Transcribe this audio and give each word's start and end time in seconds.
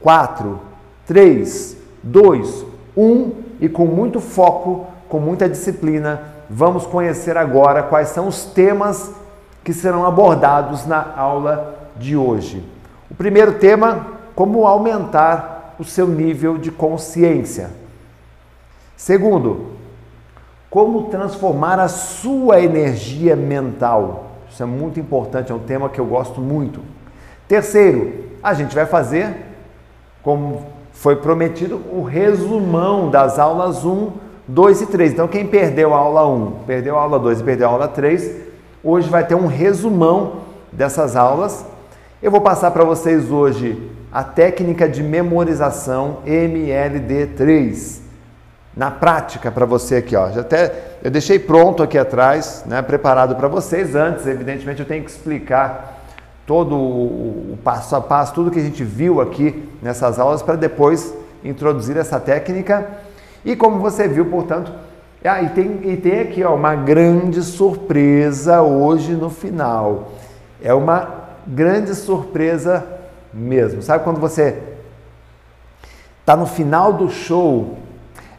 4, 0.00 0.60
3, 1.06 1.76
2, 2.02 2.66
1 2.96 3.32
e 3.60 3.68
com 3.68 3.86
muito 3.86 4.20
foco, 4.20 4.86
com 5.08 5.18
muita 5.18 5.48
disciplina, 5.48 6.22
vamos 6.48 6.86
conhecer 6.86 7.36
agora 7.36 7.82
quais 7.82 8.08
são 8.08 8.28
os 8.28 8.44
temas 8.44 9.10
que 9.64 9.72
serão 9.72 10.06
abordados 10.06 10.86
na 10.86 11.14
aula 11.16 11.74
de 11.96 12.16
hoje. 12.16 12.64
O 13.10 13.14
primeiro 13.14 13.54
tema, 13.54 14.06
como 14.34 14.66
aumentar 14.66 15.74
o 15.78 15.84
seu 15.84 16.06
nível 16.06 16.56
de 16.56 16.70
consciência. 16.70 17.70
Segundo, 18.96 19.72
como 20.70 21.04
transformar 21.04 21.78
a 21.78 21.88
sua 21.88 22.60
energia 22.60 23.36
mental. 23.36 24.26
Isso 24.50 24.62
é 24.62 24.66
muito 24.66 24.98
importante, 24.98 25.52
é 25.52 25.54
um 25.54 25.60
tema 25.60 25.88
que 25.88 25.98
eu 25.98 26.06
gosto 26.06 26.40
muito. 26.40 26.80
Terceiro, 27.48 28.26
a 28.42 28.54
gente 28.54 28.74
vai 28.74 28.86
fazer, 28.86 29.45
como 30.26 30.66
foi 30.90 31.14
prometido, 31.14 31.80
o 31.92 32.02
resumão 32.02 33.08
das 33.08 33.38
aulas 33.38 33.84
1, 33.84 34.10
2 34.48 34.80
e 34.80 34.86
3. 34.86 35.12
Então, 35.12 35.28
quem 35.28 35.46
perdeu 35.46 35.94
a 35.94 35.98
aula 35.98 36.26
1, 36.26 36.50
perdeu 36.66 36.98
a 36.98 37.02
aula 37.02 37.16
2 37.16 37.38
e 37.38 37.44
perdeu 37.44 37.68
a 37.68 37.70
aula 37.70 37.86
3, 37.86 38.34
hoje 38.82 39.08
vai 39.08 39.24
ter 39.24 39.36
um 39.36 39.46
resumão 39.46 40.38
dessas 40.72 41.14
aulas. 41.14 41.64
Eu 42.20 42.32
vou 42.32 42.40
passar 42.40 42.72
para 42.72 42.82
vocês 42.82 43.30
hoje 43.30 43.80
a 44.10 44.24
técnica 44.24 44.88
de 44.88 45.00
memorização 45.00 46.18
MLD3 46.26 48.00
na 48.76 48.90
prática 48.90 49.52
para 49.52 49.64
você 49.64 49.94
aqui, 49.94 50.16
ó. 50.16 50.28
Já 50.32 50.40
até 50.40 50.74
eu 51.04 51.10
deixei 51.12 51.38
pronto 51.38 51.84
aqui 51.84 51.96
atrás, 51.96 52.64
né, 52.66 52.82
preparado 52.82 53.36
para 53.36 53.46
vocês. 53.46 53.94
Antes, 53.94 54.26
evidentemente, 54.26 54.80
eu 54.80 54.86
tenho 54.86 55.04
que 55.04 55.10
explicar 55.10 55.95
todo 56.46 56.76
o 56.76 57.58
passo 57.64 57.96
a 57.96 58.00
passo, 58.00 58.32
tudo 58.32 58.50
que 58.50 58.58
a 58.58 58.62
gente 58.62 58.84
viu 58.84 59.20
aqui 59.20 59.68
nessas 59.82 60.18
aulas 60.18 60.42
para 60.42 60.54
depois 60.54 61.12
introduzir 61.44 61.96
essa 61.96 62.20
técnica. 62.20 62.86
E 63.44 63.56
como 63.56 63.80
você 63.80 64.06
viu, 64.06 64.26
portanto, 64.26 64.72
ah, 65.24 65.42
e, 65.42 65.48
tem, 65.50 65.80
e 65.84 65.96
tem 65.96 66.20
aqui 66.20 66.44
ó, 66.44 66.54
uma 66.54 66.74
grande 66.76 67.42
surpresa 67.42 68.62
hoje 68.62 69.12
no 69.12 69.28
final. 69.28 70.12
É 70.62 70.72
uma 70.72 71.26
grande 71.46 71.94
surpresa 71.94 72.86
mesmo. 73.34 73.82
Sabe 73.82 74.04
quando 74.04 74.20
você 74.20 74.62
está 76.20 76.36
no 76.36 76.46
final 76.46 76.92
do 76.92 77.10
show 77.10 77.76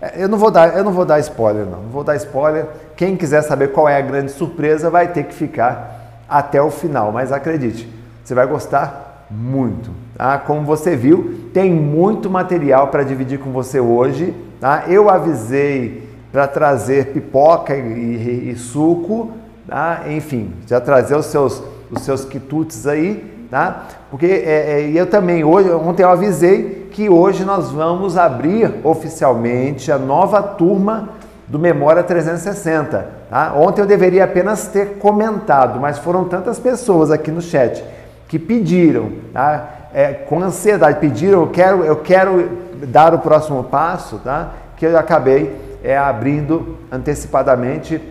é, 0.01 0.23
eu 0.23 0.27
não 0.27 0.37
vou 0.37 0.51
dar, 0.51 0.77
eu 0.77 0.83
não 0.83 0.91
vou 0.91 1.05
dar 1.05 1.19
spoiler 1.19 1.65
não, 1.65 1.81
não 1.81 1.89
vou 1.89 2.03
dar 2.03 2.15
spoiler. 2.15 2.67
Quem 2.95 3.15
quiser 3.15 3.41
saber 3.41 3.71
qual 3.71 3.89
é 3.89 3.97
a 3.97 4.01
grande 4.01 4.31
surpresa 4.31 4.89
vai 4.89 5.07
ter 5.07 5.23
que 5.23 5.33
ficar 5.33 5.96
até 6.29 6.61
o 6.61 6.69
final, 6.69 7.11
mas 7.11 7.31
acredite, 7.31 7.87
você 8.23 8.33
vai 8.33 8.45
gostar 8.45 9.25
muito. 9.29 9.89
Tá? 10.17 10.37
Como 10.37 10.65
você 10.65 10.95
viu, 10.95 11.49
tem 11.53 11.71
muito 11.71 12.29
material 12.29 12.87
para 12.87 13.03
dividir 13.03 13.39
com 13.39 13.51
você 13.51 13.79
hoje. 13.79 14.33
Tá? 14.59 14.85
Eu 14.87 15.09
avisei 15.09 16.07
para 16.31 16.47
trazer 16.47 17.07
pipoca 17.07 17.75
e, 17.75 17.79
e, 17.79 18.51
e 18.51 18.55
suco, 18.55 19.31
tá? 19.67 20.03
enfim, 20.07 20.53
já 20.67 20.79
trazer 20.79 21.15
os 21.15 21.27
seus, 21.27 21.63
os 21.91 22.01
seus 22.01 22.25
quitutes 22.25 22.85
aí, 22.85 23.47
tá? 23.49 23.85
Porque 24.09 24.25
é, 24.25 24.81
é, 24.81 24.91
eu 24.93 25.05
também 25.07 25.43
hoje, 25.43 25.71
ontem 25.71 26.03
eu 26.03 26.09
avisei 26.09 26.89
que 26.91 27.09
hoje 27.09 27.45
nós 27.45 27.71
vamos 27.71 28.17
abrir 28.17 28.73
oficialmente 28.83 29.91
a 29.91 29.97
nova 29.97 30.41
turma 30.41 31.09
do 31.47 31.57
Memória 31.57 32.03
360. 32.03 33.16
Tá? 33.29 33.53
Ontem 33.55 33.81
eu 33.81 33.85
deveria 33.85 34.23
apenas 34.23 34.67
ter 34.67 34.97
comentado, 34.97 35.79
mas 35.79 35.97
foram 35.97 36.25
tantas 36.25 36.59
pessoas 36.59 37.11
aqui 37.11 37.29
no 37.29 37.41
chat 37.41 37.83
que 38.27 38.39
pediram, 38.39 39.11
tá? 39.33 39.69
é, 39.93 40.13
com 40.13 40.41
ansiedade, 40.41 40.99
pediram, 40.99 41.41
eu 41.41 41.47
quero, 41.47 41.83
eu 41.83 41.95
quero 41.97 42.49
dar 42.87 43.13
o 43.13 43.19
próximo 43.19 43.63
passo, 43.63 44.19
tá? 44.19 44.51
que 44.75 44.85
eu 44.85 44.97
acabei 44.97 45.55
é, 45.83 45.97
abrindo 45.97 46.77
antecipadamente. 46.91 48.01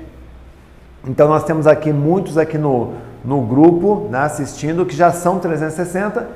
Então 1.07 1.29
nós 1.29 1.45
temos 1.45 1.67
aqui 1.67 1.93
muitos 1.93 2.37
aqui 2.37 2.59
no, 2.59 2.95
no 3.25 3.41
grupo 3.41 4.09
né, 4.11 4.19
assistindo 4.19 4.85
que 4.85 4.97
já 4.97 5.13
são 5.13 5.39
360 5.39 6.27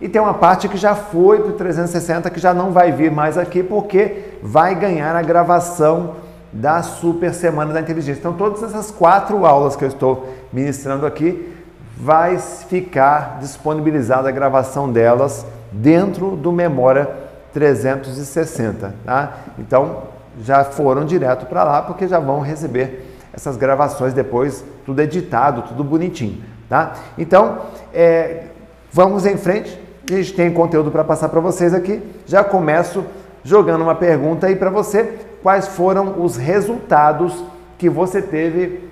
e 0.00 0.08
tem 0.08 0.20
uma 0.20 0.34
parte 0.34 0.68
que 0.68 0.76
já 0.76 0.94
foi 0.94 1.40
para 1.40 1.50
o 1.50 1.52
360 1.52 2.28
que 2.30 2.40
já 2.40 2.52
não 2.52 2.70
vai 2.70 2.92
vir 2.92 3.10
mais 3.10 3.38
aqui 3.38 3.62
porque 3.62 4.24
vai 4.42 4.74
ganhar 4.74 5.14
a 5.14 5.22
gravação 5.22 6.14
da 6.60 6.82
Super 6.82 7.34
Semana 7.34 7.72
da 7.72 7.80
Inteligência. 7.80 8.20
Então, 8.20 8.32
todas 8.32 8.62
essas 8.62 8.90
quatro 8.90 9.44
aulas 9.44 9.76
que 9.76 9.84
eu 9.84 9.88
estou 9.88 10.28
ministrando 10.52 11.06
aqui, 11.06 11.54
vai 11.98 12.38
ficar 12.38 13.38
disponibilizada 13.40 14.28
a 14.28 14.32
gravação 14.32 14.90
delas 14.90 15.46
dentro 15.72 16.36
do 16.36 16.52
Memória 16.52 17.08
360. 17.52 18.94
Tá? 19.04 19.38
Então, 19.58 20.02
já 20.42 20.64
foram 20.64 21.04
direto 21.04 21.46
para 21.46 21.64
lá 21.64 21.82
porque 21.82 22.06
já 22.06 22.18
vão 22.18 22.40
receber 22.40 23.16
essas 23.32 23.56
gravações 23.56 24.12
depois, 24.12 24.64
tudo 24.84 25.00
editado, 25.00 25.62
tudo 25.62 25.82
bonitinho. 25.82 26.42
Tá? 26.68 26.94
Então, 27.16 27.60
é, 27.92 28.44
vamos 28.92 29.24
em 29.26 29.36
frente. 29.36 29.80
A 30.10 30.14
gente 30.14 30.34
tem 30.34 30.52
conteúdo 30.52 30.90
para 30.90 31.04
passar 31.04 31.28
para 31.28 31.40
vocês 31.40 31.74
aqui. 31.74 32.02
Já 32.26 32.44
começo 32.44 33.04
jogando 33.42 33.82
uma 33.82 33.94
pergunta 33.94 34.46
aí 34.46 34.56
para 34.56 34.70
você. 34.70 35.18
Quais 35.46 35.68
foram 35.68 36.24
os 36.24 36.36
resultados 36.36 37.32
que 37.78 37.88
você 37.88 38.20
teve 38.20 38.90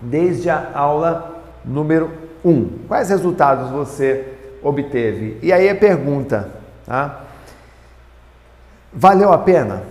desde 0.00 0.48
a 0.48 0.70
aula 0.72 1.42
número 1.64 2.12
1? 2.44 2.86
Quais 2.86 3.08
resultados 3.08 3.68
você 3.68 4.34
obteve? 4.62 5.40
E 5.42 5.52
aí 5.52 5.68
a 5.68 5.74
pergunta, 5.74 6.48
tá? 6.86 7.22
Valeu 8.92 9.32
a 9.32 9.38
pena? 9.38 9.82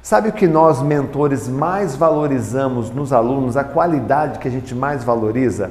Sabe 0.00 0.30
o 0.30 0.32
que 0.32 0.46
nós 0.46 0.80
mentores 0.80 1.46
mais 1.46 1.94
valorizamos 1.94 2.90
nos 2.90 3.12
alunos? 3.12 3.58
A 3.58 3.64
qualidade 3.64 4.38
que 4.38 4.48
a 4.48 4.50
gente 4.50 4.74
mais 4.74 5.04
valoriza 5.04 5.70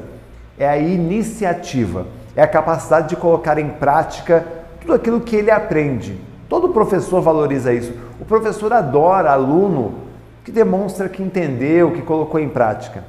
é 0.59 0.69
a 0.69 0.78
iniciativa 0.78 2.06
é 2.36 2.44
a 2.44 2.47
capacidade 2.47 3.09
de 3.09 3.16
colocar 3.16 3.57
em 3.57 3.69
prática 3.69 4.46
tudo 4.80 4.94
aquilo 4.94 5.22
que 5.22 5.36
ele 5.36 5.50
aprende. 5.50 6.22
Todo 6.47 6.69
professor 6.69 7.19
valoriza 7.19 7.74
isso. 7.74 8.09
O 8.19 8.25
professor 8.25 8.74
adora 8.74 9.31
aluno 9.31 9.94
que 10.44 10.52
demonstra 10.52 11.07
que 11.07 11.22
entendeu, 11.22 11.91
que 11.91 12.02
colocou 12.02 12.40
em 12.40 12.50
prática. 12.50 13.03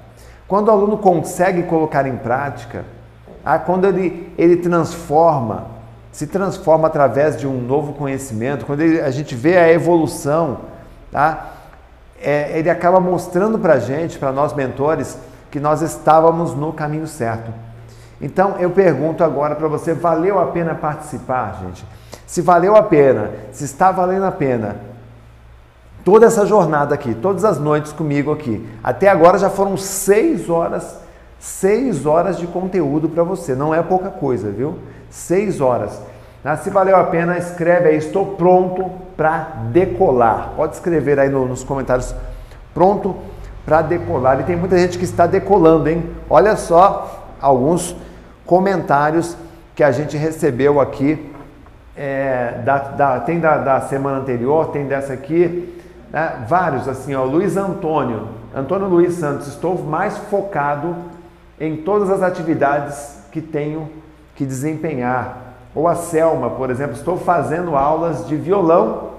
Quando 0.47 0.69
o 0.69 0.71
aluno 0.71 0.99
consegue 0.99 1.63
colocar 1.63 2.07
em 2.07 2.17
prática, 2.17 2.85
ah, 3.45 3.59
quando 3.59 3.87
ele, 3.87 4.33
ele 4.37 4.57
transforma, 4.57 5.67
se 6.13 6.27
transforma 6.27 6.89
através 6.89 7.39
de 7.39 7.47
um 7.47 7.61
novo 7.61 7.93
conhecimento, 7.95 8.67
quando 8.67 8.81
ele, 8.81 9.01
a 9.01 9.11
gente 9.11 9.35
vê 9.35 9.57
a 9.57 9.73
evolução, 9.73 10.59
tá? 11.11 11.53
É, 12.23 12.59
ele 12.59 12.69
acaba 12.69 13.01
mostrando 13.01 13.59
para 13.59 13.75
a 13.75 13.79
gente, 13.79 14.19
para 14.19 14.31
nós 14.31 14.53
mentores, 14.53 15.17
que 15.51 15.59
nós 15.59 15.81
estávamos 15.81 16.55
no 16.55 16.73
caminho 16.73 17.07
certo. 17.07 17.51
Então 18.21 18.57
eu 18.59 18.71
pergunto 18.71 19.25
agora 19.25 19.55
para 19.55 19.69
você: 19.69 19.95
valeu 19.95 20.39
a 20.39 20.47
pena 20.47 20.75
participar, 20.75 21.61
gente? 21.63 21.85
Se 22.27 22.43
valeu 22.43 22.77
a 22.77 22.83
pena, 22.83 23.31
se 23.51 23.65
está 23.65 23.91
valendo 23.91 24.27
a 24.27 24.31
pena, 24.31 24.77
toda 26.05 26.27
essa 26.27 26.47
jornada 26.47 26.95
aqui, 26.95 27.15
todas 27.15 27.45
as 27.45 27.59
noites 27.59 27.93
comigo 27.93 28.33
aqui, 28.33 28.67
até 28.83 29.09
agora 29.09 29.39
já 29.39 29.51
foram 29.51 29.77
seis 29.77 30.49
horas, 30.49 30.99
seis 31.39 32.07
horas 32.07 32.39
de 32.39 32.47
conteúdo 32.47 33.09
para 33.09 33.23
você. 33.23 33.55
Não 33.55 33.75
é 33.75 33.83
pouca 33.83 34.11
coisa, 34.11 34.51
viu? 34.51 34.79
Seis 35.09 35.61
horas. 35.61 36.01
Ah, 36.43 36.57
se 36.57 36.71
valeu 36.71 36.97
a 36.97 37.05
pena, 37.05 37.37
escreve 37.37 37.91
aí, 37.91 37.97
estou 37.97 38.25
pronto 38.35 38.91
para 39.17 39.67
decolar. 39.71 40.53
Pode 40.57 40.75
escrever 40.75 41.19
aí 41.19 41.29
no, 41.29 41.47
nos 41.47 41.63
comentários, 41.63 42.15
pronto 42.73 43.15
para 43.67 43.83
decolar. 43.83 44.41
E 44.41 44.45
tem 44.45 44.57
muita 44.57 44.79
gente 44.79 44.97
que 44.97 45.05
está 45.05 45.27
decolando, 45.27 45.89
hein? 45.89 46.09
Olha 46.31 46.57
só 46.57 47.35
alguns 47.41 47.95
comentários 48.47 49.37
que 49.75 49.85
a 49.85 49.93
gente 49.93 50.17
recebeu 50.17 50.81
aqui. 50.81 51.31
É, 51.95 52.61
da, 52.65 52.79
da, 52.79 53.21
tem 53.21 53.39
da, 53.39 53.59
da, 53.59 53.81
semana 53.83 54.19
anterior, 54.19 54.69
tem 54.69 54.87
dessa 54.87 55.13
aqui, 55.13 55.80
né? 56.11 56.45
vários 56.49 56.89
assim, 56.89 57.15
ó, 57.15 57.25
Luiz 57.25 57.57
Antônio, 57.57 58.29
Antônio 58.55 58.89
Luiz 58.89 59.15
Santos, 59.15 59.49
estou 59.49 59.79
mais 59.83 60.17
focado 60.17 60.95
em 61.59 61.79
todas 61.79 62.11
as 62.11 62.23
atividades 62.23 63.19
que 63.31 63.41
tenho 63.41 63.89
que 64.35 64.45
desempenhar. 64.45 65.37
Ou 65.75 65.87
a 65.87 65.95
Selma, 65.95 66.51
por 66.51 66.71
exemplo, 66.71 66.95
estou 66.95 67.17
fazendo 67.17 67.77
aulas 67.77 68.27
de 68.27 68.35
violão 68.35 69.11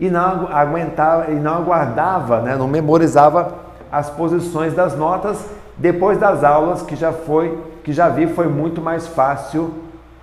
e 0.00 0.08
não 0.08 0.48
aguentava 0.48 1.30
e 1.30 1.34
não 1.34 1.56
aguardava, 1.56 2.40
né, 2.40 2.56
não 2.56 2.66
memorizava 2.66 3.54
as 3.92 4.10
posições 4.10 4.74
das 4.74 4.96
notas 4.96 5.44
depois 5.76 6.18
das 6.18 6.42
aulas 6.42 6.82
que 6.82 6.96
já 6.96 7.12
foi 7.12 7.58
que 7.84 7.92
já 7.92 8.08
vi 8.08 8.26
foi 8.26 8.48
muito 8.48 8.80
mais 8.80 9.06
fácil 9.06 9.74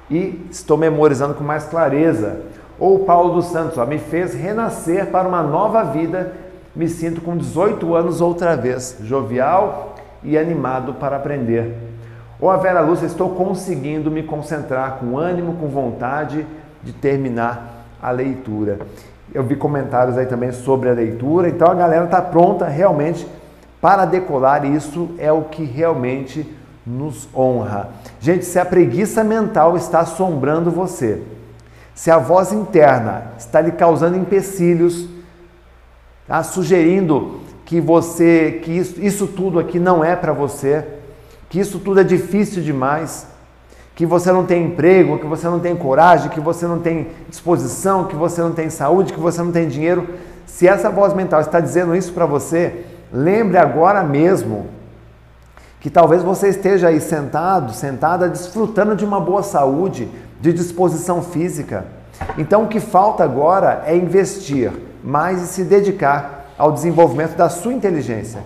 e 0.10 0.46
estou 0.50 0.78
memorizando 0.78 1.36
com 1.36 1.44
mais 1.44 1.64
clareza. 1.66 2.42
Ou 2.82 2.98
Paulo 3.06 3.36
dos 3.36 3.46
Santos, 3.46 3.78
ó, 3.78 3.86
me 3.86 4.00
fez 4.00 4.34
renascer 4.34 5.06
para 5.12 5.28
uma 5.28 5.44
nova 5.44 5.84
vida, 5.84 6.34
me 6.76 6.90
sinto 6.90 7.22
com 7.22 7.38
18 7.38 7.94
anos 7.94 8.22
outra 8.22 8.58
vez, 8.58 8.98
jovial 9.04 9.94
e 10.24 10.36
animado 10.36 10.96
para 10.96 11.18
aprender. 11.18 11.78
Ou 12.40 12.50
a 12.50 12.58
Vera 12.58 12.82
Lúcia, 12.82 13.06
estou 13.06 13.30
conseguindo 13.36 14.10
me 14.10 14.24
concentrar 14.24 14.94
com 14.94 15.16
ânimo, 15.16 15.58
com 15.58 15.68
vontade 15.68 16.44
de 16.82 16.92
terminar 16.92 17.86
a 18.02 18.10
leitura. 18.10 18.80
Eu 19.32 19.44
vi 19.44 19.56
comentários 19.56 20.18
aí 20.18 20.26
também 20.26 20.52
sobre 20.52 20.90
a 20.90 20.94
leitura, 20.94 21.50
então 21.50 21.70
a 21.70 21.76
galera 21.76 22.06
está 22.06 22.20
pronta 22.20 22.66
realmente 22.66 23.28
para 23.80 24.06
decolar, 24.06 24.66
e 24.66 24.76
isso 24.76 25.12
é 25.20 25.32
o 25.32 25.44
que 25.44 25.64
realmente 25.64 26.52
nos 26.84 27.30
honra. 27.36 27.90
Gente, 28.20 28.44
se 28.44 28.58
a 28.58 28.66
preguiça 28.66 29.24
mental 29.24 29.78
está 29.78 30.00
assombrando 30.00 30.72
você, 30.72 31.22
se 31.94 32.10
a 32.10 32.18
voz 32.18 32.52
interna 32.52 33.32
está 33.38 33.62
lhe 33.62 33.72
causando 33.72 34.18
empecilhos, 34.18 35.08
tá? 36.28 36.42
sugerindo 36.44 37.40
que 37.66 37.80
você, 37.80 38.60
que 38.64 38.72
isso, 38.72 39.02
isso 39.02 39.28
tudo 39.28 39.60
aqui 39.60 39.80
não 39.80 40.04
é 40.04 40.16
para 40.16 40.34
você, 40.34 40.86
que 41.50 41.60
isso 41.60 41.80
tudo 41.80 42.00
é 42.00 42.04
difícil 42.04 42.62
demais, 42.62 43.28
que 43.96 44.06
você 44.06 44.32
não 44.32 44.46
tem 44.46 44.66
emprego, 44.66 45.20
que 45.20 45.26
você 45.26 45.48
não 45.48 45.60
tem 45.60 45.76
coragem, 45.76 46.30
que 46.30 46.40
você 46.40 46.66
não 46.66 46.80
tem 46.80 47.08
disposição, 47.30 48.06
que 48.06 48.16
você 48.16 48.42
não 48.42 48.52
tem 48.52 48.70
saúde, 48.70 49.14
que 49.14 49.20
você 49.20 49.42
não 49.42 49.52
tem 49.52 49.68
dinheiro. 49.68 50.08
Se 50.46 50.68
essa 50.68 50.90
voz 50.90 51.14
mental 51.14 51.42
está 51.42 51.60
dizendo 51.60 51.96
isso 51.96 52.14
para 52.14 52.26
você, 52.26 52.86
lembre 53.12 53.58
agora 53.58 54.04
mesmo 54.04 54.68
que 55.80 55.90
talvez 55.90 56.24
você 56.24 56.50
esteja 56.50 56.88
aí 56.88 57.02
sentado, 57.02 57.74
sentada, 57.74 58.30
desfrutando 58.30 58.96
de 58.96 59.04
uma 59.04 59.20
boa 59.20 59.44
saúde, 59.44 60.08
de 60.42 60.52
disposição 60.52 61.22
física. 61.22 61.86
Então 62.38 62.64
o 62.64 62.68
que 62.68 62.80
falta 62.80 63.24
agora 63.24 63.84
é 63.86 63.96
investir 63.96 64.72
mais 65.04 65.42
e 65.42 65.48
se 65.48 65.64
dedicar 65.64 66.48
ao 66.58 66.72
desenvolvimento 66.72 67.36
da 67.36 67.50
sua 67.50 67.74
inteligência, 67.74 68.42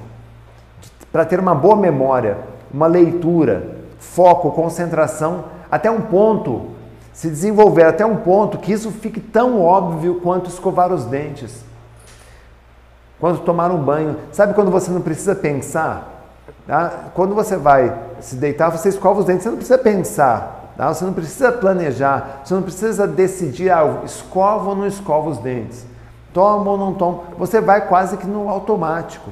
para 1.12 1.26
ter 1.26 1.40
uma 1.40 1.56
boa 1.56 1.76
memória, 1.76 2.38
uma 2.74 2.88
leitura, 2.88 3.78
foco, 3.98 4.52
concentração, 4.52 5.46
até 5.72 5.90
um 5.90 6.02
ponto, 6.02 6.68
se 7.14 7.30
desenvolver 7.30 7.84
até 7.84 8.06
um 8.06 8.18
ponto 8.18 8.58
que 8.58 8.72
isso 8.72 8.92
fique 8.92 9.20
tão 9.20 9.62
óbvio 9.62 10.16
quanto 10.22 10.50
escovar 10.50 10.94
os 10.94 11.06
dentes. 11.06 11.64
Quando 13.20 13.40
tomar 13.40 13.72
um 13.72 13.78
banho, 13.78 14.18
sabe 14.32 14.54
quando 14.54 14.70
você 14.70 14.92
não 14.92 15.02
precisa 15.02 15.34
pensar? 15.34 16.26
Tá? 16.68 17.06
Quando 17.14 17.34
você 17.34 17.56
vai 17.56 17.98
se 18.20 18.36
deitar, 18.36 18.70
você 18.70 18.90
escova 18.90 19.20
os 19.20 19.26
dentes, 19.26 19.44
você 19.44 19.50
não 19.50 19.58
precisa 19.58 19.78
pensar, 19.78 20.65
tá? 20.78 20.94
você 20.94 21.06
não 21.06 21.14
precisa 21.14 21.52
planejar, 21.52 22.42
você 22.44 22.54
não 22.54 22.62
precisa 22.62 23.08
decidir, 23.08 23.70
ah, 23.70 24.02
escova 24.04 24.70
ou 24.70 24.76
não 24.76 24.88
escova 24.88 25.30
os 25.30 25.38
dentes, 25.38 25.86
toma 26.34 26.72
ou 26.72 26.78
não 26.78 26.94
toma, 26.94 27.24
você 27.38 27.62
vai 27.62 27.88
quase 27.88 28.18
que 28.18 28.28
no 28.28 28.50
automático. 28.50 29.32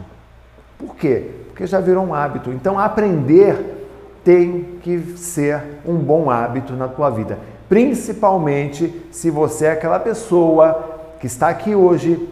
Por 0.78 0.96
quê? 0.96 1.32
Porque 1.48 1.68
já 1.68 1.80
virou 1.80 2.06
um 2.06 2.14
hábito. 2.14 2.52
Então, 2.52 2.80
aprender 2.80 3.82
tem 4.24 4.80
que 4.82 5.18
ser 5.18 5.82
um 5.86 5.98
bom 5.98 6.30
hábito 6.30 6.74
na 6.74 6.88
tua 6.88 7.10
vida. 7.10 7.38
Principalmente 7.68 9.08
se 9.12 9.30
você 9.30 9.66
é 9.66 9.72
aquela 9.72 10.00
pessoa 10.00 11.02
que 11.20 11.28
está 11.28 11.50
aqui 11.50 11.76
hoje 11.76 12.30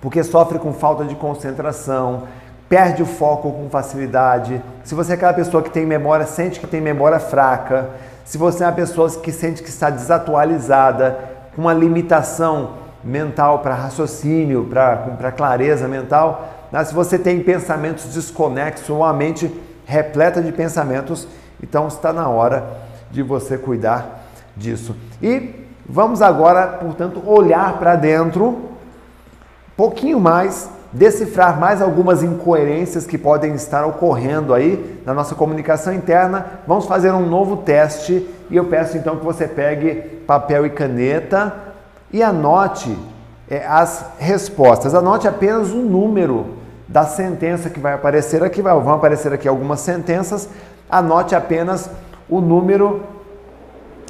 porque 0.00 0.22
sofre 0.22 0.58
com 0.58 0.72
falta 0.72 1.04
de 1.04 1.14
concentração, 1.14 2.24
perde 2.68 3.02
o 3.02 3.06
foco 3.06 3.52
com 3.52 3.70
facilidade. 3.70 4.60
Se 4.84 4.94
você 4.94 5.12
é 5.12 5.14
aquela 5.14 5.32
pessoa 5.32 5.62
que 5.62 5.70
tem 5.70 5.86
memória, 5.86 6.26
sente 6.26 6.58
que 6.58 6.66
tem 6.66 6.80
memória 6.80 7.18
fraca, 7.18 7.90
se 8.24 8.36
você 8.36 8.64
é 8.64 8.66
uma 8.66 8.72
pessoa 8.72 9.08
que 9.10 9.30
sente 9.30 9.62
que 9.62 9.68
está 9.68 9.88
desatualizada, 9.88 11.18
com 11.54 11.62
uma 11.62 11.72
limitação 11.72 12.74
mental 13.02 13.60
para 13.60 13.74
raciocínio, 13.74 14.64
para 14.64 15.32
clareza 15.32 15.86
mental, 15.86 16.48
né? 16.72 16.84
se 16.84 16.92
você 16.92 17.18
tem 17.18 17.40
pensamentos 17.40 18.04
desconexos 18.06 18.90
ou 18.90 19.04
a 19.04 19.12
mente 19.12 19.50
repleta 19.86 20.42
de 20.42 20.50
pensamentos, 20.50 21.28
então 21.62 21.86
está 21.86 22.12
na 22.12 22.28
hora 22.28 22.64
de 23.10 23.22
você 23.22 23.56
cuidar 23.56 24.26
disso. 24.56 24.96
E 25.22 25.66
vamos 25.88 26.20
agora, 26.20 26.66
portanto, 26.66 27.22
olhar 27.24 27.78
para 27.78 27.94
dentro, 27.94 28.70
pouquinho 29.76 30.18
mais, 30.18 30.68
decifrar 30.96 31.60
mais 31.60 31.82
algumas 31.82 32.22
incoerências 32.22 33.06
que 33.06 33.18
podem 33.18 33.54
estar 33.54 33.84
ocorrendo 33.84 34.54
aí 34.54 35.00
na 35.04 35.12
nossa 35.12 35.34
comunicação 35.34 35.92
interna. 35.92 36.46
Vamos 36.66 36.86
fazer 36.86 37.12
um 37.12 37.26
novo 37.26 37.58
teste 37.58 38.26
e 38.50 38.56
eu 38.56 38.64
peço 38.64 38.96
então 38.96 39.16
que 39.16 39.24
você 39.24 39.46
pegue 39.46 39.94
papel 40.26 40.64
e 40.64 40.70
caneta 40.70 41.54
e 42.10 42.22
anote 42.22 42.96
é, 43.50 43.66
as 43.66 44.06
respostas. 44.18 44.94
Anote 44.94 45.28
apenas 45.28 45.70
um 45.70 45.82
número 45.82 46.46
da 46.88 47.04
sentença 47.04 47.68
que 47.68 47.78
vai 47.78 47.92
aparecer 47.92 48.42
aqui, 48.42 48.62
vão 48.62 48.94
aparecer 48.94 49.32
aqui 49.32 49.46
algumas 49.46 49.80
sentenças, 49.80 50.48
anote 50.88 51.34
apenas 51.34 51.90
o 52.28 52.40
número 52.40 53.02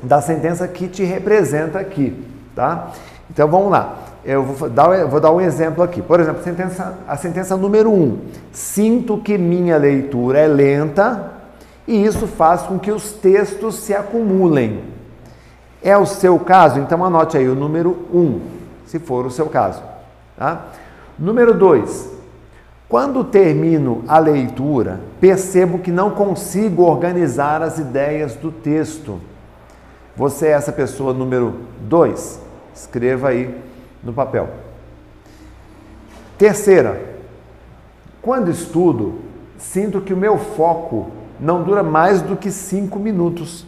da 0.02 0.20
sentença 0.20 0.68
que 0.68 0.86
te 0.86 1.02
representa 1.02 1.80
aqui, 1.80 2.24
tá? 2.54 2.92
Então 3.28 3.48
vamos 3.48 3.72
lá. 3.72 4.05
Eu 4.26 4.42
vou 4.42 4.68
dar, 4.68 5.06
vou 5.06 5.20
dar 5.20 5.30
um 5.30 5.40
exemplo 5.40 5.84
aqui. 5.84 6.02
Por 6.02 6.18
exemplo, 6.18 6.40
a 6.40 6.42
sentença, 6.42 6.98
a 7.06 7.16
sentença 7.16 7.56
número 7.56 7.92
1. 7.92 7.94
Um, 7.94 8.18
Sinto 8.50 9.18
que 9.18 9.38
minha 9.38 9.76
leitura 9.76 10.40
é 10.40 10.48
lenta 10.48 11.30
e 11.86 12.04
isso 12.04 12.26
faz 12.26 12.62
com 12.62 12.76
que 12.76 12.90
os 12.90 13.12
textos 13.12 13.76
se 13.76 13.94
acumulem. 13.94 14.82
É 15.80 15.96
o 15.96 16.04
seu 16.04 16.40
caso? 16.40 16.80
Então 16.80 17.04
anote 17.04 17.36
aí 17.36 17.48
o 17.48 17.54
número 17.54 17.96
1, 18.12 18.18
um, 18.18 18.40
se 18.84 18.98
for 18.98 19.24
o 19.24 19.30
seu 19.30 19.46
caso. 19.46 19.80
Tá? 20.36 20.66
Número 21.16 21.54
2. 21.54 22.16
Quando 22.88 23.22
termino 23.22 24.02
a 24.08 24.18
leitura, 24.18 24.98
percebo 25.20 25.78
que 25.78 25.92
não 25.92 26.10
consigo 26.10 26.82
organizar 26.82 27.62
as 27.62 27.78
ideias 27.78 28.34
do 28.34 28.50
texto. 28.50 29.20
Você 30.16 30.48
é 30.48 30.50
essa 30.50 30.72
pessoa 30.72 31.12
número 31.12 31.54
2? 31.82 32.40
Escreva 32.74 33.28
aí 33.28 33.65
no 34.06 34.12
papel. 34.12 34.48
Terceira, 36.38 37.00
quando 38.22 38.50
estudo, 38.50 39.20
sinto 39.58 40.00
que 40.00 40.14
o 40.14 40.16
meu 40.16 40.38
foco 40.38 41.10
não 41.38 41.62
dura 41.62 41.82
mais 41.82 42.22
do 42.22 42.36
que 42.36 42.50
cinco 42.50 42.98
minutos. 42.98 43.66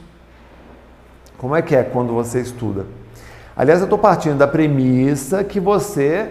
Como 1.36 1.54
é 1.54 1.62
que 1.62 1.76
é 1.76 1.82
quando 1.82 2.12
você 2.12 2.40
estuda? 2.40 2.86
Aliás, 3.56 3.80
eu 3.80 3.84
estou 3.84 3.98
partindo 3.98 4.38
da 4.38 4.46
premissa 4.46 5.42
que 5.44 5.60
você 5.60 6.30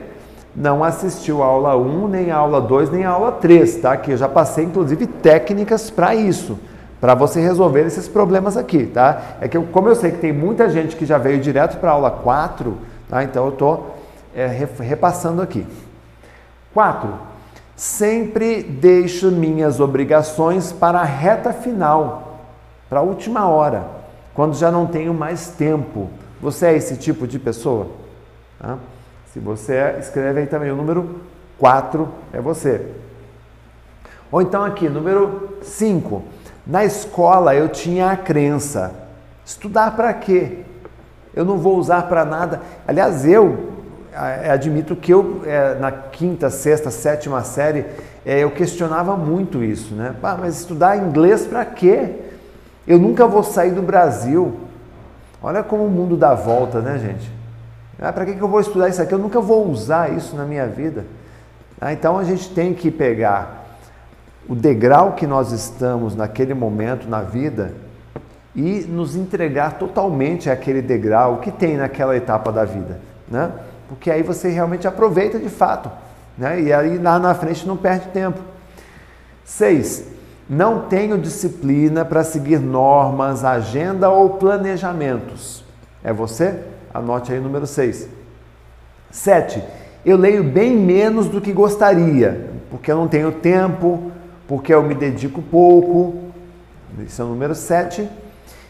não 0.55 0.83
assistiu 0.83 1.43
a 1.43 1.45
aula 1.45 1.77
1, 1.77 2.07
nem 2.07 2.31
a 2.31 2.37
aula 2.37 2.59
2, 2.59 2.89
nem 2.89 3.05
a 3.05 3.11
aula 3.11 3.31
3, 3.33 3.75
tá? 3.77 3.95
Que 3.95 4.11
eu 4.11 4.17
já 4.17 4.27
passei, 4.27 4.65
inclusive, 4.65 5.05
técnicas 5.05 5.89
para 5.89 6.15
isso, 6.15 6.57
para 6.99 7.13
você 7.13 7.39
resolver 7.39 7.85
esses 7.85 8.07
problemas 8.07 8.57
aqui, 8.57 8.85
tá? 8.87 9.21
É 9.39 9.47
que 9.47 9.55
eu, 9.55 9.63
como 9.63 9.87
eu 9.87 9.95
sei 9.95 10.11
que 10.11 10.17
tem 10.17 10.33
muita 10.33 10.69
gente 10.69 10.95
que 10.95 11.05
já 11.05 11.17
veio 11.17 11.39
direto 11.39 11.77
para 11.77 11.91
a 11.91 11.93
aula 11.93 12.09
4, 12.09 12.75
tá? 13.07 13.23
Então 13.23 13.45
eu 13.45 13.51
estou 13.51 13.96
é, 14.37 14.45
repassando 14.45 15.41
aqui. 15.41 15.65
4. 16.71 17.11
Sempre 17.75 18.61
deixo 18.61 19.31
minhas 19.31 19.79
obrigações 19.79 20.71
para 20.71 20.99
a 20.99 21.03
reta 21.03 21.51
final, 21.51 22.39
para 22.87 22.99
a 22.99 23.03
última 23.03 23.47
hora, 23.49 23.87
quando 24.35 24.55
já 24.55 24.69
não 24.69 24.85
tenho 24.85 25.13
mais 25.13 25.47
tempo. 25.49 26.07
Você 26.39 26.67
é 26.67 26.75
esse 26.75 26.97
tipo 26.97 27.25
de 27.25 27.39
pessoa? 27.39 27.87
Tá? 28.59 28.77
Se 29.33 29.39
você 29.39 29.73
é, 29.73 29.97
escreve 29.99 30.41
aí 30.41 30.47
também 30.47 30.71
o 30.71 30.75
número 30.75 31.21
4 31.57 32.07
é 32.31 32.39
você. 32.39 32.85
Ou 34.31 34.41
então 34.41 34.63
aqui, 34.63 34.87
número 34.87 35.57
5. 35.63 36.21
Na 36.65 36.85
escola 36.85 37.55
eu 37.55 37.69
tinha 37.69 38.11
a 38.11 38.17
crença: 38.17 38.93
estudar 39.43 39.95
para 39.95 40.13
quê? 40.13 40.59
Eu 41.33 41.43
não 41.43 41.57
vou 41.57 41.77
usar 41.77 42.03
para 42.03 42.23
nada. 42.25 42.61
Aliás, 42.87 43.25
eu 43.25 43.66
admito 44.51 44.95
que 44.95 45.13
eu, 45.13 45.41
é, 45.45 45.75
na 45.75 45.91
quinta, 45.91 46.49
sexta, 46.49 46.89
sétima 46.89 47.43
série, 47.43 47.85
é, 48.25 48.39
eu 48.39 48.51
questionava 48.51 49.15
muito 49.15 49.63
isso, 49.63 49.93
né? 49.93 50.15
Ah, 50.21 50.37
mas 50.39 50.59
estudar 50.59 50.97
inglês 50.97 51.45
para 51.45 51.63
quê? 51.63 52.15
Eu 52.87 52.97
nunca 52.99 53.27
vou 53.27 53.43
sair 53.43 53.71
do 53.71 53.81
Brasil. 53.81 54.57
Olha 55.41 55.63
como 55.63 55.85
o 55.85 55.89
mundo 55.89 56.17
dá 56.17 56.33
volta, 56.33 56.81
né, 56.81 56.97
gente? 56.97 57.31
Ah, 57.99 58.11
para 58.11 58.25
que, 58.25 58.35
que 58.35 58.41
eu 58.41 58.47
vou 58.47 58.59
estudar 58.59 58.89
isso 58.89 59.01
aqui? 59.01 59.13
Eu 59.13 59.19
nunca 59.19 59.39
vou 59.39 59.69
usar 59.69 60.11
isso 60.11 60.35
na 60.35 60.45
minha 60.45 60.67
vida. 60.67 61.05
Ah, 61.79 61.93
então 61.93 62.17
a 62.17 62.23
gente 62.23 62.49
tem 62.49 62.73
que 62.73 62.89
pegar 62.89 63.65
o 64.47 64.55
degrau 64.55 65.13
que 65.13 65.27
nós 65.27 65.51
estamos 65.51 66.15
naquele 66.15 66.53
momento 66.53 67.07
na 67.07 67.21
vida 67.21 67.73
e 68.55 68.81
nos 68.81 69.15
entregar 69.15 69.77
totalmente 69.77 70.49
àquele 70.49 70.81
degrau 70.81 71.37
que 71.37 71.51
tem 71.51 71.77
naquela 71.77 72.15
etapa 72.15 72.51
da 72.51 72.65
vida, 72.65 72.99
né? 73.29 73.51
Porque 73.87 74.11
aí 74.11 74.21
você 74.21 74.49
realmente 74.49 74.87
aproveita 74.87 75.39
de 75.39 75.49
fato, 75.49 75.89
né? 76.37 76.61
E 76.61 76.73
aí 76.73 76.97
lá 76.97 77.17
na 77.19 77.33
frente 77.33 77.67
não 77.67 77.77
perde 77.77 78.07
tempo. 78.09 78.39
Seis, 79.45 80.05
não 80.49 80.81
tenho 80.81 81.17
disciplina 81.17 82.05
para 82.05 82.23
seguir 82.23 82.59
normas, 82.59 83.43
agenda 83.43 84.09
ou 84.09 84.31
planejamentos. 84.31 85.63
É 86.03 86.13
você? 86.13 86.63
Anote 86.93 87.31
aí 87.31 87.39
o 87.39 87.41
número 87.41 87.67
6. 87.67 88.07
7. 89.11 89.63
Eu 90.05 90.17
leio 90.17 90.43
bem 90.43 90.75
menos 90.75 91.27
do 91.27 91.41
que 91.41 91.51
gostaria, 91.51 92.49
porque 92.69 92.91
eu 92.91 92.95
não 92.95 93.07
tenho 93.07 93.31
tempo, 93.31 94.11
porque 94.47 94.73
eu 94.73 94.83
me 94.83 94.95
dedico 94.95 95.41
pouco. 95.41 96.31
Esse 97.05 97.19
é 97.19 97.23
o 97.23 97.27
número 97.27 97.53
7. 97.53 98.07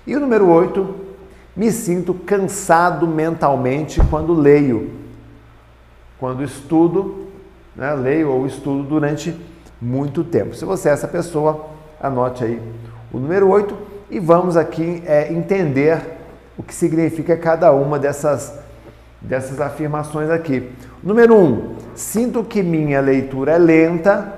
E 0.05 0.15
o 0.15 0.19
número 0.19 0.47
8, 0.47 0.95
me 1.55 1.71
sinto 1.71 2.13
cansado 2.13 3.07
mentalmente 3.07 4.01
quando 4.09 4.33
leio. 4.33 4.91
Quando 6.19 6.43
estudo, 6.43 7.27
né, 7.75 7.93
leio 7.93 8.31
ou 8.31 8.45
estudo 8.47 8.83
durante 8.83 9.35
muito 9.81 10.23
tempo. 10.23 10.55
Se 10.55 10.65
você 10.65 10.89
é 10.89 10.93
essa 10.93 11.07
pessoa, 11.07 11.67
anote 12.01 12.43
aí 12.43 12.61
o 13.11 13.19
número 13.19 13.47
8 13.49 13.77
e 14.09 14.19
vamos 14.19 14.57
aqui 14.57 15.03
é, 15.05 15.31
entender 15.31 16.01
o 16.57 16.63
que 16.63 16.73
significa 16.73 17.37
cada 17.37 17.71
uma 17.71 17.99
dessas, 17.99 18.53
dessas 19.21 19.61
afirmações 19.61 20.29
aqui. 20.29 20.71
Número 21.03 21.35
1, 21.35 21.43
um, 21.43 21.75
sinto 21.95 22.43
que 22.43 22.63
minha 22.63 22.99
leitura 22.99 23.53
é 23.53 23.57
lenta 23.57 24.33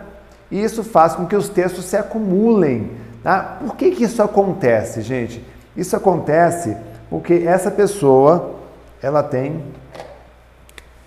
e 0.51 0.62
isso 0.62 0.83
faz 0.83 1.15
com 1.15 1.25
que 1.25 1.36
os 1.36 1.50
textos 1.50 1.86
se 1.86 1.95
acumulem. 1.95 2.91
Tá? 3.24 3.57
Por 3.62 3.75
que, 3.75 3.91
que 3.91 4.03
isso 4.03 4.21
acontece, 4.21 5.01
gente? 5.01 5.43
Isso 5.75 5.95
acontece 5.95 6.75
porque 7.09 7.43
essa 7.45 7.71
pessoa 7.71 8.55
ela 9.01 9.24
tem 9.24 9.63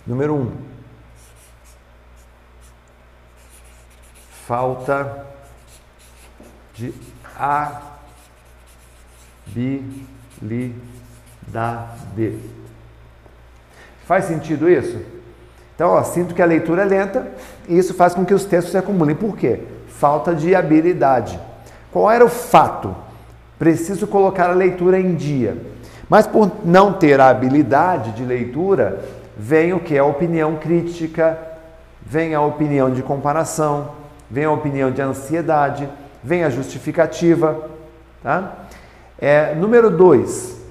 número 0.06 0.34
1. 0.34 0.40
Um, 0.40 0.52
falta 4.46 5.26
de 6.74 6.92
habilidade. 7.36 8.02
Faz 14.04 14.24
sentido 14.24 14.68
isso? 14.68 15.00
Então, 15.74 15.90
ó, 15.90 16.02
sinto 16.02 16.34
que 16.34 16.42
a 16.42 16.46
leitura 16.46 16.82
é 16.82 16.84
lenta 16.84 17.30
e 17.68 17.78
isso 17.78 17.94
faz 17.94 18.14
com 18.14 18.24
que 18.24 18.34
os 18.34 18.44
textos 18.44 18.72
se 18.72 18.78
acumulem. 18.78 19.16
Por 19.16 19.36
quê? 19.36 19.60
Falta 19.88 20.34
de 20.34 20.54
habilidade. 20.54 21.38
Qual 21.90 22.10
era 22.10 22.24
o 22.24 22.28
fato? 22.28 22.94
Preciso 23.58 24.06
colocar 24.06 24.50
a 24.50 24.54
leitura 24.54 24.98
em 24.98 25.14
dia. 25.14 25.56
Mas 26.08 26.26
por 26.26 26.50
não 26.64 26.92
ter 26.92 27.20
a 27.20 27.28
habilidade 27.28 28.12
de 28.12 28.24
leitura, 28.24 29.02
vem 29.42 29.72
o 29.72 29.80
que? 29.80 29.98
A 29.98 30.04
opinião 30.04 30.54
crítica, 30.54 31.36
vem 32.00 32.32
a 32.32 32.40
opinião 32.40 32.92
de 32.92 33.02
comparação, 33.02 33.90
vem 34.30 34.44
a 34.44 34.52
opinião 34.52 34.92
de 34.92 35.02
ansiedade, 35.02 35.88
vem 36.22 36.44
a 36.44 36.50
justificativa. 36.50 37.68
Tá? 38.22 38.52
É, 39.18 39.52
número 39.56 39.90
dois, 39.90 40.62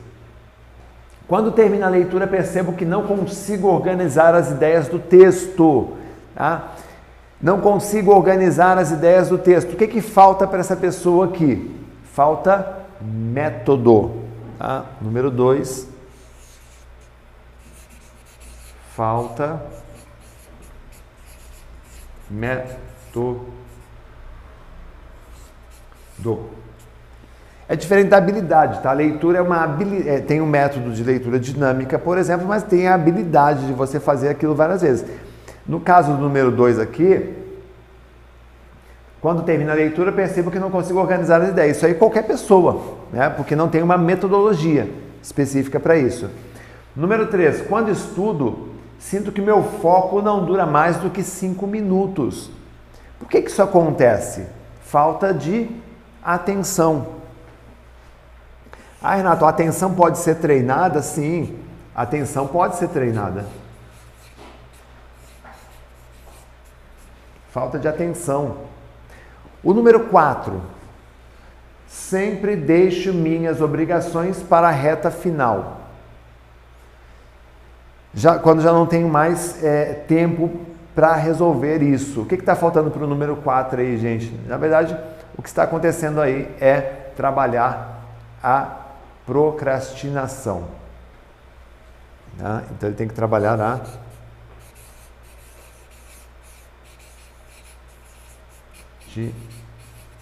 quando 1.28 1.52
termina 1.52 1.88
a 1.88 1.90
leitura, 1.90 2.26
percebo 2.26 2.72
que 2.72 2.86
não 2.86 3.04
consigo 3.04 3.68
organizar 3.68 4.34
as 4.34 4.52
ideias 4.52 4.88
do 4.88 5.00
texto. 5.00 5.90
Tá? 6.34 6.70
Não 7.42 7.60
consigo 7.60 8.16
organizar 8.16 8.78
as 8.78 8.90
ideias 8.90 9.28
do 9.28 9.38
texto. 9.38 9.74
O 9.74 9.76
que, 9.76 9.88
que 9.88 10.02
falta 10.02 10.48
para 10.48 10.60
essa 10.60 10.78
pessoa 10.78 11.26
aqui? 11.26 11.76
Falta 12.14 12.78
método. 13.02 14.12
Tá? 14.58 14.86
Número 15.02 15.30
dois, 15.30 15.91
falta 19.02 19.60
método 22.30 23.42
do. 26.20 26.42
É 27.68 27.76
diferente 27.76 28.10
da 28.10 28.18
habilidade, 28.18 28.80
tá? 28.84 28.92
A 28.92 28.94
leitura 28.94 29.40
é 29.40 29.42
uma 29.42 29.64
habilidade, 29.64 30.08
é, 30.08 30.20
tem 30.20 30.40
um 30.40 30.46
método 30.46 30.92
de 30.92 31.04
leitura 31.04 31.40
dinâmica, 31.40 31.98
por 31.98 32.16
exemplo, 32.20 32.48
mas 32.48 32.62
tem 32.62 32.88
a 32.88 32.94
habilidade 32.94 33.66
de 33.66 33.74
você 33.74 34.00
fazer 34.00 34.30
aquilo 34.30 34.54
várias 34.54 34.84
vezes. 34.84 35.04
No 35.66 35.80
caso 35.80 36.14
do 36.14 36.20
número 36.20 36.52
2 36.52 36.78
aqui, 36.78 37.38
quando 39.20 39.42
termina 39.42 39.72
a 39.72 39.76
leitura, 39.76 40.12
percebo 40.12 40.52
que 40.52 40.60
não 40.60 40.70
consigo 40.70 41.00
organizar 41.00 41.42
as 41.42 41.50
ideias. 41.50 41.78
Isso 41.78 41.88
aí 41.88 41.96
qualquer 41.96 42.28
pessoa, 42.28 43.00
né? 43.12 43.32
Porque 43.32 43.56
não 43.56 43.68
tem 43.68 43.82
uma 43.82 43.98
metodologia 43.98 44.88
específica 45.24 45.80
para 45.80 45.98
isso. 45.98 46.30
Número 46.96 47.26
3, 47.26 47.62
quando 47.62 47.90
estudo, 47.90 48.71
sinto 49.02 49.34
que 49.34 49.42
meu 49.42 49.62
foco 49.62 50.22
não 50.22 50.46
dura 50.46 50.66
mais 50.66 50.96
do 50.96 51.10
que 51.10 51.22
5 51.22 51.68
minutos. 51.68 52.50
Por 53.20 53.28
que, 53.28 53.42
que 53.42 53.52
isso 53.52 53.62
acontece? 53.62 54.48
Falta 54.82 55.34
de 55.34 55.70
Atenção. 56.24 57.16
Ah, 59.02 59.16
Renato, 59.16 59.44
a 59.46 59.50
atenção 59.50 59.96
pode 59.96 60.20
ser 60.20 60.36
treinada? 60.36 61.02
Sim, 61.02 61.58
a 61.96 62.04
atenção 62.04 62.48
pode 62.48 62.76
ser 62.76 62.90
treinada. 62.90 63.46
Falta 67.50 67.80
de 67.80 67.88
atenção. 67.88 68.58
O 69.64 69.74
número 69.74 70.02
4. 70.02 70.62
Sempre 71.88 72.56
deixo 72.56 73.12
minhas 73.12 73.60
obrigações 73.60 74.42
para 74.44 74.68
a 74.68 74.72
reta 74.72 75.10
final. 75.10 75.81
Já, 78.14 78.38
quando 78.38 78.62
já 78.62 78.72
não 78.72 78.86
tenho 78.86 79.08
mais 79.08 79.64
é, 79.64 79.94
tempo 79.94 80.52
para 80.94 81.16
resolver 81.16 81.82
isso. 81.82 82.22
O 82.22 82.26
que 82.26 82.36
está 82.36 82.56
faltando 82.56 82.92
para 82.92 83.04
o 83.04 83.08
número 83.08 83.38
4 83.38 83.80
aí, 83.80 83.98
gente? 83.98 84.32
Na 84.48 84.58
verdade, 84.58 84.98
o 85.38 85.42
que 85.42 85.48
está 85.48 85.64
acontecendo 85.64 86.20
aí 86.20 86.54
é 86.60 86.82
trabalhar 87.16 88.02
a 88.44 88.80
procrastinação. 89.26 90.66
Tá? 92.38 92.64
Então 92.72 92.90
ele 92.90 92.98
tem 92.98 93.08
que 93.08 93.14
trabalhar 93.14 93.54
a 93.54 93.80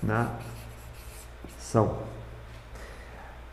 nação. 0.01 2.08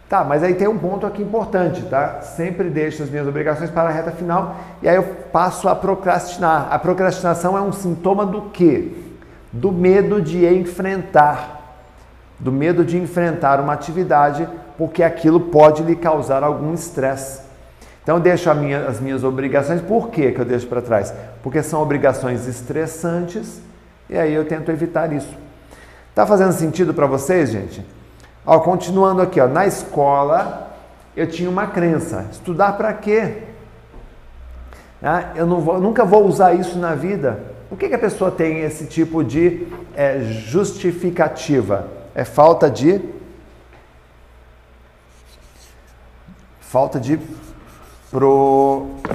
Tá, 0.08 0.22
mas 0.22 0.42
aí 0.42 0.54
tem 0.54 0.68
um 0.68 0.78
ponto 0.78 1.04
aqui 1.04 1.20
importante, 1.20 1.82
tá? 1.82 2.20
Sempre 2.20 2.70
deixo 2.70 3.02
as 3.02 3.10
minhas 3.10 3.26
obrigações 3.26 3.70
para 3.70 3.88
a 3.88 3.92
reta 3.92 4.12
final 4.12 4.56
e 4.80 4.88
aí 4.88 4.96
eu 4.96 5.02
passo 5.02 5.68
a 5.68 5.74
procrastinar. 5.74 6.68
A 6.70 6.78
procrastinação 6.78 7.58
é 7.58 7.60
um 7.60 7.72
sintoma 7.72 8.24
do 8.24 8.42
quê? 8.50 8.92
Do 9.52 9.72
medo 9.72 10.22
de 10.22 10.46
enfrentar 10.46 11.56
do 12.38 12.52
medo 12.52 12.84
de 12.84 12.96
enfrentar 12.98 13.60
uma 13.60 13.72
atividade 13.72 14.48
porque 14.76 15.02
aquilo 15.02 15.40
pode 15.40 15.82
lhe 15.82 15.96
causar 15.96 16.42
algum 16.42 16.74
estresse. 16.74 17.40
Então 18.02 18.16
eu 18.16 18.20
deixo 18.20 18.52
minha, 18.54 18.86
as 18.86 19.00
minhas 19.00 19.24
obrigações, 19.24 19.80
por 19.80 20.10
que, 20.10 20.32
que 20.32 20.40
eu 20.40 20.44
deixo 20.44 20.66
para 20.66 20.82
trás? 20.82 21.12
Porque 21.42 21.62
são 21.62 21.82
obrigações 21.82 22.46
estressantes 22.46 23.60
e 24.08 24.16
aí 24.16 24.32
eu 24.32 24.44
tento 24.44 24.70
evitar 24.70 25.12
isso. 25.12 25.34
Tá 26.14 26.26
fazendo 26.26 26.52
sentido 26.52 26.94
para 26.94 27.06
vocês, 27.06 27.50
gente? 27.50 27.84
Ó, 28.46 28.60
continuando 28.60 29.20
aqui, 29.20 29.40
ó, 29.40 29.48
na 29.48 29.66
escola 29.66 30.70
eu 31.16 31.26
tinha 31.26 31.50
uma 31.50 31.66
crença: 31.66 32.26
estudar 32.30 32.76
para 32.76 32.92
quê? 32.94 33.42
Ah, 35.02 35.32
eu 35.34 35.46
vou, 35.60 35.80
nunca 35.80 36.04
vou 36.04 36.24
usar 36.26 36.54
isso 36.54 36.78
na 36.78 36.94
vida. 36.94 37.54
Por 37.68 37.76
que, 37.76 37.88
que 37.88 37.94
a 37.94 37.98
pessoa 37.98 38.30
tem 38.30 38.60
esse 38.60 38.86
tipo 38.86 39.24
de 39.24 39.66
é, 39.94 40.20
justificativa? 40.20 41.96
é 42.16 42.24
falta 42.24 42.70
de 42.70 42.98
falta 46.58 46.98
de 46.98 47.20
propósitos. 48.10 49.12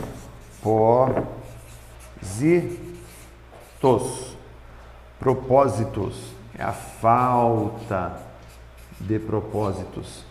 Propósitos 5.19 6.15
é 6.55 6.61
a 6.61 6.71
falta 6.71 8.30
de 9.07 9.19
propósitos. 9.19 10.23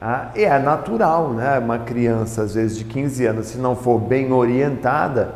Ah, 0.00 0.30
é 0.34 0.58
natural, 0.58 1.30
né? 1.30 1.58
Uma 1.58 1.78
criança, 1.78 2.42
às 2.42 2.54
vezes 2.54 2.76
de 2.76 2.84
15 2.84 3.26
anos, 3.26 3.46
se 3.46 3.58
não 3.58 3.76
for 3.76 3.98
bem 3.98 4.32
orientada, 4.32 5.34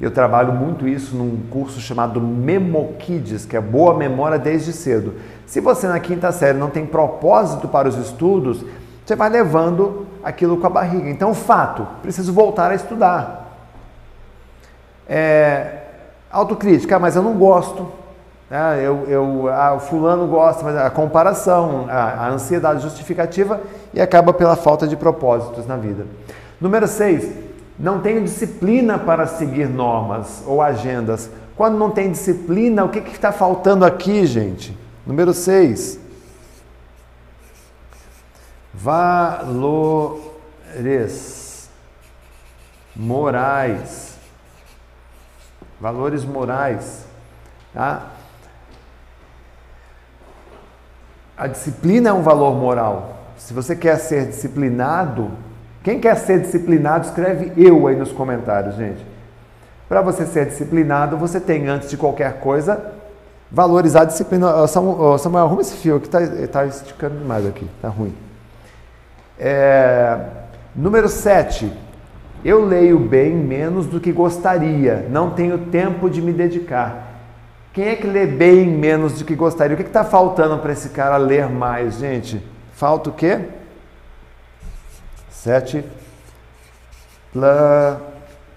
eu 0.00 0.10
trabalho 0.10 0.52
muito 0.52 0.88
isso 0.88 1.14
num 1.14 1.42
curso 1.50 1.80
chamado 1.80 2.20
Memo 2.20 2.94
Kids, 2.98 3.44
que 3.44 3.56
é 3.56 3.60
boa 3.60 3.96
memória 3.96 4.38
desde 4.38 4.72
cedo. 4.72 5.14
Se 5.44 5.60
você 5.60 5.86
na 5.88 6.00
quinta 6.00 6.32
série 6.32 6.56
não 6.56 6.70
tem 6.70 6.86
propósito 6.86 7.68
para 7.68 7.88
os 7.88 7.96
estudos, 7.96 8.64
você 9.04 9.16
vai 9.16 9.28
levando 9.28 10.06
aquilo 10.22 10.56
com 10.56 10.66
a 10.66 10.70
barriga. 10.70 11.10
Então, 11.10 11.34
fato, 11.34 11.86
preciso 12.00 12.32
voltar 12.32 12.70
a 12.70 12.74
estudar. 12.74 13.58
É, 15.08 15.78
autocrítica, 16.30 16.96
ah, 16.96 16.98
mas 17.00 17.16
eu 17.16 17.22
não 17.22 17.34
gosto. 17.34 17.99
Ah, 18.50 18.76
eu, 18.76 19.04
eu, 19.08 19.48
ah, 19.48 19.74
o 19.74 19.80
fulano 19.80 20.26
gosta, 20.26 20.64
mas 20.64 20.76
a 20.76 20.90
comparação, 20.90 21.86
a, 21.88 22.26
a 22.26 22.28
ansiedade 22.30 22.82
justificativa 22.82 23.60
e 23.94 24.00
acaba 24.00 24.32
pela 24.32 24.56
falta 24.56 24.88
de 24.88 24.96
propósitos 24.96 25.66
na 25.66 25.76
vida. 25.76 26.04
Número 26.60 26.88
6 26.88 27.50
não 27.80 28.00
tenho 28.00 28.22
disciplina 28.22 28.98
para 28.98 29.26
seguir 29.26 29.66
normas 29.66 30.44
ou 30.46 30.60
agendas. 30.60 31.30
Quando 31.56 31.78
não 31.78 31.90
tem 31.90 32.10
disciplina, 32.12 32.84
o 32.84 32.90
que 32.90 32.98
está 32.98 33.32
faltando 33.32 33.86
aqui, 33.86 34.26
gente? 34.26 34.76
Número 35.06 35.32
6. 35.32 35.98
Valores 38.74 40.20
morais. 42.94 44.14
Valores 45.80 46.22
morais. 46.22 47.06
Tá? 47.72 48.10
A 51.40 51.46
disciplina 51.46 52.10
é 52.10 52.12
um 52.12 52.20
valor 52.20 52.54
moral. 52.54 53.16
Se 53.38 53.54
você 53.54 53.74
quer 53.74 53.96
ser 53.96 54.26
disciplinado, 54.26 55.30
quem 55.82 55.98
quer 55.98 56.14
ser 56.16 56.38
disciplinado, 56.38 57.06
escreve 57.06 57.50
eu 57.56 57.86
aí 57.86 57.96
nos 57.96 58.12
comentários, 58.12 58.76
gente. 58.76 59.02
Para 59.88 60.02
você 60.02 60.26
ser 60.26 60.44
disciplinado, 60.44 61.16
você 61.16 61.40
tem, 61.40 61.66
antes 61.66 61.88
de 61.88 61.96
qualquer 61.96 62.40
coisa, 62.40 62.92
valorizar 63.50 64.02
a 64.02 64.04
disciplina. 64.04 64.68
Samuel, 64.68 65.18
arruma 65.46 65.62
esse 65.62 65.76
fio 65.76 65.98
que 65.98 66.08
está 66.08 66.20
tá 66.48 66.66
esticando 66.66 67.16
demais 67.16 67.46
aqui, 67.46 67.66
está 67.74 67.88
ruim. 67.88 68.14
É, 69.38 70.18
número 70.76 71.08
7. 71.08 71.72
Eu 72.44 72.66
leio 72.66 72.98
bem 72.98 73.34
menos 73.34 73.86
do 73.86 73.98
que 73.98 74.12
gostaria, 74.12 75.06
não 75.08 75.30
tenho 75.30 75.56
tempo 75.56 76.10
de 76.10 76.20
me 76.20 76.34
dedicar. 76.34 77.09
Quem 77.72 77.88
é 77.88 77.96
que 77.96 78.06
lê 78.06 78.26
bem 78.26 78.66
menos 78.66 79.18
do 79.18 79.24
que 79.24 79.34
gostaria? 79.36 79.74
O 79.74 79.76
que 79.76 79.84
está 79.84 80.04
faltando 80.04 80.58
para 80.58 80.72
esse 80.72 80.88
cara 80.88 81.16
ler 81.16 81.48
mais, 81.48 81.98
gente? 81.98 82.44
Falta 82.72 83.10
o 83.10 83.12
quê? 83.12 83.40
Sete. 85.30 85.84
Planejamento. 87.32 88.50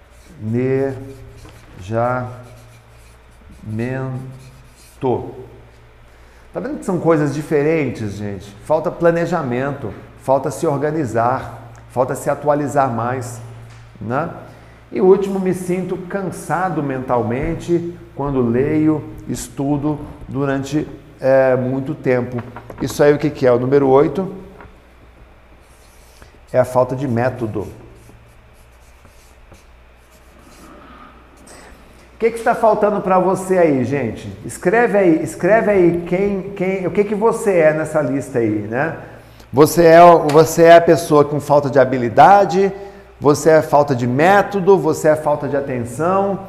Tá 6.52 6.60
vendo 6.60 6.78
que 6.78 6.84
são 6.84 6.98
coisas 6.98 7.34
diferentes, 7.34 8.12
gente? 8.14 8.48
Falta 8.64 8.90
planejamento, 8.90 9.92
falta 10.22 10.50
se 10.50 10.66
organizar, 10.66 11.72
falta 11.90 12.14
se 12.14 12.30
atualizar 12.30 12.88
mais, 12.90 13.40
né? 14.00 14.30
E 14.94 15.00
último, 15.00 15.40
me 15.40 15.52
sinto 15.52 15.96
cansado 15.96 16.80
mentalmente 16.80 17.98
quando 18.14 18.40
leio, 18.40 19.02
estudo 19.28 19.98
durante 20.28 20.86
é, 21.20 21.56
muito 21.56 21.96
tempo. 21.96 22.40
Isso 22.80 23.02
aí 23.02 23.12
o 23.12 23.18
que, 23.18 23.28
que 23.28 23.44
é? 23.44 23.50
O 23.50 23.58
número 23.58 23.88
8 23.88 24.32
é 26.52 26.60
a 26.60 26.64
falta 26.64 26.94
de 26.94 27.08
método. 27.08 27.62
O 32.14 32.18
que, 32.20 32.30
que 32.30 32.38
está 32.38 32.54
faltando 32.54 33.00
para 33.00 33.18
você 33.18 33.58
aí, 33.58 33.84
gente? 33.84 34.32
Escreve 34.46 34.96
aí, 34.96 35.24
escreve 35.24 35.72
aí 35.72 36.04
quem, 36.06 36.52
quem, 36.52 36.86
o 36.86 36.92
que, 36.92 37.02
que 37.02 37.16
você 37.16 37.58
é 37.58 37.74
nessa 37.74 38.00
lista 38.00 38.38
aí, 38.38 38.68
né? 38.70 38.96
Você 39.52 39.86
é, 39.86 39.98
você 40.30 40.62
é 40.62 40.76
a 40.76 40.80
pessoa 40.80 41.24
com 41.24 41.40
falta 41.40 41.68
de 41.68 41.80
habilidade, 41.80 42.72
você 43.20 43.50
é 43.50 43.62
falta 43.62 43.94
de 43.94 44.06
método, 44.06 44.78
você 44.78 45.08
é 45.08 45.16
falta 45.16 45.48
de 45.48 45.56
atenção, 45.56 46.40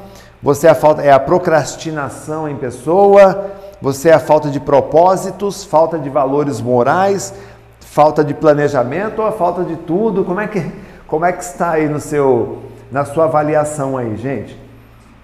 você 0.41 0.67
é 0.67 0.72
a, 0.72 0.75
falta, 0.75 1.01
é 1.01 1.12
a 1.12 1.19
procrastinação 1.19 2.50
em 2.50 2.55
pessoa, 2.55 3.51
você 3.81 4.10
é 4.10 4.13
a 4.13 4.19
falta 4.19 4.50
de 4.50 4.60
propósitos, 4.60 5.63
falta 5.63 5.98
de 5.98 6.10
valores 6.10 6.62
morais, 6.62 7.34
falta 7.79 8.24
de 8.24 8.34
planejamento 8.34 9.22
ou 9.22 9.27
a 9.27 9.31
falta 9.31 9.63
de 9.63 9.75
tudo? 9.75 10.24
Como 10.25 10.39
é 10.39 10.48
que, 10.48 10.72
como 11.07 11.25
é 11.25 11.31
que 11.31 11.43
está 11.43 11.72
aí 11.72 11.88
no 11.88 12.00
seu, 12.00 12.63
na 12.91 13.05
sua 13.05 13.25
avaliação 13.25 13.98
aí, 13.98 14.17
gente? 14.17 14.60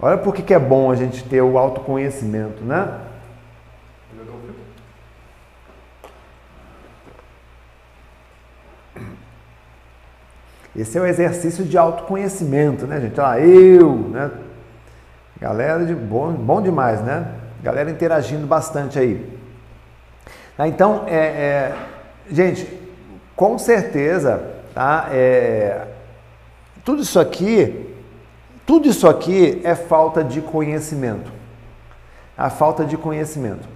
Olha 0.02 0.18
por 0.18 0.34
que 0.34 0.54
é 0.54 0.60
bom 0.60 0.90
a 0.90 0.96
gente 0.96 1.24
ter 1.24 1.42
o 1.42 1.58
autoconhecimento, 1.58 2.64
né? 2.64 2.88
Esse 10.76 10.98
é 10.98 11.02
o 11.02 11.06
exercício 11.06 11.66
de 11.66 11.78
autoconhecimento, 11.78 12.88
né, 12.88 13.00
gente? 13.02 13.20
Lá, 13.20 13.40
eu, 13.40 13.96
né? 14.10 14.32
Galera 15.40 15.86
de 15.86 15.94
bom, 15.94 16.32
bom 16.32 16.62
demais, 16.62 17.02
né? 17.02 17.28
Galera 17.62 17.92
interagindo 17.92 18.48
bastante 18.48 18.98
aí. 18.98 19.38
Tá, 20.56 20.68
então, 20.68 21.04
é, 21.08 21.16
é, 21.16 21.76
gente, 22.30 22.68
com 23.36 23.58
certeza, 23.58 24.44
tá? 24.74 25.10
É, 25.12 25.88
tudo 26.86 27.02
isso 27.02 27.20
aqui, 27.20 27.94
tudo 28.66 28.88
isso 28.88 29.08
aqui 29.08 29.60
é 29.66 29.76
falta 29.76 30.24
de 30.24 30.42
conhecimento. 30.42 31.32
A 32.38 32.50
falta 32.50 32.86
de 32.86 32.98
conhecimento. 32.98 33.68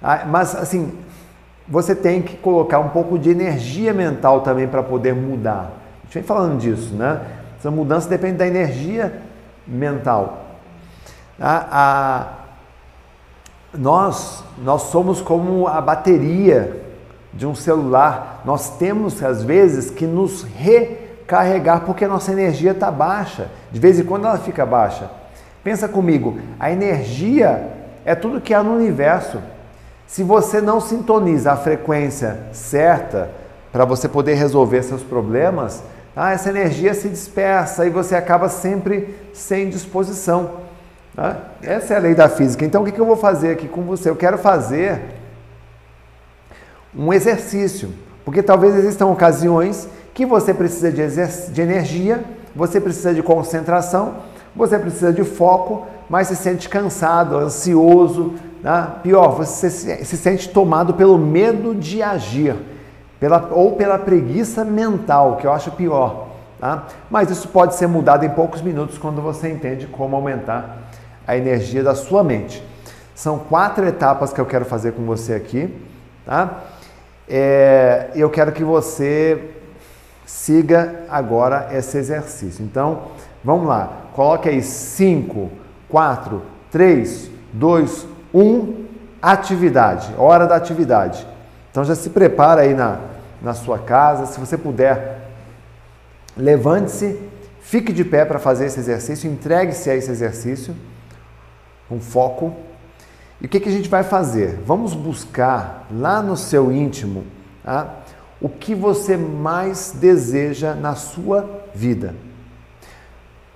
Ah, 0.00 0.24
mas 0.26 0.54
assim, 0.54 0.96
você 1.66 1.94
tem 1.94 2.22
que 2.22 2.36
colocar 2.36 2.78
um 2.78 2.90
pouco 2.90 3.18
de 3.18 3.30
energia 3.30 3.92
mental 3.92 4.42
também 4.42 4.68
para 4.68 4.82
poder 4.82 5.14
mudar 5.14 5.77
gente 6.08 6.14
vem 6.14 6.22
falando 6.22 6.58
disso, 6.58 6.94
né? 6.94 7.20
Essa 7.58 7.70
mudança 7.70 8.08
depende 8.08 8.38
da 8.38 8.46
energia 8.46 9.20
mental. 9.66 10.46
A, 11.38 11.66
a, 11.70 12.26
nós, 13.76 14.42
nós 14.58 14.82
somos 14.82 15.20
como 15.20 15.66
a 15.66 15.80
bateria 15.80 16.82
de 17.32 17.46
um 17.46 17.54
celular. 17.54 18.40
Nós 18.44 18.78
temos, 18.78 19.22
às 19.22 19.42
vezes, 19.42 19.90
que 19.90 20.06
nos 20.06 20.44
recarregar 20.44 21.82
porque 21.82 22.04
a 22.04 22.08
nossa 22.08 22.32
energia 22.32 22.70
está 22.70 22.90
baixa. 22.90 23.50
De 23.70 23.78
vez 23.78 24.00
em 24.00 24.04
quando 24.04 24.26
ela 24.26 24.38
fica 24.38 24.64
baixa. 24.64 25.10
Pensa 25.62 25.86
comigo, 25.88 26.38
a 26.58 26.70
energia 26.70 27.70
é 28.04 28.14
tudo 28.14 28.40
que 28.40 28.54
há 28.54 28.62
no 28.62 28.74
universo. 28.74 29.38
Se 30.06 30.22
você 30.22 30.62
não 30.62 30.80
sintoniza 30.80 31.52
a 31.52 31.56
frequência 31.56 32.44
certa 32.52 33.30
para 33.70 33.84
você 33.84 34.08
poder 34.08 34.34
resolver 34.34 34.82
seus 34.82 35.02
problemas, 35.02 35.82
ah, 36.20 36.32
essa 36.32 36.48
energia 36.48 36.92
se 36.94 37.08
dispersa 37.08 37.86
e 37.86 37.90
você 37.90 38.16
acaba 38.16 38.48
sempre 38.48 39.14
sem 39.32 39.70
disposição. 39.70 40.50
Tá? 41.14 41.36
Essa 41.62 41.94
é 41.94 41.96
a 41.96 42.00
lei 42.00 42.12
da 42.12 42.28
física. 42.28 42.64
Então, 42.64 42.82
o 42.82 42.84
que 42.84 42.98
eu 42.98 43.06
vou 43.06 43.14
fazer 43.14 43.52
aqui 43.52 43.68
com 43.68 43.82
você? 43.82 44.10
Eu 44.10 44.16
quero 44.16 44.36
fazer 44.36 45.00
um 46.92 47.12
exercício, 47.12 47.94
porque 48.24 48.42
talvez 48.42 48.74
existam 48.74 49.06
ocasiões 49.06 49.88
que 50.12 50.26
você 50.26 50.52
precisa 50.52 50.90
de, 50.90 51.06
de 51.52 51.62
energia, 51.62 52.24
você 52.52 52.80
precisa 52.80 53.14
de 53.14 53.22
concentração, 53.22 54.16
você 54.56 54.76
precisa 54.76 55.12
de 55.12 55.22
foco, 55.22 55.86
mas 56.10 56.26
se 56.26 56.34
sente 56.34 56.68
cansado, 56.68 57.36
ansioso, 57.36 58.34
né? 58.60 58.88
pior, 59.04 59.36
você 59.36 59.70
se, 59.70 60.04
se 60.04 60.16
sente 60.16 60.48
tomado 60.48 60.94
pelo 60.94 61.16
medo 61.16 61.76
de 61.76 62.02
agir 62.02 62.56
pela, 63.20 63.48
ou 63.52 63.72
pela 63.72 63.98
preguiça 63.98 64.64
mental, 64.64 65.36
que 65.36 65.46
eu 65.46 65.52
acho 65.52 65.70
pior. 65.72 66.28
Tá? 66.58 66.86
Mas 67.10 67.30
isso 67.30 67.48
pode 67.48 67.74
ser 67.74 67.86
mudado 67.86 68.24
em 68.24 68.30
poucos 68.30 68.60
minutos 68.62 68.98
quando 68.98 69.22
você 69.22 69.48
entende 69.48 69.86
como 69.86 70.16
aumentar 70.16 70.76
a 71.26 71.36
energia 71.36 71.82
da 71.82 71.94
sua 71.94 72.24
mente. 72.24 72.62
São 73.14 73.38
quatro 73.38 73.86
etapas 73.86 74.32
que 74.32 74.40
eu 74.40 74.46
quero 74.46 74.64
fazer 74.64 74.92
com 74.92 75.04
você 75.04 75.34
aqui. 75.34 75.72
Tá? 76.24 76.62
É, 77.28 78.10
eu 78.14 78.30
quero 78.30 78.52
que 78.52 78.64
você 78.64 79.50
siga 80.24 81.04
agora 81.08 81.68
esse 81.72 81.98
exercício. 81.98 82.64
Então, 82.64 83.02
vamos 83.44 83.66
lá. 83.66 83.90
Coloque 84.14 84.48
aí 84.48 84.62
5, 84.62 85.50
4, 85.88 86.42
3, 86.70 87.30
2, 87.52 88.06
1, 88.34 88.84
atividade. 89.22 90.14
Hora 90.18 90.46
da 90.46 90.56
atividade. 90.56 91.26
Então 91.70 91.84
já 91.84 91.94
se 91.94 92.10
prepara 92.10 92.62
aí 92.62 92.74
na, 92.74 93.00
na 93.42 93.54
sua 93.54 93.78
casa. 93.78 94.26
Se 94.26 94.40
você 94.40 94.56
puder, 94.56 95.30
levante-se, 96.36 97.20
fique 97.60 97.92
de 97.92 98.04
pé 98.04 98.24
para 98.24 98.38
fazer 98.38 98.66
esse 98.66 98.80
exercício, 98.80 99.30
entregue-se 99.30 99.90
a 99.90 99.94
esse 99.94 100.10
exercício 100.10 100.74
com 101.88 102.00
foco. 102.00 102.54
E 103.40 103.46
o 103.46 103.48
que, 103.48 103.60
que 103.60 103.68
a 103.68 103.72
gente 103.72 103.88
vai 103.88 104.02
fazer? 104.02 104.58
Vamos 104.66 104.94
buscar 104.94 105.86
lá 105.90 106.20
no 106.20 106.36
seu 106.36 106.72
íntimo 106.72 107.24
tá? 107.62 107.94
o 108.40 108.48
que 108.48 108.74
você 108.74 109.16
mais 109.16 109.94
deseja 109.98 110.74
na 110.74 110.94
sua 110.94 111.64
vida. 111.74 112.14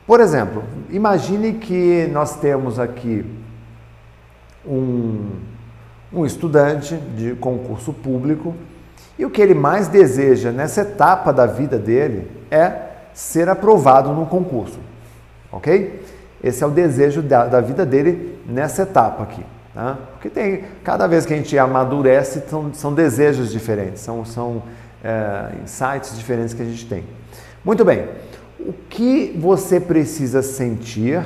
Por 0.06 0.20
exemplo, 0.20 0.64
imagine 0.90 1.54
que 1.54 2.08
nós 2.12 2.36
temos 2.36 2.78
aqui 2.78 3.24
um 4.66 5.30
um 6.12 6.26
estudante 6.26 6.94
de 7.16 7.34
concurso 7.34 7.92
público 7.92 8.54
e 9.18 9.24
o 9.24 9.30
que 9.30 9.40
ele 9.40 9.54
mais 9.54 9.88
deseja 9.88 10.50
nessa 10.50 10.82
etapa 10.82 11.32
da 11.32 11.46
vida 11.46 11.78
dele 11.78 12.30
é 12.50 12.72
ser 13.14 13.48
aprovado 13.48 14.12
no 14.12 14.26
concurso, 14.26 14.78
ok? 15.50 16.02
Esse 16.42 16.64
é 16.64 16.66
o 16.66 16.70
desejo 16.70 17.22
da, 17.22 17.46
da 17.46 17.60
vida 17.60 17.86
dele 17.86 18.38
nessa 18.46 18.82
etapa 18.82 19.22
aqui. 19.22 19.44
Tá? 19.74 19.96
Porque 20.12 20.28
tem, 20.28 20.64
cada 20.82 21.06
vez 21.06 21.24
que 21.24 21.32
a 21.32 21.36
gente 21.36 21.56
amadurece, 21.56 22.42
são, 22.48 22.74
são 22.74 22.92
desejos 22.92 23.50
diferentes, 23.50 24.02
são, 24.02 24.24
são 24.24 24.62
é, 25.04 25.52
insights 25.62 26.16
diferentes 26.16 26.52
que 26.52 26.62
a 26.62 26.64
gente 26.64 26.86
tem. 26.86 27.04
Muito 27.64 27.84
bem, 27.84 28.08
o 28.58 28.72
que 28.72 29.36
você 29.38 29.78
precisa 29.78 30.42
sentir 30.42 31.22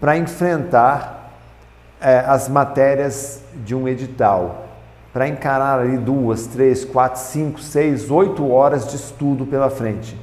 para 0.00 0.16
enfrentar 0.16 1.32
é, 2.00 2.18
as 2.20 2.48
matérias 2.48 3.41
de 3.64 3.74
um 3.74 3.86
edital 3.86 4.68
para 5.12 5.28
encarar 5.28 5.80
ali 5.80 5.98
duas, 5.98 6.46
três, 6.46 6.84
quatro, 6.84 7.20
cinco, 7.20 7.60
seis, 7.60 8.10
oito 8.10 8.50
horas 8.50 8.88
de 8.88 8.96
estudo 8.96 9.44
pela 9.44 9.68
frente. 9.68 10.18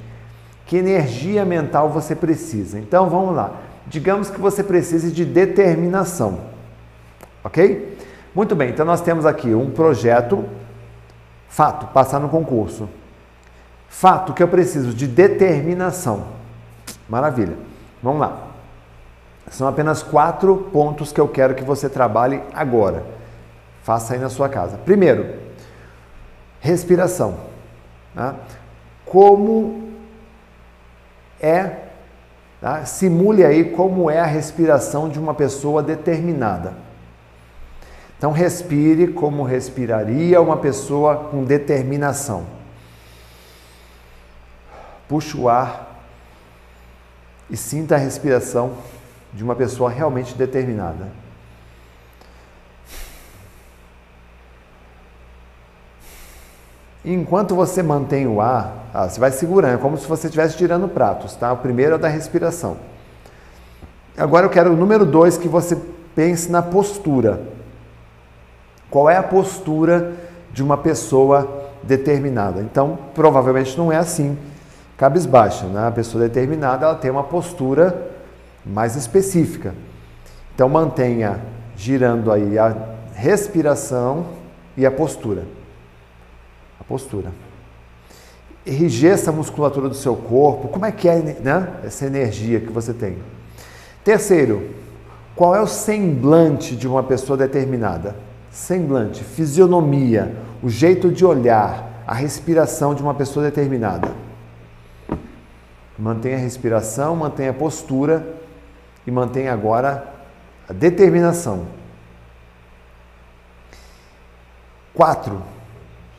Que 0.66 0.78
energia 0.78 1.46
mental 1.46 1.90
você 1.90 2.16
precisa? 2.16 2.80
Então 2.80 3.10
vamos 3.10 3.36
lá. 3.36 3.54
Digamos 3.88 4.30
que 4.30 4.40
você 4.40 4.64
precise 4.64 5.12
de 5.12 5.26
determinação, 5.26 6.42
ok? 7.44 7.98
Muito 8.36 8.56
bem, 8.56 8.70
então 8.70 8.86
nós 8.86 9.02
temos 9.02 9.26
aqui 9.26 9.54
um 9.54 9.72
projeto, 9.72 10.46
fato, 11.48 11.88
passar 11.88 12.20
no 12.20 12.30
concurso. 12.30 12.88
Fato 13.88 14.34
que 14.34 14.44
eu 14.44 14.48
preciso 14.48 14.94
de 14.94 15.08
determinação. 15.08 16.26
Maravilha. 17.08 17.58
Vamos 18.02 18.22
lá. 18.22 18.38
São 19.50 19.68
apenas 19.68 20.04
quatro 20.04 20.70
pontos 20.72 21.12
que 21.12 21.20
eu 21.20 21.28
quero 21.28 21.56
que 21.56 21.64
você 21.64 21.90
trabalhe 21.90 22.42
agora. 22.54 23.04
Faça 23.90 24.14
aí 24.14 24.20
na 24.20 24.30
sua 24.30 24.48
casa. 24.48 24.78
Primeiro, 24.78 25.36
respiração. 26.60 27.40
Tá? 28.14 28.36
Como 29.04 29.90
é, 31.42 31.88
tá? 32.62 32.86
simule 32.86 33.44
aí 33.44 33.72
como 33.72 34.08
é 34.08 34.20
a 34.20 34.28
respiração 34.28 35.10
de 35.10 35.18
uma 35.18 35.34
pessoa 35.34 35.82
determinada. 35.82 36.74
Então, 38.16 38.32
respire 38.32 39.08
como 39.08 39.42
respiraria 39.42 40.40
uma 40.40 40.58
pessoa 40.58 41.16
com 41.32 41.44
determinação. 41.44 42.46
Puxe 45.08 45.36
o 45.36 45.50
ar 45.50 46.06
e 47.50 47.58
sinta 47.58 47.96
a 47.96 47.98
respiração 47.98 48.74
de 49.34 49.44
uma 49.44 49.56
pessoa 49.56 49.90
realmente 49.90 50.36
determinada. 50.36 51.08
Enquanto 57.04 57.56
você 57.56 57.82
mantém 57.82 58.28
o 58.28 58.42
ar, 58.42 58.90
ah, 58.94 59.08
você 59.08 59.20
vai 59.20 59.32
segurando, 59.32 59.76
é 59.76 59.78
como 59.78 59.98
se 59.98 60.06
você 60.06 60.28
estivesse 60.28 60.58
tirando 60.58 60.88
pratos, 60.88 61.36
tá? 61.36 61.52
O 61.54 61.58
primeiro 61.58 61.96
é 61.96 61.98
da 61.98 62.10
respiração. 62.10 62.78
Agora 64.18 64.46
eu 64.46 64.50
quero 64.50 64.74
o 64.74 64.76
número 64.76 65.06
dois 65.06 65.38
que 65.38 65.48
você 65.48 65.78
pense 66.14 66.52
na 66.52 66.62
postura. 66.62 67.42
Qual 68.90 69.10
é 69.10 69.16
a 69.16 69.24
postura 69.24 70.14
de 70.52 70.62
uma 70.62 70.76
pessoa 70.76 71.70
determinada? 71.84 72.62
Então, 72.62 73.00
provavelmente 73.16 73.78
não 73.78 73.92
é 73.92 73.96
assim, 73.96 74.38
cabisbaixa. 74.98 75.68
Né? 75.68 75.88
A 75.88 75.92
pessoa 75.92 76.22
determinada 76.22 76.86
ela 76.86 76.96
tem 76.96 77.10
uma 77.10 77.24
postura 77.24 78.12
mais 78.66 78.98
específica. 78.98 79.74
Então, 80.54 80.68
mantenha 80.68 81.40
girando 81.78 82.30
aí 82.30 82.60
a 82.60 82.76
respiração 83.14 84.26
e 84.76 84.86
a 84.86 84.92
postura. 84.92 85.59
Postura. 86.90 87.32
Enrijeça 88.66 89.30
a 89.30 89.34
musculatura 89.34 89.88
do 89.88 89.96
seu 89.96 90.16
corpo. 90.16 90.68
Como 90.68 90.86
é 90.86 90.92
que 90.92 91.08
é 91.08 91.16
né? 91.20 91.76
essa 91.86 92.06
energia 92.06 92.60
que 92.60 92.72
você 92.72 92.94
tem? 92.94 93.18
Terceiro, 94.04 94.72
qual 95.36 95.56
é 95.56 95.62
o 95.62 95.68
semblante 95.68 96.76
de 96.76 96.86
uma 96.86 97.04
pessoa 97.04 97.38
determinada? 97.38 98.28
semblante, 98.52 99.24
fisionomia, 99.24 100.36
o 100.62 100.70
jeito 100.70 101.12
de 101.12 101.26
olhar, 101.26 102.04
a 102.06 102.14
respiração 102.14 102.96
de 102.96 103.02
uma 103.02 103.14
pessoa 103.14 103.46
determinada. 103.46 104.12
Mantenha 105.98 106.38
a 106.38 106.40
respiração, 106.40 107.16
mantenha 107.16 107.52
a 107.52 107.54
postura 107.54 108.36
e 109.06 109.12
mantenha 109.12 109.54
agora 109.54 110.08
a 110.68 110.74
determinação. 110.74 111.68
Quatro, 114.94 115.42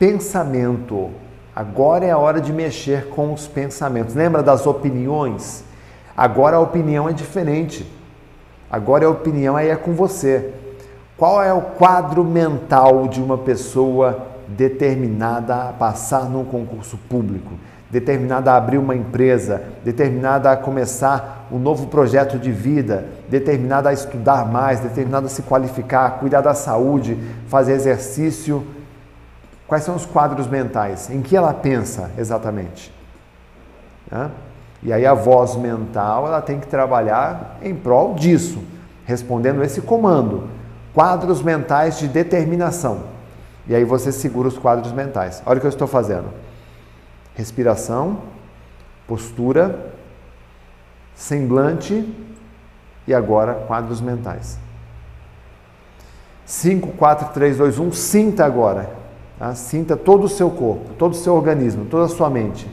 pensamento. 0.01 1.11
Agora 1.55 2.03
é 2.03 2.09
a 2.09 2.17
hora 2.17 2.41
de 2.41 2.51
mexer 2.51 3.09
com 3.09 3.31
os 3.31 3.45
pensamentos. 3.45 4.15
Lembra 4.15 4.41
das 4.41 4.65
opiniões? 4.65 5.63
Agora 6.17 6.57
a 6.57 6.59
opinião 6.59 7.07
é 7.07 7.13
diferente. 7.13 7.85
Agora 8.67 9.05
a 9.05 9.09
opinião 9.11 9.55
aí 9.55 9.69
é 9.69 9.75
com 9.75 9.93
você. 9.93 10.55
Qual 11.15 11.43
é 11.43 11.53
o 11.53 11.61
quadro 11.61 12.23
mental 12.23 13.07
de 13.07 13.21
uma 13.21 13.37
pessoa 13.37 14.25
determinada 14.47 15.69
a 15.69 15.73
passar 15.73 16.27
num 16.27 16.45
concurso 16.45 16.97
público, 17.07 17.51
determinada 17.91 18.53
a 18.53 18.57
abrir 18.57 18.79
uma 18.79 18.95
empresa, 18.95 19.61
determinada 19.85 20.51
a 20.51 20.57
começar 20.57 21.47
um 21.51 21.59
novo 21.59 21.85
projeto 21.85 22.39
de 22.39 22.51
vida, 22.51 23.05
determinada 23.29 23.89
a 23.89 23.93
estudar 23.93 24.47
mais, 24.51 24.79
determinada 24.79 25.27
a 25.27 25.29
se 25.29 25.43
qualificar, 25.43 26.17
cuidar 26.19 26.41
da 26.41 26.55
saúde, 26.55 27.15
fazer 27.47 27.73
exercício? 27.73 28.65
Quais 29.71 29.85
são 29.85 29.95
os 29.95 30.05
quadros 30.05 30.47
mentais? 30.47 31.09
Em 31.09 31.21
que 31.21 31.33
ela 31.33 31.53
pensa 31.53 32.11
exatamente? 32.17 32.93
E 34.83 34.91
aí 34.91 35.05
a 35.05 35.13
voz 35.13 35.55
mental 35.55 36.27
ela 36.27 36.41
tem 36.41 36.59
que 36.59 36.67
trabalhar 36.67 37.57
em 37.61 37.73
prol 37.73 38.13
disso, 38.13 38.61
respondendo 39.05 39.63
esse 39.63 39.79
comando 39.79 40.49
quadros 40.93 41.41
mentais 41.41 41.97
de 41.99 42.09
determinação. 42.09 43.03
E 43.65 43.73
aí 43.73 43.85
você 43.85 44.11
segura 44.11 44.49
os 44.49 44.57
quadros 44.57 44.91
mentais. 44.91 45.41
Olha 45.45 45.55
o 45.55 45.61
que 45.61 45.67
eu 45.67 45.69
estou 45.69 45.87
fazendo: 45.87 46.27
respiração, 47.33 48.23
postura, 49.07 49.93
semblante 51.15 52.13
e 53.07 53.13
agora 53.13 53.53
quadros 53.53 54.01
mentais. 54.01 54.59
5, 56.45 56.89
4, 56.89 57.29
3, 57.29 57.57
2, 57.57 57.79
1. 57.79 57.91
Sinta 57.93 58.43
agora. 58.43 58.99
Tá? 59.41 59.55
Sinta 59.55 59.97
todo 59.97 60.25
o 60.25 60.29
seu 60.29 60.51
corpo, 60.51 60.93
todo 60.99 61.13
o 61.13 61.15
seu 61.15 61.33
organismo, 61.33 61.85
toda 61.85 62.05
a 62.05 62.07
sua 62.07 62.29
mente. 62.29 62.69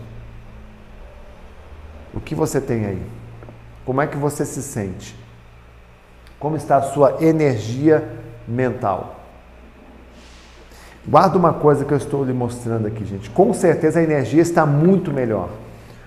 O 2.13 2.21
que 2.21 2.35
você 2.35 2.61
tem 2.61 2.85
aí? 2.85 3.03
Como 3.87 4.03
é 4.03 4.07
que 4.07 4.19
você 4.19 4.45
se 4.45 4.63
sente? 4.63 5.19
Como 6.39 6.57
está 6.57 6.77
a 6.77 6.83
sua 6.83 7.17
energia 7.23 8.07
mental? 8.47 9.17
Guarda 11.07 11.39
uma 11.39 11.55
coisa 11.55 11.87
que 11.87 11.93
eu 11.93 11.97
estou 11.97 12.23
lhe 12.23 12.35
mostrando 12.35 12.87
aqui, 12.87 13.03
gente. 13.03 13.31
Com 13.31 13.55
certeza 13.55 14.01
a 14.01 14.03
energia 14.03 14.43
está 14.43 14.67
muito 14.67 15.11
melhor. 15.11 15.49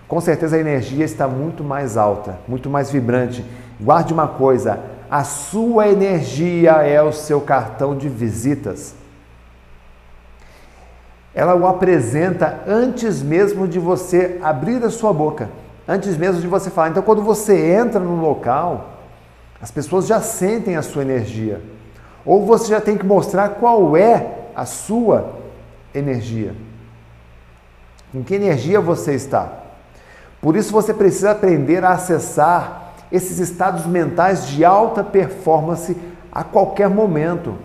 Com 0.07 0.21
certeza 0.21 0.57
a 0.57 0.59
energia 0.59 1.05
está 1.05 1.27
muito 1.27 1.63
mais 1.63 1.97
alta, 1.97 2.37
muito 2.47 2.69
mais 2.69 2.91
vibrante. 2.91 3.43
Guarde 3.79 4.13
uma 4.13 4.27
coisa: 4.27 4.79
a 5.09 5.23
sua 5.23 5.87
energia 5.87 6.73
é 6.83 7.01
o 7.01 7.11
seu 7.11 7.41
cartão 7.41 7.97
de 7.97 8.07
visitas. 8.07 9.00
Ela 11.33 11.55
o 11.55 11.65
apresenta 11.65 12.59
antes 12.67 13.21
mesmo 13.21 13.67
de 13.67 13.79
você 13.79 14.39
abrir 14.43 14.83
a 14.83 14.89
sua 14.89 15.13
boca, 15.13 15.49
antes 15.87 16.17
mesmo 16.17 16.41
de 16.41 16.47
você 16.47 16.69
falar. 16.69 16.89
Então, 16.89 17.03
quando 17.03 17.21
você 17.21 17.73
entra 17.73 17.99
no 17.99 18.19
local, 18.19 18.89
as 19.61 19.71
pessoas 19.71 20.07
já 20.07 20.19
sentem 20.19 20.75
a 20.75 20.81
sua 20.81 21.03
energia. 21.03 21.61
Ou 22.25 22.45
você 22.45 22.69
já 22.69 22.81
tem 22.81 22.97
que 22.97 23.05
mostrar 23.05 23.49
qual 23.49 23.95
é 23.95 24.27
a 24.55 24.65
sua 24.65 25.33
energia. 25.93 26.53
Em 28.13 28.21
que 28.23 28.35
energia 28.35 28.81
você 28.81 29.13
está? 29.13 29.49
Por 30.41 30.57
isso 30.57 30.71
você 30.71 30.93
precisa 30.93 31.31
aprender 31.31 31.83
a 31.85 31.91
acessar 31.91 32.93
esses 33.11 33.39
estados 33.39 33.85
mentais 33.85 34.47
de 34.47 34.65
alta 34.65 35.03
performance 35.03 35.95
a 36.31 36.43
qualquer 36.43 36.89
momento. 36.89 37.55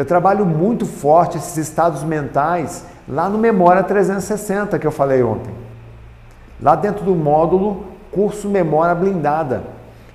Eu 0.00 0.06
trabalho 0.06 0.46
muito 0.46 0.86
forte 0.86 1.36
esses 1.36 1.58
estados 1.58 2.02
mentais 2.02 2.86
lá 3.06 3.28
no 3.28 3.36
Memória 3.36 3.82
360 3.82 4.78
que 4.78 4.86
eu 4.86 4.90
falei 4.90 5.22
ontem. 5.22 5.52
Lá 6.58 6.74
dentro 6.74 7.04
do 7.04 7.14
módulo 7.14 7.84
Curso 8.10 8.48
Memória 8.48 8.94
Blindada. 8.94 9.62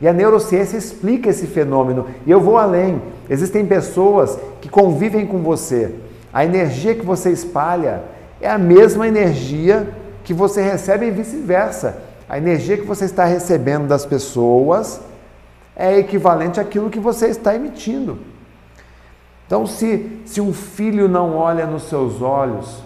E 0.01 0.07
a 0.07 0.11
neurociência 0.11 0.75
explica 0.75 1.29
esse 1.29 1.45
fenômeno. 1.45 2.07
E 2.25 2.31
eu 2.31 2.41
vou 2.41 2.57
além. 2.57 2.99
Existem 3.29 3.63
pessoas 3.63 4.39
que 4.59 4.67
convivem 4.69 5.27
com 5.27 5.43
você. 5.43 5.93
A 6.33 6.43
energia 6.43 6.95
que 6.95 7.05
você 7.05 7.29
espalha 7.29 8.01
é 8.41 8.49
a 8.49 8.57
mesma 8.57 9.07
energia 9.07 9.87
que 10.23 10.33
você 10.33 10.63
recebe 10.63 11.05
e 11.05 11.11
vice-versa. 11.11 11.95
A 12.27 12.39
energia 12.39 12.75
que 12.75 12.87
você 12.87 13.05
está 13.05 13.25
recebendo 13.25 13.87
das 13.87 14.03
pessoas 14.03 14.99
é 15.75 15.95
equivalente 15.99 16.59
àquilo 16.59 16.89
que 16.89 16.99
você 16.99 17.27
está 17.27 17.53
emitindo. 17.53 18.33
Então, 19.45 19.67
se, 19.67 20.21
se 20.25 20.41
um 20.41 20.53
filho 20.53 21.07
não 21.07 21.35
olha 21.35 21.65
nos 21.65 21.83
seus 21.83 22.21
olhos, 22.21 22.83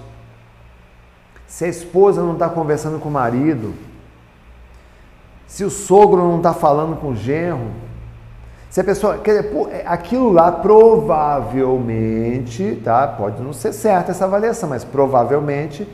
se 1.47 1.65
a 1.65 1.67
esposa 1.67 2.21
não 2.21 2.33
está 2.33 2.49
conversando 2.49 2.99
com 2.99 3.09
o 3.09 3.11
marido, 3.11 3.73
se 5.47 5.63
o 5.63 5.69
sogro 5.69 6.21
não 6.21 6.37
está 6.37 6.53
falando 6.53 6.97
com 6.97 7.09
o 7.09 7.15
genro, 7.15 7.71
se 8.69 8.79
a 8.79 8.83
pessoa, 8.83 9.17
quer 9.17 9.41
dizer, 9.41 9.51
é, 9.71 9.83
aquilo 9.87 10.31
lá 10.31 10.51
provavelmente, 10.51 12.79
tá? 12.83 13.07
Pode 13.07 13.41
não 13.41 13.51
ser 13.51 13.73
certa 13.73 14.11
essa 14.11 14.25
avaliação, 14.25 14.69
mas 14.69 14.83
provavelmente 14.83 15.89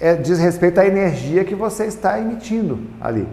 é, 0.00 0.16
diz 0.16 0.40
respeito 0.40 0.80
à 0.80 0.86
energia 0.86 1.44
que 1.44 1.54
você 1.54 1.84
está 1.84 2.18
emitindo 2.18 2.80
ali. 3.00 3.28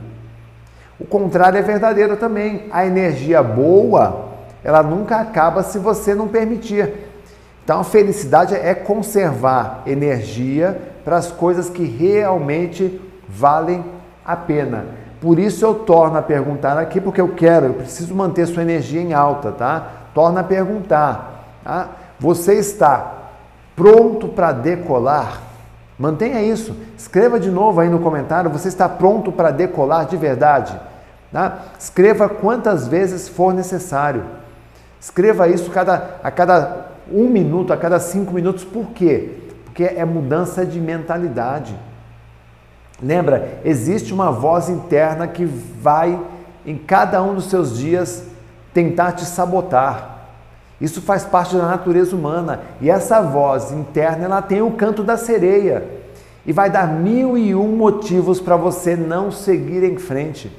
O 0.99 1.05
contrário 1.05 1.57
é 1.57 1.63
verdadeiro 1.63 2.15
também. 2.15 2.67
A 2.69 2.85
energia 2.85 3.41
boa, 3.41 4.28
ela 4.63 4.83
nunca 4.83 5.17
acaba 5.17 5.63
se 5.63 5.79
você 5.79 6.13
não 6.13 6.27
permitir. 6.27 6.93
Então 7.63 7.79
a 7.81 7.83
felicidade 7.83 8.55
é 8.55 8.73
conservar 8.73 9.83
energia 9.85 10.79
para 11.03 11.17
as 11.17 11.31
coisas 11.31 11.69
que 11.69 11.83
realmente 11.83 12.99
valem 13.27 13.85
a 14.25 14.35
pena. 14.35 14.85
Por 15.21 15.37
isso 15.37 15.65
eu 15.65 15.75
torno 15.75 16.17
a 16.17 16.21
perguntar 16.21 16.77
aqui, 16.77 17.01
porque 17.01 17.19
eu 17.19 17.29
quero, 17.29 17.67
eu 17.67 17.73
preciso 17.73 18.15
manter 18.15 18.47
sua 18.47 18.63
energia 18.63 19.01
em 19.01 19.13
alta, 19.13 19.51
tá? 19.51 19.87
Torna 20.13 20.41
a 20.41 20.43
perguntar. 20.43 21.59
Tá? 21.63 21.89
Você 22.19 22.55
está 22.55 23.13
pronto 23.75 24.29
para 24.29 24.51
decolar? 24.51 25.41
Mantenha 25.97 26.41
isso. 26.41 26.75
Escreva 26.97 27.39
de 27.39 27.51
novo 27.51 27.81
aí 27.81 27.89
no 27.89 27.99
comentário. 27.99 28.49
Você 28.49 28.69
está 28.69 28.87
pronto 28.87 29.31
para 29.31 29.51
decolar 29.51 30.05
de 30.05 30.15
verdade? 30.15 30.79
Tá? 31.31 31.59
Escreva 31.77 32.29
quantas 32.29 32.87
vezes 32.87 33.27
for 33.27 33.53
necessário. 33.53 34.23
Escreva 34.99 35.47
isso 35.47 35.71
cada, 35.71 36.19
a 36.23 36.29
cada 36.29 36.87
um 37.11 37.29
minuto, 37.29 37.71
a 37.71 37.77
cada 37.77 37.99
cinco 37.99 38.33
minutos. 38.33 38.63
Por 38.63 38.87
quê? 38.91 39.29
Porque 39.65 39.83
é 39.83 40.03
mudança 40.03 40.65
de 40.65 40.79
mentalidade. 40.79 41.75
Lembra, 43.01 43.59
existe 43.63 44.13
uma 44.13 44.31
voz 44.31 44.67
interna 44.69 45.27
que 45.27 45.45
vai 45.45 46.19
em 46.65 46.77
cada 46.77 47.23
um 47.23 47.33
dos 47.33 47.45
seus 47.45 47.77
dias 47.77 48.25
tentar 48.73 49.13
te 49.13 49.25
sabotar. 49.25 50.17
Isso 50.81 51.01
faz 51.01 51.23
parte 51.25 51.55
da 51.55 51.65
natureza 51.65 52.15
humana. 52.15 52.61
E 52.81 52.89
essa 52.89 53.21
voz 53.21 53.71
interna, 53.71 54.25
ela 54.25 54.41
tem 54.41 54.61
o 54.61 54.71
canto 54.71 55.03
da 55.03 55.17
sereia. 55.17 55.83
E 56.45 56.53
vai 56.53 56.69
dar 56.69 56.87
mil 56.87 57.37
e 57.37 57.53
um 57.53 57.75
motivos 57.75 58.39
para 58.39 58.55
você 58.55 58.95
não 58.95 59.31
seguir 59.31 59.83
em 59.83 59.97
frente. 59.97 60.51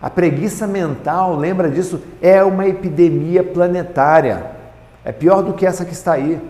A 0.00 0.08
preguiça 0.08 0.66
mental, 0.66 1.36
lembra 1.36 1.68
disso, 1.68 2.00
é 2.22 2.42
uma 2.44 2.66
epidemia 2.68 3.42
planetária. 3.42 4.46
É 5.04 5.10
pior 5.10 5.42
do 5.42 5.54
que 5.54 5.66
essa 5.66 5.84
que 5.84 5.92
está 5.92 6.12
aí. 6.12 6.40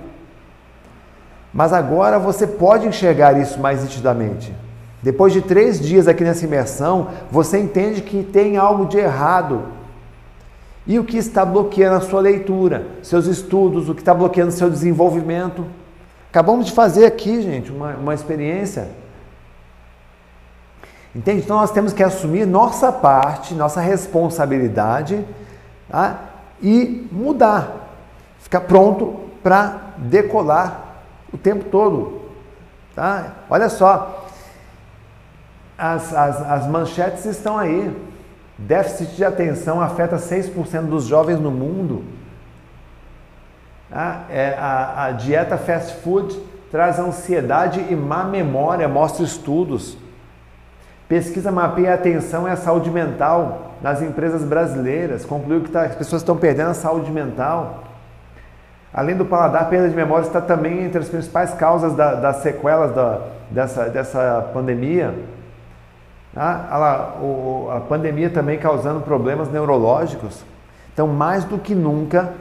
Mas 1.53 1.73
agora 1.73 2.19
você 2.19 2.47
pode 2.47 2.87
enxergar 2.87 3.39
isso 3.41 3.59
mais 3.59 3.83
nitidamente. 3.83 4.55
Depois 5.03 5.33
de 5.33 5.41
três 5.41 5.81
dias 5.81 6.07
aqui 6.07 6.23
nessa 6.25 6.45
imersão, 6.45 7.09
você 7.31 7.59
entende 7.59 8.03
que 8.03 8.23
tem 8.23 8.57
algo 8.57 8.85
de 8.87 8.99
errado. 8.99 9.63
E 10.87 10.99
o 10.99 11.05
que 11.05 11.17
está 11.17 11.45
bloqueando 11.45 11.97
a 11.97 12.01
sua 12.01 12.21
leitura, 12.21 12.87
seus 13.03 13.27
estudos, 13.27 13.89
o 13.89 13.95
que 13.95 14.01
está 14.01 14.13
bloqueando 14.13 14.53
seu 14.53 14.69
desenvolvimento. 14.69 15.65
Acabamos 16.31 16.67
de 16.67 16.73
fazer 16.73 17.07
aqui, 17.07 17.41
gente, 17.41 17.71
uma, 17.71 17.95
uma 17.95 18.15
experiência. 18.15 18.89
Entende? 21.15 21.43
Então 21.43 21.57
nós 21.57 21.71
temos 21.71 21.93
que 21.93 22.03
assumir 22.03 22.47
nossa 22.47 22.93
parte, 22.93 23.55
nossa 23.55 23.81
responsabilidade 23.81 25.25
tá? 25.91 26.19
e 26.63 27.09
mudar. 27.11 27.89
Ficar 28.39 28.61
pronto 28.63 29.21
para 29.43 29.95
decolar 29.97 31.03
o 31.33 31.39
tempo 31.39 31.65
todo. 31.65 32.23
Tá? 32.95 33.33
Olha 33.49 33.69
só, 33.69 34.27
as, 35.77 36.13
as, 36.13 36.43
as 36.43 36.67
manchetes 36.67 37.25
estão 37.25 37.59
aí. 37.59 38.09
Déficit 38.59 39.15
de 39.15 39.25
atenção 39.25 39.81
afeta 39.81 40.17
6% 40.17 40.83
dos 40.87 41.05
jovens 41.05 41.39
no 41.39 41.51
mundo. 41.51 42.05
Ah, 43.91 44.23
é, 44.29 44.57
a, 44.59 45.05
a 45.05 45.13
dieta 45.13 45.57
fast 45.57 46.03
food 46.03 46.39
traz 46.71 46.99
ansiedade 46.99 47.87
e 47.89 47.95
má 47.95 48.25
memória, 48.25 48.89
mostra 48.89 49.25
estudos. 49.25 49.97
Pesquisa 51.09 51.51
mapeia 51.51 51.93
a 51.93 51.95
atenção 51.95 52.47
e 52.47 52.51
a 52.51 52.57
saúde 52.57 52.91
mental 52.91 53.73
nas 53.81 54.03
empresas 54.03 54.43
brasileiras. 54.43 55.25
Concluiu 55.25 55.63
que 55.63 55.71
tá, 55.71 55.85
as 55.85 55.95
pessoas 55.95 56.21
estão 56.21 56.37
perdendo 56.37 56.71
a 56.71 56.75
saúde 56.75 57.11
mental. 57.11 57.85
Além 58.93 59.17
do 59.17 59.25
paladar, 59.25 59.71
perda 59.71 59.89
de 59.89 59.97
memória 59.97 60.27
está 60.27 60.41
também 60.41 60.85
entre 60.85 60.99
as 60.99 61.09
principais 61.09 61.55
causas 61.55 61.95
da, 61.95 62.15
das 62.15 62.37
sequelas 62.37 62.95
da, 62.95 63.21
dessa, 63.51 63.85
dessa 63.89 64.51
pandemia. 64.53 65.15
Ah, 66.37 67.15
a, 67.73 67.77
a 67.77 67.81
pandemia 67.81 68.29
também 68.29 68.59
causando 68.59 69.01
problemas 69.01 69.51
neurológicos. 69.51 70.45
Então, 70.93 71.07
mais 71.07 71.45
do 71.45 71.59
que 71.59 71.75
nunca, 71.75 72.33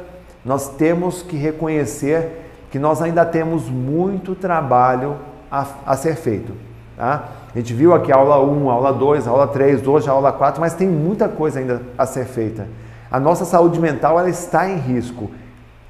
nós 0.44 0.76
temos 0.76 1.22
que 1.22 1.38
reconhecer 1.38 2.50
que 2.70 2.78
nós 2.78 3.02
ainda 3.02 3.26
temos 3.26 3.70
muito 3.70 4.36
trabalho 4.36 5.16
a, 5.50 5.66
a 5.86 5.96
ser 5.96 6.16
feito. 6.16 6.54
Tá? 6.98 7.30
A 7.58 7.60
gente 7.60 7.74
viu 7.74 7.92
aqui 7.92 8.12
aula 8.12 8.40
1, 8.40 8.70
a 8.70 8.74
aula 8.74 8.94
2, 8.94 9.28
a 9.28 9.32
aula 9.32 9.48
3, 9.48 9.88
hoje 9.88 10.08
a 10.08 10.12
aula 10.12 10.32
4, 10.32 10.62
mas 10.62 10.76
tem 10.76 10.88
muita 10.88 11.28
coisa 11.28 11.58
ainda 11.58 11.82
a 11.98 12.06
ser 12.06 12.26
feita. 12.26 12.68
A 13.10 13.20
nossa 13.20 13.46
saúde 13.46 13.80
mental 13.80 14.20
ela 14.20 14.30
está 14.30 14.70
em 14.70 14.78
risco. 14.78 15.32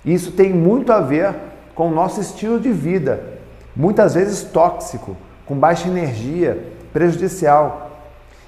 Isso 0.06 0.32
tem 0.32 0.54
muito 0.54 0.94
a 0.94 1.02
ver 1.02 1.36
com 1.76 1.90
o 1.90 1.94
nosso 1.94 2.22
estilo 2.22 2.58
de 2.58 2.72
vida, 2.72 3.22
muitas 3.76 4.14
vezes 4.14 4.44
tóxico, 4.44 5.18
com 5.46 5.58
baixa 5.58 5.90
energia, 5.90 6.58
prejudicial. 6.94 7.92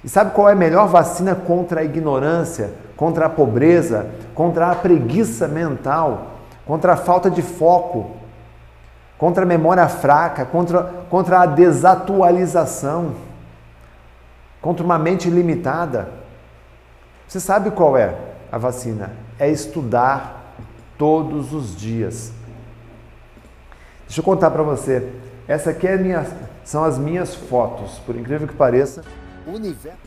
E 0.02 0.08
sabe 0.08 0.32
qual 0.32 0.48
é 0.48 0.54
a 0.54 0.56
melhor 0.56 0.88
vacina 0.88 1.36
contra 1.36 1.82
a 1.82 1.84
ignorância, 1.84 2.70
contra 2.96 3.26
a 3.26 3.30
pobreza, 3.30 4.08
contra 4.34 4.72
a 4.72 4.76
preguiça 4.76 5.46
mental, 5.46 6.36
contra 6.66 6.94
a 6.94 6.96
falta 6.96 7.30
de 7.30 7.42
foco, 7.42 8.12
contra 9.20 9.44
a 9.44 9.46
memória 9.46 9.88
fraca, 9.88 10.46
contra, 10.46 10.84
contra 11.10 11.42
a 11.42 11.46
desatualização, 11.46 13.14
contra 14.60 14.84
uma 14.84 14.98
mente 14.98 15.30
limitada? 15.30 16.10
Você 17.28 17.40
sabe 17.40 17.70
qual 17.70 17.96
é 17.96 18.16
a 18.52 18.58
vacina? 18.58 19.12
É 19.38 19.48
estudar 19.48 20.56
todos 20.98 21.54
os 21.54 21.76
dias. 21.76 22.32
Deixa 24.08 24.22
eu 24.22 24.26
contar 24.26 24.50
para 24.50 24.64
você. 24.64 25.08
Essa 25.48 25.72
aqui 25.72 25.88
é 25.88 25.98
minha, 25.98 26.26
são 26.64 26.84
as 26.84 26.98
minhas 26.98 27.36
fotos, 27.36 28.00
por 28.00 28.16
incrível 28.16 28.48
que 28.48 28.56
pareça 28.56 29.04
universo. 29.46 29.98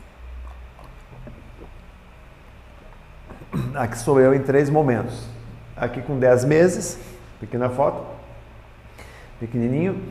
Aqui 3.75 3.97
sou 3.97 4.19
eu 4.19 4.33
em 4.33 4.41
três 4.41 4.69
momentos. 4.69 5.27
Aqui 5.75 6.01
com 6.01 6.17
10 6.17 6.45
meses, 6.45 6.97
pequena 7.39 7.69
foto, 7.69 8.03
pequenininho. 9.39 10.01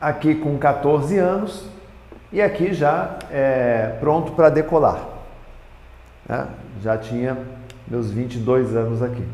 Aqui 0.00 0.34
com 0.34 0.56
14 0.58 1.18
anos 1.18 1.66
e 2.32 2.40
aqui 2.40 2.72
já 2.72 3.18
é, 3.30 3.96
pronto 4.00 4.32
para 4.32 4.48
decolar. 4.48 5.00
É, 6.28 6.44
já 6.82 6.96
tinha 6.96 7.36
meus 7.86 8.10
22 8.10 8.76
anos 8.76 9.02
aqui. 9.02 9.24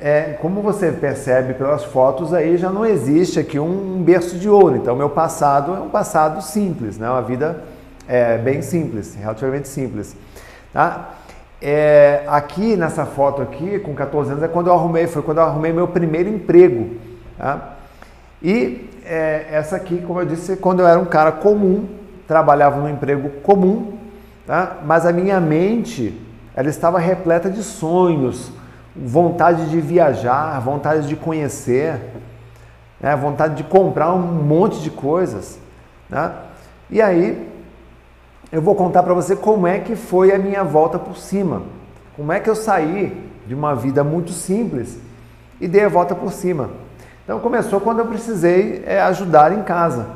É, 0.00 0.36
como 0.40 0.60
você 0.60 0.92
percebe 0.92 1.54
pelas 1.54 1.84
fotos 1.84 2.34
aí, 2.34 2.56
já 2.56 2.70
não 2.70 2.84
existe 2.84 3.38
aqui 3.38 3.58
um 3.58 4.02
berço 4.02 4.38
de 4.38 4.48
ouro. 4.48 4.76
Então, 4.76 4.94
meu 4.94 5.10
passado 5.10 5.74
é 5.74 5.80
um 5.80 5.88
passado 5.88 6.42
simples, 6.42 6.98
né? 6.98 7.08
uma 7.08 7.22
vida 7.22 7.62
é 8.06 8.36
bem 8.36 8.60
simples, 8.60 9.14
relativamente 9.14 9.68
simples. 9.68 10.16
Tá? 10.72 11.14
É, 11.62 12.24
aqui 12.26 12.76
nessa 12.76 13.06
foto 13.06 13.40
aqui, 13.40 13.78
com 13.78 13.94
14 13.94 14.32
anos, 14.32 14.42
é 14.42 14.48
quando 14.48 14.66
eu 14.66 14.74
arrumei, 14.74 15.06
foi 15.06 15.22
quando 15.22 15.38
eu 15.38 15.44
arrumei 15.44 15.72
meu 15.72 15.88
primeiro 15.88 16.28
emprego. 16.28 16.96
Tá? 17.38 17.73
E 18.44 18.90
é, 19.06 19.46
essa 19.50 19.76
aqui, 19.76 20.02
como 20.06 20.20
eu 20.20 20.26
disse, 20.26 20.54
quando 20.58 20.80
eu 20.80 20.86
era 20.86 21.00
um 21.00 21.06
cara 21.06 21.32
comum, 21.32 21.88
trabalhava 22.28 22.78
num 22.78 22.90
emprego 22.90 23.30
comum, 23.40 23.96
tá? 24.46 24.80
mas 24.84 25.06
a 25.06 25.12
minha 25.12 25.40
mente 25.40 26.20
ela 26.54 26.68
estava 26.68 26.98
repleta 26.98 27.48
de 27.48 27.62
sonhos, 27.62 28.52
vontade 28.94 29.70
de 29.70 29.80
viajar, 29.80 30.60
vontade 30.60 31.08
de 31.08 31.16
conhecer, 31.16 31.98
né? 33.00 33.16
vontade 33.16 33.54
de 33.54 33.64
comprar 33.64 34.12
um 34.12 34.20
monte 34.20 34.82
de 34.82 34.90
coisas. 34.90 35.58
Né? 36.10 36.30
E 36.90 37.00
aí 37.00 37.50
eu 38.52 38.60
vou 38.60 38.74
contar 38.74 39.02
para 39.02 39.14
você 39.14 39.34
como 39.34 39.66
é 39.66 39.78
que 39.78 39.96
foi 39.96 40.34
a 40.34 40.38
minha 40.38 40.62
volta 40.62 40.98
por 40.98 41.16
cima. 41.16 41.62
Como 42.14 42.30
é 42.30 42.40
que 42.40 42.50
eu 42.50 42.54
saí 42.54 43.26
de 43.46 43.54
uma 43.54 43.74
vida 43.74 44.04
muito 44.04 44.32
simples 44.32 44.98
e 45.58 45.66
dei 45.66 45.84
a 45.84 45.88
volta 45.88 46.14
por 46.14 46.30
cima. 46.30 46.83
Então 47.24 47.40
começou 47.40 47.80
quando 47.80 48.00
eu 48.00 48.06
precisei 48.06 48.84
é, 48.86 49.00
ajudar 49.00 49.50
em 49.50 49.62
casa, 49.62 50.08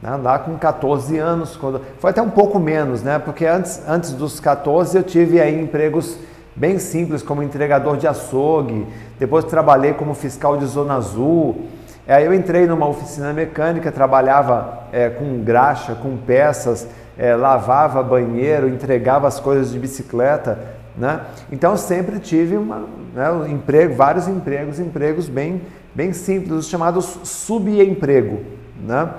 né? 0.00 0.14
lá 0.22 0.38
com 0.38 0.56
14 0.56 1.18
anos, 1.18 1.56
quando... 1.56 1.80
foi 1.98 2.10
até 2.10 2.22
um 2.22 2.30
pouco 2.30 2.60
menos, 2.60 3.02
né? 3.02 3.18
Porque 3.18 3.44
antes, 3.44 3.82
antes 3.88 4.12
dos 4.12 4.38
14 4.38 4.96
eu 4.96 5.02
tive 5.02 5.40
aí 5.40 5.60
empregos 5.60 6.16
bem 6.54 6.78
simples 6.78 7.20
como 7.20 7.42
entregador 7.42 7.96
de 7.96 8.06
açougue, 8.06 8.86
depois 9.18 9.44
trabalhei 9.44 9.92
como 9.94 10.14
fiscal 10.14 10.56
de 10.56 10.64
zona 10.66 10.94
azul. 10.94 11.66
Aí 12.06 12.24
eu 12.24 12.32
entrei 12.32 12.64
numa 12.64 12.86
oficina 12.86 13.32
mecânica, 13.32 13.90
trabalhava 13.90 14.84
é, 14.92 15.10
com 15.10 15.42
graxa, 15.42 15.96
com 15.96 16.16
peças, 16.16 16.86
é, 17.18 17.34
lavava 17.34 18.04
banheiro, 18.04 18.68
entregava 18.68 19.26
as 19.26 19.40
coisas 19.40 19.72
de 19.72 19.80
bicicleta, 19.80 20.60
né? 20.96 21.22
Então 21.50 21.76
sempre 21.76 22.20
tive 22.20 22.56
uma, 22.56 22.84
né, 23.14 23.30
um 23.32 23.46
emprego, 23.48 23.94
vários 23.94 24.28
empregos, 24.28 24.78
empregos 24.78 25.28
bem, 25.28 25.62
bem 25.94 26.12
simples, 26.12 26.52
os 26.52 26.68
chamados 26.68 27.18
subemprego, 27.24 28.40
né? 28.86 29.10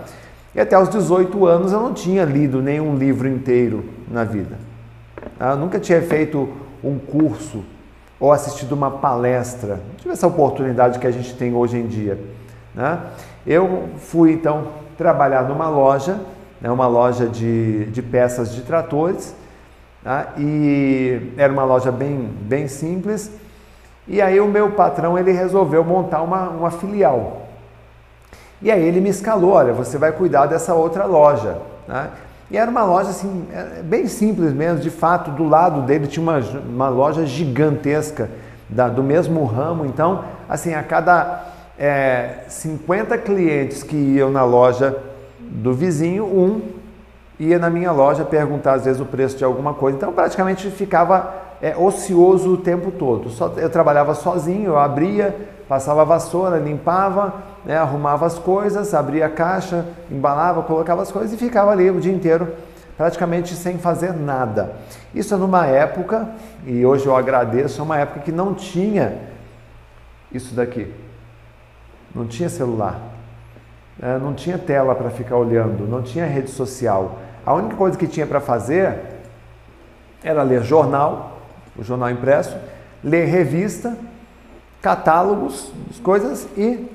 E 0.56 0.60
até 0.60 0.78
os 0.78 0.90
18 0.90 1.46
anos 1.46 1.72
eu 1.72 1.80
não 1.80 1.94
tinha 1.94 2.24
lido 2.24 2.62
nenhum 2.62 2.96
livro 2.96 3.28
inteiro 3.28 3.86
na 4.08 4.24
vida. 4.24 4.58
Eu 5.40 5.58
nunca 5.58 5.80
tinha 5.80 6.02
feito 6.02 6.48
um 6.84 7.00
curso 7.00 7.64
ou 8.20 8.32
assistido 8.32 8.74
uma 8.74 8.92
palestra. 8.92 9.76
Não 9.76 9.96
tive 9.98 10.12
essa 10.12 10.28
oportunidade 10.28 11.00
que 11.00 11.08
a 11.08 11.12
gente 11.12 11.34
tem 11.36 11.54
hoje 11.56 11.78
em 11.78 11.88
dia. 11.88 12.20
Né? 12.76 13.00
Eu 13.48 13.90
fui 13.98 14.34
então 14.34 14.68
trabalhar 14.96 15.48
numa 15.48 15.68
loja 15.70 16.20
né, 16.64 16.72
uma 16.72 16.88
loja 16.88 17.28
de, 17.28 17.86
de 17.88 18.02
peças 18.02 18.56
de 18.56 18.62
tratores, 18.62 19.36
tá? 20.02 20.34
e 20.38 21.34
era 21.36 21.52
uma 21.52 21.66
loja 21.66 21.92
bem, 21.92 22.30
bem 22.42 22.70
simples. 22.70 23.30
E 24.08 24.22
aí 24.22 24.39
o 24.39 24.48
meu 24.48 24.72
patrão 24.72 25.18
ele 25.18 25.32
resolveu 25.32 25.84
montar 25.84 26.22
uma, 26.22 26.50
uma 26.50 26.72
filial. 26.72 27.44
E 28.62 28.72
aí 28.72 28.82
ele 28.82 29.02
me 29.02 29.10
escalou, 29.10 29.52
olha, 29.52 29.74
você 29.74 29.98
vai 29.98 30.12
cuidar 30.12 30.46
dessa 30.46 30.74
outra 30.74 31.06
loja. 31.06 31.58
Né? 31.88 32.10
E 32.50 32.58
era 32.58 32.70
uma 32.70 32.84
loja 32.84 33.10
assim, 33.10 33.48
é, 33.54 33.82
bem 33.82 34.08
simples 34.08 34.54
mesmo, 34.54 34.80
de 34.80 34.89
fato, 34.89 35.32
do 35.32 35.44
lado 35.44 35.82
dele 35.82 36.08
tinha 36.08 36.24
uma, 36.24 36.38
uma 36.38 36.89
loja 36.89 37.26
gigantesca 37.26 38.30
da, 38.70 38.88
do 38.88 39.04
mesmo 39.04 39.44
ramo. 39.46 39.86
Então, 39.86 40.24
assim, 40.48 40.74
a 40.74 40.84
cada 40.84 41.46
é, 41.78 42.44
50 42.48 43.18
clientes 43.18 43.84
que 43.84 43.96
iam 43.96 44.30
na 44.30 44.44
loja 44.44 44.96
do 45.39 45.74
vizinho, 45.74 46.26
um 46.26 46.62
ia 47.39 47.58
na 47.58 47.70
minha 47.70 47.92
loja 47.92 48.24
perguntar 48.24 48.74
às 48.74 48.86
vezes 48.86 49.02
o 49.02 49.06
preço 49.06 49.38
de 49.38 49.44
alguma 49.44 49.74
coisa. 49.74 49.98
Então, 49.98 50.13
praticamente 50.13 50.70
ficava 50.70 51.34
é, 51.63 51.78
ocioso 51.78 52.56
o 52.56 52.58
tempo 52.58 52.91
todo. 52.91 53.30
Só, 53.30 53.47
eu 53.56 53.69
trabalhava 53.69 54.13
sozinho, 54.13 54.71
eu 54.71 54.78
abria, 54.78 55.34
passava 55.65 56.04
vassoura, 56.04 56.60
limpava, 56.60 57.36
né, 57.63 57.78
arrumava 57.78 58.26
as 58.26 58.38
coisas, 58.38 58.93
abria 58.93 59.28
a 59.28 59.30
caixa, 59.30 59.86
embalava, 60.12 60.62
colocava 60.63 61.02
as 61.02 61.10
coisas 61.10 61.32
e 61.32 61.38
ficava 61.38 61.71
ali 61.71 61.89
o 61.89 62.02
dia 62.02 62.12
inteiro 62.12 62.49
praticamente 62.97 63.56
sem 63.56 63.78
fazer 63.78 64.13
nada. 64.13 64.76
Isso 65.15 65.34
é 65.34 65.38
numa 65.38 65.65
época, 65.65 66.28
e 66.65 66.86
hoje 66.86 67.06
eu 67.06 67.15
agradeço, 67.15 67.80
é 67.80 67.84
uma 67.84 67.97
época 67.97 68.19
que 68.19 68.32
não 68.32 68.54
tinha 68.54 69.19
isso 70.34 70.54
daqui. 70.54 70.93
Não 72.13 72.28
tinha 72.28 72.49
celular, 72.49 72.99
é, 74.02 74.17
não 74.17 74.34
tinha 74.34 74.58
tela 74.58 74.93
para 74.93 75.10
ficar 75.10 75.38
olhando, 75.38 75.88
não 75.88 76.02
tinha 76.02 76.26
rede 76.26 76.52
social. 76.52 77.19
A 77.45 77.54
única 77.54 77.78
coisa 77.78 77.97
que 77.97 78.06
tinha 78.06 78.28
para 78.28 78.41
fazer 78.41 78.99
era 80.21 80.43
ler 80.43 80.62
jornal, 80.62 81.33
o 81.78 81.84
jornal 81.84 82.10
impresso, 82.12 82.56
ler 83.04 83.26
revista, 83.26 83.98
catálogos, 84.82 85.72
coisas 86.02 86.48
e 86.58 86.86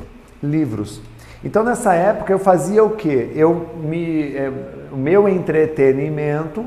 livros. 0.43 1.01
Então 1.43 1.63
nessa 1.63 1.95
época 1.95 2.33
eu 2.33 2.39
fazia 2.39 2.83
o 2.83 2.91
que? 2.91 3.33
Eu 3.35 3.71
me, 3.83 4.35
é, 4.35 4.53
o 4.93 4.97
meu 4.97 5.29
entretenimento 5.29 6.65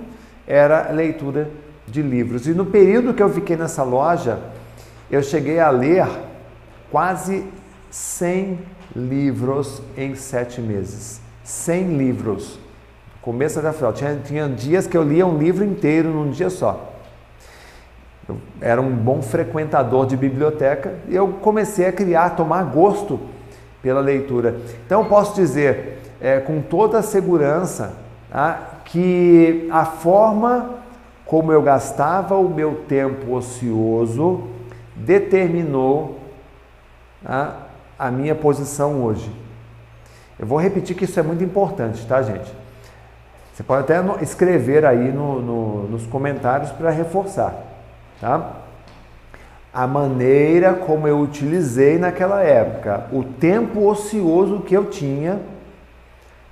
era 0.48 0.92
leitura 0.92 1.50
de 1.88 2.02
livros. 2.02 2.48
E 2.48 2.54
no 2.54 2.66
período 2.66 3.14
que 3.14 3.22
eu 3.22 3.30
fiquei 3.30 3.56
nessa 3.56 3.84
loja, 3.84 4.40
eu 5.10 5.22
cheguei 5.22 5.60
a 5.60 5.70
ler 5.70 6.08
quase 6.90 7.46
100 7.90 8.60
livros 8.96 9.82
em 9.98 10.16
sete 10.16 10.62
meses. 10.62 11.22
100 11.44 11.98
livros. 11.98 12.60
Começo 13.22 13.60
até 13.60 13.72
final. 13.74 13.94
Tinha, 13.94 14.16
tinha 14.24 14.50
dias 14.50 14.88
que 14.88 14.98
eu 14.98 15.04
lia 15.04 15.26
um 15.26 15.38
livro 15.38 15.64
inteiro 15.64 16.10
num 16.10 16.32
dia 16.32 16.50
só. 16.50 16.91
Eu 18.32 18.38
era 18.62 18.82
um 18.82 18.96
bom 18.96 19.22
frequentador 19.22 20.06
de 20.06 20.16
biblioteca 20.16 20.94
e 21.10 21.16
eu 21.16 21.28
comecei 21.42 21.86
a 21.86 21.92
criar, 21.92 22.26
a 22.26 22.30
tomar 22.30 22.64
gosto 22.64 23.20
pela 23.82 24.00
leitura. 24.00 24.56
Então, 24.86 25.04
posso 25.06 25.36
dizer 25.36 26.00
é, 26.22 26.40
com 26.40 26.62
toda 26.62 27.00
a 27.00 27.04
segurança 27.04 27.94
tá, 28.32 28.80
que 28.86 29.68
a 29.72 29.84
forma 29.84 30.82
como 31.26 31.52
eu 31.52 31.62
gastava 31.62 32.36
o 32.36 32.50
meu 32.50 32.84
tempo 32.88 33.34
ocioso 33.34 34.44
determinou 34.96 36.20
tá, 37.24 37.68
a 37.98 38.12
minha 38.12 38.36
posição 38.36 39.04
hoje. 39.04 39.32
Eu 40.40 40.48
vou 40.48 40.60
repetir 40.60 40.96
que 40.96 41.06
isso 41.06 41.20
é 41.20 41.24
muito 41.24 41.44
importante, 41.44 42.06
tá, 42.06 42.22
gente? 42.22 42.52
Você 43.54 43.64
pode 43.64 43.84
até 43.84 44.24
escrever 44.24 44.86
aí 44.86 45.12
no, 45.12 45.42
no, 45.42 45.84
nos 45.90 46.08
comentários 46.08 46.72
para 46.72 46.90
reforçar, 46.90 47.54
tá? 48.22 48.52
A 49.74 49.88
maneira 49.88 50.74
como 50.74 51.08
eu 51.08 51.20
utilizei 51.20 51.98
naquela 51.98 52.44
época, 52.44 53.08
o 53.12 53.24
tempo 53.24 53.88
ocioso 53.88 54.62
que 54.62 54.76
eu 54.76 54.86
tinha, 54.86 55.42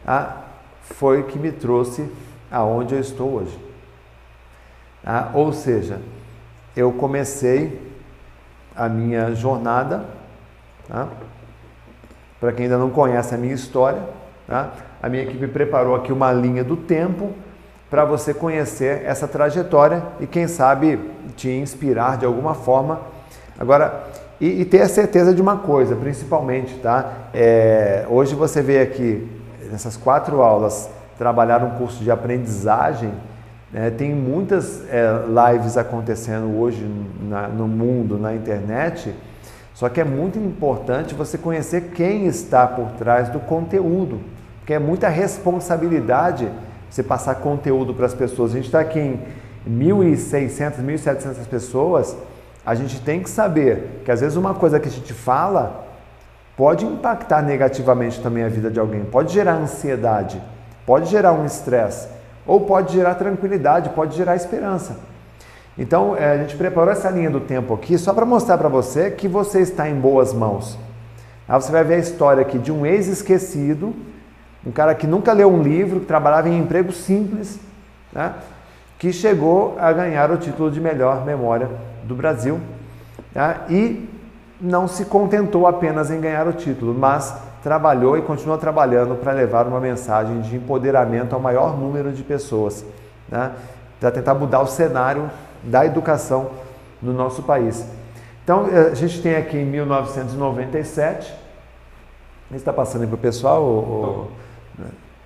tá? 0.04 0.38
foi 0.82 1.24
que 1.24 1.38
me 1.38 1.52
trouxe 1.52 2.10
aonde 2.52 2.96
eu 2.96 3.00
estou 3.00 3.36
hoje. 3.36 3.58
Tá? 5.04 5.30
Ou 5.34 5.54
seja, 5.54 6.02
eu 6.76 6.92
comecei 6.92 7.88
a 8.76 8.90
minha 8.90 9.36
jornada, 9.36 10.06
tá? 10.88 11.08
para 12.40 12.52
quem 12.54 12.66
ainda 12.66 12.78
não 12.78 12.90
conhece 12.90 13.36
a 13.36 13.38
minha 13.38 13.54
história, 13.54 14.02
tá? 14.48 14.72
a 15.04 15.10
minha 15.10 15.24
equipe 15.24 15.48
preparou 15.48 15.96
aqui 15.96 16.12
uma 16.12 16.32
linha 16.32 16.64
do 16.64 16.76
tempo 16.76 17.34
para 17.90 18.06
você 18.06 18.34
conhecer 18.34 19.04
essa 19.06 19.28
trajetória 19.28 20.04
e 20.20 20.28
quem 20.28 20.48
sabe 20.48 21.00
te 21.36 21.50
inspirar 21.50 22.18
de 22.18 22.26
alguma 22.26 22.54
forma. 22.54 23.02
Agora, 23.58 24.04
e, 24.40 24.62
e 24.62 24.66
ter 24.66 24.82
a 24.82 24.88
certeza 24.90 25.34
de 25.34 25.42
uma 25.42 25.58
coisa, 25.58 25.96
principalmente, 25.96 26.76
tá? 26.76 27.14
É, 27.34 28.06
hoje 28.10 28.36
você 28.36 28.62
vê 28.62 28.80
aqui 28.80 29.28
nessas 29.72 29.98
quatro 29.98 30.42
aulas 30.42 30.90
trabalhar 31.18 31.64
um 31.64 31.72
curso 31.72 32.04
de 32.04 32.10
aprendizagem. 32.10 33.12
Né? 33.72 33.90
Tem 33.90 34.14
muitas 34.14 34.84
é, 34.90 35.24
lives 35.52 35.78
acontecendo 35.78 36.60
hoje 36.60 36.86
na, 37.22 37.48
no 37.48 37.68
mundo, 37.68 38.18
na 38.18 38.34
internet. 38.34 39.14
Só 39.74 39.90
que 39.90 40.00
é 40.00 40.04
muito 40.04 40.38
importante 40.38 41.14
você 41.14 41.38
conhecer 41.38 41.92
quem 41.96 42.26
está 42.28 42.68
por 42.68 42.92
trás 42.92 43.30
do 43.30 43.40
conteúdo 43.40 44.20
que 44.70 44.74
é 44.76 44.78
muita 44.78 45.10
responsabilidade 45.10 46.48
você 46.90 47.04
passar 47.04 47.36
conteúdo 47.36 47.94
para 47.94 48.06
as 48.06 48.14
pessoas. 48.14 48.52
A 48.52 48.56
gente 48.56 48.66
está 48.66 48.80
aqui 48.80 49.00
em 49.00 49.20
1.600, 49.68 50.84
1.700 50.84 51.48
pessoas, 51.48 52.16
a 52.66 52.76
gente 52.76 53.02
tem 53.02 53.22
que 53.22 53.30
saber 53.30 54.02
que 54.04 54.12
às 54.12 54.22
vezes 54.22 54.36
uma 54.36 54.54
coisa 54.54 54.80
que 54.80 54.88
a 54.88 54.92
gente 54.92 55.14
fala 55.14 55.86
pode 56.56 56.86
impactar 56.86 57.42
negativamente 57.42 58.22
também 58.22 58.44
a 58.44 58.50
vida 58.50 58.70
de 58.70 58.80
alguém, 58.80 59.06
pode 59.06 59.34
gerar 59.34 59.54
ansiedade, 59.54 60.42
pode 60.86 61.10
gerar 61.10 61.32
um 61.32 61.46
estresse, 61.46 62.10
ou 62.46 62.62
pode 62.62 62.94
gerar 62.94 63.16
tranquilidade, 63.16 63.90
pode 63.92 64.16
gerar 64.18 64.36
esperança. 64.36 64.98
Então, 65.78 66.18
eh, 66.18 66.34
a 66.34 66.38
gente 66.38 66.58
preparou 66.58 66.92
essa 66.92 67.10
linha 67.10 67.30
do 67.30 67.40
tempo 67.40 67.74
aqui 67.74 67.98
só 67.98 68.14
para 68.14 68.26
mostrar 68.26 68.58
para 68.58 68.68
você 68.68 69.10
que 69.10 69.28
você 69.28 69.62
está 69.62 69.88
em 69.88 69.96
boas 69.96 70.34
mãos. 70.34 70.78
Aí 71.48 71.62
você 71.62 71.72
vai 71.72 71.84
ver 71.86 71.94
a 71.94 72.00
história 72.00 72.42
aqui 72.42 72.60
de 72.60 72.72
um 72.72 72.86
ex-esquecido 72.86 73.96
um 74.66 74.72
cara 74.72 74.94
que 74.94 75.08
nunca 75.08 75.32
leu 75.34 75.52
um 75.52 75.62
livro, 75.62 76.02
que 76.02 76.06
trabalhava 76.06 76.50
em 76.50 76.60
emprego 76.60 76.92
simples, 76.92 77.60
né? 78.12 78.34
que 78.98 79.14
chegou 79.14 79.78
a 79.80 79.94
ganhar 79.94 80.30
o 80.32 80.38
título 80.38 80.70
de 80.70 80.82
melhor 80.82 81.26
memória 81.26 81.70
do 82.04 82.14
Brasil 82.16 82.60
né? 83.34 83.62
e 83.70 84.10
não 84.60 84.88
se 84.88 85.06
contentou 85.06 85.66
apenas 85.66 86.12
em 86.12 86.20
ganhar 86.20 86.48
o 86.48 86.54
título, 86.54 86.94
mas 86.94 87.34
trabalhou 87.64 88.18
e 88.18 88.22
continua 88.22 88.58
trabalhando 88.58 89.16
para 89.16 89.32
levar 89.32 89.68
uma 89.68 89.80
mensagem 89.80 90.42
de 90.42 90.56
empoderamento 90.56 91.34
ao 91.34 91.40
maior 91.40 91.78
número 91.78 92.12
de 92.12 92.24
pessoas, 92.24 92.86
né? 93.30 93.52
para 94.00 94.12
tentar 94.12 94.34
mudar 94.34 94.62
o 94.62 94.68
cenário 94.68 95.30
da 95.64 95.86
educação 95.86 96.52
no 97.02 97.14
nosso 97.14 97.44
país. 97.44 97.86
Então, 98.44 98.66
a 98.66 98.96
gente 98.96 99.22
tem 99.22 99.36
aqui 99.36 99.58
em 99.58 99.66
1997, 99.66 101.34
está 102.56 102.74
passando 102.74 103.04
aí 103.04 103.08
para 103.08 103.16
o 103.16 103.20
pessoal? 103.20 103.62
Ou, 103.62 104.32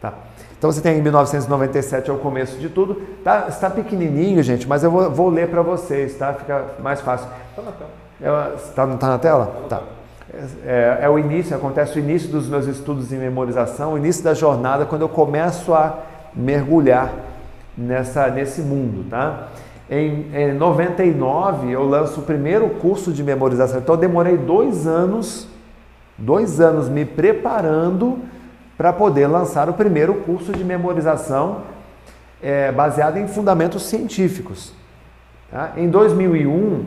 Tá. 0.01 0.13
Então 0.57 0.71
você 0.71 0.81
tem 0.81 0.97
em 0.97 1.01
1997 1.01 2.09
é 2.09 2.13
o 2.13 2.17
começo 2.17 2.57
de 2.57 2.67
tudo. 2.67 2.95
Tá, 3.23 3.45
está 3.47 3.69
pequenininho, 3.69 4.43
gente, 4.43 4.67
mas 4.67 4.83
eu 4.83 4.91
vou, 4.91 5.09
vou 5.09 5.29
ler 5.29 5.49
para 5.49 5.61
vocês, 5.61 6.15
tá? 6.17 6.33
Fica 6.33 6.65
mais 6.79 6.99
fácil. 6.99 7.27
Está 7.49 7.61
na 7.61 7.71
tela. 7.71 8.55
Está 8.55 8.87
tá 8.87 9.07
na 9.07 9.17
tela? 9.17 9.65
Tá. 9.69 9.81
É, 10.65 10.99
é, 11.01 11.09
o 11.09 11.19
início, 11.19 11.55
acontece 11.55 11.97
o 11.97 11.99
início 11.99 12.29
dos 12.29 12.49
meus 12.49 12.65
estudos 12.65 13.13
em 13.13 13.17
memorização, 13.17 13.93
o 13.93 13.97
início 13.97 14.23
da 14.23 14.33
jornada, 14.33 14.85
quando 14.85 15.03
eu 15.03 15.09
começo 15.09 15.73
a 15.73 15.99
mergulhar 16.33 17.13
nessa, 17.77 18.27
nesse 18.29 18.61
mundo, 18.61 19.07
tá? 19.09 19.49
Em, 19.89 20.31
em 20.33 20.53
99 20.53 21.71
eu 21.71 21.87
lanço 21.87 22.21
o 22.21 22.23
primeiro 22.23 22.67
curso 22.69 23.11
de 23.11 23.23
memorização, 23.23 23.79
então 23.79 23.93
eu 23.95 23.99
demorei 23.99 24.35
dois 24.35 24.87
anos, 24.87 25.47
dois 26.17 26.59
anos 26.59 26.89
me 26.89 27.05
preparando 27.05 28.19
para 28.77 28.91
poder 28.91 29.27
lançar 29.27 29.69
o 29.69 29.73
primeiro 29.73 30.15
curso 30.15 30.51
de 30.51 30.63
memorização 30.63 31.61
é, 32.41 32.71
baseado 32.71 33.17
em 33.17 33.27
fundamentos 33.27 33.83
científicos. 33.83 34.73
Tá? 35.49 35.73
Em 35.77 35.87
2001, 35.89 36.85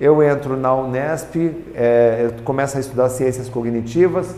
eu 0.00 0.22
entro 0.22 0.56
na 0.56 0.74
Unesp, 0.74 1.36
é, 1.74 2.30
começo 2.44 2.76
a 2.76 2.80
estudar 2.80 3.08
ciências 3.10 3.48
cognitivas, 3.48 4.34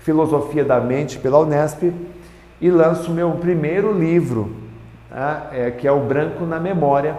filosofia 0.00 0.64
da 0.64 0.80
mente 0.80 1.18
pela 1.18 1.38
Unesp 1.38 1.92
e 2.60 2.70
lanço 2.70 3.10
meu 3.10 3.30
primeiro 3.32 3.92
livro, 3.92 4.54
tá? 5.08 5.48
é, 5.52 5.70
que 5.70 5.86
é 5.86 5.92
o 5.92 6.00
Branco 6.00 6.44
na 6.44 6.60
Memória. 6.60 7.16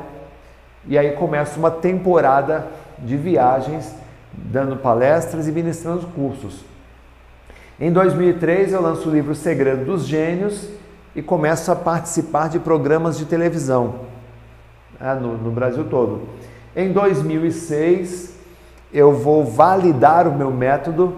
E 0.88 0.98
aí 0.98 1.14
começa 1.14 1.58
uma 1.58 1.72
temporada 1.72 2.68
de 3.00 3.18
viagens, 3.18 3.94
dando 4.32 4.78
palestras 4.78 5.48
e 5.48 5.52
ministrando 5.52 6.08
cursos. 6.08 6.64
Em 7.80 7.92
2003, 7.92 8.74
eu 8.74 8.82
lanço 8.82 9.08
o 9.08 9.12
livro 9.12 9.36
Segredo 9.36 9.86
dos 9.86 10.04
Gênios 10.04 10.68
e 11.16 11.22
começo 11.22 11.72
a 11.72 11.76
participar 11.76 12.50
de 12.50 12.58
programas 12.58 13.20
de 13.20 13.26
televisão 13.26 14.00
né, 15.00 15.14
no, 15.14 15.38
no 15.38 15.52
Brasil 15.52 15.84
todo. 15.84 16.22
Em 16.76 16.92
2006, 16.92 18.34
eu 18.92 19.14
vou 19.14 19.46
validar 19.46 20.28
o 20.28 20.34
meu 20.34 20.50
método 20.50 21.18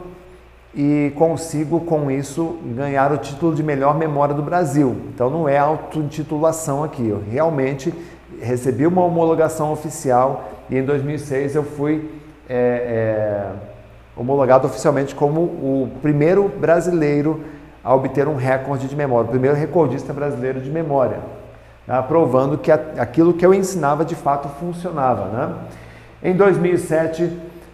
e 0.76 1.14
consigo 1.16 1.80
com 1.80 2.12
isso 2.12 2.58
ganhar 2.76 3.14
o 3.14 3.18
título 3.18 3.56
de 3.56 3.64
melhor 3.64 3.98
memória 3.98 4.36
do 4.36 4.44
Brasil. 4.44 4.98
Então 5.16 5.30
não 5.30 5.48
é 5.48 5.58
auto-intitulação 5.58 6.84
aqui, 6.84 7.08
eu 7.08 7.24
realmente 7.32 7.94
recebi 8.42 8.86
uma 8.86 9.06
homologação 9.06 9.72
oficial 9.72 10.50
e 10.70 10.76
em 10.76 10.84
2006 10.84 11.56
eu 11.56 11.64
fui 11.64 12.12
é, 12.50 12.56
é, 12.56 13.69
homologado 14.20 14.68
oficialmente 14.68 15.16
como 15.16 15.42
o 15.42 15.92
primeiro 16.02 16.50
brasileiro 16.50 17.42
a 17.82 17.96
obter 17.96 18.28
um 18.28 18.36
recorde 18.36 18.88
de 18.88 18.96
memória, 18.96 19.28
o 19.28 19.32
primeiro 19.32 19.56
recordista 19.56 20.12
brasileiro 20.12 20.60
de 20.60 20.70
memória, 20.70 21.20
tá? 21.88 22.04
provando 22.04 22.58
que 22.58 22.70
aquilo 22.70 23.34
que 23.34 23.46
eu 23.46 23.54
ensinava 23.54 24.04
de 24.04 24.16
fato 24.16 24.50
funcionava. 24.60 25.26
Né? 25.30 25.56
Em 26.22 26.36
2007 26.36 27.32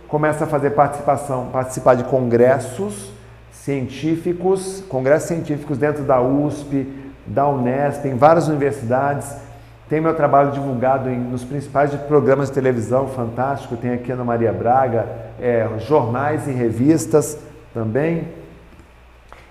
começa 0.08 0.44
a 0.44 0.48
fazer 0.48 0.72
participação, 0.72 1.48
participar 1.52 1.96
de 1.96 2.04
congressos 2.04 3.12
científicos, 3.52 4.84
congressos 4.88 5.28
científicos 5.28 5.80
dentro 5.80 6.04
da 6.04 6.22
USP, 6.22 6.88
da 7.26 7.48
Unesp, 7.48 8.06
em 8.06 8.16
várias 8.16 8.48
universidades. 8.48 9.45
Tem 9.88 10.02
meu 10.02 10.16
trabalho 10.16 10.52
divulgado 10.52 11.10
em, 11.10 11.20
nos 11.20 11.44
principais 11.44 11.94
programas 11.94 12.50
de 12.50 12.56
televisão, 12.56 13.08
fantástico. 13.08 13.78
Tem 13.78 13.94
aqui 13.94 14.12
Ana 14.12 14.24
Maria 14.24 14.52
Braga, 14.52 15.08
é, 15.40 15.68
jornais 15.80 16.48
e 16.48 16.52
revistas 16.52 17.38
também. 17.74 18.28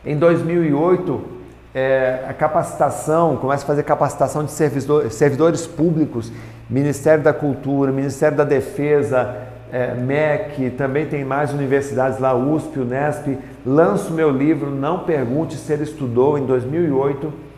Em 0.05 0.17
2008, 0.17 1.25
é, 1.73 2.25
a 2.29 2.33
capacitação, 2.33 3.37
começa 3.37 3.63
a 3.63 3.67
fazer 3.67 3.85
capacitação 3.85 4.45
de 4.45 4.51
servidor, 4.51 5.11
servidores 5.11 5.67
públicos, 5.67 6.33
Ministério 6.69 7.23
da 7.23 7.33
Cultura, 7.33 7.93
Ministério 7.93 8.37
da 8.37 8.45
Defesa, 8.45 9.37
é, 9.73 9.95
MEC, 9.95 10.71
também 10.71 11.07
tem 11.07 11.25
mais 11.25 11.53
universidades 11.53 12.19
lá, 12.19 12.35
USP, 12.35 12.81
Unesp. 12.81 13.39
Lanço 13.65 14.13
meu 14.13 14.31
livro 14.31 14.71
Não 14.71 15.01
Pergunte 15.01 15.57
Se 15.57 15.73
Ele 15.73 15.85
Estudou, 15.85 16.39
em 16.39 16.45
2008. 16.45 17.54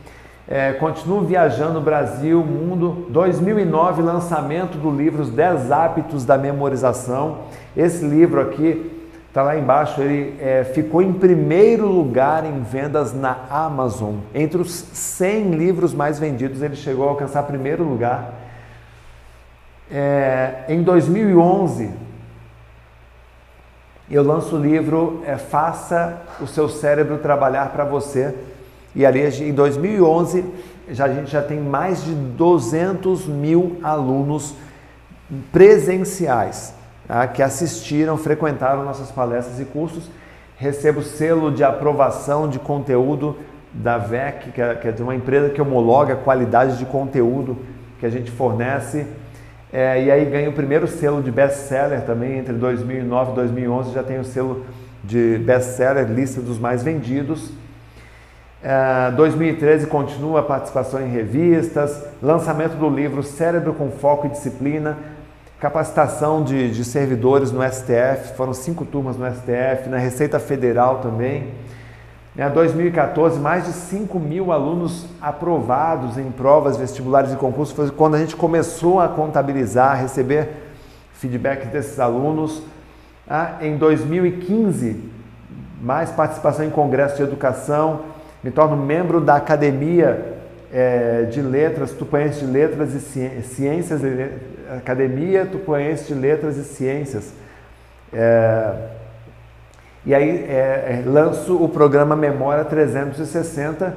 É, 0.48 0.72
continuo 0.74 1.22
viajando 1.22 1.80
Brasil, 1.80 2.40
mundo. 2.44 3.06
2009, 3.10 4.00
lançamento 4.00 4.78
do 4.78 4.92
livro 4.92 5.22
Os 5.22 5.30
10 5.30 5.72
Hábitos 5.72 6.24
da 6.24 6.38
Memorização. 6.38 7.38
Esse 7.76 8.04
livro 8.04 8.40
aqui 8.40 8.92
está 9.26 9.42
lá 9.42 9.58
embaixo, 9.58 10.00
ele 10.00 10.36
é, 10.40 10.62
ficou 10.62 11.02
em 11.02 11.12
primeiro 11.12 11.88
lugar 11.88 12.44
em 12.44 12.62
vendas 12.62 13.12
na 13.12 13.36
Amazon. 13.50 14.18
Entre 14.32 14.60
os 14.60 14.70
100 14.70 15.50
livros 15.50 15.92
mais 15.92 16.20
vendidos, 16.20 16.62
ele 16.62 16.76
chegou 16.76 17.08
a 17.08 17.10
alcançar 17.10 17.42
primeiro 17.42 17.82
lugar. 17.82 18.32
É, 19.90 20.64
em 20.68 20.80
2011, 20.80 21.90
eu 24.08 24.22
lanço 24.22 24.54
o 24.54 24.62
livro 24.62 25.22
é, 25.26 25.36
Faça 25.36 26.22
o 26.40 26.46
seu 26.46 26.68
cérebro 26.68 27.18
trabalhar 27.18 27.70
para 27.70 27.84
você. 27.84 28.32
E 28.96 29.04
ali 29.04 29.20
em 29.20 29.52
2011 29.52 30.42
já, 30.88 31.04
a 31.04 31.12
gente 31.12 31.30
já 31.30 31.42
tem 31.42 31.60
mais 31.60 32.02
de 32.02 32.14
200 32.14 33.26
mil 33.26 33.78
alunos 33.82 34.54
presenciais 35.52 36.72
tá, 37.06 37.26
que 37.26 37.42
assistiram, 37.42 38.16
frequentaram 38.16 38.82
nossas 38.84 39.10
palestras 39.10 39.60
e 39.60 39.66
cursos. 39.66 40.10
Recebo 40.56 41.02
selo 41.02 41.52
de 41.52 41.62
aprovação 41.62 42.48
de 42.48 42.58
conteúdo 42.58 43.36
da 43.70 43.98
VEC, 43.98 44.52
que 44.52 44.62
é, 44.62 44.74
que 44.74 44.88
é 44.88 44.94
uma 45.00 45.14
empresa 45.14 45.50
que 45.50 45.60
homologa 45.60 46.14
a 46.14 46.16
qualidade 46.16 46.78
de 46.78 46.86
conteúdo 46.86 47.58
que 48.00 48.06
a 48.06 48.10
gente 48.10 48.30
fornece. 48.30 49.06
É, 49.70 50.02
e 50.02 50.10
aí 50.10 50.24
ganha 50.24 50.48
o 50.48 50.54
primeiro 50.54 50.88
selo 50.88 51.22
de 51.22 51.30
best-seller 51.30 52.06
também, 52.06 52.38
entre 52.38 52.54
2009 52.54 53.32
e 53.32 53.34
2011 53.34 53.92
já 53.92 54.02
tem 54.02 54.18
o 54.18 54.24
selo 54.24 54.64
de 55.04 55.36
best-seller, 55.44 56.10
lista 56.10 56.40
dos 56.40 56.58
mais 56.58 56.82
vendidos. 56.82 57.52
É, 58.62 59.10
2013 59.12 59.86
continua 59.86 60.40
a 60.40 60.42
participação 60.42 61.00
em 61.00 61.10
revistas, 61.10 62.02
lançamento 62.22 62.76
do 62.76 62.88
livro 62.88 63.22
Cérebro 63.22 63.74
com 63.74 63.90
Foco 63.90 64.26
e 64.26 64.30
Disciplina, 64.30 64.96
capacitação 65.60 66.42
de, 66.42 66.70
de 66.70 66.84
servidores 66.84 67.52
no 67.52 67.62
STF, 67.62 68.34
foram 68.36 68.54
cinco 68.54 68.84
turmas 68.84 69.16
no 69.16 69.26
STF, 69.30 69.88
na 69.88 69.98
Receita 69.98 70.38
Federal 70.38 70.98
também. 70.98 71.52
Em 72.38 72.50
2014, 72.50 73.40
mais 73.40 73.64
de 73.64 73.72
5 73.72 74.18
mil 74.18 74.52
alunos 74.52 75.06
aprovados 75.22 76.18
em 76.18 76.30
provas 76.30 76.76
vestibulares 76.76 77.32
e 77.32 77.36
concursos. 77.36 77.74
Foi 77.74 77.90
quando 77.90 78.14
a 78.14 78.18
gente 78.18 78.36
começou 78.36 79.00
a 79.00 79.08
contabilizar, 79.08 79.92
a 79.92 79.94
receber 79.94 80.50
feedback 81.14 81.66
desses 81.68 81.98
alunos. 81.98 82.62
Ah, 83.26 83.56
em 83.62 83.78
2015, 83.78 85.02
mais 85.80 86.10
participação 86.10 86.66
em 86.66 86.70
congressos 86.70 87.16
de 87.16 87.22
educação. 87.22 88.15
Me 88.46 88.52
torno 88.52 88.76
membro 88.76 89.20
da 89.20 89.34
Academia 89.34 90.36
é, 90.72 91.22
de 91.22 91.42
Letras, 91.42 91.90
Tupanense 91.90 92.44
de 92.44 92.46
Letras 92.46 92.94
e 92.94 93.42
Ciências, 93.42 94.00
Academia 94.70 95.44
Tupanense 95.44 96.04
de 96.04 96.14
Letras 96.14 96.56
e 96.56 96.62
Ciências. 96.62 97.34
É, 98.12 98.72
e 100.04 100.14
aí 100.14 100.44
é, 100.48 101.02
é, 101.02 101.02
lanço 101.04 101.60
o 101.60 101.68
programa 101.68 102.14
Memória 102.14 102.64
360 102.64 103.92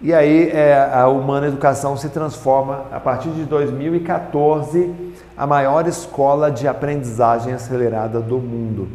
e 0.00 0.14
aí 0.14 0.48
é, 0.48 0.88
a 0.90 1.06
Humana 1.08 1.48
Educação 1.48 1.94
se 1.94 2.08
transforma, 2.08 2.86
a 2.90 2.98
partir 2.98 3.28
de 3.28 3.44
2014, 3.44 4.90
a 5.36 5.46
maior 5.46 5.86
escola 5.86 6.50
de 6.50 6.66
aprendizagem 6.66 7.52
acelerada 7.52 8.20
do 8.20 8.38
mundo. 8.38 8.88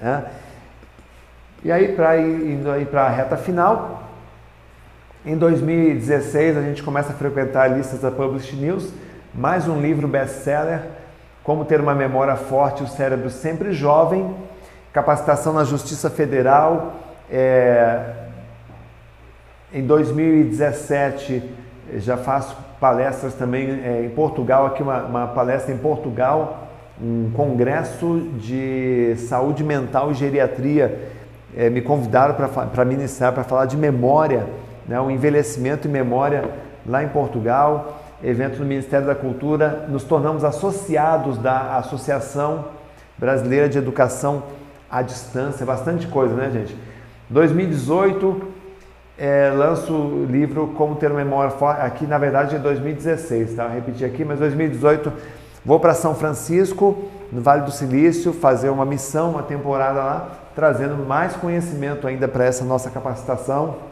Né? 0.00 0.24
E 1.64 1.72
aí, 1.72 1.96
para 1.96 2.16
ir, 2.16 2.52
indo 2.52 2.70
aí 2.70 2.84
para 2.84 3.02
a 3.02 3.08
reta 3.08 3.36
final, 3.36 4.06
em 5.24 5.36
2016 5.36 6.56
a 6.56 6.62
gente 6.62 6.82
começa 6.82 7.12
a 7.12 7.14
frequentar 7.14 7.68
listas 7.68 8.00
da 8.00 8.10
Publish 8.10 8.56
News, 8.56 8.90
mais 9.34 9.68
um 9.68 9.78
livro 9.78 10.08
best-seller, 10.08 10.80
Como 11.44 11.64
Ter 11.64 11.78
uma 11.78 11.94
Memória 11.94 12.36
Forte 12.36 12.82
e 12.82 12.86
o 12.86 12.88
Cérebro 12.88 13.28
Sempre 13.28 13.72
Jovem, 13.72 14.34
capacitação 14.92 15.52
na 15.52 15.62
Justiça 15.64 16.08
Federal. 16.08 16.94
É, 17.30 18.00
em 19.74 19.84
2017 19.86 21.42
já 21.96 22.16
faço 22.16 22.56
palestras 22.80 23.34
também 23.34 23.82
é, 23.84 24.04
em 24.06 24.08
Portugal, 24.08 24.64
aqui 24.66 24.82
uma, 24.82 25.02
uma, 25.02 25.26
palestra 25.28 25.72
em 25.74 25.76
Portugal, 25.76 26.66
um 27.00 27.30
congresso 27.36 28.26
de 28.38 29.16
saúde 29.28 29.62
mental 29.62 30.10
e 30.12 30.14
geriatria. 30.14 31.10
É, 31.54 31.68
me 31.68 31.82
convidaram 31.82 32.34
para 32.34 32.84
ministrar, 32.84 33.32
para 33.32 33.42
falar 33.42 33.66
de 33.66 33.76
memória, 33.76 34.46
né, 34.90 35.00
o 35.00 35.08
envelhecimento 35.08 35.86
e 35.86 35.90
memória 35.90 36.50
lá 36.84 37.00
em 37.04 37.08
Portugal, 37.08 38.02
evento 38.24 38.58
no 38.58 38.66
Ministério 38.66 39.06
da 39.06 39.14
Cultura. 39.14 39.86
Nos 39.88 40.02
tornamos 40.02 40.42
associados 40.42 41.38
da 41.38 41.76
Associação 41.76 42.64
Brasileira 43.16 43.68
de 43.68 43.78
Educação 43.78 44.42
à 44.90 45.00
distância, 45.00 45.64
bastante 45.64 46.08
coisa, 46.08 46.34
né, 46.34 46.50
gente? 46.50 46.76
2018, 47.28 48.48
é, 49.16 49.52
lanço 49.54 49.92
o 49.94 50.26
livro 50.28 50.72
Como 50.76 50.96
Ter 50.96 51.12
uma 51.12 51.22
Memória 51.22 51.52
Forte, 51.52 51.82
aqui 51.82 52.04
na 52.04 52.18
verdade 52.18 52.56
é 52.56 52.58
2016, 52.58 53.54
tá? 53.54 53.66
Eu 53.66 53.70
repeti 53.70 54.04
aqui, 54.04 54.24
mas 54.24 54.40
2018 54.40 55.12
vou 55.64 55.78
para 55.78 55.94
São 55.94 56.16
Francisco, 56.16 57.08
no 57.30 57.40
Vale 57.40 57.62
do 57.62 57.70
Silício, 57.70 58.32
fazer 58.32 58.70
uma 58.70 58.84
missão, 58.84 59.30
uma 59.30 59.44
temporada 59.44 60.00
lá, 60.00 60.28
trazendo 60.56 60.96
mais 60.96 61.36
conhecimento 61.36 62.08
ainda 62.08 62.26
para 62.26 62.44
essa 62.44 62.64
nossa 62.64 62.90
capacitação. 62.90 63.89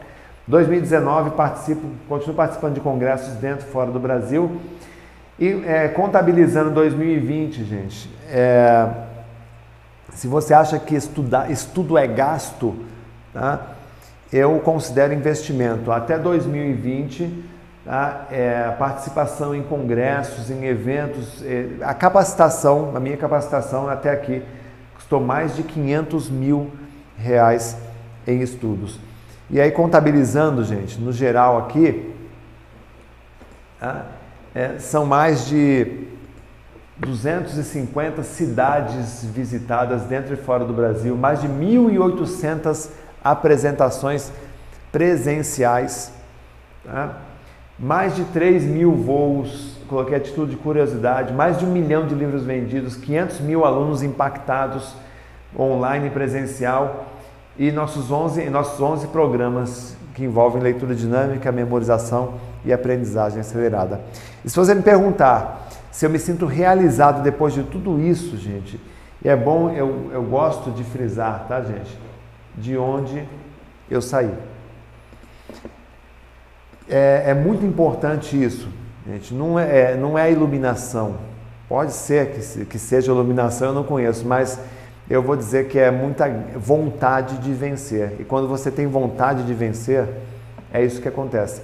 2019 0.49 1.29
participo, 1.31 1.87
continuo 2.07 2.35
participando 2.35 2.73
de 2.73 2.79
congressos 2.81 3.35
dentro 3.35 3.67
e 3.67 3.71
fora 3.71 3.91
do 3.91 3.99
Brasil. 3.99 4.59
E 5.37 5.63
é, 5.63 5.87
contabilizando 5.89 6.71
2020, 6.71 7.63
gente, 7.63 8.09
é, 8.31 8.89
se 10.11 10.27
você 10.27 10.55
acha 10.55 10.79
que 10.79 10.95
estudar, 10.95 11.51
estudo 11.51 11.95
é 11.95 12.07
gasto, 12.07 12.75
tá? 13.31 13.61
eu 14.33 14.59
considero 14.59 15.13
investimento. 15.13 15.91
Até 15.91 16.17
2020, 16.17 17.43
tá? 17.85 18.25
é, 18.31 18.65
a 18.67 18.71
participação 18.71 19.53
em 19.53 19.61
congressos, 19.61 20.49
em 20.49 20.65
eventos, 20.65 21.43
é, 21.45 21.67
a 21.81 21.93
capacitação, 21.93 22.93
a 22.95 22.99
minha 22.99 23.17
capacitação 23.17 23.87
até 23.87 24.09
aqui, 24.09 24.41
custou 24.95 25.21
mais 25.21 25.55
de 25.55 25.61
500 25.61 26.27
mil 26.27 26.71
reais 27.15 27.77
em 28.25 28.41
estudos. 28.41 29.08
E 29.49 29.59
aí, 29.59 29.71
contabilizando, 29.71 30.63
gente, 30.63 30.99
no 30.99 31.11
geral 31.11 31.57
aqui, 31.57 32.13
tá? 33.79 34.05
é, 34.53 34.77
são 34.79 35.05
mais 35.05 35.47
de 35.47 36.07
250 36.97 38.21
cidades 38.23 39.25
visitadas 39.25 40.03
dentro 40.03 40.33
e 40.33 40.37
fora 40.37 40.65
do 40.65 40.73
Brasil, 40.73 41.15
mais 41.15 41.41
de 41.41 41.47
1.800 41.47 42.89
apresentações 43.23 44.31
presenciais. 44.91 46.11
Tá? 46.85 47.17
mais 47.79 48.13
de 48.13 48.25
3 48.25 48.65
mil 48.65 48.91
voos, 48.91 49.77
coloquei 49.87 50.17
a 50.17 50.19
título 50.19 50.45
de 50.45 50.57
curiosidade, 50.57 51.33
mais 51.33 51.57
de 51.57 51.65
um 51.65 51.71
milhão 51.71 52.05
de 52.05 52.13
livros 52.13 52.43
vendidos, 52.43 52.97
500 52.97 53.39
mil 53.39 53.63
alunos 53.63 54.03
impactados 54.03 54.93
online 55.57 56.07
e 56.07 56.09
presencial 56.09 57.05
e 57.59 57.71
nossos 57.71 58.09
11, 58.09 58.49
nossos 58.49 58.81
11 58.81 59.07
programas 59.07 59.95
que 60.15 60.23
envolvem 60.23 60.61
leitura 60.61 60.95
dinâmica, 60.95 61.51
memorização 61.51 62.35
e 62.63 62.73
aprendizagem 62.73 63.41
acelerada. 63.41 64.01
E 64.43 64.49
se 64.49 64.55
você 64.55 64.73
me 64.73 64.81
perguntar 64.81 65.67
se 65.91 66.05
eu 66.05 66.09
me 66.09 66.19
sinto 66.19 66.45
realizado 66.45 67.21
depois 67.21 67.53
de 67.53 67.63
tudo 67.63 67.99
isso, 67.99 68.37
gente, 68.37 68.79
é 69.23 69.35
bom, 69.35 69.69
eu, 69.71 70.09
eu 70.13 70.23
gosto 70.23 70.71
de 70.71 70.83
frisar, 70.83 71.45
tá, 71.47 71.61
gente? 71.61 71.97
De 72.55 72.77
onde 72.77 73.27
eu 73.89 74.01
saí. 74.01 74.33
É, 76.87 77.23
é 77.27 77.33
muito 77.33 77.65
importante 77.65 78.41
isso, 78.41 78.69
gente. 79.05 79.33
Não 79.33 79.59
é, 79.59 79.91
é 79.91 79.95
não 79.97 80.17
é 80.17 80.31
iluminação. 80.31 81.15
Pode 81.67 81.91
ser 81.91 82.31
que, 82.31 82.65
que 82.65 82.79
seja 82.79 83.11
iluminação, 83.11 83.69
eu 83.69 83.73
não 83.73 83.83
conheço, 83.83 84.25
mas 84.25 84.59
eu 85.09 85.23
vou 85.23 85.35
dizer 85.35 85.67
que 85.67 85.79
é 85.79 85.89
muita 85.89 86.29
vontade 86.55 87.39
de 87.39 87.51
vencer. 87.51 88.15
E 88.19 88.23
quando 88.23 88.47
você 88.47 88.69
tem 88.69 88.85
vontade 88.85 89.43
de 89.43 89.53
vencer, 89.53 90.07
é 90.71 90.83
isso 90.83 91.01
que 91.01 91.07
acontece. 91.07 91.61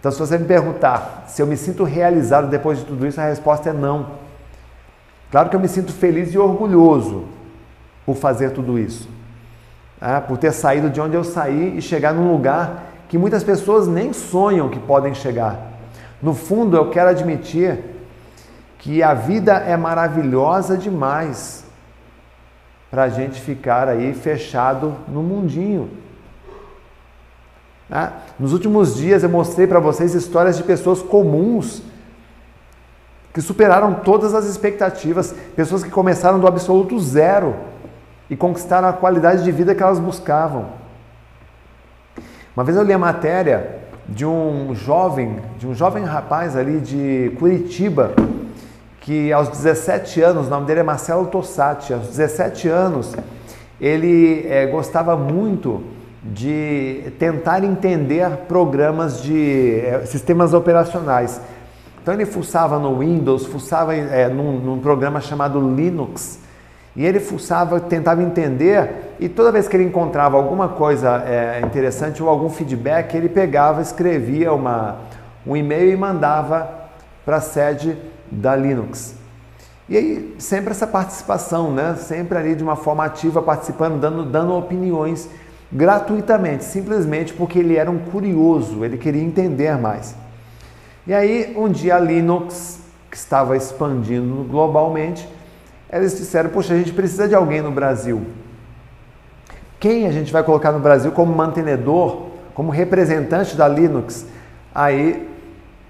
Então, 0.00 0.10
se 0.10 0.18
você 0.18 0.38
me 0.38 0.46
perguntar 0.46 1.24
se 1.26 1.42
eu 1.42 1.46
me 1.46 1.56
sinto 1.56 1.84
realizado 1.84 2.48
depois 2.48 2.78
de 2.78 2.84
tudo 2.84 3.06
isso, 3.06 3.20
a 3.20 3.28
resposta 3.28 3.70
é 3.70 3.72
não. 3.72 4.06
Claro 5.30 5.50
que 5.50 5.56
eu 5.56 5.60
me 5.60 5.68
sinto 5.68 5.92
feliz 5.92 6.32
e 6.32 6.38
orgulhoso 6.38 7.24
por 8.06 8.16
fazer 8.16 8.50
tudo 8.50 8.78
isso, 8.78 9.08
né? 10.00 10.22
por 10.26 10.38
ter 10.38 10.52
saído 10.52 10.88
de 10.88 11.00
onde 11.00 11.16
eu 11.16 11.24
saí 11.24 11.76
e 11.76 11.82
chegar 11.82 12.14
num 12.14 12.30
lugar 12.30 12.84
que 13.08 13.18
muitas 13.18 13.42
pessoas 13.42 13.88
nem 13.88 14.12
sonham 14.12 14.68
que 14.68 14.78
podem 14.78 15.14
chegar. 15.14 15.58
No 16.22 16.34
fundo, 16.34 16.76
eu 16.76 16.90
quero 16.90 17.10
admitir 17.10 17.78
que 18.78 19.02
a 19.02 19.12
vida 19.12 19.54
é 19.54 19.76
maravilhosa 19.76 20.76
demais 20.76 21.63
para 22.94 23.02
a 23.02 23.08
gente 23.08 23.40
ficar 23.40 23.88
aí 23.88 24.14
fechado 24.14 24.94
no 25.08 25.20
mundinho. 25.20 25.90
Né? 27.90 28.12
Nos 28.38 28.52
últimos 28.52 28.94
dias 28.94 29.24
eu 29.24 29.28
mostrei 29.28 29.66
para 29.66 29.80
vocês 29.80 30.14
histórias 30.14 30.56
de 30.56 30.62
pessoas 30.62 31.02
comuns 31.02 31.82
que 33.32 33.40
superaram 33.40 33.94
todas 33.94 34.32
as 34.32 34.44
expectativas, 34.44 35.34
pessoas 35.56 35.82
que 35.82 35.90
começaram 35.90 36.38
do 36.38 36.46
absoluto 36.46 36.96
zero 37.00 37.56
e 38.30 38.36
conquistaram 38.36 38.86
a 38.86 38.92
qualidade 38.92 39.42
de 39.42 39.50
vida 39.50 39.74
que 39.74 39.82
elas 39.82 39.98
buscavam. 39.98 40.66
Uma 42.56 42.62
vez 42.62 42.78
eu 42.78 42.84
li 42.84 42.92
a 42.92 42.98
matéria 42.98 43.80
de 44.08 44.24
um 44.24 44.72
jovem, 44.72 45.40
de 45.58 45.66
um 45.66 45.74
jovem 45.74 46.04
rapaz 46.04 46.56
ali 46.56 46.78
de 46.78 47.34
Curitiba, 47.40 48.12
que 49.04 49.30
aos 49.30 49.48
17 49.48 50.22
anos, 50.22 50.46
o 50.46 50.50
nome 50.50 50.66
dele 50.66 50.80
é 50.80 50.82
Marcelo 50.82 51.26
Tossati, 51.26 51.92
aos 51.92 52.08
17 52.08 52.68
anos, 52.68 53.14
ele 53.78 54.46
é, 54.48 54.66
gostava 54.66 55.14
muito 55.14 55.82
de 56.22 57.12
tentar 57.18 57.62
entender 57.64 58.30
programas 58.48 59.22
de 59.22 59.80
é, 59.80 60.06
sistemas 60.06 60.54
operacionais. 60.54 61.38
Então 62.00 62.14
ele 62.14 62.24
fuçava 62.24 62.78
no 62.78 63.00
Windows, 63.00 63.44
fuçava 63.44 63.94
é, 63.94 64.26
num, 64.28 64.58
num, 64.58 64.78
programa 64.78 65.20
chamado 65.20 65.60
Linux, 65.60 66.38
e 66.96 67.04
ele 67.04 67.20
fuçava, 67.20 67.78
tentava 67.80 68.22
entender, 68.22 69.14
e 69.20 69.28
toda 69.28 69.52
vez 69.52 69.68
que 69.68 69.76
ele 69.76 69.84
encontrava 69.84 70.38
alguma 70.38 70.68
coisa 70.68 71.24
interessante 71.66 72.22
ou 72.22 72.28
algum 72.28 72.48
feedback, 72.48 73.14
ele 73.14 73.28
pegava, 73.28 73.82
escrevia 73.82 74.52
uma, 74.52 74.98
um 75.46 75.56
e-mail 75.56 75.92
e 75.92 75.96
mandava 75.96 76.70
para 77.24 77.36
a 77.38 77.40
sede 77.40 77.98
da 78.34 78.54
Linux. 78.54 79.14
E 79.88 79.96
aí 79.96 80.34
sempre 80.38 80.70
essa 80.70 80.86
participação, 80.86 81.72
né? 81.72 81.94
sempre 81.96 82.38
ali 82.38 82.54
de 82.54 82.62
uma 82.62 82.76
forma 82.76 83.04
ativa, 83.04 83.42
participando, 83.42 84.00
dando, 84.00 84.24
dando 84.24 84.54
opiniões 84.54 85.28
gratuitamente, 85.70 86.64
simplesmente 86.64 87.32
porque 87.34 87.58
ele 87.58 87.76
era 87.76 87.90
um 87.90 87.98
curioso, 87.98 88.84
ele 88.84 88.96
queria 88.96 89.22
entender 89.22 89.76
mais. 89.76 90.14
E 91.06 91.12
aí, 91.12 91.54
um 91.56 91.68
dia 91.68 91.96
a 91.96 92.00
Linux, 92.00 92.80
que 93.10 93.16
estava 93.16 93.56
expandindo 93.56 94.42
globalmente, 94.44 95.28
eles 95.92 96.16
disseram: 96.16 96.48
Poxa, 96.48 96.72
a 96.72 96.78
gente 96.78 96.92
precisa 96.92 97.28
de 97.28 97.34
alguém 97.34 97.60
no 97.60 97.70
Brasil. 97.70 98.24
Quem 99.78 100.06
a 100.06 100.12
gente 100.12 100.32
vai 100.32 100.42
colocar 100.42 100.72
no 100.72 100.78
Brasil 100.78 101.12
como 101.12 101.34
mantenedor, 101.34 102.28
como 102.54 102.70
representante 102.70 103.54
da 103.54 103.68
Linux? 103.68 104.24
Aí, 104.74 105.28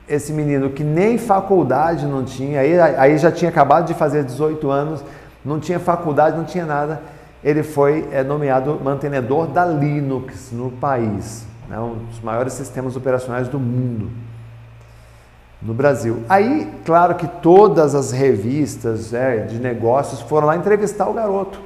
esse 0.08 0.32
menino 0.32 0.70
que 0.70 0.84
nem 0.84 1.18
faculdade 1.18 2.06
não 2.06 2.24
tinha, 2.24 2.60
aí, 2.60 2.78
aí 2.78 3.18
já 3.18 3.32
tinha 3.32 3.48
acabado 3.48 3.86
de 3.86 3.94
fazer 3.94 4.24
18 4.24 4.70
anos, 4.70 5.04
não 5.44 5.58
tinha 5.58 5.78
faculdade, 5.78 6.36
não 6.36 6.44
tinha 6.44 6.66
nada 6.66 7.00
ele 7.44 7.62
foi 7.62 8.08
é, 8.10 8.24
nomeado 8.24 8.80
mantenedor 8.82 9.46
da 9.46 9.66
Linux 9.66 10.50
no 10.50 10.70
país, 10.70 11.46
né, 11.68 11.78
um 11.78 11.96
dos 12.06 12.20
maiores 12.22 12.54
sistemas 12.54 12.96
operacionais 12.96 13.48
do 13.48 13.60
mundo, 13.60 14.10
no 15.60 15.74
Brasil. 15.74 16.22
Aí, 16.26 16.72
claro 16.86 17.14
que 17.16 17.26
todas 17.26 17.94
as 17.94 18.12
revistas 18.12 19.12
é, 19.12 19.40
de 19.40 19.58
negócios 19.60 20.22
foram 20.22 20.46
lá 20.46 20.56
entrevistar 20.56 21.06
o 21.06 21.12
garoto. 21.12 21.60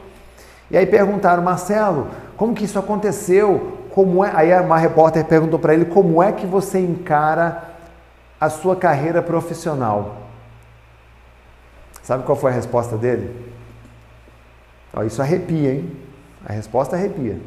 E 0.68 0.76
aí 0.76 0.84
perguntaram, 0.84 1.42
Marcelo, 1.42 2.08
como 2.36 2.54
que 2.54 2.64
isso 2.64 2.78
aconteceu? 2.78 3.78
Como 3.92 4.24
é? 4.24 4.32
Aí 4.34 4.52
uma 4.60 4.76
repórter 4.76 5.24
perguntou 5.24 5.58
para 5.58 5.74
ele 5.74 5.84
como 5.84 6.22
é 6.22 6.32
que 6.32 6.46
você 6.46 6.78
encara 6.78 7.67
a 8.40 8.48
sua 8.48 8.76
carreira 8.76 9.22
profissional. 9.22 10.28
Sabe 12.02 12.24
qual 12.24 12.36
foi 12.36 12.50
a 12.50 12.54
resposta 12.54 12.96
dele? 12.96 13.52
Ó, 14.94 15.02
isso 15.02 15.20
arrepia, 15.20 15.74
hein? 15.74 15.92
A 16.46 16.52
resposta 16.52 16.96
arrepia. 16.96 17.38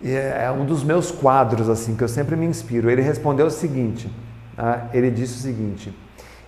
E 0.00 0.10
é, 0.10 0.44
é 0.44 0.50
um 0.50 0.64
dos 0.64 0.82
meus 0.82 1.10
quadros, 1.10 1.68
assim, 1.68 1.94
que 1.96 2.02
eu 2.02 2.08
sempre 2.08 2.34
me 2.34 2.46
inspiro. 2.46 2.90
Ele 2.90 3.00
respondeu 3.00 3.46
o 3.46 3.50
seguinte: 3.50 4.10
tá? 4.56 4.88
ele 4.92 5.10
disse 5.10 5.38
o 5.38 5.42
seguinte: 5.42 5.96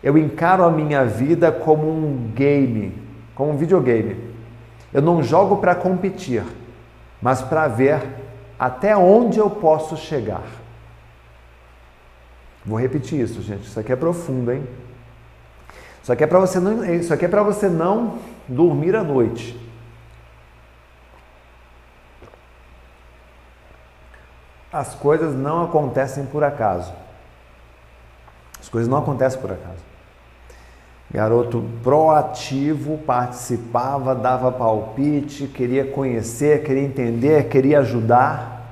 Eu 0.03 0.19
encaro 0.19 0.65
a 0.65 0.71
minha 0.71 1.05
vida 1.05 1.53
como 1.53 1.89
um 1.89 2.33
game, 2.35 2.93
como 3.35 3.53
um 3.53 3.57
videogame. 3.57 4.35
Eu 4.93 5.03
não 5.03 5.23
jogo 5.23 5.59
para 5.59 5.75
competir, 5.75 6.43
mas 7.21 7.43
para 7.43 7.69
ver 7.69 8.03
até 8.59 8.97
onde 8.97 9.39
eu 9.39 9.51
posso 9.51 9.97
chegar. 9.97 10.66
Vou 12.67 12.79
repetir 12.79 13.21
isso, 13.21 13.41
gente. 13.43 13.67
Isso 13.67 13.79
aqui 13.79 13.93
é 13.93 13.97
profundo, 13.97 14.53
hein? 14.53 14.67
Isso 16.03 16.13
aqui 16.13 16.25
é 16.25 16.27
para 16.27 16.41
você 16.41 16.59
não, 16.59 16.85
isso 16.85 17.15
aqui 17.15 17.25
é 17.25 17.29
para 17.29 17.43
você 17.43 17.69
não 17.69 18.19
dormir 18.49 18.97
à 18.97 19.05
noite. 19.05 19.59
As 24.73 24.95
coisas 24.95 25.35
não 25.35 25.65
acontecem 25.65 26.27
por 26.27 26.43
acaso. 26.43 26.93
As 28.61 28.69
coisas 28.69 28.89
não 28.91 28.99
acontecem 28.99 29.41
por 29.41 29.53
acaso. 29.53 29.87
Garoto 31.11 31.65
proativo, 31.85 32.99
participava, 32.99 34.15
dava 34.15 34.51
palpite, 34.51 35.47
queria 35.47 35.91
conhecer, 35.91 36.65
queria 36.65 36.83
entender, 36.83 37.49
queria 37.49 37.79
ajudar. 37.79 38.63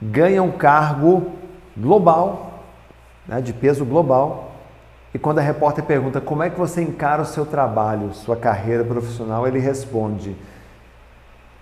Ganha 0.00 0.42
um 0.42 0.52
cargo 0.52 1.32
global, 1.76 2.47
né, 3.28 3.40
de 3.42 3.52
peso 3.52 3.84
global 3.84 4.48
e 5.12 5.18
quando 5.18 5.38
a 5.38 5.42
repórter 5.42 5.84
pergunta 5.84 6.20
como 6.20 6.42
é 6.42 6.50
que 6.50 6.58
você 6.58 6.82
encara 6.82 7.22
o 7.22 7.26
seu 7.26 7.46
trabalho, 7.46 8.12
sua 8.12 8.36
carreira 8.36 8.84
profissional, 8.84 9.46
ele 9.46 9.58
responde: 9.58 10.36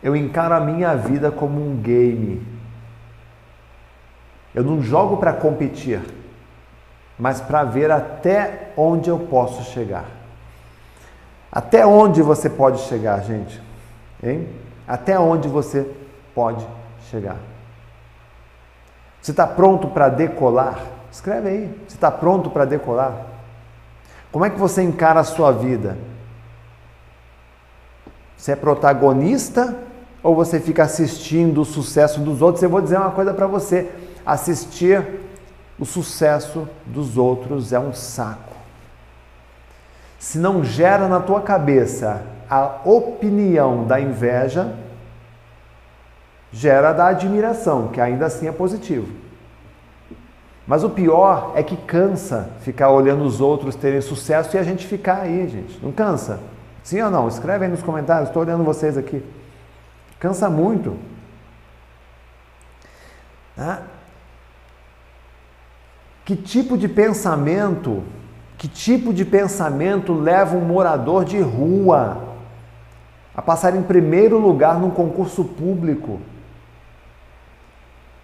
Eu 0.03 0.17
encaro 0.17 0.55
a 0.55 0.61
minha 0.61 0.95
vida 0.95 1.31
como 1.31 1.61
um 1.61 1.77
game. 1.77 2.47
Eu 4.55 4.65
não 4.65 4.83
jogo 4.83 5.19
para 5.19 5.33
competir, 5.33 6.01
mas 7.19 7.41
para 7.41 7.63
ver 7.63 7.91
até 7.91 8.73
onde 8.77 9.11
eu 9.11 9.19
posso 9.19 9.63
chegar. 9.71 10.07
Até 11.53 11.87
onde 11.87 12.23
você 12.23 12.51
pode 12.51 12.81
chegar, 12.83 13.23
gente? 13.23 13.63
Hein? 14.23 14.49
Até 14.89 15.19
onde 15.19 15.47
você 15.47 15.91
pode 16.35 16.67
chegar? 17.11 17.37
Você 19.21 19.31
está 19.31 19.47
pronto 19.47 19.89
para 19.89 20.09
decolar? 20.09 20.96
Escreve 21.17 21.49
aí. 21.49 21.81
Você 21.89 21.97
está 21.97 22.11
pronto 22.11 22.51
para 22.51 22.67
decolar? 22.67 23.17
Como 24.31 24.45
é 24.45 24.51
que 24.51 24.59
você 24.59 24.83
encara 24.83 25.19
a 25.19 25.25
sua 25.25 25.51
vida? 25.51 25.97
Você 28.37 28.53
é 28.53 28.57
protagonista 28.57 29.75
ou 30.23 30.35
você 30.35 30.61
fica 30.61 30.83
assistindo 30.83 31.63
o 31.63 31.65
sucesso 31.65 32.21
dos 32.21 32.43
outros? 32.43 32.63
Eu 32.63 32.69
vou 32.69 32.83
dizer 32.83 32.99
uma 32.99 33.13
coisa 33.13 33.33
para 33.33 33.47
você: 33.47 33.91
assistir 34.27 35.23
o 35.79 35.87
sucesso 35.87 36.69
dos 36.85 37.17
outros 37.17 37.73
é 37.73 37.81
um 37.81 37.95
saco. 37.95 38.55
Se 40.19 40.37
não 40.37 40.63
gera 40.63 41.09
na 41.09 41.21
tua 41.21 41.41
cabeça 41.41 42.25
a 42.49 42.83
opinião 42.85 43.87
da 43.87 43.99
inveja, 43.99 44.75
gera 46.53 46.93
da 46.93 47.07
admiração, 47.07 47.89
que 47.89 48.03
ainda 48.03 48.27
assim 48.27 48.47
é 48.49 48.53
positivo. 48.53 49.26
Mas 50.67 50.83
o 50.83 50.91
pior 50.91 51.53
é 51.55 51.63
que 51.63 51.77
cansa 51.77 52.51
ficar 52.61 52.91
olhando 52.91 53.25
os 53.25 53.41
outros 53.41 53.77
terem 53.77 54.01
sucesso 54.01 54.57
e 54.57 54.59
a 54.59 54.63
gente 54.65 54.87
ficar 54.87 55.23
aí, 55.23 55.47
gente. 55.49 55.79
Não 55.81 55.93
cansa? 55.93 56.41
Sim 56.83 57.03
ou 57.03 57.11
não? 57.11 57.29
Escreve 57.29 57.65
aí 57.65 57.71
nos 57.71 57.83
comentários, 57.83 58.29
estou 58.29 58.43
olhando 58.43 58.65
vocês 58.65 58.99
aqui. 58.99 59.23
Cansa 60.19 60.51
muito. 60.51 60.97
Tá? 63.55 63.83
Que 66.25 66.35
tipo 66.35 66.77
de 66.77 66.89
pensamento, 66.89 68.03
que 68.59 68.67
tipo 68.67 69.15
de 69.15 69.25
pensamento 69.25 70.13
leva 70.13 70.57
um 70.57 70.65
morador 70.65 71.25
de 71.25 71.41
rua 71.41 72.19
a 73.33 73.41
passar 73.41 73.77
em 73.77 73.83
primeiro 73.83 74.37
lugar 74.39 74.81
num 74.81 74.91
concurso 74.91 75.45
público? 75.45 76.21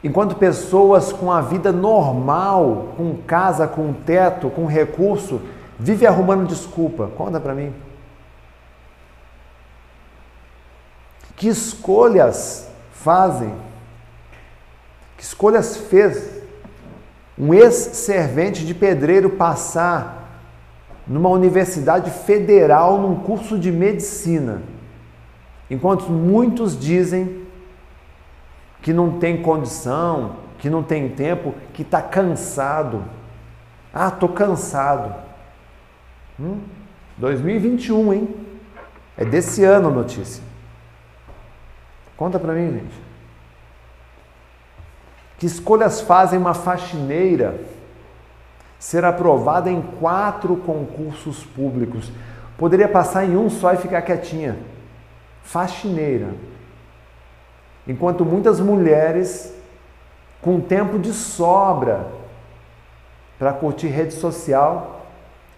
Enquanto 0.03 0.37
pessoas 0.37 1.13
com 1.13 1.31
a 1.31 1.41
vida 1.41 1.71
normal, 1.71 2.89
com 2.97 3.17
casa, 3.27 3.69
com 3.69 3.93
teto, 3.93 4.51
com 4.51 4.67
recurso, 4.67 5.41
vivem 5.79 6.09
arrumando 6.09 6.47
desculpa. 6.47 7.09
Conta 7.17 7.39
para 7.39 7.55
mim. 7.55 7.73
Que 11.37 11.49
escolhas 11.49 12.69
fazem? 12.93 13.55
Que 15.17 15.23
escolhas 15.23 15.77
fez 15.77 16.43
um 17.39 17.55
ex-servente 17.55 18.67
de 18.67 18.75
pedreiro 18.75 19.31
passar 19.31 20.23
numa 21.07 21.29
universidade 21.31 22.11
federal 22.11 23.01
num 23.01 23.17
curso 23.17 23.59
de 23.59 23.73
medicina, 23.73 24.63
enquanto 25.69 26.11
muitos 26.11 26.79
dizem 26.79 27.42
que 28.83 28.93
não 28.93 29.19
tem 29.19 29.41
condição, 29.41 30.37
que 30.59 30.69
não 30.69 30.83
tem 30.83 31.09
tempo, 31.09 31.55
que 31.73 31.83
está 31.83 32.03
cansado. 32.03 33.05
Ah, 33.95 34.09
estou 34.09 34.29
cansado. 34.29 35.15
Hum? 36.39 36.61
2021, 37.17 38.13
hein? 38.13 38.37
É 39.17 39.25
desse 39.25 39.65
ano 39.65 39.89
a 39.89 39.93
notícia. 39.93 40.43
Conta 42.17 42.39
para 42.39 42.53
mim, 42.53 42.73
gente. 42.73 43.01
Que 45.39 45.47
escolhas 45.47 46.01
fazem 46.01 46.39
uma 46.39 46.55
faxineira 46.55 47.61
ser 48.79 49.05
aprovada 49.05 49.71
em 49.71 49.81
quatro 49.81 50.57
concursos 50.57 51.45
públicos? 51.45 52.11
Poderia 52.59 52.89
passar 52.89 53.25
em 53.25 53.37
um 53.37 53.49
só 53.49 53.73
e 53.73 53.77
ficar 53.77 54.03
quietinha. 54.03 54.59
Faxineira. 55.43 56.29
Enquanto 57.87 58.25
muitas 58.25 58.61
mulheres, 58.61 59.53
com 60.41 60.61
tempo 60.61 60.99
de 60.99 61.13
sobra 61.13 62.07
para 63.39 63.53
curtir 63.53 63.89
rede 63.89 64.15
social, 64.15 65.07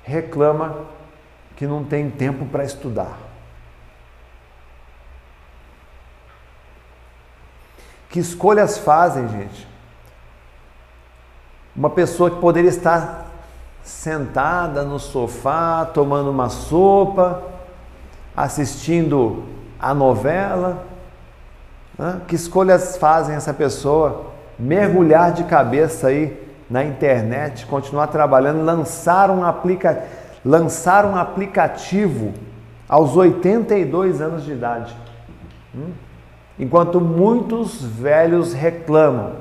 reclama 0.02 0.86
que 1.56 1.66
não 1.66 1.84
tem 1.84 2.10
tempo 2.10 2.46
para 2.46 2.64
estudar. 2.64 3.16
Que 8.08 8.20
escolhas 8.20 8.78
fazem, 8.78 9.28
gente? 9.28 9.66
Uma 11.74 11.90
pessoa 11.90 12.30
que 12.30 12.40
poderia 12.40 12.70
estar 12.70 13.26
sentada 13.82 14.82
no 14.84 14.98
sofá, 14.98 15.84
tomando 15.84 16.30
uma 16.30 16.48
sopa, 16.48 17.42
assistindo 18.36 19.44
a 19.78 19.92
novela, 19.92 20.86
que 22.26 22.34
escolhas 22.34 22.96
fazem 22.96 23.36
essa 23.36 23.54
pessoa 23.54 24.32
mergulhar 24.58 25.32
de 25.32 25.44
cabeça 25.44 26.08
aí 26.08 26.40
na 26.68 26.84
internet, 26.84 27.66
continuar 27.66 28.08
trabalhando, 28.08 28.64
lançar 28.64 29.30
um, 29.30 29.44
aplica... 29.44 30.04
lançar 30.44 31.04
um 31.04 31.16
aplicativo 31.16 32.32
aos 32.88 33.16
82 33.16 34.20
anos 34.20 34.44
de 34.44 34.52
idade? 34.52 34.96
Hum? 35.74 35.92
Enquanto 36.58 37.00
muitos 37.00 37.82
velhos 37.82 38.52
reclamam, 38.52 39.32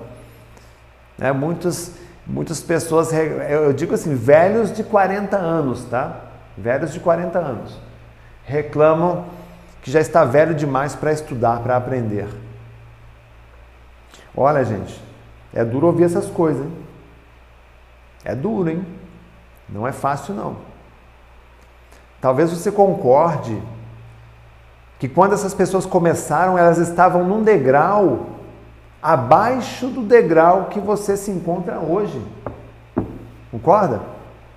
né? 1.17 1.31
muitos, 1.31 1.91
muitas 2.25 2.59
pessoas, 2.59 3.11
eu 3.13 3.71
digo 3.71 3.93
assim, 3.93 4.15
velhos 4.15 4.73
de 4.73 4.83
40 4.83 5.37
anos, 5.37 5.85
tá? 5.85 6.17
Velhos 6.57 6.91
de 6.91 6.99
40 6.99 7.37
anos, 7.37 7.79
reclamam 8.43 9.25
que 9.81 9.91
já 9.91 9.99
está 9.99 10.23
velho 10.23 10.55
demais 10.55 10.95
para 10.95 11.11
estudar, 11.11 11.59
para 11.59 11.75
aprender. 11.75 12.27
Olha, 14.35 14.63
gente, 14.63 15.01
é 15.53 15.63
duro 15.63 15.87
ouvir 15.87 16.05
essas 16.05 16.27
coisas, 16.27 16.65
hein? 16.65 16.73
É 18.25 18.33
duro, 18.33 18.69
hein? 18.69 18.85
Não 19.69 19.87
é 19.87 19.91
fácil, 19.91 20.33
não. 20.33 20.57
Talvez 22.19 22.51
você 22.51 22.71
concorde 22.71 23.61
que 24.97 25.09
quando 25.09 25.33
essas 25.33 25.53
pessoas 25.53 25.85
começaram, 25.85 26.57
elas 26.57 26.77
estavam 26.77 27.25
num 27.25 27.43
degrau 27.43 28.27
abaixo 29.01 29.87
do 29.87 30.01
degrau 30.01 30.65
que 30.65 30.79
você 30.79 31.17
se 31.17 31.29
encontra 31.29 31.79
hoje. 31.79 32.25
Concorda? 33.51 34.01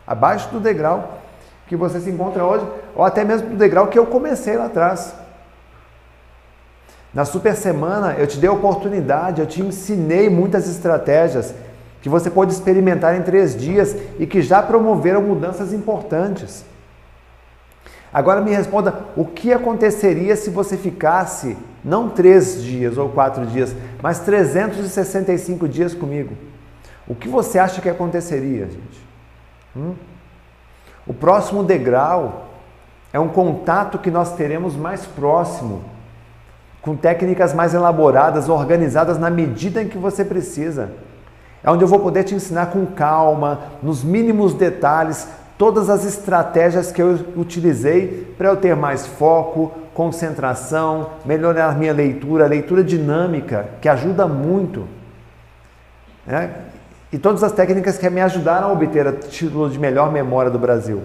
Abaixo 0.07 0.49
do 0.51 0.61
degrau 0.61 1.19
que 1.67 1.75
você 1.75 2.01
se 2.01 2.09
encontra 2.09 2.45
hoje, 2.45 2.65
ou 2.95 3.05
até 3.05 3.25
mesmo 3.25 3.51
do 3.51 3.57
degrau 3.57 3.89
que 3.89 3.99
eu 3.99 4.07
comecei 4.07 4.57
lá 4.57 4.67
atrás. 4.67 5.15
Na 7.17 7.25
super 7.25 7.57
semana 7.57 8.13
eu 8.19 8.27
te 8.27 8.37
dei 8.37 8.51
a 8.51 8.53
oportunidade, 8.53 9.41
eu 9.41 9.47
te 9.47 9.63
ensinei 9.63 10.29
muitas 10.29 10.69
estratégias 10.69 11.55
que 12.03 12.11
você 12.11 12.29
pode 12.29 12.53
experimentar 12.53 13.17
em 13.17 13.23
três 13.23 13.57
dias 13.57 13.97
e 14.19 14.27
que 14.27 14.43
já 14.43 14.63
promoveram 14.63 15.23
mudanças 15.23 15.73
importantes. 15.73 16.63
Agora 18.13 18.43
me 18.43 18.51
responda: 18.51 19.07
o 19.17 19.25
que 19.25 19.51
aconteceria 19.51 20.37
se 20.37 20.51
você 20.51 20.77
ficasse 20.77 21.57
não 21.83 22.11
três 22.11 22.63
dias 22.63 22.99
ou 22.99 23.09
quatro 23.09 23.47
dias, 23.47 23.75
mas 24.03 24.19
365 24.19 25.67
dias 25.67 25.95
comigo? 25.95 26.37
O 27.09 27.15
que 27.15 27.31
você 27.31 27.59
acha 27.59 27.81
que 27.81 27.89
aconteceria, 27.89 28.67
gente? 28.67 29.07
Hum? 29.75 29.95
O 31.07 31.15
próximo 31.15 31.65
degrau 31.65 32.51
é 33.11 33.19
um 33.19 33.29
contato 33.29 33.99
que 33.99 34.11
nós 34.11 34.35
teremos 34.35 34.77
mais 34.77 35.07
próximo 35.07 35.96
com 36.87 36.95
técnicas 36.95 37.53
mais 37.53 37.75
elaboradas, 37.75 38.49
organizadas 38.49 39.19
na 39.19 39.29
medida 39.29 39.83
em 39.83 39.89
que 39.89 39.99
você 39.99 40.25
precisa. 40.25 40.91
É 41.61 41.69
onde 41.69 41.83
eu 41.83 41.89
vou 41.89 41.99
poder 41.99 42.23
te 42.23 42.33
ensinar 42.33 42.67
com 42.67 42.87
calma, 42.87 43.59
nos 43.83 44.05
mínimos 44.05 44.55
detalhes, 44.55 45.27
todas 45.59 45.91
as 45.91 46.05
estratégias 46.05 46.93
que 46.93 47.03
eu 47.03 47.19
utilizei 47.35 48.33
para 48.39 48.51
eu 48.51 48.57
ter 48.57 48.77
mais 48.77 49.05
foco, 49.05 49.73
concentração, 49.93 51.11
melhorar 51.25 51.77
minha 51.77 51.93
leitura, 51.93 52.47
leitura 52.47 52.85
dinâmica, 52.85 53.69
que 53.81 53.89
ajuda 53.89 54.29
muito. 54.29 54.87
Né? 56.25 56.51
E 57.13 57.19
todas 57.19 57.43
as 57.43 57.51
técnicas 57.51 57.99
que 57.99 58.09
me 58.09 58.21
ajudaram 58.21 58.69
a 58.69 58.73
obter 58.73 59.09
o 59.09 59.13
título 59.13 59.69
de 59.69 59.79
melhor 59.79 60.13
memória 60.13 60.53
do 60.53 60.59
Brasil. 60.59 61.03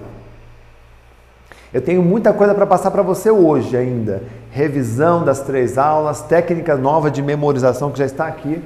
Eu 1.73 1.81
tenho 1.81 2.03
muita 2.03 2.33
coisa 2.33 2.53
para 2.53 2.65
passar 2.65 2.91
para 2.91 3.01
você 3.01 3.31
hoje 3.31 3.77
ainda. 3.77 4.23
Revisão 4.51 5.23
das 5.23 5.39
três 5.39 5.77
aulas, 5.77 6.21
técnica 6.21 6.75
nova 6.75 7.09
de 7.09 7.21
memorização 7.21 7.91
que 7.91 7.99
já 7.99 8.05
está 8.05 8.27
aqui. 8.27 8.61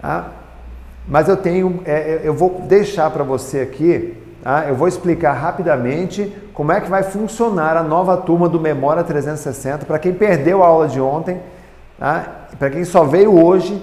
Tá? 0.00 0.28
Mas 1.06 1.28
eu 1.28 1.36
tenho, 1.36 1.82
é, 1.84 1.92
é 1.92 2.20
eu 2.24 2.32
vou 2.32 2.62
deixar 2.66 3.10
para 3.10 3.22
você 3.22 3.60
aqui, 3.60 4.16
tá? 4.42 4.64
eu 4.66 4.74
vou 4.74 4.88
explicar 4.88 5.32
rapidamente 5.32 6.32
como 6.54 6.72
é 6.72 6.80
que 6.80 6.88
vai 6.88 7.02
funcionar 7.02 7.76
a 7.76 7.82
nova 7.82 8.16
turma 8.16 8.48
do 8.48 8.58
Memória 8.58 9.04
360 9.04 9.84
para 9.84 9.98
quem 9.98 10.14
perdeu 10.14 10.62
a 10.62 10.66
aula 10.66 10.88
de 10.88 11.00
ontem, 11.00 11.38
tá? 11.98 12.46
para 12.58 12.70
quem 12.70 12.84
só 12.84 13.04
veio 13.04 13.38
hoje 13.44 13.82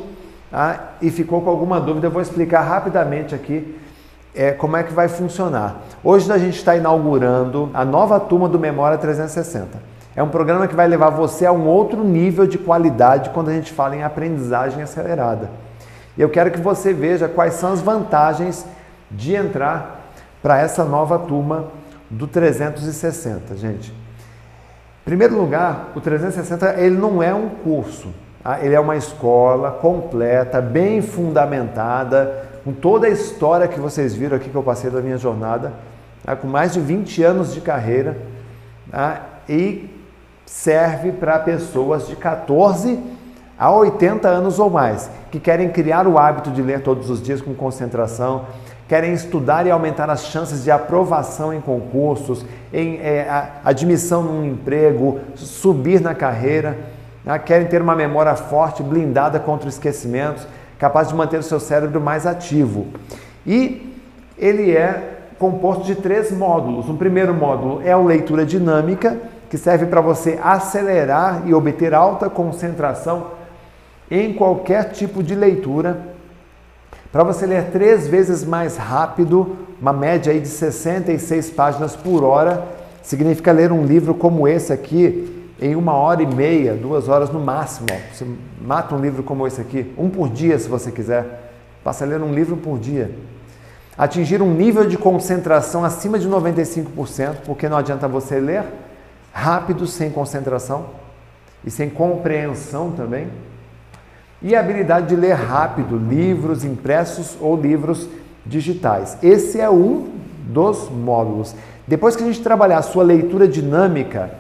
tá? 0.50 0.94
e 1.02 1.12
ficou 1.12 1.42
com 1.42 1.50
alguma 1.52 1.80
dúvida, 1.80 2.08
eu 2.08 2.12
vou 2.12 2.22
explicar 2.22 2.62
rapidamente 2.62 3.36
aqui 3.36 3.80
é, 4.36 4.52
como 4.52 4.76
é 4.76 4.84
que 4.84 4.94
vai 4.94 5.08
funcionar. 5.08 5.82
Hoje 6.04 6.32
a 6.32 6.38
gente 6.38 6.58
está 6.58 6.76
inaugurando 6.76 7.70
a 7.74 7.86
nova 7.86 8.20
turma 8.20 8.50
do 8.50 8.60
Memória 8.60 8.98
360. 8.98 9.96
É 10.16 10.22
um 10.22 10.30
programa 10.30 10.68
que 10.68 10.76
vai 10.76 10.88
levar 10.88 11.10
você 11.10 11.46
a 11.46 11.52
um 11.52 11.66
outro 11.66 12.04
nível 12.04 12.46
de 12.46 12.58
qualidade 12.58 13.30
quando 13.32 13.50
a 13.50 13.54
gente 13.54 13.72
fala 13.72 13.96
em 13.96 14.04
aprendizagem 14.04 14.82
acelerada. 14.82 15.50
E 16.18 16.22
eu 16.22 16.30
quero 16.30 16.52
que 16.52 16.60
você 16.60 16.94
veja 16.94 17.28
quais 17.28 17.56
são 17.56 17.74
as 17.74 17.82
vantagens 17.82 18.66
de 19.12 19.36
entrar 19.36 20.02
para 20.42 20.60
essa 20.60 20.84
nova 20.86 21.20
turma 21.20 21.66
do 22.10 22.28
360, 22.28 23.56
gente. 23.58 23.92
Em 23.92 25.06
primeiro 25.06 25.38
lugar, 25.38 25.92
o 25.96 26.02
360 26.02 26.76
ele 26.80 26.98
não 26.98 27.22
é 27.22 27.34
um 27.34 27.50
curso, 27.50 28.14
tá? 28.44 28.60
ele 28.62 28.74
é 28.74 28.80
uma 28.80 28.96
escola 28.96 29.72
completa, 29.72 30.62
bem 30.62 31.02
fundamentada, 31.02 32.45
com 32.66 32.74
toda 32.74 33.06
a 33.06 33.10
história 33.12 33.68
que 33.68 33.80
vocês 33.80 34.16
viram 34.16 34.36
aqui 34.36 34.50
que 34.50 34.56
eu 34.56 34.64
passei 34.64 34.90
da 34.90 35.00
minha 35.00 35.20
jornada, 35.20 35.72
tá? 36.26 36.36
com 36.36 36.48
mais 36.48 36.74
de 36.74 36.80
20 36.80 37.22
anos 37.22 37.54
de 37.54 37.62
carreira, 37.62 38.18
tá? 38.90 39.22
e 39.48 39.88
serve 40.48 41.12
para 41.12 41.38
pessoas 41.38 42.08
de 42.08 42.16
14 42.16 43.00
há 43.58 43.72
80 43.72 44.28
anos 44.28 44.58
ou 44.58 44.72
mais, 44.72 45.12
que 45.32 45.40
querem 45.40 45.70
criar 45.70 46.08
o 46.08 46.18
hábito 46.18 46.50
de 46.50 46.64
ler 46.64 46.82
todos 46.82 47.08
os 47.08 47.22
dias 47.22 47.40
com 47.40 47.54
concentração, 47.54 48.48
querem 48.88 49.14
estudar 49.14 49.68
e 49.68 49.72
aumentar 49.72 50.10
as 50.10 50.26
chances 50.26 50.64
de 50.64 50.72
aprovação 50.72 51.54
em 51.54 51.62
concursos, 51.62 52.44
em 52.74 52.98
é, 52.98 53.28
admissão 53.64 54.24
num 54.24 54.44
emprego, 54.44 55.20
subir 55.36 56.02
na 56.02 56.16
carreira, 56.16 56.76
né? 57.24 57.38
querem 57.38 57.68
ter 57.68 57.80
uma 57.80 57.96
memória 57.96 58.36
forte, 58.36 58.82
blindada 58.82 59.40
contra 59.40 59.70
esquecimentos, 59.70 60.48
capaz 60.78 61.08
de 61.08 61.16
manter 61.16 61.40
o 61.40 61.44
seu 61.44 61.60
cérebro 61.60 62.02
mais 62.02 62.26
ativo. 62.26 62.88
E 63.46 63.94
ele 64.38 64.72
é 64.72 65.16
composto 65.38 65.84
de 65.84 65.96
três 65.96 66.32
módulos. 66.32 66.90
Um 66.90 66.98
primeiro 66.98 67.34
módulo 67.34 67.82
é 67.84 67.92
a 67.92 67.98
leitura 67.98 68.46
dinâmica, 68.46 69.18
que 69.50 69.58
serve 69.58 69.86
para 69.86 70.02
você 70.02 70.40
acelerar 70.44 71.44
e 71.46 71.54
obter 71.54 71.94
alta 71.94 72.30
concentração 72.30 73.28
em 74.10 74.34
qualquer 74.34 74.92
tipo 74.92 75.24
de 75.24 75.34
leitura, 75.34 76.16
para 77.12 77.24
você 77.24 77.46
ler 77.46 77.72
três 77.72 78.08
vezes 78.08 78.44
mais 78.44 78.76
rápido, 78.76 79.56
uma 79.82 79.94
média 79.94 80.34
aí 80.34 80.40
de 80.40 80.48
66 80.48 81.50
páginas 81.52 81.96
por 81.96 82.24
hora, 82.24 82.66
significa 83.02 83.52
ler 83.52 83.72
um 83.72 83.86
livro 83.86 84.14
como 84.14 84.48
esse 84.48 84.74
aqui 84.74 85.35
em 85.60 85.76
uma 85.76 85.94
hora 85.94 86.22
e 86.22 86.26
meia, 86.26 86.74
duas 86.74 87.08
horas 87.08 87.30
no 87.30 87.40
máximo. 87.40 87.88
Você 88.14 88.26
mata 88.62 88.94
um 88.94 89.00
livro 89.00 89.24
como 89.24 89.48
esse 89.48 89.62
aqui, 89.62 89.94
um 89.98 90.10
por 90.10 90.30
dia 90.30 90.58
se 90.60 90.68
você 90.68 90.92
quiser. 90.92 91.54
Passa 91.84 92.04
a 92.04 92.08
ler 92.08 92.22
um 92.22 92.34
livro 92.34 92.58
por 92.58 92.78
dia. 92.78 93.12
Atingir 93.98 94.42
um 94.42 94.54
nível 94.54 94.86
de 94.86 94.98
concentração 94.98 95.86
acima 95.86 96.20
de 96.20 96.28
95%, 96.28 97.38
porque 97.46 97.70
não 97.70 97.78
adianta 97.78 98.08
você 98.08 98.40
ler 98.40 98.64
rápido 99.32 99.88
sem 99.88 100.10
concentração 100.10 100.88
e 101.64 101.72
sem 101.72 101.90
compreensão 101.90 102.92
também. 102.92 103.28
E 104.42 104.56
a 104.56 104.60
habilidade 104.60 105.08
de 105.08 105.16
ler 105.16 105.34
rápido 105.34 105.98
livros 105.98 106.66
impressos 106.66 107.38
ou 107.40 107.56
livros 107.56 108.10
digitais. 108.46 109.18
Esse 109.24 109.62
é 109.62 109.70
um 109.70 110.10
dos 110.48 110.90
módulos. 110.90 111.56
Depois 111.88 112.16
que 112.16 112.24
a 112.24 112.28
gente 112.28 112.42
trabalhar 112.42 112.80
a 112.80 112.84
sua 112.84 113.04
leitura 113.04 113.48
dinâmica, 113.48 114.32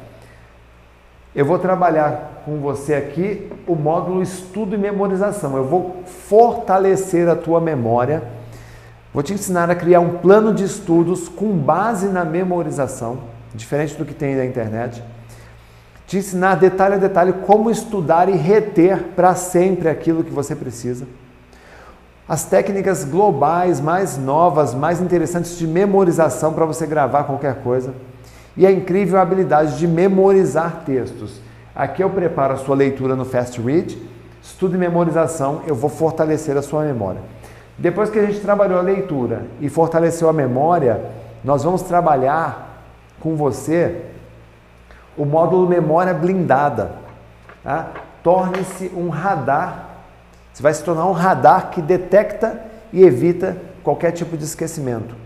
eu 1.36 1.46
vou 1.46 1.60
trabalhar 1.60 2.44
com 2.46 2.60
você 2.60 2.94
aqui 2.94 3.52
o 3.68 3.76
módulo 3.76 4.22
estudo 4.22 4.74
e 4.74 4.78
memorização. 4.78 5.58
Eu 5.58 5.66
vou 5.66 6.04
fortalecer 6.06 7.28
a 7.28 7.36
tua 7.36 7.60
memória. 7.60 8.24
Vou 9.14 9.22
te 9.22 9.34
ensinar 9.34 9.70
a 9.70 9.76
criar 9.76 10.00
um 10.00 10.18
plano 10.18 10.54
de 10.54 10.64
estudos 10.64 11.28
com 11.28 11.52
base 11.58 12.08
na 12.08 12.24
memorização 12.24 13.36
diferente 13.56 13.96
do 13.96 14.06
que 14.06 14.14
tem 14.14 14.36
na 14.36 14.46
internet. 14.46 15.04
Te 16.08 16.18
ensinar 16.18 16.56
detalhe 16.56 16.96
a 16.96 16.98
detalhe 16.98 17.34
como 17.34 17.72
estudar 17.72 18.30
e 18.30 18.34
reter 18.34 19.12
para 19.16 19.34
sempre 19.34 19.90
aquilo 19.90 20.24
que 20.24 20.32
você 20.32 20.56
precisa. 20.56 21.08
As 22.28 22.44
técnicas 22.46 23.04
globais 23.04 23.80
mais 23.80 24.18
novas, 24.18 24.74
mais 24.74 25.02
interessantes 25.02 25.58
de 25.58 25.68
memorização 25.68 26.54
para 26.54 26.66
você 26.66 26.86
gravar 26.86 27.24
qualquer 27.24 27.56
coisa. 27.62 27.94
E 28.58 28.66
a 28.66 28.72
incrível 28.72 29.20
habilidade 29.20 29.78
de 29.78 29.88
memorizar 29.88 30.84
textos. 30.86 31.42
Aqui 31.76 32.02
eu 32.02 32.10
preparo 32.10 32.54
a 32.54 32.58
sua 32.58 32.76
leitura 32.76 33.16
no 33.16 33.26
Fast 33.26 33.62
Read, 33.62 33.98
estudo 34.42 34.76
e 34.76 34.78
memorização, 34.78 35.62
eu 35.68 35.76
vou 35.76 35.90
fortalecer 35.90 36.56
a 36.56 36.62
sua 36.62 36.84
memória. 36.84 37.22
Depois 37.78 38.10
que 38.10 38.18
a 38.18 38.26
gente 38.26 38.40
trabalhou 38.40 38.80
a 38.80 38.82
leitura 38.82 39.46
e 39.60 39.68
fortaleceu 39.68 40.30
a 40.30 40.34
memória, 40.34 41.04
nós 41.44 41.64
vamos 41.64 41.82
trabalhar 41.82 42.84
com 43.20 43.36
você 43.36 44.04
o 45.18 45.26
módulo 45.26 45.68
memória 45.68 46.14
blindada. 46.14 46.94
Tá? 47.64 47.92
Torne-se 48.24 48.92
um 48.96 49.10
radar. 49.10 49.90
Você 50.54 50.64
vai 50.64 50.74
se 50.74 50.84
tornar 50.84 51.06
um 51.06 51.12
radar 51.12 51.70
que 51.72 51.82
detecta 51.82 52.62
e 52.94 53.04
evita 53.04 53.58
qualquer 53.84 54.12
tipo 54.12 54.38
de 54.38 54.46
esquecimento. 54.46 55.25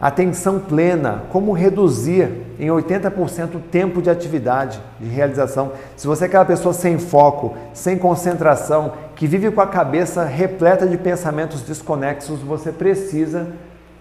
Atenção 0.00 0.60
plena, 0.60 1.24
como 1.32 1.52
reduzir 1.52 2.30
em 2.56 2.68
80% 2.68 3.56
o 3.56 3.60
tempo 3.60 4.00
de 4.00 4.08
atividade, 4.08 4.80
de 5.00 5.08
realização. 5.08 5.72
Se 5.96 6.06
você 6.06 6.24
é 6.24 6.26
aquela 6.28 6.44
pessoa 6.44 6.72
sem 6.72 7.00
foco, 7.00 7.56
sem 7.74 7.98
concentração, 7.98 8.92
que 9.16 9.26
vive 9.26 9.50
com 9.50 9.60
a 9.60 9.66
cabeça 9.66 10.24
repleta 10.24 10.86
de 10.86 10.96
pensamentos 10.96 11.62
desconexos, 11.62 12.38
você 12.40 12.70
precisa 12.70 13.48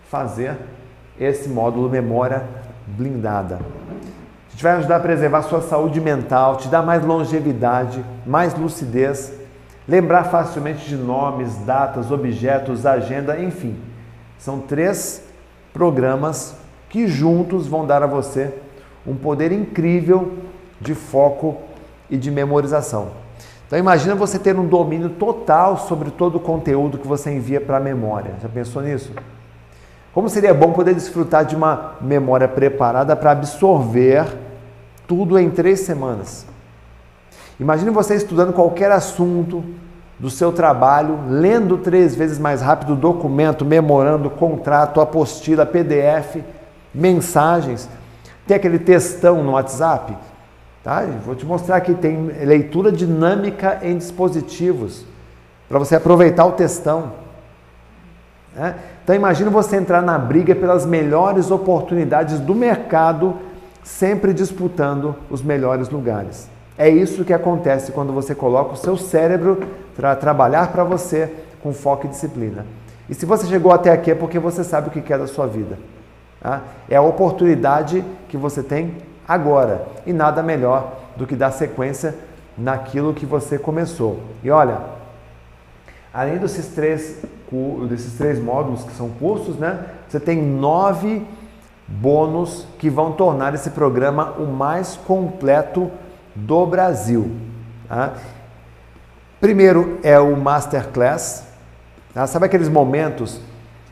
fazer 0.07 0.55
esse 1.19 1.49
módulo 1.49 1.89
memória 1.89 2.43
blindada. 2.85 3.55
A 3.55 4.51
gente 4.51 4.63
vai 4.63 4.73
ajudar 4.73 4.97
a 4.97 4.99
preservar 4.99 5.39
a 5.39 5.43
sua 5.43 5.61
saúde 5.61 5.99
mental, 5.99 6.57
te 6.57 6.67
dar 6.67 6.83
mais 6.83 7.03
longevidade, 7.03 8.05
mais 8.23 8.53
lucidez, 8.53 9.33
lembrar 9.87 10.25
facilmente 10.25 10.87
de 10.87 10.95
nomes, 10.95 11.57
datas, 11.65 12.11
objetos, 12.11 12.85
agenda, 12.85 13.39
enfim. 13.39 13.75
São 14.37 14.59
três 14.59 15.26
programas 15.77 16.55
que 16.89 17.07
juntos 17.07 17.67
vão 17.67 17.85
dar 17.85 18.01
a 18.01 18.07
você 18.07 18.51
um 19.05 19.15
poder 19.15 19.51
incrível 19.51 20.33
de 20.81 20.95
foco 20.95 21.55
e 22.09 22.17
de 22.17 22.31
memorização. 22.31 23.09
Então 23.67 23.77
imagina 23.77 24.15
você 24.15 24.39
ter 24.39 24.57
um 24.57 24.65
domínio 24.65 25.09
total 25.09 25.77
sobre 25.77 26.09
todo 26.09 26.37
o 26.37 26.39
conteúdo 26.39 26.97
que 26.97 27.07
você 27.07 27.31
envia 27.31 27.61
para 27.61 27.77
a 27.77 27.79
memória. 27.79 28.33
Já 28.41 28.49
pensou 28.49 28.81
nisso? 28.81 29.11
Como 30.15 30.27
seria 30.29 30.51
bom 30.51 30.73
poder 30.73 30.95
desfrutar 30.95 31.45
de 31.45 31.55
uma 31.55 31.93
memória 32.01 32.47
preparada 32.47 33.15
para 33.15 33.29
absorver 33.29 34.25
tudo 35.05 35.37
em 35.37 35.51
três 35.51 35.81
semanas. 35.81 36.47
Imagine 37.59 37.91
você 37.91 38.15
estudando 38.15 38.51
qualquer 38.51 38.91
assunto 38.91 39.63
do 40.19 40.29
seu 40.29 40.51
trabalho, 40.51 41.19
lendo 41.27 41.77
três 41.77 42.15
vezes 42.15 42.39
mais 42.39 42.61
rápido 42.61 42.93
o 42.93 42.95
documento, 42.95 43.63
memorando, 43.63 44.29
contrato, 44.29 44.99
apostila, 44.99 45.65
PDF, 45.65 46.37
mensagens. 46.93 47.87
Tem 48.47 48.57
aquele 48.57 48.79
textão 48.79 49.43
no 49.43 49.51
WhatsApp. 49.51 50.17
Tá? 50.83 51.05
Vou 51.25 51.35
te 51.35 51.45
mostrar 51.45 51.75
aqui, 51.75 51.93
tem 51.93 52.27
leitura 52.27 52.91
dinâmica 52.91 53.79
em 53.81 53.97
dispositivos, 53.97 55.05
para 55.67 55.77
você 55.77 55.95
aproveitar 55.97 56.45
o 56.45 56.53
textão. 56.53 57.11
Né? 58.55 58.73
Então 59.03 59.15
imagine 59.15 59.49
você 59.49 59.75
entrar 59.75 60.01
na 60.01 60.17
briga 60.17 60.55
pelas 60.55 60.85
melhores 60.85 61.51
oportunidades 61.51 62.39
do 62.39 62.55
mercado, 62.55 63.35
sempre 63.83 64.33
disputando 64.33 65.15
os 65.29 65.41
melhores 65.41 65.89
lugares. 65.89 66.49
É 66.77 66.89
isso 66.89 67.25
que 67.25 67.33
acontece 67.33 67.91
quando 67.91 68.13
você 68.13 68.33
coloca 68.33 68.73
o 68.73 68.77
seu 68.77 68.95
cérebro 68.95 69.59
trabalhar 70.15 70.71
para 70.71 70.83
você 70.83 71.33
com 71.61 71.73
foco 71.73 72.05
e 72.05 72.09
disciplina. 72.09 72.65
E 73.09 73.13
se 73.13 73.25
você 73.25 73.47
chegou 73.47 73.71
até 73.71 73.91
aqui 73.91 74.11
é 74.11 74.15
porque 74.15 74.37
você 74.37 74.63
sabe 74.63 74.89
o 74.89 74.91
que 74.91 75.01
quer 75.01 75.17
da 75.17 75.27
sua 75.27 75.47
vida. 75.47 75.77
Tá? 76.39 76.61
É 76.89 76.95
a 76.95 77.01
oportunidade 77.01 78.03
que 78.29 78.37
você 78.37 78.61
tem 78.61 78.95
agora. 79.27 79.87
E 80.05 80.13
nada 80.13 80.43
melhor 80.43 80.97
do 81.15 81.25
que 81.25 81.35
dar 81.35 81.51
sequência 81.51 82.15
naquilo 82.57 83.13
que 83.13 83.25
você 83.25 83.57
começou. 83.57 84.19
E 84.43 84.51
olha, 84.51 84.79
além 86.13 86.37
desses 86.37 86.67
três 86.67 87.21
desses 87.89 88.17
três 88.17 88.39
módulos 88.39 88.83
que 88.83 88.91
são 88.91 89.09
cursos, 89.09 89.55
né? 89.57 89.85
Você 90.07 90.19
tem 90.19 90.41
nove 90.41 91.25
bônus 91.87 92.67
que 92.77 92.89
vão 92.89 93.13
tornar 93.13 93.53
esse 93.53 93.69
programa 93.69 94.33
o 94.37 94.45
mais 94.45 94.97
completo 95.07 95.89
do 96.35 96.65
Brasil. 96.65 97.31
Tá? 97.87 98.13
Primeiro 99.39 99.99
é 100.01 100.19
o 100.19 100.35
Masterclass. 100.35 101.43
Tá? 102.13 102.25
Sabe 102.25 102.47
aqueles 102.47 102.69
momentos 102.69 103.39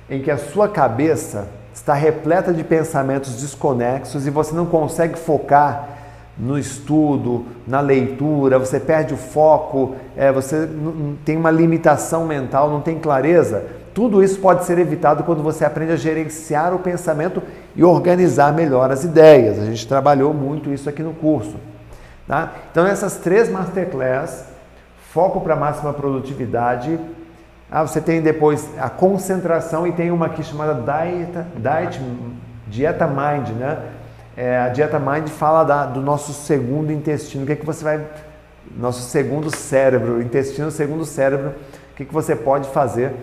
em 0.10 0.22
que 0.22 0.32
a 0.32 0.38
sua 0.38 0.68
cabeça 0.68 1.48
está 1.74 1.94
repleta 1.94 2.54
de 2.54 2.64
pensamentos 2.64 3.42
desconexos 3.42 4.26
e 4.26 4.30
você 4.30 4.56
não 4.56 4.66
consegue 4.66 5.20
focar 5.20 5.90
no 6.38 6.58
estudo, 6.58 7.46
na 7.66 7.80
leitura, 7.80 8.60
você 8.60 8.80
perde 8.80 9.14
o 9.14 9.18
foco, 9.18 9.96
é, 10.18 10.32
você 10.32 10.68
tem 11.24 11.38
uma 11.38 11.52
limitação 11.52 12.26
mental, 12.26 12.70
não 12.70 12.82
tem 12.82 13.00
clareza. 13.00 13.64
Tudo 13.94 14.22
isso 14.24 14.40
pode 14.40 14.66
ser 14.66 14.78
evitado 14.78 15.24
quando 15.24 15.42
você 15.42 15.64
aprende 15.64 15.94
a 15.94 15.96
gerenciar 15.96 16.74
o 16.74 16.80
pensamento 16.80 17.42
e 17.76 17.84
organizar 17.84 18.52
melhor 18.52 18.92
as 18.92 19.04
ideias. 19.04 19.60
A 19.60 19.66
gente 19.66 19.88
trabalhou 19.88 20.34
muito 20.34 20.74
isso 20.74 20.90
aqui 20.90 21.02
no 21.02 21.14
curso. 21.14 21.56
Tá? 22.28 22.52
Então, 22.72 22.86
essas 22.86 23.18
três 23.18 23.50
masterclass, 23.50 24.55
foco 25.16 25.40
para 25.40 25.56
máxima 25.56 25.94
produtividade. 25.94 27.00
Ah, 27.72 27.88
você 27.88 28.02
tem 28.02 28.22
depois 28.22 28.70
a 28.78 28.90
concentração 28.90 29.88
e 29.88 29.94
tem 29.94 30.12
uma 30.12 30.26
aqui 30.26 30.44
chamada 30.44 30.74
Dieta, 30.74 31.48
Diet, 31.56 32.02
Dieta 32.68 33.08
Mind, 33.08 33.48
né? 33.58 33.78
é, 34.36 34.58
a 34.58 34.68
dieta 34.68 35.00
Mind 35.00 35.30
fala 35.30 35.64
da, 35.64 35.86
do 35.86 36.02
nosso 36.02 36.34
segundo 36.34 36.92
intestino. 36.92 37.44
O 37.44 37.48
que 37.48 37.54
é 37.54 37.56
que 37.56 37.66
você 37.66 37.82
vai. 37.82 38.06
Nosso 38.78 39.04
segundo 39.04 39.56
cérebro, 39.56 40.22
intestino 40.22 40.70
segundo 40.70 41.06
cérebro, 41.06 41.54
o 41.94 41.96
que, 41.96 42.04
é 42.04 42.06
que 42.06 42.14
você 42.14 42.36
pode 42.36 42.68
fazer 42.70 43.14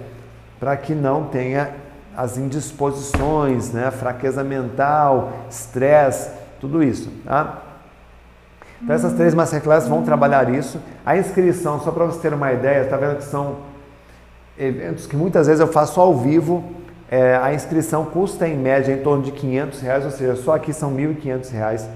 para 0.58 0.74
que 0.78 0.94
não 0.94 1.24
tenha 1.24 1.72
as 2.16 2.38
indisposições, 2.38 3.70
né? 3.70 3.90
fraqueza 3.90 4.42
mental, 4.42 5.32
estresse, 5.50 6.30
tudo 6.58 6.82
isso. 6.82 7.10
Tá? 7.26 7.71
Então 8.82 8.94
essas 8.94 9.12
três 9.12 9.32
masterclasses 9.32 9.88
vão 9.88 10.02
trabalhar 10.02 10.52
isso. 10.52 10.80
A 11.06 11.16
inscrição, 11.16 11.80
só 11.80 11.92
para 11.92 12.04
você 12.04 12.20
ter 12.20 12.34
uma 12.34 12.52
ideia, 12.52 12.82
está 12.82 12.96
vendo 12.96 13.16
que 13.16 13.24
são 13.24 13.58
eventos 14.58 15.06
que 15.06 15.16
muitas 15.16 15.46
vezes 15.46 15.60
eu 15.60 15.68
faço 15.68 16.00
ao 16.00 16.16
vivo. 16.16 16.64
É, 17.10 17.36
a 17.36 17.52
inscrição 17.52 18.04
custa 18.06 18.48
em 18.48 18.56
média 18.56 18.92
em 18.92 18.98
torno 18.98 19.22
de 19.22 19.32
500 19.32 19.80
reais, 19.80 20.04
ou 20.04 20.10
seja, 20.10 20.34
só 20.36 20.54
aqui 20.54 20.72
são 20.72 20.94
1.500 20.94 21.50
reais 21.50 21.88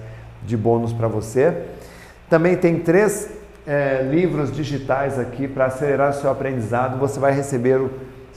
de 0.45 0.57
bônus 0.57 0.93
para 0.93 1.09
você. 1.09 1.64
Também 2.28 2.57
tem 2.57 2.78
três 2.78 3.30
é, 3.66 4.03
livros 4.03 4.53
digitais 4.53 5.18
aqui 5.18 5.49
para 5.49 5.66
acelerar 5.66 6.11
o 6.11 6.12
seu 6.12 6.30
aprendizado. 6.30 6.99
Você 6.99 7.18
vai 7.18 7.32
receber 7.32 7.80
os 7.80 7.91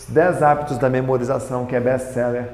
10 0.08 0.42
hábitos 0.42 0.78
da 0.78 0.90
memorização, 0.90 1.66
que 1.66 1.76
é 1.76 1.80
best-seller. 1.80 2.46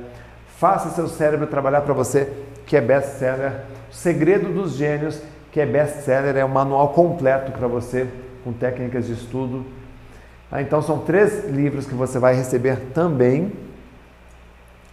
Faça 0.57 0.89
seu 0.89 1.07
cérebro 1.07 1.47
trabalhar 1.47 1.81
para 1.81 1.93
você, 1.93 2.29
que 2.65 2.75
é 2.75 2.81
best-seller. 2.81 3.53
Segredo 3.91 4.51
dos 4.51 4.73
Gênios, 4.73 5.21
que 5.55 5.61
é 5.61 5.65
best-seller, 5.65 6.35
é 6.35 6.43
um 6.43 6.49
manual 6.49 6.89
completo 6.89 7.49
para 7.53 7.65
você, 7.65 8.05
com 8.43 8.51
técnicas 8.51 9.05
de 9.05 9.13
estudo. 9.13 9.65
Ah, 10.51 10.61
então, 10.61 10.81
são 10.81 10.99
três 10.99 11.45
livros 11.45 11.85
que 11.85 11.93
você 11.93 12.19
vai 12.19 12.35
receber 12.35 12.77
também. 12.93 13.53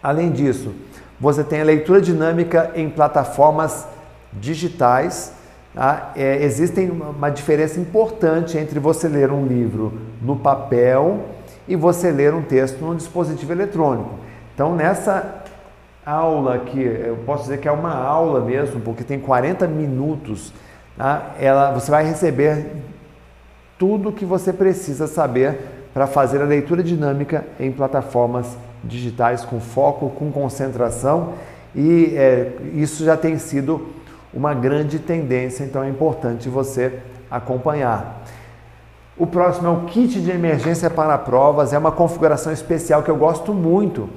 Além 0.01 0.31
disso, 0.31 0.73
você 1.19 1.43
tem 1.43 1.61
a 1.61 1.65
leitura 1.65 2.01
dinâmica 2.01 2.71
em 2.77 2.89
plataformas 2.89 3.89
digitais 4.33 5.33
Tá? 5.75 6.13
É, 6.15 6.45
existem 6.45 6.91
uma 6.91 7.31
diferença 7.31 7.81
importante 7.81 8.59
entre 8.59 8.79
você 8.79 9.09
ler 9.09 9.31
um 9.31 9.47
livro 9.47 10.01
no 10.21 10.37
papel 10.37 11.29
e 11.67 11.75
você 11.75 12.11
ler 12.11 12.35
um 12.35 12.43
texto 12.43 12.85
no 12.85 12.95
dispositivo 12.95 13.53
eletrônico. 13.53 14.11
Então, 14.55 14.77
nessa 14.77 15.41
aula 16.05 16.57
aqui, 16.57 16.80
eu 16.80 17.16
posso 17.24 17.44
dizer 17.44 17.59
que 17.59 17.68
é 17.68 17.72
uma 17.72 17.94
aula 17.94 18.40
mesmo, 18.40 18.80
porque 18.80 19.05
tem 19.05 19.20
40 19.20 19.66
minutos, 19.68 20.53
tá? 20.96 21.34
Ela, 21.38 21.70
você 21.72 21.90
vai 21.90 22.05
receber 22.05 22.66
tudo 23.78 24.09
o 24.09 24.12
que 24.12 24.24
você 24.24 24.53
precisa 24.53 25.07
saber 25.07 25.59
para 25.94 26.07
fazer 26.07 26.40
a 26.40 26.44
leitura 26.44 26.82
dinâmica 26.82 27.44
em 27.61 27.70
plataformas 27.70 28.57
digitais 28.82 29.44
com 29.44 29.61
foco, 29.61 30.11
com 30.11 30.32
concentração 30.32 31.34
e 31.74 32.14
é, 32.16 32.53
isso 32.74 33.05
já 33.05 33.16
tem 33.16 33.38
sido 33.38 33.88
uma 34.34 34.55
grande 34.55 34.98
tendência, 34.98 35.64
então 35.64 35.82
é 35.82 35.88
importante 35.88 36.48
você 36.48 36.98
acompanhar. 37.30 38.22
O 39.16 39.26
próximo 39.26 39.68
é 39.68 39.70
o 39.70 39.84
kit 39.84 40.20
de 40.20 40.30
emergência 40.30 40.88
para 40.90 41.16
provas, 41.18 41.72
é 41.72 41.78
uma 41.78 41.92
configuração 41.92 42.53
especial 42.53 43.03
que 43.03 43.11
eu 43.11 43.16
gosto 43.16 43.53
muito 43.53 44.09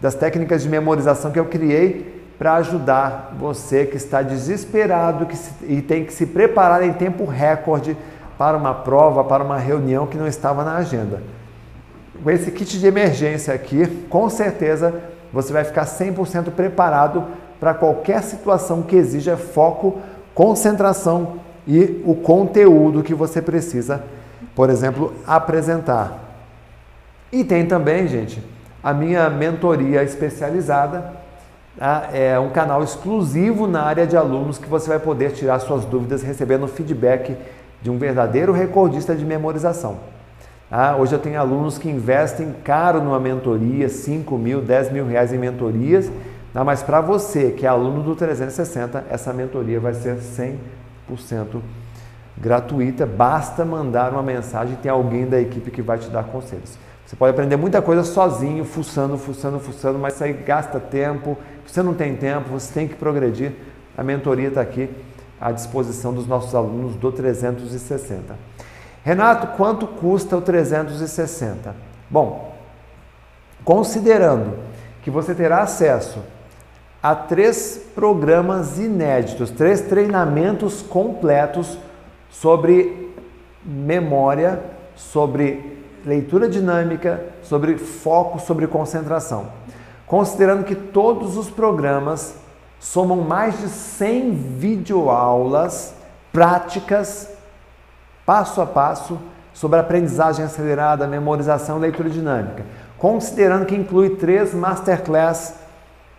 das 0.00 0.14
técnicas 0.14 0.62
de 0.62 0.68
memorização 0.68 1.30
que 1.30 1.38
eu 1.38 1.46
criei 1.46 2.18
para 2.38 2.54
ajudar 2.54 3.34
você 3.38 3.84
que 3.84 3.96
está 3.96 4.22
desesperado 4.22 5.26
que 5.26 5.36
se, 5.36 5.52
e 5.66 5.82
tem 5.82 6.04
que 6.04 6.12
se 6.12 6.24
preparar 6.24 6.84
em 6.84 6.92
tempo 6.92 7.24
recorde 7.24 7.96
para 8.38 8.56
uma 8.56 8.72
prova, 8.72 9.24
para 9.24 9.42
uma 9.42 9.58
reunião 9.58 10.06
que 10.06 10.16
não 10.16 10.26
estava 10.26 10.64
na 10.64 10.76
agenda. 10.76 11.20
Com 12.22 12.30
esse 12.30 12.50
kit 12.52 12.78
de 12.78 12.86
emergência 12.86 13.52
aqui, 13.52 13.86
com 14.08 14.28
certeza 14.30 14.94
você 15.32 15.52
vai 15.52 15.64
ficar 15.64 15.84
100% 15.84 16.52
preparado 16.52 17.24
para 17.58 17.74
qualquer 17.74 18.22
situação 18.22 18.82
que 18.82 18.94
exija 18.94 19.36
foco, 19.36 19.98
concentração 20.32 21.40
e 21.66 22.00
o 22.04 22.14
conteúdo 22.14 23.02
que 23.02 23.14
você 23.14 23.42
precisa, 23.42 24.02
por 24.54 24.70
exemplo, 24.70 25.12
apresentar. 25.26 26.18
E 27.30 27.44
tem 27.44 27.66
também, 27.66 28.06
gente, 28.06 28.42
a 28.88 28.94
minha 28.94 29.28
mentoria 29.28 30.02
especializada, 30.02 31.12
tá? 31.78 32.08
é 32.10 32.38
um 32.38 32.48
canal 32.48 32.82
exclusivo 32.82 33.66
na 33.66 33.82
área 33.82 34.06
de 34.06 34.16
alunos 34.16 34.56
que 34.56 34.66
você 34.66 34.88
vai 34.88 34.98
poder 34.98 35.32
tirar 35.32 35.58
suas 35.58 35.84
dúvidas 35.84 36.22
recebendo 36.22 36.66
feedback 36.66 37.36
de 37.82 37.90
um 37.90 37.98
verdadeiro 37.98 38.50
recordista 38.50 39.14
de 39.14 39.26
memorização. 39.26 39.98
Ah, 40.70 40.96
hoje 40.98 41.14
eu 41.14 41.18
tenho 41.18 41.38
alunos 41.38 41.76
que 41.76 41.90
investem 41.90 42.54
caro 42.64 43.02
numa 43.02 43.20
mentoria, 43.20 43.90
5 43.90 44.38
mil, 44.38 44.62
10 44.62 44.90
mil 44.90 45.06
reais 45.06 45.34
em 45.34 45.38
mentorias, 45.38 46.10
não, 46.54 46.64
mas 46.64 46.82
para 46.82 47.02
você 47.02 47.50
que 47.50 47.66
é 47.66 47.68
aluno 47.68 48.02
do 48.02 48.16
360, 48.16 49.04
essa 49.10 49.34
mentoria 49.34 49.78
vai 49.78 49.92
ser 49.92 50.16
100% 50.16 51.60
gratuita. 52.38 53.04
Basta 53.04 53.66
mandar 53.66 54.12
uma 54.12 54.22
mensagem 54.22 54.76
tem 54.76 54.90
alguém 54.90 55.26
da 55.26 55.38
equipe 55.38 55.70
que 55.70 55.82
vai 55.82 55.98
te 55.98 56.08
dar 56.08 56.24
conselhos. 56.24 56.78
Você 57.08 57.16
pode 57.16 57.30
aprender 57.30 57.56
muita 57.56 57.80
coisa 57.80 58.04
sozinho, 58.04 58.66
fuçando, 58.66 59.16
fuçando, 59.16 59.58
fuçando, 59.58 59.98
mas 59.98 60.12
isso 60.12 60.24
aí 60.24 60.34
gasta 60.34 60.78
tempo. 60.78 61.38
Você 61.66 61.82
não 61.82 61.94
tem 61.94 62.14
tempo, 62.14 62.50
você 62.50 62.70
tem 62.70 62.86
que 62.86 62.96
progredir. 62.96 63.54
A 63.96 64.04
mentoria 64.04 64.48
está 64.48 64.60
aqui 64.60 64.90
à 65.40 65.50
disposição 65.50 66.12
dos 66.12 66.26
nossos 66.26 66.54
alunos 66.54 66.96
do 66.96 67.10
360. 67.10 68.36
Renato, 69.02 69.56
quanto 69.56 69.86
custa 69.86 70.36
o 70.36 70.42
360? 70.42 71.74
Bom, 72.10 72.54
considerando 73.64 74.58
que 75.00 75.10
você 75.10 75.34
terá 75.34 75.62
acesso 75.62 76.18
a 77.02 77.14
três 77.14 77.86
programas 77.94 78.78
inéditos, 78.78 79.50
três 79.50 79.80
treinamentos 79.80 80.82
completos 80.82 81.78
sobre 82.28 83.14
memória, 83.64 84.62
sobre 84.94 85.77
leitura 86.04 86.48
dinâmica, 86.48 87.24
sobre 87.42 87.76
foco, 87.78 88.38
sobre 88.38 88.66
concentração. 88.66 89.46
Considerando 90.06 90.64
que 90.64 90.74
todos 90.74 91.36
os 91.36 91.50
programas 91.50 92.34
somam 92.80 93.18
mais 93.18 93.58
de 93.58 93.68
100 93.68 94.32
videoaulas 94.32 95.94
práticas, 96.32 97.28
passo 98.24 98.60
a 98.60 98.66
passo, 98.66 99.18
sobre 99.52 99.80
aprendizagem 99.80 100.44
acelerada, 100.44 101.06
memorização 101.06 101.78
e 101.78 101.80
leitura 101.80 102.08
dinâmica. 102.08 102.64
Considerando 102.96 103.66
que 103.66 103.74
inclui 103.74 104.10
três 104.10 104.54
masterclass 104.54 105.54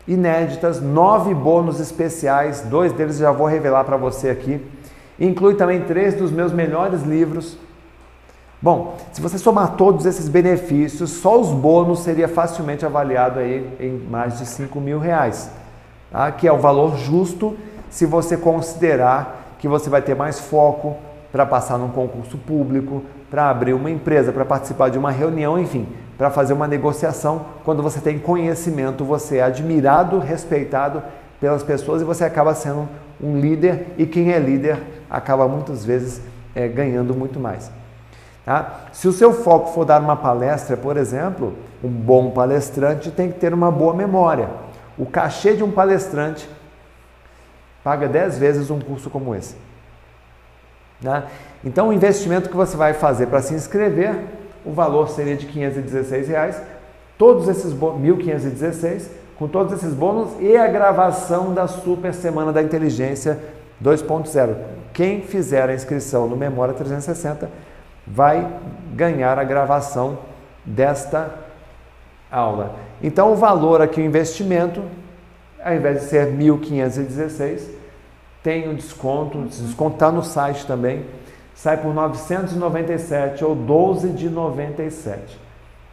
inéditas, 0.08 0.82
nove 0.82 1.34
bônus 1.34 1.80
especiais, 1.80 2.62
dois 2.62 2.92
deles 2.92 3.18
já 3.18 3.32
vou 3.32 3.48
revelar 3.48 3.84
para 3.86 3.96
você 3.96 4.30
aqui. 4.30 4.60
Inclui 5.20 5.56
também 5.56 5.82
três 5.82 6.16
dos 6.16 6.32
meus 6.32 6.52
melhores 6.52 7.04
livros. 7.04 7.58
Bom, 8.62 8.98
se 9.14 9.22
você 9.22 9.38
somar 9.38 9.78
todos 9.78 10.06
esses 10.06 10.28
benefícios, 10.28 11.12
só 11.12 11.40
os 11.40 11.48
bônus 11.50 12.00
seria 12.00 12.28
facilmente 12.28 12.86
avaliado 12.86 13.40
aí 13.40 13.66
em 13.80 13.98
mais 14.10 14.38
de 14.38 14.46
5 14.46 14.82
mil 14.82 15.00
reais, 15.00 15.50
tá? 16.12 16.30
que 16.32 16.46
é 16.46 16.52
o 16.52 16.58
valor 16.58 16.98
justo 16.98 17.56
se 17.90 18.06
você 18.06 18.36
considerar 18.36 19.56
que 19.60 19.68
você 19.68 19.90
vai 19.90 20.02
ter 20.02 20.14
mais 20.14 20.42
foco 20.42 20.98
para 21.32 21.46
passar 21.46 21.78
num 21.78 21.88
concurso 21.88 22.38
público, 22.38 23.02
para 23.30 23.50
abrir 23.50 23.74
uma 23.74 23.90
empresa, 23.90 24.34
para 24.34 24.44
participar 24.44 24.90
de 24.90 24.98
uma 24.98 25.12
reunião, 25.12 25.58
enfim, 25.58 25.88
para 26.18 26.30
fazer 26.30 26.52
uma 26.52 26.68
negociação. 26.68 27.46
Quando 27.64 27.82
você 27.82 28.02
tem 28.02 28.20
conhecimento, 28.20 29.06
você 29.06 29.38
é 29.38 29.44
admirado, 29.44 30.20
respeitado 30.20 31.02
pelas 31.40 31.64
pessoas 31.64 32.02
e 32.02 32.06
você 32.06 32.26
acaba 32.26 32.54
sendo 32.54 32.90
um 33.22 33.40
líder. 33.40 33.94
E 33.98 34.06
quem 34.06 34.34
é 34.34 34.40
líder 34.40 34.82
acaba 35.10 35.48
muitas 35.48 35.86
vezes 35.86 36.22
é, 36.54 36.68
ganhando 36.68 37.14
muito 37.14 37.40
mais. 37.40 37.72
Tá? 38.50 38.86
Se 38.92 39.08
o 39.08 39.12
seu 39.12 39.32
foco 39.32 39.74
for 39.74 39.86
dar 39.86 40.02
uma 40.02 40.16
palestra, 40.16 40.76
por 40.76 40.98
exemplo, 40.98 41.54
um 41.84 41.88
bom 41.88 42.32
palestrante 42.32 43.12
tem 43.12 43.32
que 43.32 43.38
ter 43.38 43.54
uma 43.54 43.70
boa 43.70 43.94
memória. 43.94 44.50
O 44.98 45.06
cachê 45.06 45.54
de 45.54 45.64
um 45.64 45.70
palestrante 45.70 46.50
paga 47.84 48.08
10 48.08 48.40
vezes 48.40 48.72
um 48.72 48.80
curso 48.80 49.08
como 49.08 49.36
esse. 49.36 49.56
Tá? 51.00 51.26
Então, 51.64 51.90
o 51.90 51.94
investimento 51.94 52.50
que 52.50 52.56
você 52.56 52.76
vai 52.76 52.94
fazer 52.94 53.28
para 53.28 53.40
se 53.40 53.54
inscrever 53.54 54.16
o 54.66 54.72
valor 54.74 55.10
seria 55.10 55.38
de 55.38 55.46
516 55.46 56.28
reais. 56.30 56.60
Todos 57.20 57.48
esses 57.48 57.72
1.516 57.72 59.10
com 59.38 59.48
todos 59.48 59.74
esses 59.74 59.94
bônus 59.94 60.32
e 60.40 60.58
a 60.58 60.68
gravação 60.68 61.54
da 61.54 61.68
Super 61.68 62.16
Semana 62.16 62.52
da 62.52 62.64
Inteligência 62.64 63.38
2.0. 63.80 64.56
Quem 64.92 65.22
fizer 65.22 65.70
a 65.70 65.74
inscrição 65.76 66.28
no 66.28 66.36
Memória 66.36 66.74
360 66.74 67.69
vai 68.10 68.48
ganhar 68.94 69.38
a 69.38 69.44
gravação 69.44 70.20
desta 70.66 71.34
aula. 72.32 72.76
Então 73.02 73.32
o 73.32 73.36
valor 73.36 73.82
aqui, 73.82 74.02
o 74.02 74.06
investimento, 74.06 74.84
ao 75.64 75.74
invés 75.74 76.02
de 76.02 76.06
ser 76.08 76.28
1.516, 76.28 77.62
tem 78.42 78.68
um 78.68 78.74
desconto, 78.74 79.46
esse 79.48 79.62
desconto 79.62 79.96
está 79.96 80.12
no 80.12 80.24
site 80.24 80.66
também, 80.66 81.06
sai 81.54 81.78
por 81.78 81.94
997 81.94 83.44
ou 83.44 83.54
12 83.54 84.10
de 84.10 84.30
97. 84.30 85.40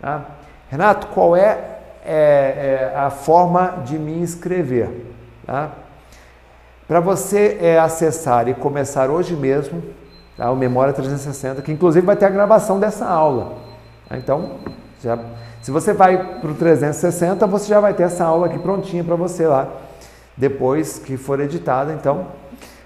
Tá? 0.01 0.25
Renato, 0.71 1.09
qual 1.09 1.37
é, 1.37 1.59
é, 2.05 2.93
é, 2.93 2.93
a 2.97 3.11
forma 3.11 3.83
de 3.85 3.99
me 3.99 4.19
inscrever? 4.21 4.91
Tá? 5.45 5.71
Para 6.87 7.01
você 7.01 7.59
é, 7.61 7.79
acessar 7.79 8.49
e 8.49 8.55
começar 8.55 9.11
hoje 9.11 9.35
mesmo 9.35 9.83
tá? 10.37 10.51
o 10.51 10.57
Memória 10.57 10.93
360, 10.93 11.63
que 11.63 11.73
inclusive 11.73 12.05
vai 12.05 12.17
ter 12.17 12.27
a 12.27 12.31
gravação 12.31 12.79
dessa 12.79 13.07
aula. 13.07 13.55
Tá? 14.09 14.17
Então, 14.17 14.53
já, 15.03 15.19
se 15.63 15.71
você 15.71 15.93
vai 15.93 16.41
para 16.41 16.51
o 16.51 16.55
360, 16.55 17.47
você 17.47 17.69
já 17.69 17.81
vai 17.81 17.95
ter 17.95 18.05
essa 18.05 18.25
aula 18.25 18.47
aqui 18.47 18.59
prontinha 18.59 19.03
para 19.03 19.17
você 19.17 19.47
lá, 19.47 19.69
depois 20.37 20.99
que 20.99 21.17
for 21.17 21.41
editada. 21.41 21.93
Então, 21.93 22.27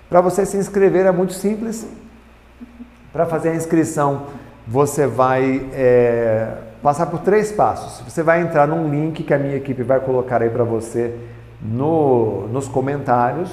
Para 0.09 0.21
você 0.21 0.45
se 0.45 0.57
inscrever 0.57 1.07
é 1.07 1.13
muito 1.13 1.33
simples. 1.33 1.87
Para 3.13 3.27
fazer 3.27 3.51
a 3.51 3.55
inscrição, 3.55 4.27
você 4.67 5.07
vai 5.07 5.69
é, 5.73 6.49
passar 6.83 7.07
por 7.07 7.21
três 7.21 7.53
passos. 7.53 8.01
Você 8.09 8.21
vai 8.21 8.41
entrar 8.41 8.67
num 8.67 8.89
link 8.89 9.23
que 9.23 9.33
a 9.33 9.39
minha 9.39 9.55
equipe 9.57 9.85
vai 9.85 10.01
colocar 10.01 10.43
aí 10.43 10.51
para 10.51 10.65
você 10.65 11.15
no, 11.63 12.49
nos 12.49 12.67
comentários, 12.67 13.51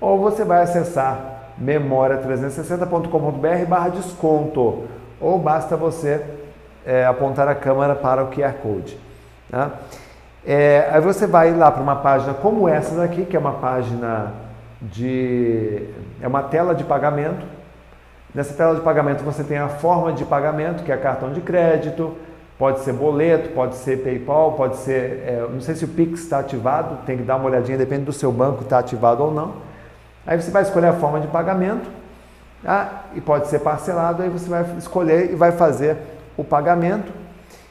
ou 0.00 0.18
você 0.18 0.44
vai 0.44 0.62
acessar 0.62 1.31
memoria360.com.br 1.60 3.66
barra 3.68 3.88
desconto, 3.88 4.84
ou 5.20 5.38
basta 5.38 5.76
você 5.76 6.24
é, 6.84 7.04
apontar 7.04 7.48
a 7.48 7.54
câmera 7.54 7.94
para 7.94 8.24
o 8.24 8.28
QR 8.28 8.54
Code. 8.54 8.98
Tá? 9.50 9.72
É, 10.44 10.88
aí 10.90 11.00
você 11.00 11.26
vai 11.26 11.54
lá 11.54 11.70
para 11.70 11.82
uma 11.82 11.96
página 11.96 12.34
como 12.34 12.68
essa 12.68 12.96
daqui, 12.96 13.24
que 13.24 13.36
é 13.36 13.38
uma 13.38 13.54
página 13.54 14.32
de. 14.80 15.88
é 16.20 16.26
uma 16.26 16.42
tela 16.42 16.74
de 16.74 16.84
pagamento. 16.84 17.46
Nessa 18.34 18.54
tela 18.54 18.74
de 18.74 18.80
pagamento 18.80 19.22
você 19.22 19.44
tem 19.44 19.58
a 19.58 19.68
forma 19.68 20.12
de 20.12 20.24
pagamento, 20.24 20.82
que 20.82 20.90
é 20.90 20.96
cartão 20.96 21.32
de 21.32 21.40
crédito, 21.40 22.16
pode 22.58 22.80
ser 22.80 22.94
boleto, 22.94 23.50
pode 23.50 23.76
ser 23.76 24.02
PayPal, 24.02 24.52
pode 24.52 24.76
ser. 24.78 25.22
É, 25.26 25.46
não 25.48 25.60
sei 25.60 25.76
se 25.76 25.84
o 25.84 25.88
Pix 25.88 26.20
está 26.20 26.40
ativado, 26.40 27.04
tem 27.06 27.18
que 27.18 27.22
dar 27.22 27.36
uma 27.36 27.44
olhadinha, 27.44 27.78
depende 27.78 28.04
do 28.04 28.12
seu 28.12 28.32
banco 28.32 28.62
está 28.62 28.78
ativado 28.78 29.22
ou 29.22 29.32
não. 29.32 29.71
Aí 30.26 30.40
você 30.40 30.50
vai 30.50 30.62
escolher 30.62 30.88
a 30.88 30.92
forma 30.92 31.20
de 31.20 31.26
pagamento 31.26 31.88
tá? 32.62 33.04
e 33.14 33.20
pode 33.20 33.48
ser 33.48 33.58
parcelado, 33.58 34.22
aí 34.22 34.28
você 34.28 34.48
vai 34.48 34.64
escolher 34.78 35.32
e 35.32 35.34
vai 35.34 35.52
fazer 35.52 35.96
o 36.36 36.44
pagamento. 36.44 37.12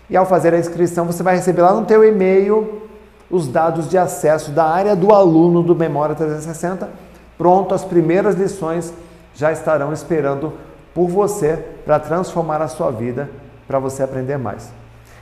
E 0.09 0.17
ao 0.17 0.25
fazer 0.25 0.53
a 0.53 0.59
inscrição, 0.59 1.05
você 1.05 1.23
vai 1.23 1.35
receber 1.35 1.61
lá 1.61 1.73
no 1.73 1.85
teu 1.85 2.03
e-mail 2.03 2.81
os 3.29 3.47
dados 3.47 3.89
de 3.89 3.97
acesso 3.97 4.51
da 4.51 4.65
área 4.65 4.95
do 4.95 5.13
aluno 5.13 5.63
do 5.63 5.73
Memória 5.73 6.13
360. 6.13 6.89
Pronto, 7.37 7.73
as 7.73 7.85
primeiras 7.85 8.35
lições 8.35 8.93
já 9.33 9.51
estarão 9.51 9.93
esperando 9.93 10.53
por 10.93 11.07
você 11.07 11.57
para 11.85 11.97
transformar 11.97 12.61
a 12.61 12.67
sua 12.67 12.91
vida, 12.91 13.29
para 13.67 13.79
você 13.79 14.03
aprender 14.03 14.37
mais. 14.37 14.69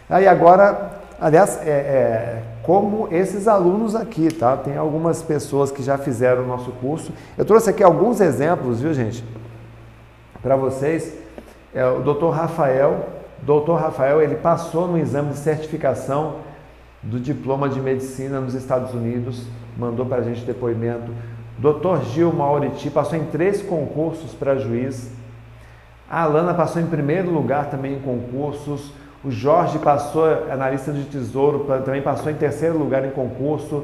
Aí 0.09 0.27
agora, 0.27 0.89
aliás, 1.21 1.59
é, 1.63 1.69
é, 1.69 2.43
como 2.69 3.07
esses 3.09 3.47
alunos 3.47 3.95
aqui, 3.95 4.31
tá? 4.31 4.55
Tem 4.55 4.77
algumas 4.77 5.23
pessoas 5.23 5.71
que 5.71 5.81
já 5.81 5.97
fizeram 5.97 6.43
o 6.43 6.45
nosso 6.45 6.69
curso. 6.73 7.11
Eu 7.35 7.43
trouxe 7.43 7.71
aqui 7.71 7.81
alguns 7.81 8.21
exemplos, 8.21 8.79
viu, 8.79 8.93
gente? 8.93 9.25
Para 10.39 10.55
vocês. 10.55 11.17
É, 11.73 11.83
o 11.83 12.01
Dr. 12.01 12.29
Rafael, 12.29 13.07
Dr. 13.41 13.71
Rafael, 13.71 14.21
ele 14.21 14.35
passou 14.35 14.87
no 14.87 14.99
exame 14.99 15.31
de 15.31 15.39
certificação 15.39 16.35
do 17.01 17.19
diploma 17.19 17.67
de 17.67 17.81
medicina 17.81 18.39
nos 18.39 18.53
Estados 18.53 18.93
Unidos, 18.93 19.47
mandou 19.75 20.05
para 20.05 20.17
a 20.17 20.23
gente 20.23 20.45
depoimento. 20.45 21.11
Dr. 21.57 22.03
Gil 22.11 22.31
Mauriti 22.31 22.91
passou 22.91 23.17
em 23.17 23.25
três 23.25 23.63
concursos 23.63 24.35
para 24.35 24.57
juiz. 24.57 25.09
A 26.07 26.21
Alana 26.21 26.53
passou 26.53 26.79
em 26.79 26.85
primeiro 26.85 27.31
lugar 27.31 27.71
também 27.71 27.95
em 27.95 27.99
concursos. 27.99 28.93
O 29.23 29.31
Jorge 29.31 29.79
passou, 29.79 30.25
analista 30.51 30.91
de 30.91 31.03
tesouro, 31.03 31.65
também 31.83 32.01
passou 32.01 32.31
em 32.31 32.35
terceiro 32.35 32.77
lugar 32.77 33.05
em 33.05 33.11
concurso. 33.11 33.83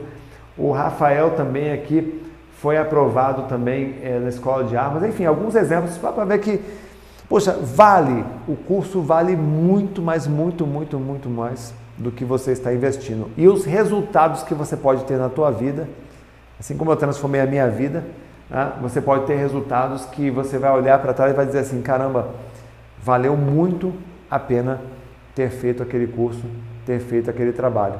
O 0.57 0.71
Rafael 0.71 1.31
também 1.31 1.73
aqui 1.73 2.23
foi 2.57 2.77
aprovado 2.77 3.43
também 3.43 3.95
é, 4.01 4.19
na 4.19 4.29
escola 4.29 4.63
de 4.63 4.77
armas. 4.77 5.03
Enfim, 5.03 5.25
alguns 5.25 5.55
exemplos 5.55 5.97
para 5.97 6.23
ver 6.23 6.39
que 6.39 6.61
Poxa, 7.27 7.57
vale, 7.59 8.23
o 8.47 8.55
curso 8.55 9.01
vale 9.01 9.35
muito, 9.35 10.01
mas 10.01 10.27
muito, 10.27 10.65
muito, 10.67 10.99
muito 10.99 11.27
mais 11.27 11.73
do 11.97 12.11
que 12.11 12.23
você 12.23 12.51
está 12.51 12.71
investindo. 12.71 13.31
E 13.35 13.47
os 13.47 13.65
resultados 13.65 14.43
que 14.43 14.53
você 14.53 14.77
pode 14.77 15.05
ter 15.05 15.17
na 15.17 15.27
tua 15.27 15.49
vida, 15.49 15.89
assim 16.59 16.77
como 16.77 16.91
eu 16.91 16.95
transformei 16.95 17.41
a 17.41 17.47
minha 17.47 17.67
vida, 17.67 18.03
né, 18.47 18.73
você 18.79 19.01
pode 19.01 19.25
ter 19.25 19.35
resultados 19.35 20.05
que 20.05 20.29
você 20.29 20.59
vai 20.59 20.71
olhar 20.71 20.99
para 20.99 21.13
trás 21.13 21.31
e 21.31 21.35
vai 21.35 21.47
dizer 21.47 21.59
assim, 21.59 21.81
caramba, 21.81 22.27
valeu 23.01 23.35
muito 23.35 23.91
a 24.29 24.37
pena 24.37 24.81
ter 25.35 25.49
feito 25.49 25.83
aquele 25.83 26.07
curso, 26.07 26.41
ter 26.85 26.99
feito 26.99 27.29
aquele 27.29 27.51
trabalho. 27.51 27.99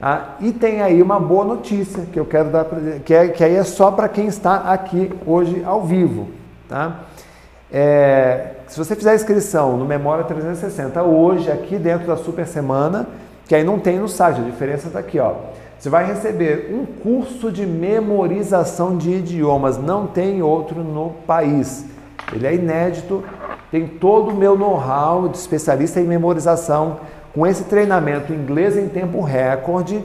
Ah, 0.00 0.36
e 0.40 0.52
tem 0.52 0.82
aí 0.82 1.02
uma 1.02 1.18
boa 1.18 1.44
notícia 1.44 2.04
que 2.12 2.18
eu 2.18 2.24
quero 2.24 2.50
dar, 2.50 2.66
que, 3.04 3.12
é, 3.14 3.28
que 3.28 3.42
aí 3.42 3.56
é 3.56 3.64
só 3.64 3.90
para 3.90 4.08
quem 4.08 4.26
está 4.26 4.56
aqui 4.72 5.12
hoje 5.26 5.62
ao 5.64 5.82
vivo. 5.82 6.28
Tá? 6.68 7.00
É, 7.72 8.50
se 8.68 8.78
você 8.78 8.94
fizer 8.94 9.12
a 9.12 9.14
inscrição 9.14 9.76
no 9.76 9.84
Memória 9.84 10.24
360 10.24 11.02
hoje, 11.02 11.50
aqui 11.50 11.76
dentro 11.76 12.06
da 12.06 12.16
Super 12.16 12.46
Semana, 12.46 13.06
que 13.46 13.54
aí 13.54 13.64
não 13.64 13.78
tem 13.78 13.98
no 13.98 14.08
site, 14.08 14.40
a 14.40 14.44
diferença 14.44 14.88
está 14.88 14.98
aqui, 14.98 15.18
ó. 15.18 15.34
Você 15.78 15.90
vai 15.90 16.06
receber 16.06 16.70
um 16.72 16.86
curso 16.86 17.52
de 17.52 17.66
memorização 17.66 18.96
de 18.96 19.10
idiomas, 19.10 19.76
não 19.76 20.06
tem 20.06 20.42
outro 20.42 20.82
no 20.82 21.10
país. 21.26 21.84
Ele 22.32 22.46
é 22.46 22.54
inédito, 22.54 23.22
tem 23.74 23.88
todo 23.88 24.30
o 24.30 24.36
meu 24.36 24.56
know-how 24.56 25.26
de 25.26 25.36
especialista 25.36 26.00
em 26.00 26.04
memorização. 26.04 27.00
Com 27.34 27.44
esse 27.44 27.64
treinamento 27.64 28.32
inglês 28.32 28.76
em 28.76 28.88
tempo 28.88 29.20
recorde, 29.20 30.00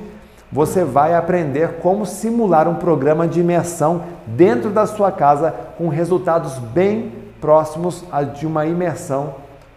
você 0.52 0.84
vai 0.84 1.14
aprender 1.14 1.74
como 1.74 2.04
simular 2.04 2.68
um 2.68 2.74
programa 2.74 3.28
de 3.28 3.42
imersão 3.42 4.02
dentro 4.26 4.72
da 4.72 4.88
sua 4.88 5.12
casa 5.12 5.54
com 5.78 5.88
resultados 5.88 6.58
bem 6.58 7.12
próximos 7.40 8.04
a 8.12 8.24
de 8.24 8.48
uma 8.48 8.66
imersão 8.66 9.36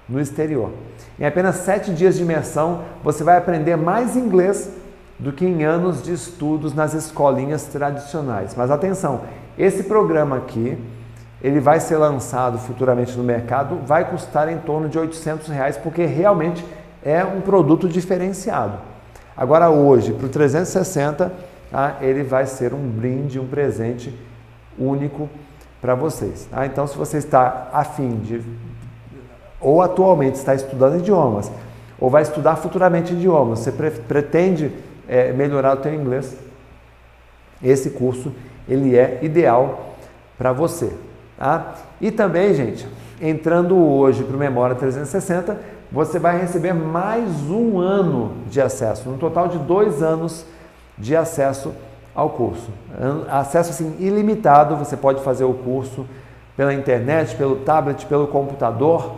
no 0.08 0.18
exterior. 0.18 0.70
Em 1.20 1.26
apenas 1.26 1.56
sete 1.56 1.92
dias 1.92 2.16
de 2.16 2.22
imersão, 2.22 2.80
você 3.04 3.22
vai 3.22 3.36
aprender 3.36 3.76
mais 3.76 4.16
inglês 4.16 4.70
do 5.18 5.32
que 5.32 5.44
em 5.44 5.64
anos 5.64 6.02
de 6.02 6.14
estudos 6.14 6.72
nas 6.72 6.94
escolinhas 6.94 7.64
tradicionais. 7.64 8.54
Mas 8.56 8.70
atenção, 8.70 9.20
esse 9.58 9.82
programa 9.82 10.38
aqui, 10.38 10.78
ele 11.42 11.58
vai 11.58 11.80
ser 11.80 11.96
lançado 11.96 12.56
futuramente 12.56 13.16
no 13.18 13.24
mercado, 13.24 13.80
vai 13.84 14.08
custar 14.08 14.48
em 14.48 14.58
torno 14.58 14.88
de 14.88 14.96
800 14.96 15.48
reais, 15.48 15.76
porque 15.76 16.06
realmente 16.06 16.64
é 17.04 17.24
um 17.24 17.40
produto 17.40 17.88
diferenciado. 17.88 18.78
Agora 19.36 19.68
hoje, 19.68 20.12
para 20.12 20.26
o 20.26 20.28
360, 20.28 21.32
tá, 21.70 21.96
ele 22.00 22.22
vai 22.22 22.46
ser 22.46 22.72
um 22.72 22.88
brinde, 22.88 23.40
um 23.40 23.46
presente 23.46 24.16
único 24.78 25.28
para 25.80 25.96
vocês. 25.96 26.46
Tá? 26.48 26.64
Então, 26.64 26.86
se 26.86 26.96
você 26.96 27.18
está 27.18 27.70
afim 27.72 28.20
de, 28.20 28.40
ou 29.60 29.82
atualmente 29.82 30.36
está 30.36 30.54
estudando 30.54 30.98
idiomas, 30.98 31.50
ou 31.98 32.08
vai 32.08 32.22
estudar 32.22 32.54
futuramente 32.54 33.14
idiomas, 33.14 33.60
você 33.60 33.72
pre 33.72 33.90
pretende 33.90 34.72
é, 35.08 35.32
melhorar 35.32 35.76
o 35.78 35.82
seu 35.82 35.92
inglês, 35.92 36.36
esse 37.60 37.90
curso 37.90 38.32
ele 38.68 38.96
é 38.96 39.18
ideal 39.22 39.96
para 40.38 40.52
você. 40.52 40.92
Tá? 41.42 41.74
E 42.00 42.12
também, 42.12 42.54
gente, 42.54 42.86
entrando 43.20 43.76
hoje 43.76 44.22
para 44.22 44.36
o 44.36 44.38
Memória 44.38 44.76
360, 44.76 45.58
você 45.90 46.16
vai 46.16 46.40
receber 46.40 46.72
mais 46.72 47.28
um 47.50 47.80
ano 47.80 48.34
de 48.48 48.60
acesso, 48.60 49.10
um 49.10 49.18
total 49.18 49.48
de 49.48 49.58
dois 49.58 50.04
anos 50.04 50.46
de 50.96 51.16
acesso 51.16 51.74
ao 52.14 52.30
curso. 52.30 52.70
Acesso 53.28 53.70
assim 53.70 53.96
ilimitado, 53.98 54.76
você 54.76 54.96
pode 54.96 55.20
fazer 55.24 55.42
o 55.42 55.52
curso 55.52 56.06
pela 56.56 56.72
internet, 56.72 57.34
pelo 57.34 57.56
tablet, 57.56 58.06
pelo 58.06 58.28
computador, 58.28 59.12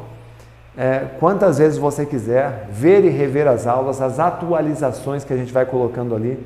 é, 0.78 1.04
quantas 1.20 1.58
vezes 1.58 1.76
você 1.76 2.06
quiser, 2.06 2.68
ver 2.70 3.04
e 3.04 3.10
rever 3.10 3.46
as 3.46 3.66
aulas, 3.66 4.00
as 4.00 4.18
atualizações 4.18 5.24
que 5.24 5.32
a 5.34 5.36
gente 5.36 5.52
vai 5.52 5.66
colocando 5.66 6.14
ali. 6.14 6.42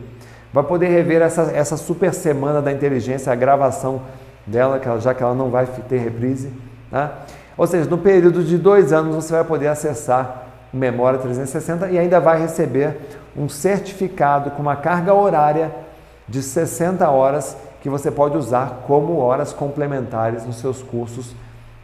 Vai 0.53 0.65
poder 0.65 0.89
rever 0.89 1.23
essa, 1.23 1.43
essa 1.55 1.77
super 1.77 2.13
semana 2.13 2.61
da 2.61 2.73
inteligência, 2.73 3.33
a 3.33 3.37
gravação 3.37 4.03
dela, 4.49 4.79
que 4.79 4.89
ela, 4.89 5.01
já 5.01 5.15
que 5.15 5.23
ela 5.23 5.35
não 5.35 5.51
vai 5.51 5.67
ter 5.67 5.99
reprise. 5.99 6.53
Tá? 6.91 7.19
Ou 7.57 7.67
seja, 7.67 7.89
no 7.89 7.99
período 7.99 8.43
de 8.43 8.57
dois 8.57 8.93
anos 8.93 9.15
você 9.15 9.33
vai 9.33 9.45
poder 9.45 9.69
acessar 9.69 10.47
Memória 10.73 11.19
360 11.19 11.89
e 11.91 11.99
ainda 11.99 12.21
vai 12.21 12.39
receber 12.39 12.99
um 13.37 13.49
certificado 13.49 14.51
com 14.51 14.61
uma 14.61 14.77
carga 14.77 15.15
horária 15.15 15.75
de 16.29 16.43
60 16.43 17.09
horas 17.09 17.57
que 17.81 17.89
você 17.89 18.11
pode 18.11 18.37
usar 18.37 18.83
como 18.87 19.17
horas 19.17 19.53
complementares 19.53 20.45
nos 20.45 20.57
seus 20.57 20.83
cursos 20.83 21.35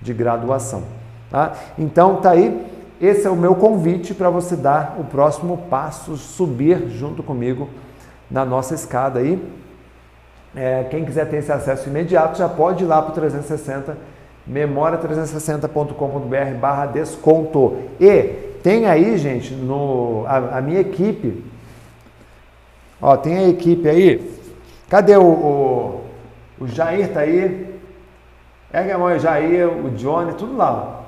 de 0.02 0.12
graduação. 0.12 0.82
Tá? 1.30 1.54
Então 1.78 2.16
tá 2.16 2.30
aí, 2.30 2.66
esse 3.00 3.26
é 3.26 3.30
o 3.30 3.36
meu 3.36 3.54
convite 3.54 4.12
para 4.12 4.28
você 4.28 4.54
dar 4.54 4.96
o 4.98 5.04
próximo 5.04 5.56
passo, 5.70 6.16
subir 6.16 6.88
junto 6.88 7.22
comigo 7.22 7.68
na 8.30 8.44
nossa 8.44 8.74
escada 8.74 9.20
aí. 9.20 9.42
É, 10.56 10.84
quem 10.90 11.04
quiser 11.04 11.28
ter 11.28 11.38
esse 11.38 11.50
acesso 11.50 11.88
imediato 11.88 12.38
já 12.38 12.48
pode 12.48 12.84
ir 12.84 12.86
lá 12.86 13.02
para 13.02 13.10
o 13.10 13.14
360, 13.14 13.96
memoria360.com.br 14.48 16.54
barra 16.60 16.86
desconto. 16.86 17.78
E 18.00 18.22
tem 18.62 18.86
aí, 18.86 19.18
gente, 19.18 19.52
no, 19.52 20.24
a, 20.26 20.58
a 20.58 20.60
minha 20.60 20.78
equipe, 20.80 21.44
ó, 23.02 23.16
tem 23.16 23.38
a 23.38 23.48
equipe 23.48 23.88
aí, 23.88 24.32
Cadê 24.88 25.16
o, 25.16 25.24
o, 25.24 26.04
o 26.60 26.68
Jair? 26.68 27.12
Tá 27.12 27.20
aí? 27.20 27.80
Ergue 28.72 28.92
a 28.92 28.98
mão 28.98 29.08
aí, 29.08 29.18
Jair, 29.18 29.68
o 29.68 29.90
Johnny, 29.90 30.34
tudo 30.34 30.56
lá. 30.56 31.00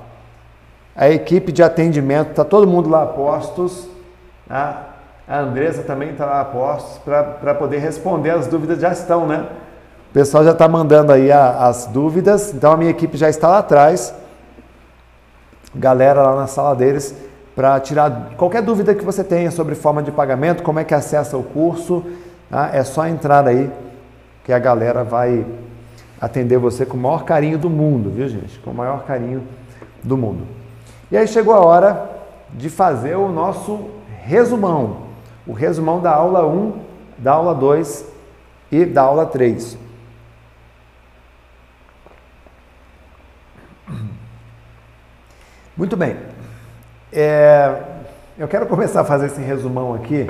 A 0.95 1.09
equipe 1.09 1.51
de 1.51 1.61
atendimento, 1.61 2.33
tá 2.33 2.43
todo 2.43 2.67
mundo 2.67 2.89
lá 2.89 3.05
postos. 3.05 3.87
Tá? 4.47 4.86
A 5.27 5.39
Andressa 5.39 5.83
também 5.83 6.11
está 6.11 6.25
lá 6.25 6.39
a 6.39 6.45
postos 6.45 6.99
para 6.99 7.53
poder 7.55 7.79
responder 7.79 8.29
as 8.29 8.47
dúvidas, 8.47 8.79
já 8.79 8.93
estão, 8.93 9.27
né? 9.27 9.45
O 10.09 10.13
pessoal 10.13 10.43
já 10.43 10.51
está 10.51 10.69
mandando 10.69 11.11
aí 11.11 11.29
a, 11.29 11.67
as 11.67 11.85
dúvidas, 11.85 12.53
então 12.53 12.71
a 12.71 12.77
minha 12.77 12.91
equipe 12.91 13.17
já 13.17 13.29
está 13.29 13.49
lá 13.49 13.57
atrás. 13.57 14.13
Galera 15.75 16.21
lá 16.21 16.35
na 16.35 16.47
sala 16.47 16.73
deles 16.73 17.13
para 17.53 17.79
tirar 17.79 18.29
qualquer 18.37 18.61
dúvida 18.61 18.95
que 18.95 19.03
você 19.03 19.23
tenha 19.23 19.51
sobre 19.51 19.75
forma 19.75 20.01
de 20.01 20.11
pagamento, 20.11 20.63
como 20.63 20.79
é 20.79 20.83
que 20.83 20.93
acessa 20.93 21.35
o 21.35 21.43
curso, 21.43 22.05
tá? 22.49 22.69
é 22.71 22.83
só 22.83 23.05
entrar 23.07 23.47
aí 23.47 23.69
que 24.43 24.53
a 24.53 24.59
galera 24.59 25.03
vai 25.03 25.43
atender 26.21 26.57
você 26.57 26.85
com 26.85 26.95
o 26.95 26.99
maior 26.99 27.25
carinho 27.25 27.57
do 27.57 27.69
mundo, 27.69 28.11
viu 28.11 28.29
gente? 28.29 28.59
Com 28.59 28.71
o 28.71 28.75
maior 28.75 29.03
carinho 29.03 29.43
do 30.03 30.15
mundo. 30.15 30.47
E 31.11 31.17
aí 31.17 31.27
chegou 31.27 31.53
a 31.53 31.59
hora 31.59 32.09
de 32.53 32.69
fazer 32.69 33.15
o 33.15 33.27
nosso 33.27 33.89
resumão, 34.21 35.06
o 35.47 35.53
resumão 35.53 36.01
da 36.01 36.11
aula 36.11 36.45
1, 36.45 36.79
da 37.17 37.31
aula 37.31 37.55
2 37.55 38.05
e 38.71 38.85
da 38.85 39.01
aula 39.03 39.25
3. 39.25 39.77
Muito 45.75 45.95
bem. 45.95 46.17
É, 47.13 47.83
eu 48.37 48.47
quero 48.47 48.67
começar 48.67 49.01
a 49.01 49.05
fazer 49.05 49.27
esse 49.27 49.39
resumão 49.39 49.93
aqui, 49.93 50.27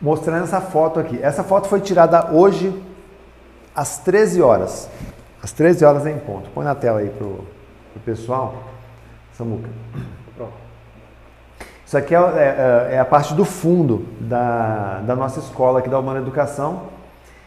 mostrando 0.00 0.44
essa 0.44 0.60
foto 0.60 1.00
aqui. 1.00 1.18
Essa 1.20 1.42
foto 1.42 1.66
foi 1.66 1.80
tirada 1.80 2.32
hoje 2.32 2.72
às 3.74 3.98
13 3.98 4.40
horas. 4.42 4.88
Às 5.42 5.50
13 5.52 5.84
horas 5.84 6.06
em 6.06 6.18
ponto. 6.18 6.50
Põe 6.50 6.64
na 6.64 6.74
tela 6.74 7.00
aí 7.00 7.10
pro, 7.10 7.44
pro 7.92 8.02
pessoal. 8.04 8.54
Samuca. 9.32 9.68
Isso 11.88 11.96
aqui 11.96 12.14
é, 12.14 12.18
é, 12.18 12.88
é, 12.96 12.98
a 12.98 13.04
parte 13.06 13.32
do 13.32 13.46
fundo 13.46 14.04
da, 14.20 15.00
da 15.06 15.16
nossa 15.16 15.40
escola 15.40 15.78
aqui 15.78 15.88
da 15.88 15.98
Humana 15.98 16.20
Educação. 16.20 16.82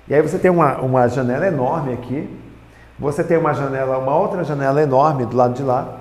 E 0.08 0.16
aí 0.16 0.22
você 0.24 0.40
tem 0.40 0.50
uma, 0.50 0.80
uma 0.80 1.08
janela 1.08 1.46
enorme 1.46 1.94
aqui, 1.94 2.28
você 2.98 3.24
tem 3.24 3.38
uma 3.38 3.54
janela, 3.54 4.00
uma 4.00 4.16
outra 4.16 4.44
janela 4.44 4.82
enorme 4.82 5.28
do 5.28 5.38
lado 5.38 5.54
de 5.54 5.62
lá. 5.62 6.00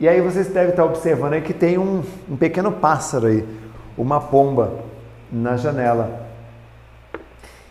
E 0.00 0.08
aí 0.08 0.18
vocês 0.22 0.48
devem 0.48 0.70
estar 0.70 0.82
observando 0.82 1.34
aí 1.34 1.42
que 1.42 1.52
tem 1.52 1.76
um, 1.76 2.02
um 2.26 2.38
pequeno 2.38 2.72
pássaro 2.72 3.26
aí, 3.26 3.46
uma 3.98 4.18
pomba 4.18 4.72
na 5.30 5.58
janela. 5.58 6.22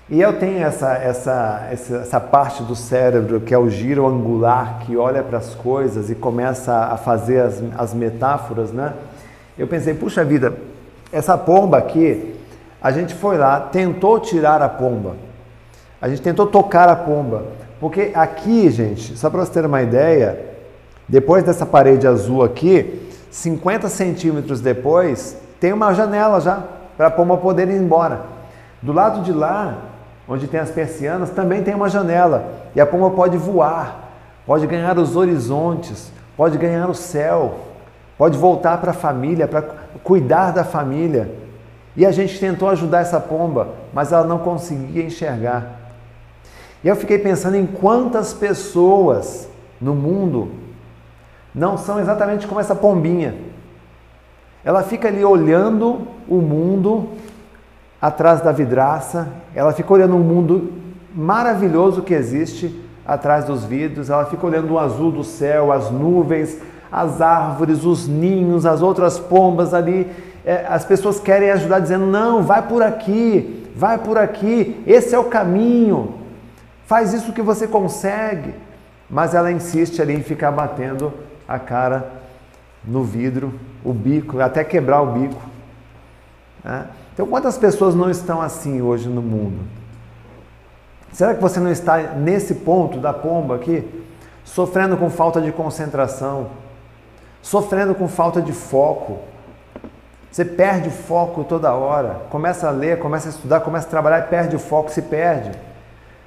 E 0.07 0.21
eu 0.21 0.37
tenho 0.37 0.63
essa, 0.63 0.93
essa, 0.93 1.67
essa, 1.71 1.95
essa, 1.95 2.19
parte 2.19 2.61
do 2.61 2.75
cérebro 2.75 3.41
que 3.41 3.51
é 3.51 3.57
o 3.57 3.67
giro 3.67 4.05
angular, 4.05 4.77
que 4.85 4.95
olha 4.95 5.23
para 5.23 5.39
as 5.39 5.55
coisas 5.55 6.11
e 6.11 6.13
começa 6.13 6.85
a 6.85 6.97
fazer 6.97 7.39
as, 7.39 7.63
as 7.75 7.95
metáforas, 7.95 8.71
né? 8.71 8.93
Eu 9.57 9.67
pensei, 9.67 9.93
puxa 9.93 10.23
vida, 10.23 10.53
essa 11.11 11.37
pomba 11.37 11.77
aqui, 11.77 12.35
a 12.81 12.91
gente 12.91 13.13
foi 13.15 13.37
lá, 13.37 13.59
tentou 13.59 14.19
tirar 14.19 14.61
a 14.61 14.69
pomba, 14.69 15.15
a 16.01 16.07
gente 16.07 16.21
tentou 16.21 16.45
tocar 16.45 16.87
a 16.87 16.95
pomba, 16.95 17.45
porque 17.79 18.11
aqui, 18.13 18.69
gente, 18.69 19.17
só 19.17 19.29
para 19.29 19.43
você 19.43 19.53
ter 19.53 19.65
uma 19.65 19.81
ideia, 19.81 20.39
depois 21.07 21.43
dessa 21.43 21.65
parede 21.65 22.07
azul 22.07 22.43
aqui, 22.43 23.09
50 23.31 23.89
centímetros 23.89 24.61
depois, 24.61 25.37
tem 25.59 25.73
uma 25.73 25.93
janela 25.93 26.39
já 26.39 26.63
para 26.95 27.07
a 27.07 27.11
pomba 27.11 27.37
poder 27.37 27.67
ir 27.69 27.79
embora. 27.79 28.21
Do 28.81 28.91
lado 28.91 29.21
de 29.21 29.31
lá, 29.31 29.77
onde 30.27 30.47
tem 30.47 30.59
as 30.59 30.71
persianas, 30.71 31.29
também 31.29 31.63
tem 31.63 31.73
uma 31.73 31.89
janela. 31.89 32.51
E 32.75 32.81
a 32.81 32.85
pomba 32.85 33.09
pode 33.11 33.37
voar, 33.37 34.11
pode 34.45 34.67
ganhar 34.67 34.97
os 34.97 35.15
horizontes, 35.15 36.11
pode 36.35 36.57
ganhar 36.57 36.89
o 36.89 36.93
céu, 36.93 37.59
pode 38.17 38.37
voltar 38.37 38.79
para 38.79 38.91
a 38.91 38.93
família, 38.93 39.47
para 39.47 39.61
cuidar 40.03 40.51
da 40.51 40.63
família. 40.63 41.31
E 41.95 42.05
a 42.05 42.11
gente 42.11 42.39
tentou 42.39 42.69
ajudar 42.69 42.99
essa 42.99 43.19
pomba, 43.19 43.69
mas 43.93 44.11
ela 44.11 44.25
não 44.25 44.39
conseguia 44.39 45.03
enxergar. 45.03 45.77
E 46.83 46.87
eu 46.87 46.95
fiquei 46.95 47.19
pensando 47.19 47.55
em 47.55 47.65
quantas 47.65 48.33
pessoas 48.33 49.49
no 49.79 49.95
mundo 49.95 50.51
não 51.53 51.77
são 51.77 51.99
exatamente 51.99 52.45
como 52.47 52.59
essa 52.59 52.75
pombinha. 52.75 53.35
Ela 54.63 54.83
fica 54.83 55.07
ali 55.07 55.23
olhando 55.23 56.07
o 56.27 56.35
mundo 56.35 57.09
atrás 58.01 58.41
da 58.41 58.51
vidraça, 58.51 59.27
ela 59.55 59.73
fica 59.73 59.91
olhando 59.91 60.15
um 60.15 60.23
mundo 60.23 60.73
maravilhoso 61.15 62.03
que 62.03 62.13
existe 62.13 62.83
atrás 63.05 63.45
dos 63.45 63.63
vidros, 63.63 64.09
ela 64.09 64.25
fica 64.25 64.45
olhando 64.45 64.73
o 64.73 64.79
azul 64.79 65.11
do 65.11 65.23
céu, 65.23 65.71
as 65.71 65.89
nuvens, 65.89 66.59
as 66.91 67.21
árvores, 67.21 67.83
os 67.83 68.07
ninhos, 68.07 68.65
as 68.65 68.81
outras 68.81 69.19
pombas 69.19 69.73
ali. 69.73 70.09
É, 70.45 70.65
as 70.67 70.85
pessoas 70.85 71.19
querem 71.19 71.51
ajudar 71.51 71.79
dizendo: 71.79 72.05
não, 72.05 72.43
vai 72.43 72.61
por 72.61 72.81
aqui, 72.81 73.69
vai 73.75 73.97
por 73.97 74.17
aqui, 74.17 74.81
esse 74.87 75.13
é 75.13 75.19
o 75.19 75.25
caminho. 75.25 76.15
Faz 76.85 77.13
isso 77.13 77.33
que 77.33 77.41
você 77.41 77.67
consegue. 77.67 78.53
Mas 79.09 79.33
ela 79.33 79.51
insiste 79.51 80.01
ali 80.01 80.13
em 80.13 80.23
ficar 80.23 80.51
batendo 80.51 81.13
a 81.47 81.57
cara 81.57 82.11
no 82.83 83.03
vidro, 83.03 83.53
o 83.83 83.93
bico, 83.93 84.39
até 84.39 84.63
quebrar 84.63 85.01
o 85.01 85.13
bico. 85.13 85.41
Né? 86.63 86.87
Então, 87.13 87.25
quantas 87.27 87.57
pessoas 87.57 87.95
não 87.95 88.09
estão 88.09 88.41
assim 88.41 88.81
hoje 88.81 89.07
no 89.07 89.21
mundo? 89.21 89.59
Será 91.11 91.33
que 91.33 91.41
você 91.41 91.59
não 91.59 91.71
está 91.71 91.97
nesse 91.97 92.55
ponto 92.55 92.99
da 92.99 93.11
pomba 93.11 93.55
aqui, 93.55 93.83
sofrendo 94.43 94.95
com 94.97 95.09
falta 95.09 95.41
de 95.41 95.51
concentração, 95.51 96.47
sofrendo 97.47 97.95
com 97.95 98.09
falta 98.09 98.41
de 98.41 98.51
foco? 98.51 99.19
Você 100.29 100.43
perde 100.43 100.89
o 100.89 100.91
foco 100.91 101.45
toda 101.45 101.73
hora, 101.73 102.21
começa 102.29 102.67
a 102.67 102.71
ler, 102.71 102.99
começa 102.99 103.29
a 103.29 103.31
estudar, 103.31 103.61
começa 103.61 103.87
a 103.87 103.89
trabalhar 103.89 104.19
e 104.19 104.23
perde 104.23 104.55
o 104.55 104.59
foco, 104.59 104.91
se 104.91 105.01
perde. 105.01 105.51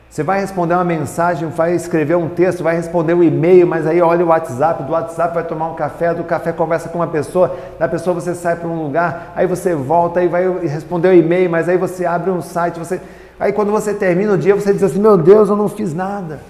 Você 0.08 0.22
vai 0.22 0.40
responder 0.40 0.74
uma 0.74 0.82
mensagem, 0.82 1.48
vai 1.50 1.74
escrever 1.74 2.16
um 2.16 2.28
texto, 2.28 2.64
vai 2.64 2.74
responder 2.74 3.12
um 3.12 3.22
e-mail, 3.22 3.66
mas 3.66 3.86
aí 3.86 4.00
olha 4.00 4.24
o 4.24 4.28
WhatsApp, 4.28 4.82
do 4.82 4.92
WhatsApp 4.92 5.34
vai 5.34 5.44
tomar 5.44 5.68
um 5.68 5.74
café, 5.74 6.14
do 6.14 6.24
café 6.24 6.52
conversa 6.52 6.88
com 6.88 6.98
uma 6.98 7.06
pessoa, 7.06 7.54
da 7.78 7.86
pessoa 7.86 8.14
você 8.14 8.34
sai 8.34 8.56
para 8.56 8.66
um 8.66 8.82
lugar, 8.82 9.34
aí 9.36 9.46
você 9.46 9.74
volta, 9.74 10.20
aí 10.20 10.26
vai 10.26 10.48
responder 10.60 11.08
o 11.08 11.14
e-mail, 11.14 11.50
mas 11.50 11.68
aí 11.68 11.76
você 11.76 12.06
abre 12.06 12.30
um 12.30 12.40
site, 12.40 12.78
você 12.78 13.00
aí 13.38 13.52
quando 13.52 13.70
você 13.70 13.92
termina 13.92 14.32
o 14.32 14.38
dia, 14.38 14.54
você 14.54 14.72
diz 14.72 14.82
assim: 14.82 14.98
"Meu 14.98 15.18
Deus, 15.18 15.50
eu 15.50 15.54
não 15.54 15.68
fiz 15.68 15.94
nada. 15.94 16.40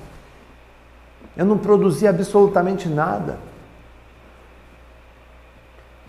Eu 1.37 1.45
não 1.45 1.59
produzi 1.59 2.07
absolutamente 2.07 2.89
nada." 2.89 3.50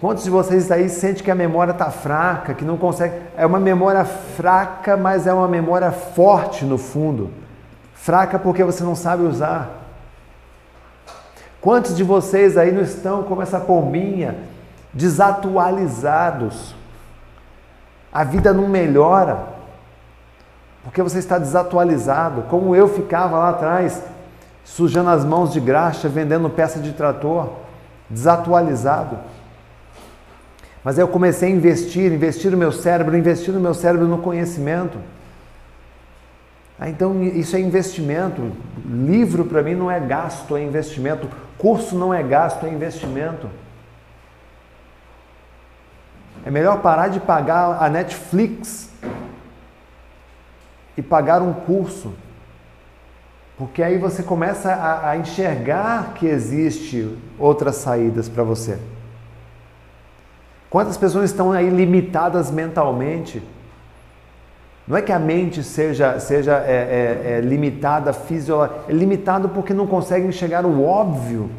Quantos 0.01 0.23
de 0.23 0.31
vocês 0.31 0.71
aí 0.71 0.89
sentem 0.89 1.23
que 1.23 1.29
a 1.29 1.35
memória 1.35 1.73
está 1.73 1.91
fraca, 1.91 2.55
que 2.55 2.65
não 2.65 2.75
consegue? 2.75 3.13
É 3.37 3.45
uma 3.45 3.59
memória 3.59 4.03
fraca, 4.03 4.97
mas 4.97 5.27
é 5.27 5.33
uma 5.33 5.47
memória 5.47 5.91
forte 5.91 6.65
no 6.65 6.79
fundo. 6.79 7.29
Fraca 7.93 8.39
porque 8.39 8.63
você 8.63 8.83
não 8.83 8.95
sabe 8.95 9.21
usar. 9.21 9.69
Quantos 11.61 11.95
de 11.95 12.03
vocês 12.03 12.57
aí 12.57 12.71
não 12.71 12.81
estão 12.81 13.21
como 13.21 13.43
essa 13.43 13.59
pombinha, 13.59 14.37
desatualizados? 14.91 16.73
A 18.11 18.23
vida 18.23 18.51
não 18.51 18.67
melhora 18.67 19.51
porque 20.83 21.03
você 21.03 21.19
está 21.19 21.37
desatualizado, 21.37 22.41
como 22.49 22.75
eu 22.75 22.87
ficava 22.87 23.37
lá 23.37 23.49
atrás, 23.49 24.01
sujando 24.65 25.11
as 25.11 25.23
mãos 25.23 25.53
de 25.53 25.59
graxa, 25.59 26.09
vendendo 26.09 26.49
peça 26.49 26.79
de 26.79 26.91
trator, 26.91 27.49
desatualizado. 28.09 29.19
Mas 30.83 30.97
aí 30.97 31.03
eu 31.03 31.07
comecei 31.07 31.49
a 31.51 31.55
investir, 31.55 32.11
investir 32.11 32.51
no 32.51 32.57
meu 32.57 32.71
cérebro, 32.71 33.15
investir 33.15 33.53
no 33.53 33.59
meu 33.59 33.73
cérebro 33.73 34.07
no 34.07 34.17
conhecimento. 34.17 34.97
Ah, 36.79 36.89
então 36.89 37.23
isso 37.23 37.55
é 37.55 37.59
investimento. 37.59 38.51
Livro 38.83 39.45
para 39.45 39.61
mim 39.61 39.75
não 39.75 39.91
é 39.91 39.99
gasto, 39.99 40.57
é 40.57 40.63
investimento. 40.63 41.29
Curso 41.55 41.95
não 41.95 42.11
é 42.11 42.23
gasto, 42.23 42.65
é 42.65 42.69
investimento. 42.69 43.47
É 46.43 46.49
melhor 46.49 46.81
parar 46.81 47.09
de 47.09 47.19
pagar 47.19 47.83
a 47.83 47.87
Netflix 47.87 48.89
e 50.97 51.03
pagar 51.03 51.43
um 51.43 51.53
curso. 51.53 52.11
Porque 53.55 53.83
aí 53.83 53.99
você 53.99 54.23
começa 54.23 54.73
a, 54.73 55.11
a 55.11 55.17
enxergar 55.17 56.15
que 56.15 56.25
existe 56.25 57.15
outras 57.37 57.75
saídas 57.75 58.27
para 58.27 58.43
você. 58.43 58.79
Quantas 60.71 60.95
pessoas 60.95 61.29
estão 61.29 61.51
aí 61.51 61.69
limitadas 61.69 62.49
mentalmente? 62.49 63.43
Não 64.87 64.95
é 64.95 65.01
que 65.01 65.11
a 65.11 65.19
mente 65.19 65.61
seja, 65.63 66.17
seja 66.17 66.53
é, 66.65 67.27
é, 67.27 67.31
é 67.33 67.41
limitada 67.41 68.13
fisiologicamente, 68.13 68.89
é 68.89 68.95
limitado 68.95 69.49
porque 69.49 69.73
não 69.73 69.85
consegue 69.85 70.25
enxergar 70.25 70.65
o 70.65 70.81
óbvio, 70.81 71.51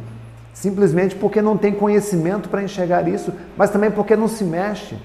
simplesmente 0.54 1.14
porque 1.14 1.42
não 1.42 1.58
tem 1.58 1.74
conhecimento 1.74 2.48
para 2.48 2.62
enxergar 2.62 3.06
isso, 3.06 3.34
mas 3.54 3.68
também 3.68 3.90
porque 3.90 4.16
não 4.16 4.28
se 4.28 4.44
mexe. 4.44 4.96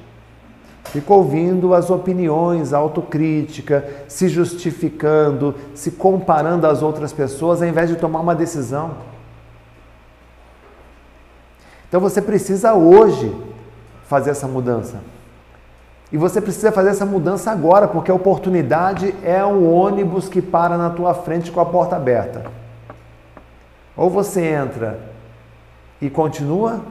Fica 0.85 1.13
ouvindo 1.13 1.73
as 1.73 1.89
opiniões, 1.89 2.71
a 2.71 2.77
autocrítica, 2.77 3.85
se 4.07 4.29
justificando, 4.29 5.53
se 5.75 5.91
comparando 5.91 6.65
às 6.65 6.81
outras 6.81 7.11
pessoas, 7.11 7.61
ao 7.61 7.67
invés 7.67 7.89
de 7.89 7.97
tomar 7.97 8.21
uma 8.21 8.33
decisão. 8.33 8.91
Então 11.89 11.99
você 11.99 12.21
precisa 12.21 12.73
hoje 12.73 13.46
fazer 14.07 14.31
essa 14.31 14.47
mudança. 14.47 14.97
E 16.11 16.17
você 16.17 16.39
precisa 16.39 16.71
fazer 16.71 16.89
essa 16.89 17.05
mudança 17.05 17.51
agora, 17.51 17.87
porque 17.87 18.09
a 18.09 18.15
oportunidade 18.15 19.13
é 19.23 19.43
o 19.43 19.69
ônibus 19.69 20.29
que 20.29 20.41
para 20.41 20.77
na 20.77 20.89
tua 20.89 21.13
frente 21.13 21.51
com 21.51 21.59
a 21.59 21.65
porta 21.65 21.97
aberta. 21.97 22.45
Ou 23.95 24.09
você 24.09 24.41
entra 24.41 24.99
e 25.99 26.09
continua, 26.09 26.81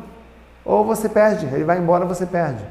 ou 0.64 0.84
você 0.84 1.08
perde. 1.08 1.46
Ele 1.46 1.64
vai 1.64 1.78
embora, 1.78 2.04
você 2.04 2.26
perde. 2.26 2.62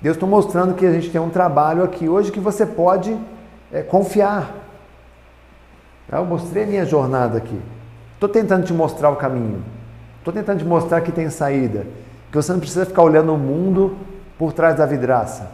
Deus 0.00 0.16
está 0.16 0.26
mostrando 0.26 0.74
que 0.74 0.84
a 0.84 0.92
gente 0.92 1.10
tem 1.10 1.20
um 1.20 1.30
trabalho 1.30 1.82
aqui 1.82 2.08
hoje 2.08 2.32
que 2.32 2.40
você 2.40 2.66
pode 2.66 3.16
é, 3.72 3.82
confiar. 3.82 4.52
Eu 6.10 6.24
mostrei 6.24 6.64
a 6.64 6.66
minha 6.66 6.84
jornada 6.84 7.38
aqui. 7.38 7.60
Estou 8.14 8.28
tentando 8.28 8.66
te 8.66 8.72
mostrar 8.72 9.10
o 9.10 9.16
caminho. 9.16 9.62
Estou 10.20 10.32
tentando 10.32 10.58
te 10.58 10.64
mostrar 10.64 11.00
que 11.00 11.10
tem 11.10 11.28
saída. 11.28 11.86
Que 12.30 12.36
você 12.36 12.52
não 12.52 12.60
precisa 12.60 12.86
ficar 12.86 13.02
olhando 13.02 13.34
o 13.34 13.38
mundo 13.38 13.96
por 14.38 14.52
trás 14.52 14.76
da 14.76 14.86
vidraça. 14.86 15.50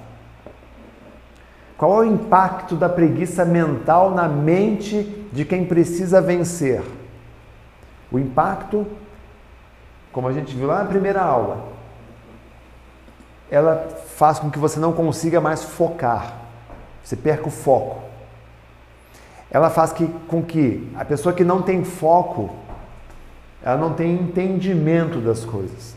Qual 1.78 2.02
é 2.02 2.06
o 2.06 2.10
impacto 2.10 2.74
da 2.74 2.88
preguiça 2.88 3.44
mental 3.44 4.10
na 4.10 4.28
mente 4.28 5.28
de 5.32 5.44
quem 5.44 5.64
precisa 5.64 6.20
vencer? 6.20 6.82
O 8.10 8.18
impacto, 8.18 8.86
como 10.10 10.26
a 10.28 10.32
gente 10.32 10.54
viu 10.54 10.66
lá 10.66 10.82
na 10.82 10.88
primeira 10.88 11.22
aula, 11.22 11.68
ela 13.50 13.88
faz 14.16 14.38
com 14.38 14.50
que 14.50 14.58
você 14.58 14.80
não 14.80 14.92
consiga 14.92 15.40
mais 15.40 15.62
focar, 15.62 16.34
você 17.04 17.14
perca 17.14 17.46
o 17.46 17.50
foco. 17.50 18.02
Ela 19.50 19.70
faz 19.70 19.92
que, 19.92 20.06
com 20.26 20.42
que 20.42 20.90
a 20.96 21.04
pessoa 21.04 21.34
que 21.34 21.44
não 21.44 21.62
tem 21.62 21.84
foco, 21.84 22.50
ela 23.66 23.76
não 23.76 23.94
tem 23.94 24.14
entendimento 24.14 25.18
das 25.18 25.44
coisas. 25.44 25.96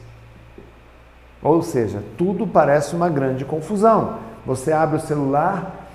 Ou 1.40 1.62
seja, 1.62 2.04
tudo 2.18 2.48
parece 2.48 2.96
uma 2.96 3.08
grande 3.08 3.46
confusão. 3.46 4.16
Você 4.44 4.72
abre 4.72 4.98
o 4.98 5.00
celular, 5.00 5.88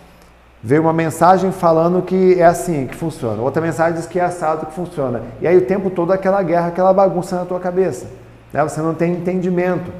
vê 0.63 0.79
uma 0.79 0.93
mensagem 0.93 1.51
falando 1.51 2.01
que 2.01 2.41
é 2.41 2.45
assim 2.45 2.87
que 2.87 2.95
funciona. 2.95 3.43
Outra 3.43 3.61
mensagem 3.61 3.99
diz 3.99 4.07
que 4.07 4.21
é 4.21 4.23
assado 4.23 4.67
que 4.67 4.73
funciona. 4.73 5.23
E 5.41 5.49
aí 5.49 5.57
o 5.57 5.67
tempo 5.67 5.91
todo 5.91 6.13
aquela 6.13 6.41
guerra, 6.45 6.69
aquela 6.69 6.93
bagunça 6.93 7.35
na 7.35 7.45
tua 7.45 7.59
cabeça. 7.59 8.07
Né? 8.53 8.63
Você 8.63 8.81
não 8.81 8.95
tem 8.95 9.13
entendimento. 9.13 9.91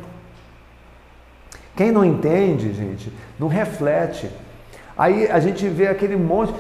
Quem 1.75 1.91
não 1.91 2.05
entende, 2.05 2.73
gente, 2.73 3.13
não 3.37 3.49
reflete. 3.49 4.31
Aí 4.97 5.29
a 5.29 5.41
gente 5.41 5.69
vê 5.69 5.89
aquele 5.89 6.15
monte. 6.15 6.55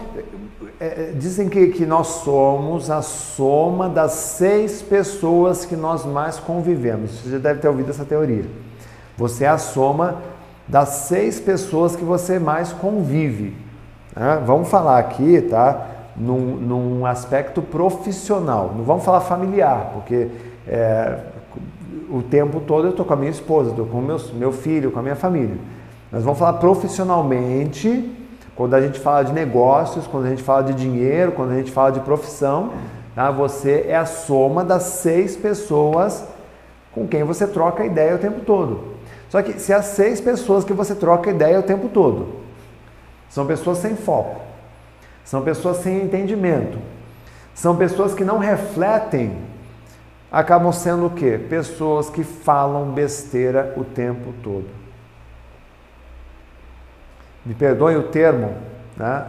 É, 0.80 0.86
é, 0.86 1.12
dizem 1.16 1.48
que, 1.48 1.68
que 1.68 1.86
nós 1.86 2.06
somos 2.06 2.90
a 2.90 3.00
soma 3.00 3.88
das 3.88 4.12
seis 4.12 4.82
pessoas 4.82 5.64
que 5.64 5.76
nós 5.76 6.04
mais 6.04 6.38
convivemos. 6.38 7.12
Você 7.12 7.30
já 7.30 7.38
deve 7.38 7.60
ter 7.60 7.68
ouvido 7.68 7.90
essa 7.90 8.04
teoria. 8.04 8.44
Você 9.16 9.44
é 9.44 9.48
a 9.48 9.58
soma 9.58 10.16
das 10.66 10.88
seis 10.88 11.38
pessoas 11.38 11.94
que 11.94 12.04
você 12.04 12.38
mais 12.38 12.72
convive. 12.72 13.56
Né? 14.16 14.42
Vamos 14.44 14.68
falar 14.68 14.98
aqui, 14.98 15.40
tá? 15.42 15.90
Num, 16.16 16.56
num, 16.56 17.06
aspecto 17.06 17.60
profissional. 17.60 18.72
Não 18.76 18.84
vamos 18.84 19.04
falar 19.04 19.20
familiar, 19.20 19.90
porque 19.94 20.28
é, 20.66 21.18
o 22.10 22.22
tempo 22.22 22.60
todo 22.60 22.86
eu 22.86 22.90
estou 22.90 23.04
com 23.04 23.12
a 23.12 23.16
minha 23.16 23.30
esposa, 23.30 23.70
estou 23.70 23.86
com 23.86 23.98
o 23.98 24.02
meu, 24.02 24.52
filho, 24.52 24.90
com 24.90 24.98
a 24.98 25.02
minha 25.02 25.16
família. 25.16 25.56
Nós 26.10 26.22
vamos 26.22 26.38
falar 26.38 26.54
profissionalmente, 26.54 28.10
quando 28.54 28.74
a 28.74 28.80
gente 28.80 29.00
fala 29.00 29.24
de 29.24 29.32
negócios, 29.32 30.06
quando 30.06 30.26
a 30.26 30.30
gente 30.30 30.42
fala 30.42 30.62
de 30.62 30.74
dinheiro, 30.74 31.32
quando 31.32 31.52
a 31.52 31.56
gente 31.56 31.72
fala 31.72 31.90
de 31.90 32.00
profissão, 32.00 32.72
tá? 33.14 33.30
você 33.30 33.86
é 33.88 33.96
a 33.96 34.06
soma 34.06 34.64
das 34.64 34.82
seis 34.82 35.36
pessoas 35.36 36.24
com 36.92 37.06
quem 37.08 37.24
você 37.24 37.46
troca 37.46 37.84
ideia 37.84 38.14
o 38.14 38.18
tempo 38.18 38.40
todo. 38.40 38.94
Só 39.28 39.42
que 39.42 39.58
se 39.58 39.72
as 39.72 39.86
seis 39.86 40.20
pessoas 40.20 40.64
que 40.64 40.72
você 40.72 40.94
troca 40.94 41.30
ideia 41.30 41.58
o 41.58 41.62
tempo 41.62 41.88
todo 41.88 42.44
são 43.28 43.46
pessoas 43.46 43.78
sem 43.78 43.96
foco, 43.96 44.40
são 45.24 45.42
pessoas 45.42 45.78
sem 45.78 46.02
entendimento, 46.02 46.78
são 47.52 47.76
pessoas 47.76 48.14
que 48.14 48.24
não 48.24 48.38
refletem 48.38 49.36
acabam 50.34 50.72
sendo 50.72 51.06
o 51.06 51.10
quê? 51.10 51.38
Pessoas 51.48 52.10
que 52.10 52.24
falam 52.24 52.90
besteira 52.90 53.72
o 53.76 53.84
tempo 53.84 54.34
todo. 54.42 54.83
Me 57.44 57.54
perdoem 57.54 57.96
o 57.96 58.04
termo, 58.04 58.54
né? 58.96 59.26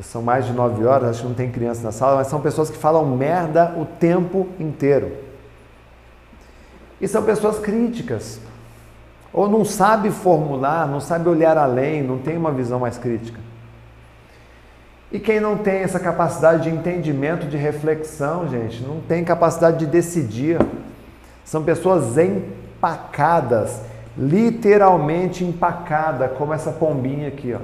São 0.00 0.22
mais 0.22 0.44
de 0.44 0.52
nove 0.52 0.84
horas, 0.84 1.10
acho 1.10 1.22
que 1.22 1.28
não 1.28 1.34
tem 1.34 1.50
criança 1.50 1.82
na 1.82 1.92
sala, 1.92 2.16
mas 2.16 2.26
são 2.26 2.40
pessoas 2.40 2.68
que 2.68 2.76
falam 2.76 3.06
merda 3.06 3.74
o 3.76 3.86
tempo 3.86 4.48
inteiro. 4.58 5.12
E 7.00 7.06
são 7.06 7.22
pessoas 7.22 7.58
críticas. 7.58 8.40
Ou 9.32 9.48
não 9.48 9.64
sabe 9.64 10.10
formular, 10.10 10.86
não 10.88 11.00
sabe 11.00 11.28
olhar 11.28 11.56
além, 11.56 12.02
não 12.02 12.18
tem 12.18 12.36
uma 12.36 12.50
visão 12.50 12.80
mais 12.80 12.98
crítica. 12.98 13.40
E 15.12 15.20
quem 15.20 15.38
não 15.38 15.56
tem 15.56 15.76
essa 15.76 16.00
capacidade 16.00 16.64
de 16.64 16.70
entendimento, 16.70 17.46
de 17.46 17.56
reflexão, 17.56 18.48
gente, 18.48 18.82
não 18.82 19.00
tem 19.00 19.24
capacidade 19.24 19.78
de 19.78 19.86
decidir. 19.86 20.58
São 21.44 21.62
pessoas 21.62 22.18
empacadas, 22.18 23.80
literalmente 24.16 25.44
empacada, 25.44 26.28
como 26.28 26.52
essa 26.52 26.70
pombinha 26.70 27.28
aqui, 27.28 27.52
ó. 27.52 27.60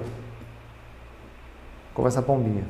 Como 1.95 2.09
essa 2.09 2.23
pombinha. 2.23 2.65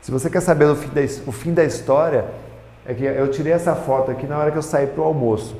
Se 0.00 0.10
você 0.10 0.28
quer 0.28 0.40
saber 0.40 0.66
o 0.66 0.76
fim 0.76 0.90
da, 0.90 1.00
o 1.26 1.32
fim 1.32 1.54
da 1.54 1.64
história, 1.64 2.26
é 2.84 2.92
que 2.92 3.04
eu 3.04 3.30
tirei 3.30 3.52
essa 3.52 3.74
foto 3.74 4.10
aqui 4.10 4.26
na 4.26 4.38
hora 4.38 4.50
que 4.50 4.58
eu 4.58 4.62
saí 4.62 4.86
para 4.86 5.00
o 5.00 5.04
almoço. 5.04 5.56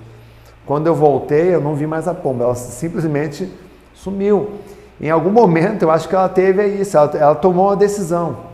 Quando 0.67 0.87
eu 0.87 0.95
voltei, 0.95 1.55
eu 1.55 1.61
não 1.61 1.75
vi 1.75 1.87
mais 1.87 2.07
a 2.07 2.15
pomba, 2.15 2.45
ela 2.45 2.55
simplesmente 2.55 3.51
sumiu. 3.95 4.59
Em 5.01 5.11
algum 5.11 5.31
momento, 5.31 5.83
eu 5.83 5.91
acho 5.91 6.09
que 6.09 6.15
ela 6.15 6.29
teve 6.29 6.67
isso, 6.67 6.97
ela, 6.97 7.11
ela 7.17 7.35
tomou 7.35 7.69
uma 7.69 7.77
decisão. 7.77 8.54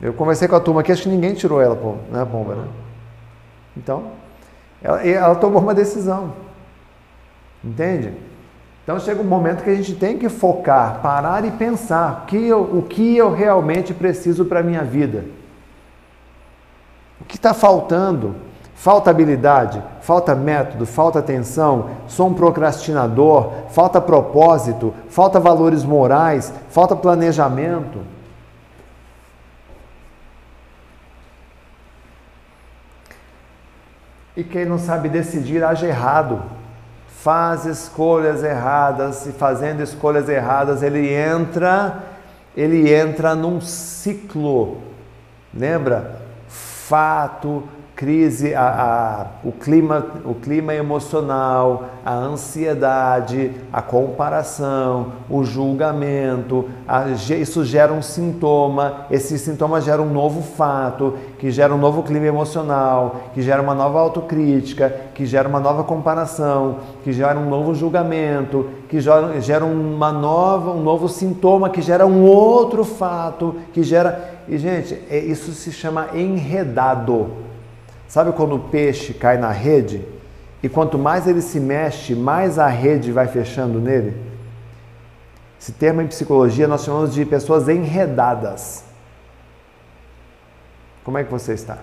Eu 0.00 0.12
conversei 0.12 0.46
com 0.46 0.56
a 0.56 0.60
turma 0.60 0.80
aqui, 0.80 0.92
acho 0.92 1.02
que 1.02 1.08
ninguém 1.08 1.34
tirou 1.34 1.60
ela, 1.60 1.74
né, 2.10 2.22
a 2.22 2.26
pomba, 2.26 2.54
né? 2.54 2.64
Então, 3.76 4.12
ela, 4.82 5.06
ela 5.06 5.34
tomou 5.34 5.60
uma 5.60 5.74
decisão. 5.74 6.32
Entende? 7.64 8.14
Então 8.84 8.98
chega 8.98 9.20
um 9.20 9.24
momento 9.24 9.62
que 9.62 9.70
a 9.70 9.74
gente 9.74 9.94
tem 9.94 10.16
que 10.16 10.28
focar, 10.28 11.00
parar 11.02 11.44
e 11.44 11.50
pensar 11.50 12.24
que 12.26 12.36
eu, 12.46 12.62
o 12.62 12.82
que 12.82 13.16
eu 13.16 13.30
realmente 13.30 13.92
preciso 13.92 14.46
para 14.46 14.60
a 14.60 14.62
minha 14.62 14.82
vida. 14.82 15.26
O 17.20 17.24
que 17.24 17.36
está 17.36 17.52
faltando? 17.52 18.34
Falta 18.74 19.10
habilidade, 19.10 19.82
falta 20.00 20.34
método, 20.34 20.86
falta 20.86 21.18
atenção, 21.18 21.90
sou 22.06 22.28
um 22.28 22.34
procrastinador, 22.34 23.50
falta 23.70 24.00
propósito, 24.00 24.94
falta 25.10 25.40
valores 25.40 25.84
morais, 25.84 26.54
falta 26.70 26.96
planejamento. 26.96 27.98
E 34.38 34.44
quem 34.44 34.64
não 34.64 34.78
sabe 34.78 35.08
decidir 35.08 35.64
age 35.64 35.84
errado, 35.84 36.40
faz 37.08 37.64
escolhas 37.64 38.44
erradas 38.44 39.26
e 39.26 39.32
fazendo 39.32 39.82
escolhas 39.82 40.28
erradas 40.28 40.80
ele 40.80 41.12
entra, 41.12 42.04
ele 42.56 42.88
entra 42.88 43.34
num 43.34 43.60
ciclo. 43.60 44.80
Lembra? 45.52 46.20
Fato, 46.46 47.64
crise, 47.98 48.54
a, 48.54 48.62
a, 48.62 49.26
o, 49.48 49.50
clima, 49.50 50.06
o 50.24 50.32
clima 50.32 50.72
emocional, 50.72 51.86
a 52.06 52.14
ansiedade, 52.14 53.50
a 53.72 53.82
comparação, 53.82 55.14
o 55.28 55.42
julgamento, 55.42 56.66
a, 56.86 57.08
isso 57.08 57.64
gera 57.64 57.92
um 57.92 58.00
sintoma, 58.00 59.06
esse 59.10 59.36
sintoma 59.36 59.80
gera 59.80 60.00
um 60.00 60.12
novo 60.12 60.42
fato, 60.42 61.14
que 61.40 61.50
gera 61.50 61.74
um 61.74 61.78
novo 61.78 62.04
clima 62.04 62.26
emocional, 62.26 63.16
que 63.34 63.42
gera 63.42 63.60
uma 63.60 63.74
nova 63.74 63.98
autocrítica, 63.98 64.94
que 65.12 65.26
gera 65.26 65.48
uma 65.48 65.58
nova 65.58 65.82
comparação, 65.82 66.76
que 67.02 67.12
gera 67.12 67.36
um 67.36 67.50
novo 67.50 67.74
julgamento, 67.74 68.68
que 68.88 69.00
gera, 69.00 69.40
gera 69.40 69.64
uma 69.64 70.12
nova, 70.12 70.70
um 70.70 70.84
novo 70.84 71.08
sintoma, 71.08 71.68
que 71.68 71.82
gera 71.82 72.06
um 72.06 72.22
outro 72.22 72.84
fato, 72.84 73.56
que 73.72 73.82
gera. 73.82 74.38
E, 74.46 74.56
gente, 74.56 75.02
é, 75.10 75.18
isso 75.18 75.50
se 75.50 75.72
chama 75.72 76.10
enredado. 76.14 77.47
Sabe 78.08 78.32
quando 78.32 78.56
o 78.56 78.58
peixe 78.58 79.12
cai 79.12 79.36
na 79.36 79.52
rede 79.52 80.02
e 80.62 80.68
quanto 80.68 80.98
mais 80.98 81.28
ele 81.28 81.42
se 81.42 81.60
mexe, 81.60 82.14
mais 82.14 82.58
a 82.58 82.66
rede 82.66 83.12
vai 83.12 83.28
fechando 83.28 83.78
nele? 83.78 84.16
Esse 85.60 85.72
termo 85.72 86.00
em 86.00 86.06
psicologia 86.06 86.66
nós 86.66 86.84
chamamos 86.84 87.12
de 87.12 87.24
pessoas 87.26 87.68
enredadas. 87.68 88.84
Como 91.04 91.18
é 91.18 91.24
que 91.24 91.30
você 91.30 91.52
está? 91.52 91.78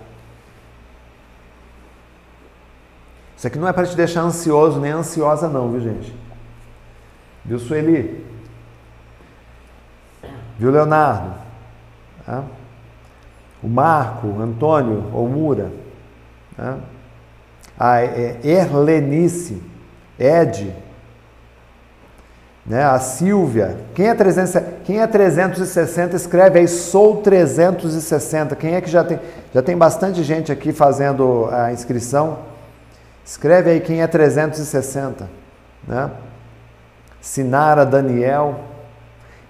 Isso 3.38 3.46
aqui 3.46 3.60
não 3.60 3.68
é 3.68 3.74
para 3.74 3.86
te 3.86 3.96
deixar 3.96 4.22
ansioso 4.22 4.80
nem 4.80 4.92
ansiosa, 4.92 5.48
não, 5.48 5.70
viu, 5.70 5.82
gente? 5.82 6.16
Viu, 7.44 7.60
Sueli? 7.60 8.26
Viu, 10.58 10.72
Leonardo? 10.72 11.46
o 13.62 13.68
Marco, 13.68 14.28
Antônio 14.40 15.12
ou 15.14 15.28
Mura, 15.28 15.72
né? 16.58 16.78
a 17.78 18.02
é, 18.02 18.40
Erlenice, 18.44 19.62
Ed, 20.18 20.74
né? 22.66 22.84
a 22.84 23.00
Silvia. 23.00 23.78
Quem 23.94 24.08
é, 24.08 24.16
300, 24.16 24.64
quem 24.84 25.02
é 25.02 25.08
360, 25.08 26.16
escreve 26.16 26.60
aí, 26.60 26.68
sou 26.68 27.18
360. 27.18 28.56
Quem 28.56 28.76
é 28.76 28.82
que 28.82 28.90
já 28.90 29.04
tem? 29.04 29.20
Já 29.54 29.62
tem 29.62 29.78
bastante 29.78 30.24
gente 30.24 30.52
aqui 30.52 30.72
fazendo 30.72 31.48
a 31.52 31.72
inscrição. 31.72 32.40
Escreve 33.24 33.72
aí 33.72 33.80
quem 33.80 34.02
é 34.02 34.08
360. 34.08 35.30
Né? 35.88 36.12
Sinara, 37.22 37.86
Daniel. 37.86 38.60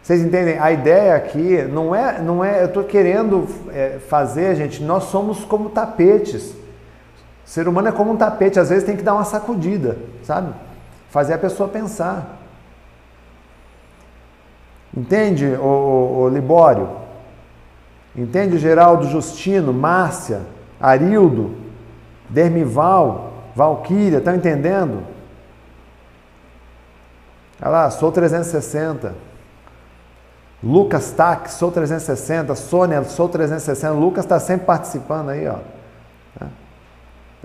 Vocês 0.02 0.22
entendem? 0.22 0.60
A 0.60 0.72
ideia 0.72 1.16
aqui 1.16 1.64
não 1.64 1.96
é, 1.96 2.22
não 2.22 2.46
é 2.46 2.62
eu 2.62 2.68
estou 2.68 2.84
querendo 2.84 3.48
é, 3.74 3.98
fazer, 4.08 4.56
gente, 4.56 4.84
nós 4.84 5.06
somos 5.06 5.44
como 5.44 5.70
tapetes. 5.70 6.54
O 7.46 7.50
ser 7.50 7.68
humano 7.68 7.90
é 7.90 7.92
como 7.92 8.12
um 8.12 8.18
tapete, 8.18 8.60
às 8.60 8.70
vezes 8.70 8.84
tem 8.84 8.98
que 8.98 9.04
dar 9.04 9.14
uma 9.14 9.24
sacudida, 9.24 9.98
sabe? 10.24 10.52
Fazer 11.10 11.34
a 11.34 11.38
pessoa 11.38 11.70
pensar. 11.70 12.40
Entende, 14.96 15.46
o, 15.46 15.64
o, 15.64 16.20
o 16.24 16.30
Libório? 16.30 16.90
Entende, 18.16 18.58
Geraldo 18.58 19.08
Justino, 19.08 19.72
Márcia, 19.72 20.42
Arildo, 20.80 21.56
Dermival, 22.30 23.34
Valquíria, 23.54 24.18
estão 24.18 24.34
entendendo? 24.34 25.04
Olha 27.62 27.70
lá, 27.70 27.90
sou 27.92 28.12
360. 28.12 29.14
Lucas 30.64 31.12
Tac, 31.12 31.52
sou 31.52 31.72
360. 31.72 32.56
Sônia, 32.56 33.04
sou 33.04 33.30
360. 33.30 33.94
Lucas 33.94 34.26
está 34.26 34.40
sempre 34.40 34.66
participando 34.66 35.30
aí, 35.30 35.48
ó. 35.48 35.58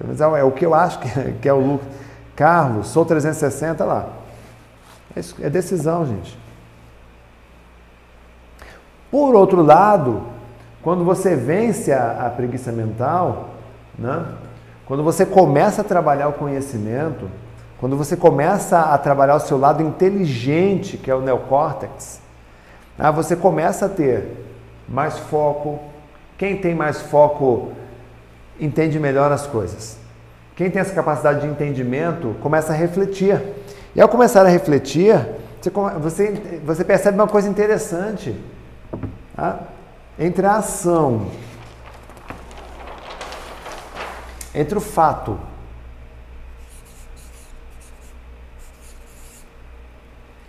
É, 0.01 0.40
é 0.40 0.44
o 0.44 0.52
que 0.52 0.64
eu 0.64 0.74
acho 0.74 0.98
que 1.40 1.48
é 1.48 1.52
o 1.52 1.60
Lucas. 1.60 1.89
Carlos, 2.35 2.89
sou 2.89 3.05
360 3.05 3.85
lá. 3.85 4.09
É, 5.14 5.47
é 5.47 5.51
decisão, 5.51 6.06
gente. 6.06 6.39
Por 9.10 9.35
outro 9.35 9.62
lado, 9.62 10.22
quando 10.82 11.05
você 11.05 11.36
vence 11.36 11.93
a, 11.93 12.27
a 12.27 12.31
preguiça 12.31 12.72
mental, 12.72 13.51
né? 13.98 14.24
quando 14.86 15.02
você 15.02 15.27
começa 15.27 15.82
a 15.82 15.85
trabalhar 15.85 16.28
o 16.28 16.32
conhecimento, 16.32 17.28
quando 17.78 17.97
você 17.97 18.16
começa 18.16 18.81
a 18.81 18.97
trabalhar 18.98 19.36
o 19.36 19.40
seu 19.40 19.59
lado 19.59 19.82
inteligente, 19.82 20.97
que 20.97 21.10
é 21.10 21.14
o 21.14 21.20
neocórtex, 21.20 22.20
ah, 22.98 23.10
você 23.10 23.35
começa 23.35 23.86
a 23.86 23.89
ter 23.89 24.47
mais 24.89 25.18
foco. 25.18 25.78
Quem 26.36 26.56
tem 26.56 26.74
mais 26.74 27.01
foco 27.01 27.72
entende 28.61 29.01
melhor 29.01 29.32
as 29.32 29.47
coisas. 29.47 29.97
Quem 30.55 30.70
tem 30.70 30.81
essa 30.81 30.95
capacidade 30.95 31.41
de 31.41 31.47
entendimento 31.47 32.37
começa 32.43 32.73
a 32.73 32.77
refletir. 32.77 33.41
E 33.97 34.01
ao 34.01 34.09
começar 34.09 34.45
a 34.45 34.49
refletir, 34.49 35.15
você, 35.62 35.70
você, 35.99 36.61
você 36.62 36.85
percebe 36.85 37.19
uma 37.19 37.27
coisa 37.27 37.49
interessante. 37.49 38.39
Tá? 39.35 39.61
Entre 40.19 40.45
a 40.45 40.57
ação, 40.57 41.31
entre 44.55 44.77
o 44.77 44.81
fato 44.82 45.41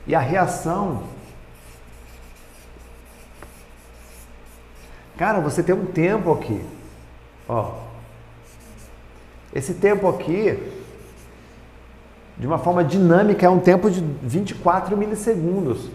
e 0.06 0.14
a 0.14 0.20
reação, 0.20 1.04
cara, 5.18 5.40
você 5.40 5.64
tem 5.64 5.74
um 5.74 5.86
tempo 5.86 6.34
aqui, 6.34 6.66
ó. 7.48 7.91
Esse 9.54 9.74
tempo 9.74 10.08
aqui, 10.08 10.58
de 12.38 12.48
uma 12.48 12.58
forma 12.58 12.84
dinâmica, 12.84 13.46
é 13.46 13.50
um 13.50 13.60
tempo 13.60 13.90
de 13.90 14.02
24 14.24 14.96
milissegundos. 14.96 15.90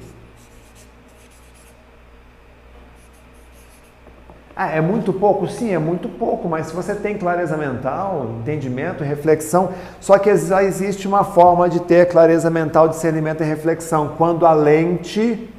Ah, 4.55 4.71
é 4.71 4.81
muito 4.81 5.13
pouco? 5.13 5.47
Sim, 5.47 5.75
é 5.75 5.79
muito 5.79 6.09
pouco, 6.09 6.49
mas 6.49 6.69
se 6.69 6.75
você 6.75 6.95
tem 6.95 7.19
clareza 7.19 7.59
mental, 7.59 8.37
entendimento, 8.41 9.05
reflexão, 9.05 9.71
só 10.01 10.19
que 10.19 10.35
já 10.35 10.63
existe 10.63 11.07
uma 11.07 11.25
forma 11.25 11.69
de 11.69 11.81
ter 11.81 12.09
clareza 12.09 12.49
mental, 12.49 12.89
discernimento 12.89 13.43
e 13.43 13.47
reflexão, 13.47 14.15
quando 14.17 14.47
a 14.47 14.55
lente 14.55 15.53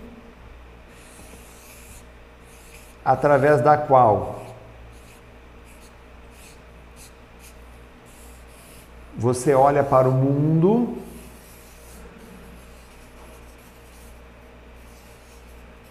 através 3.06 3.62
da 3.62 3.78
qual 3.78 4.37
você 9.18 9.54
olha 9.54 9.84
para 9.84 10.08
o 10.08 10.12
mundo 10.12 10.98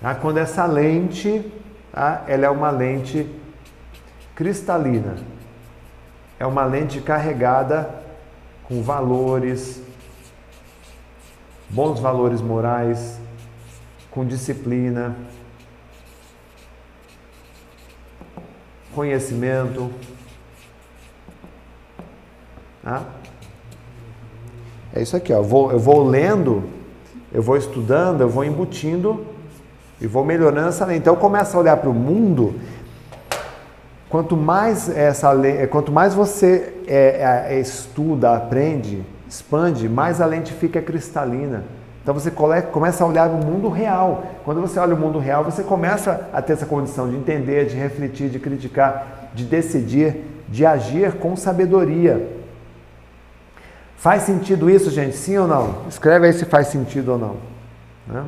tá? 0.01 0.15
quando 0.15 0.39
essa 0.39 0.65
lente 0.65 1.53
ah, 1.99 2.23
ela 2.29 2.45
é 2.45 2.51
uma 2.51 2.71
lente 2.71 3.27
cristalina. 4.35 5.17
É 6.39 6.45
uma 6.45 6.63
lente 6.67 7.01
carregada 7.01 8.03
com 8.65 8.83
valores, 8.83 9.83
bons 11.71 11.99
valores 11.99 12.43
morais, 12.43 13.19
com 14.11 14.27
disciplina, 14.27 15.17
conhecimento. 18.95 19.91
Ah? 22.87 23.03
É 24.95 25.03
isso 25.03 25.17
aqui, 25.17 25.33
ó. 25.33 25.39
Eu, 25.39 25.43
vou, 25.43 25.73
eu 25.73 25.79
vou 25.79 26.07
lendo, 26.07 26.63
eu 27.33 27.43
vou 27.43 27.57
estudando, 27.57 28.21
eu 28.21 28.29
vou 28.29 28.45
embutindo 28.45 29.27
e 30.01 30.07
vou 30.07 30.25
melhorando 30.25 30.69
essa 30.69 30.87
lente. 30.87 31.01
Então 31.01 31.15
eu 31.15 31.21
começo 31.21 31.57
a 31.57 31.61
olhar 31.61 31.77
para 31.79 31.91
o 31.91 31.95
mundo. 31.95 32.55
Quanto 34.09 34.37
mais 34.37 34.89
essa 34.89 35.33
lente, 35.33 35.67
quanto 35.67 35.91
mais 35.91 36.15
você 36.15 36.75
é, 36.87 37.49
é, 37.51 37.61
estuda, 37.61 38.37
aprende, 38.37 39.05
expande, 39.29 39.89
mais 39.89 40.21
a 40.21 40.27
lente 40.27 40.53
fica 40.53 40.81
cristalina. 40.81 41.65
Então 42.01 42.15
você 42.15 42.31
começa 42.31 43.03
a 43.03 43.07
olhar 43.07 43.29
o 43.29 43.45
mundo 43.45 43.69
real. 43.69 44.25
Quando 44.45 44.61
você 44.61 44.79
olha 44.79 44.95
o 44.95 44.99
mundo 44.99 45.19
real, 45.19 45.43
você 45.43 45.65
começa 45.65 46.31
a 46.33 46.41
ter 46.41 46.53
essa 46.53 46.65
condição 46.65 47.11
de 47.11 47.17
entender, 47.17 47.67
de 47.67 47.75
refletir, 47.75 48.29
de 48.29 48.39
criticar, 48.39 49.31
de 49.35 49.45
decidir, 49.45 50.25
de 50.49 50.65
agir 50.65 51.15
com 51.15 51.35
sabedoria. 51.35 52.36
Faz 53.97 54.23
sentido 54.23 54.71
isso, 54.71 54.91
gente? 54.91 55.17
Sim 55.17 55.39
ou 55.39 55.49
não? 55.49 55.87
Escreve 55.89 56.27
aí 56.27 56.33
se 56.33 56.45
faz 56.45 56.69
sentido 56.69 57.13
ou 57.13 57.19
não. 57.19 57.37
Né? 58.07 58.25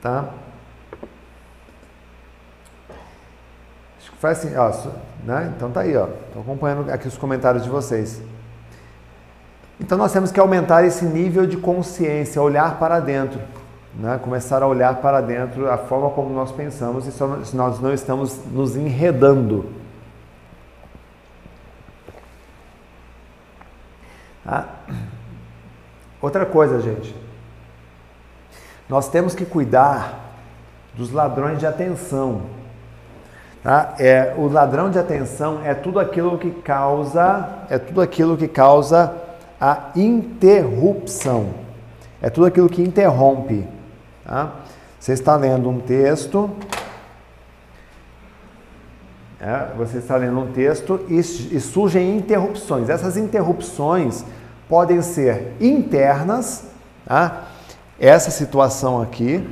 Tá? 0.00 0.28
Acho 3.98 4.10
que 4.10 4.16
faz 4.18 4.38
assim, 4.38 4.56
ó, 4.56 4.70
né? 5.24 5.52
Então 5.56 5.70
tá 5.70 5.80
aí, 5.80 5.96
ó. 5.96 6.08
Estou 6.26 6.42
acompanhando 6.42 6.90
aqui 6.90 7.08
os 7.08 7.16
comentários 7.16 7.62
de 7.62 7.70
vocês. 7.70 8.20
Então 9.80 9.96
nós 9.96 10.12
temos 10.12 10.30
que 10.30 10.38
aumentar 10.38 10.84
esse 10.84 11.04
nível 11.04 11.46
de 11.46 11.56
consciência, 11.56 12.42
olhar 12.42 12.78
para 12.78 13.00
dentro, 13.00 13.40
né? 13.94 14.18
Começar 14.22 14.62
a 14.62 14.66
olhar 14.66 14.96
para 14.96 15.20
dentro 15.20 15.70
a 15.70 15.76
forma 15.76 16.10
como 16.10 16.30
nós 16.30 16.50
pensamos 16.50 17.06
e 17.06 17.12
se 17.12 17.56
nós 17.56 17.80
não 17.80 17.92
estamos 17.92 18.40
nos 18.46 18.76
enredando. 18.76 19.66
Tá? 24.44 24.68
Outra 26.20 26.46
coisa, 26.46 26.80
gente. 26.80 27.14
Nós 28.88 29.08
temos 29.08 29.34
que 29.34 29.44
cuidar 29.44 30.18
dos 30.94 31.10
ladrões 31.12 31.58
de 31.58 31.66
atenção. 31.66 32.42
Tá? 33.62 33.94
É, 33.98 34.34
o 34.36 34.48
ladrão 34.48 34.90
de 34.90 34.98
atenção 34.98 35.60
é 35.64 35.74
tudo 35.74 36.00
aquilo 36.00 36.36
que 36.38 36.50
causa, 36.50 37.48
é 37.70 37.78
tudo 37.78 38.00
aquilo 38.00 38.36
que 38.36 38.48
causa 38.48 39.14
a 39.60 39.90
interrupção. 39.94 41.50
É 42.20 42.28
tudo 42.30 42.46
aquilo 42.46 42.68
que 42.68 42.82
interrompe. 42.82 43.66
Tá? 44.24 44.52
Você 44.98 45.12
está 45.12 45.36
lendo 45.36 45.68
um 45.68 45.80
texto, 45.80 46.50
é, 49.40 49.74
você 49.76 49.98
está 49.98 50.16
lendo 50.16 50.38
um 50.38 50.52
texto 50.52 51.04
e, 51.08 51.18
e 51.18 51.60
surgem 51.60 52.16
interrupções. 52.16 52.88
Essas 52.88 53.16
interrupções 53.16 54.24
podem 54.68 55.02
ser 55.02 55.54
internas, 55.60 56.64
tá? 57.04 57.48
Essa 57.98 58.30
situação 58.30 59.02
aqui, 59.02 59.44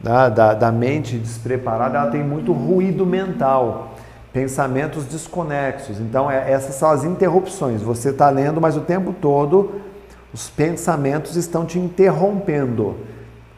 da, 0.00 0.28
da, 0.28 0.54
da 0.54 0.70
mente 0.70 1.18
despreparada, 1.18 1.98
ela 1.98 2.10
tem 2.10 2.22
muito 2.22 2.52
ruído 2.52 3.04
mental, 3.04 3.94
pensamentos 4.32 5.06
desconexos. 5.06 5.98
Então, 5.98 6.30
é, 6.30 6.52
essas 6.52 6.74
são 6.74 6.90
as 6.90 7.04
interrupções. 7.04 7.82
Você 7.82 8.10
está 8.10 8.28
lendo, 8.30 8.60
mas 8.60 8.76
o 8.76 8.80
tempo 8.82 9.12
todo 9.12 9.80
os 10.32 10.50
pensamentos 10.50 11.36
estão 11.36 11.64
te 11.64 11.78
interrompendo. 11.78 12.96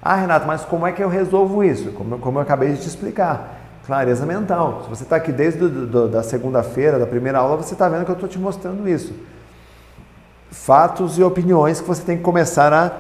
Ah, 0.03 0.17
Renato, 0.17 0.47
mas 0.47 0.65
como 0.65 0.87
é 0.87 0.93
que 0.93 1.03
eu 1.03 1.09
resolvo 1.09 1.63
isso? 1.63 1.93
Como, 1.93 2.19
como 2.19 2.39
eu 2.39 2.43
acabei 2.43 2.73
de 2.73 2.81
te 2.81 2.89
explicar. 2.89 3.59
Clareza 3.87 4.25
mental. 4.25 4.83
Se 4.85 4.89
você 4.89 5.03
está 5.03 5.17
aqui 5.17 5.33
desde 5.33 5.69
do, 5.69 6.09
da 6.09 6.23
segunda-feira, 6.23 6.99
da 6.99 7.07
primeira 7.07 7.39
aula, 7.39 7.57
você 7.57 7.75
está 7.75 7.89
vendo 7.89 8.05
que 8.05 8.11
eu 8.11 8.15
estou 8.15 8.29
te 8.29 8.39
mostrando 8.39 8.89
isso. 8.89 9.15
Fatos 10.51 11.19
e 11.19 11.23
opiniões 11.23 11.81
que 11.81 11.87
você 11.87 12.03
tem 12.03 12.17
que 12.17 12.23
começar 12.23 12.73
a 12.73 12.93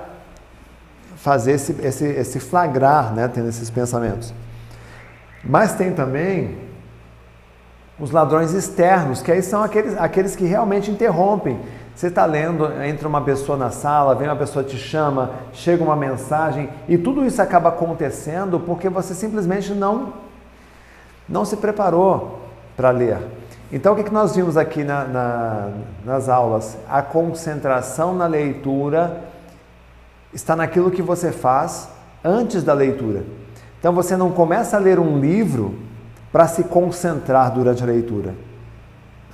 fazer 1.16 1.52
esse, 1.52 1.76
esse, 1.82 2.04
esse 2.04 2.40
flagrar, 2.40 3.12
né, 3.12 3.28
tendo 3.28 3.48
esses 3.48 3.70
pensamentos. 3.70 4.32
Mas 5.44 5.74
tem 5.74 5.92
também 5.92 6.58
os 7.98 8.10
ladrões 8.10 8.52
externos, 8.52 9.20
que 9.20 9.30
aí 9.30 9.42
são 9.42 9.62
aqueles, 9.62 9.96
aqueles 9.98 10.34
que 10.34 10.44
realmente 10.44 10.90
interrompem. 10.90 11.60
Você 12.00 12.06
está 12.06 12.24
lendo, 12.24 12.64
entra 12.82 13.06
uma 13.06 13.20
pessoa 13.20 13.58
na 13.58 13.68
sala, 13.68 14.14
vem 14.14 14.26
uma 14.26 14.34
pessoa 14.34 14.64
te 14.64 14.78
chama, 14.78 15.32
chega 15.52 15.84
uma 15.84 15.94
mensagem 15.94 16.70
e 16.88 16.96
tudo 16.96 17.26
isso 17.26 17.42
acaba 17.42 17.68
acontecendo 17.68 18.58
porque 18.58 18.88
você 18.88 19.12
simplesmente 19.14 19.74
não, 19.74 20.14
não 21.28 21.44
se 21.44 21.58
preparou 21.58 22.40
para 22.74 22.90
ler. 22.90 23.18
Então 23.70 23.92
o 23.92 23.96
que, 23.96 24.04
que 24.04 24.14
nós 24.14 24.34
vimos 24.34 24.56
aqui 24.56 24.82
na, 24.82 25.04
na, 25.04 25.68
nas 26.02 26.30
aulas? 26.30 26.78
A 26.88 27.02
concentração 27.02 28.14
na 28.14 28.26
leitura 28.26 29.20
está 30.32 30.56
naquilo 30.56 30.90
que 30.90 31.02
você 31.02 31.30
faz 31.30 31.86
antes 32.24 32.62
da 32.62 32.72
leitura. 32.72 33.24
Então 33.78 33.92
você 33.92 34.16
não 34.16 34.32
começa 34.32 34.78
a 34.78 34.80
ler 34.80 34.98
um 34.98 35.20
livro 35.20 35.78
para 36.32 36.48
se 36.48 36.64
concentrar 36.64 37.52
durante 37.52 37.82
a 37.82 37.86
leitura. 37.86 38.34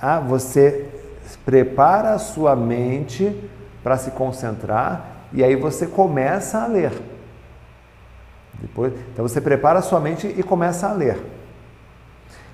Ah, 0.01 0.19
você 0.19 0.96
prepara 1.35 2.13
a 2.13 2.19
sua 2.19 2.55
mente 2.55 3.35
para 3.83 3.97
se 3.97 4.11
concentrar 4.11 5.17
e 5.33 5.43
aí 5.43 5.55
você 5.55 5.87
começa 5.87 6.59
a 6.59 6.67
ler. 6.67 6.93
Depois, 8.53 8.93
então 9.11 9.27
você 9.27 9.41
prepara 9.41 9.79
a 9.79 9.81
sua 9.81 9.99
mente 9.99 10.27
e 10.27 10.41
começa 10.41 10.87
a 10.87 10.93
ler. 10.93 11.19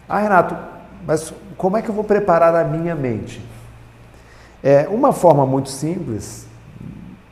Ah, 0.08 0.20
Renato, 0.20 0.58
mas 1.06 1.34
como 1.58 1.78
é 1.78 1.82
que 1.82 1.90
eu 1.90 1.96
vou 1.96 2.04
preparar 2.04 2.56
a 2.56 2.64
minha 2.64 2.96
mente? 2.96 3.44
É 4.62 4.88
uma 4.88 5.12
forma 5.12 5.46
muito 5.46 5.70
simples, 5.70 6.48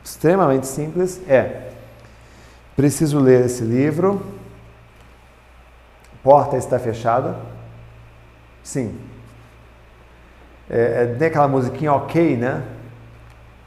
extremamente 0.04 0.66
simples, 0.66 1.20
é 1.28 1.70
preciso 2.76 3.18
ler 3.18 3.46
esse 3.46 3.62
livro. 3.62 4.24
Porta 6.22 6.56
está 6.56 6.78
fechada? 6.78 7.36
Sim, 8.62 8.98
é, 10.72 11.02
é, 11.02 11.16
tem 11.18 11.28
aquela 11.28 11.46
musiquinha 11.46 11.92
ok, 11.92 12.34
né? 12.34 12.62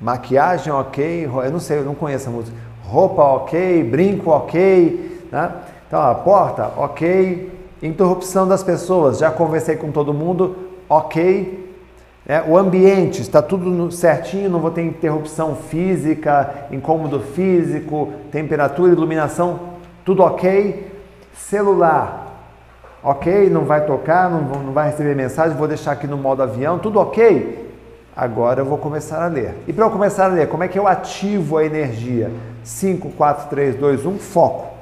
Maquiagem 0.01 0.73
ok, 0.73 1.25
eu 1.25 1.51
não 1.51 1.59
sei, 1.59 1.77
eu 1.77 1.85
não 1.85 1.93
conheço 1.93 2.27
a 2.27 2.31
música. 2.31 2.57
Roupa 2.83 3.21
ok, 3.21 3.83
brinco 3.83 4.31
ok, 4.31 5.21
né? 5.31 5.51
Então, 5.87 6.01
a 6.01 6.15
porta 6.15 6.71
ok, 6.75 7.51
interrupção 7.81 8.47
das 8.47 8.63
pessoas, 8.63 9.19
já 9.19 9.29
conversei 9.29 9.75
com 9.75 9.91
todo 9.91 10.11
mundo, 10.13 10.55
ok. 10.89 11.63
É, 12.27 12.41
o 12.41 12.57
ambiente 12.57 13.21
está 13.21 13.39
tudo 13.39 13.91
certinho, 13.91 14.49
não 14.49 14.59
vou 14.59 14.71
ter 14.71 14.81
interrupção 14.81 15.55
física, 15.55 16.65
incômodo 16.71 17.19
físico, 17.19 18.13
temperatura, 18.31 18.91
iluminação, 18.91 19.59
tudo 20.03 20.23
ok. 20.23 20.91
Celular, 21.35 22.24
ok, 23.05 23.51
não 23.51 23.65
vai 23.65 23.85
tocar, 23.85 24.27
não, 24.31 24.41
não 24.41 24.73
vai 24.73 24.89
receber 24.89 25.15
mensagem, 25.15 25.55
vou 25.55 25.67
deixar 25.67 25.91
aqui 25.91 26.07
no 26.07 26.17
modo 26.17 26.41
avião, 26.41 26.79
tudo 26.79 26.99
ok? 26.99 27.71
Agora 28.15 28.61
eu 28.61 28.65
vou 28.65 28.79
começar 28.79 29.23
a 29.23 29.27
ler. 29.27 29.53
E 29.67 29.73
para 29.73 29.85
eu 29.85 29.91
começar 29.91 30.25
a 30.25 30.27
ler, 30.29 30.49
como 30.49 30.63
é 30.63 30.67
que 30.67 30.79
eu 30.79 30.87
ativo 30.87 31.57
a 31.57 31.63
energia? 31.63 32.31
5, 32.63 33.11
4, 33.11 33.47
3, 33.47 33.75
2, 33.75 34.05
1, 34.07 34.17
foco. 34.17 34.73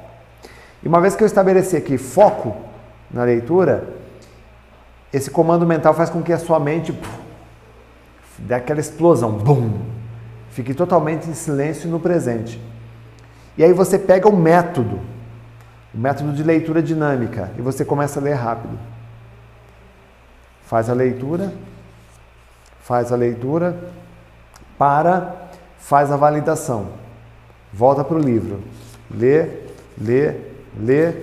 E 0.82 0.88
uma 0.88 1.02
vez 1.02 1.14
que 1.14 1.22
eu 1.22 1.26
estabeleci 1.26 1.76
aqui 1.76 1.98
foco 1.98 2.56
na 3.10 3.24
leitura, 3.24 3.90
esse 5.12 5.30
comando 5.30 5.66
mental 5.66 5.92
faz 5.92 6.08
com 6.08 6.22
que 6.22 6.32
a 6.32 6.38
sua 6.38 6.58
mente 6.58 6.94
puf, 6.94 7.10
dê 8.38 8.54
aquela 8.54 8.80
explosão, 8.80 9.32
bum, 9.32 9.80
fique 10.48 10.72
totalmente 10.72 11.28
em 11.28 11.34
silêncio 11.34 11.90
no 11.90 12.00
presente. 12.00 12.58
E 13.58 13.62
aí 13.62 13.72
você 13.74 13.98
pega 13.98 14.26
o 14.28 14.34
método 14.34 14.98
o 15.94 15.98
método 15.98 16.32
de 16.32 16.42
leitura 16.42 16.82
dinâmica, 16.82 17.50
e 17.56 17.62
você 17.62 17.84
começa 17.84 18.18
a 18.18 18.22
ler 18.22 18.34
rápido. 18.34 18.76
Faz 20.62 20.90
a 20.90 20.94
leitura, 20.94 21.52
faz 22.80 23.12
a 23.12 23.16
leitura, 23.16 23.76
para, 24.76 25.34
faz 25.78 26.10
a 26.10 26.16
validação. 26.16 26.88
Volta 27.72 28.02
para 28.02 28.16
o 28.16 28.20
livro. 28.20 28.60
Lê, 29.10 29.48
lê, 30.00 30.34
lê, 30.76 31.14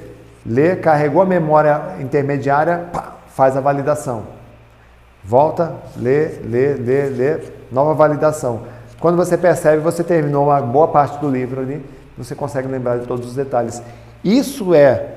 lê, 0.46 0.76
carregou 0.76 1.22
a 1.22 1.26
memória 1.26 1.98
intermediária, 2.00 2.90
pá, 2.94 3.16
faz 3.28 3.58
a 3.58 3.62
validação. 3.62 4.24
Volta, 5.24 5.76
lê, 5.98 6.40
lê, 6.46 6.74
lê, 6.76 7.10
lê, 7.10 7.40
nova 7.72 7.94
validação. 7.94 8.64
Quando 9.00 9.18
você 9.18 9.38
percebe, 9.38 9.82
você 9.82 10.04
terminou 10.04 10.46
uma 10.46 10.62
boa 10.62 10.88
parte 10.88 11.20
do 11.20 11.30
livro 11.30 11.62
ali, 11.62 11.84
você 12.18 12.36
consegue 12.36 12.68
lembrar 12.68 13.00
de 13.00 13.08
todos 13.08 13.28
os 13.28 13.36
detalhes. 13.36 13.82
Isso 14.24 14.74
é 14.74 15.16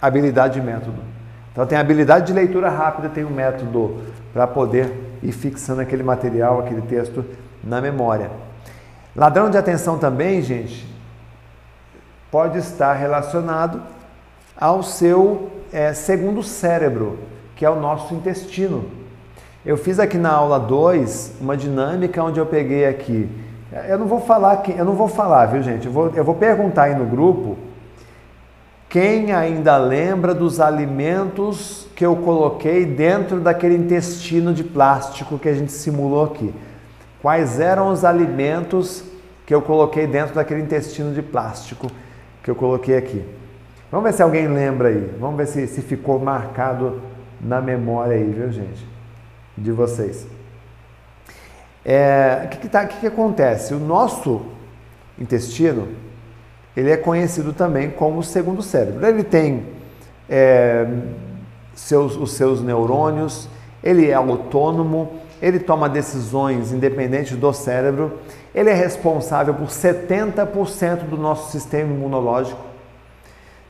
habilidade 0.00 0.54
de 0.54 0.60
método. 0.60 1.00
Então 1.52 1.64
tem 1.66 1.78
habilidade 1.78 2.26
de 2.26 2.32
leitura 2.32 2.68
rápida, 2.68 3.08
tem 3.08 3.24
um 3.24 3.30
método 3.30 4.02
para 4.32 4.46
poder 4.46 5.18
ir 5.22 5.32
fixando 5.32 5.80
aquele 5.80 6.02
material, 6.02 6.58
aquele 6.60 6.82
texto 6.82 7.24
na 7.62 7.80
memória. 7.80 8.30
Ladrão 9.14 9.50
de 9.50 9.56
atenção 9.56 9.98
também, 9.98 10.42
gente, 10.42 10.86
pode 12.30 12.58
estar 12.58 12.94
relacionado 12.94 13.82
ao 14.56 14.82
seu 14.82 15.52
é, 15.72 15.92
segundo 15.92 16.42
cérebro, 16.42 17.18
que 17.54 17.64
é 17.64 17.70
o 17.70 17.78
nosso 17.78 18.14
intestino. 18.14 18.90
Eu 19.64 19.76
fiz 19.76 20.00
aqui 20.00 20.18
na 20.18 20.32
aula 20.32 20.58
2 20.58 21.34
uma 21.40 21.56
dinâmica 21.56 22.24
onde 22.24 22.40
eu 22.40 22.46
peguei 22.46 22.86
aqui 22.86 23.28
eu 23.88 23.98
não 23.98 24.06
vou 24.06 24.20
falar, 24.20 24.62
eu 24.68 24.84
não 24.84 24.94
vou 24.94 25.08
falar, 25.08 25.46
viu 25.46 25.62
gente? 25.62 25.86
Eu 25.86 25.92
vou, 25.92 26.10
eu 26.14 26.24
vou 26.24 26.34
perguntar 26.34 26.84
aí 26.84 26.94
no 26.94 27.06
grupo 27.06 27.56
quem 28.92 29.32
ainda 29.32 29.78
lembra 29.78 30.34
dos 30.34 30.60
alimentos 30.60 31.88
que 31.96 32.04
eu 32.04 32.14
coloquei 32.14 32.84
dentro 32.84 33.40
daquele 33.40 33.74
intestino 33.74 34.52
de 34.52 34.62
plástico 34.62 35.38
que 35.38 35.48
a 35.48 35.54
gente 35.54 35.72
simulou 35.72 36.24
aqui. 36.24 36.54
Quais 37.22 37.58
eram 37.58 37.88
os 37.88 38.04
alimentos 38.04 39.02
que 39.46 39.54
eu 39.54 39.62
coloquei 39.62 40.06
dentro 40.06 40.34
daquele 40.34 40.60
intestino 40.60 41.14
de 41.14 41.22
plástico 41.22 41.86
que 42.42 42.50
eu 42.50 42.54
coloquei 42.54 42.98
aqui? 42.98 43.24
Vamos 43.90 44.10
ver 44.10 44.12
se 44.12 44.22
alguém 44.22 44.46
lembra 44.46 44.88
aí. 44.88 45.10
Vamos 45.18 45.38
ver 45.38 45.46
se, 45.46 45.66
se 45.66 45.80
ficou 45.80 46.18
marcado 46.18 47.00
na 47.40 47.62
memória 47.62 48.14
aí, 48.14 48.24
viu 48.24 48.52
gente? 48.52 48.86
De 49.56 49.72
vocês. 49.72 50.26
É, 51.84 52.46
que, 52.50 52.58
que, 52.58 52.68
tá, 52.68 52.86
que, 52.86 53.00
que 53.00 53.06
acontece? 53.06 53.74
O 53.74 53.78
nosso 53.78 54.42
intestino 55.18 55.88
ele 56.76 56.90
é 56.90 56.96
conhecido 56.96 57.52
também 57.52 57.90
como 57.90 58.20
o 58.20 58.22
segundo 58.22 58.62
cérebro. 58.62 59.06
Ele 59.06 59.22
tem 59.22 59.64
é, 60.28 60.86
seus, 61.74 62.16
os 62.16 62.32
seus 62.32 62.62
neurônios, 62.62 63.48
ele 63.84 64.08
é 64.08 64.14
autônomo, 64.14 65.12
ele 65.40 65.58
toma 65.58 65.88
decisões 65.88 66.72
independentes 66.72 67.36
do 67.36 67.52
cérebro, 67.52 68.18
ele 68.54 68.70
é 68.70 68.74
responsável 68.74 69.52
por 69.54 69.68
70% 69.68 71.08
do 71.08 71.16
nosso 71.16 71.50
sistema 71.50 71.92
imunológico. 71.92 72.60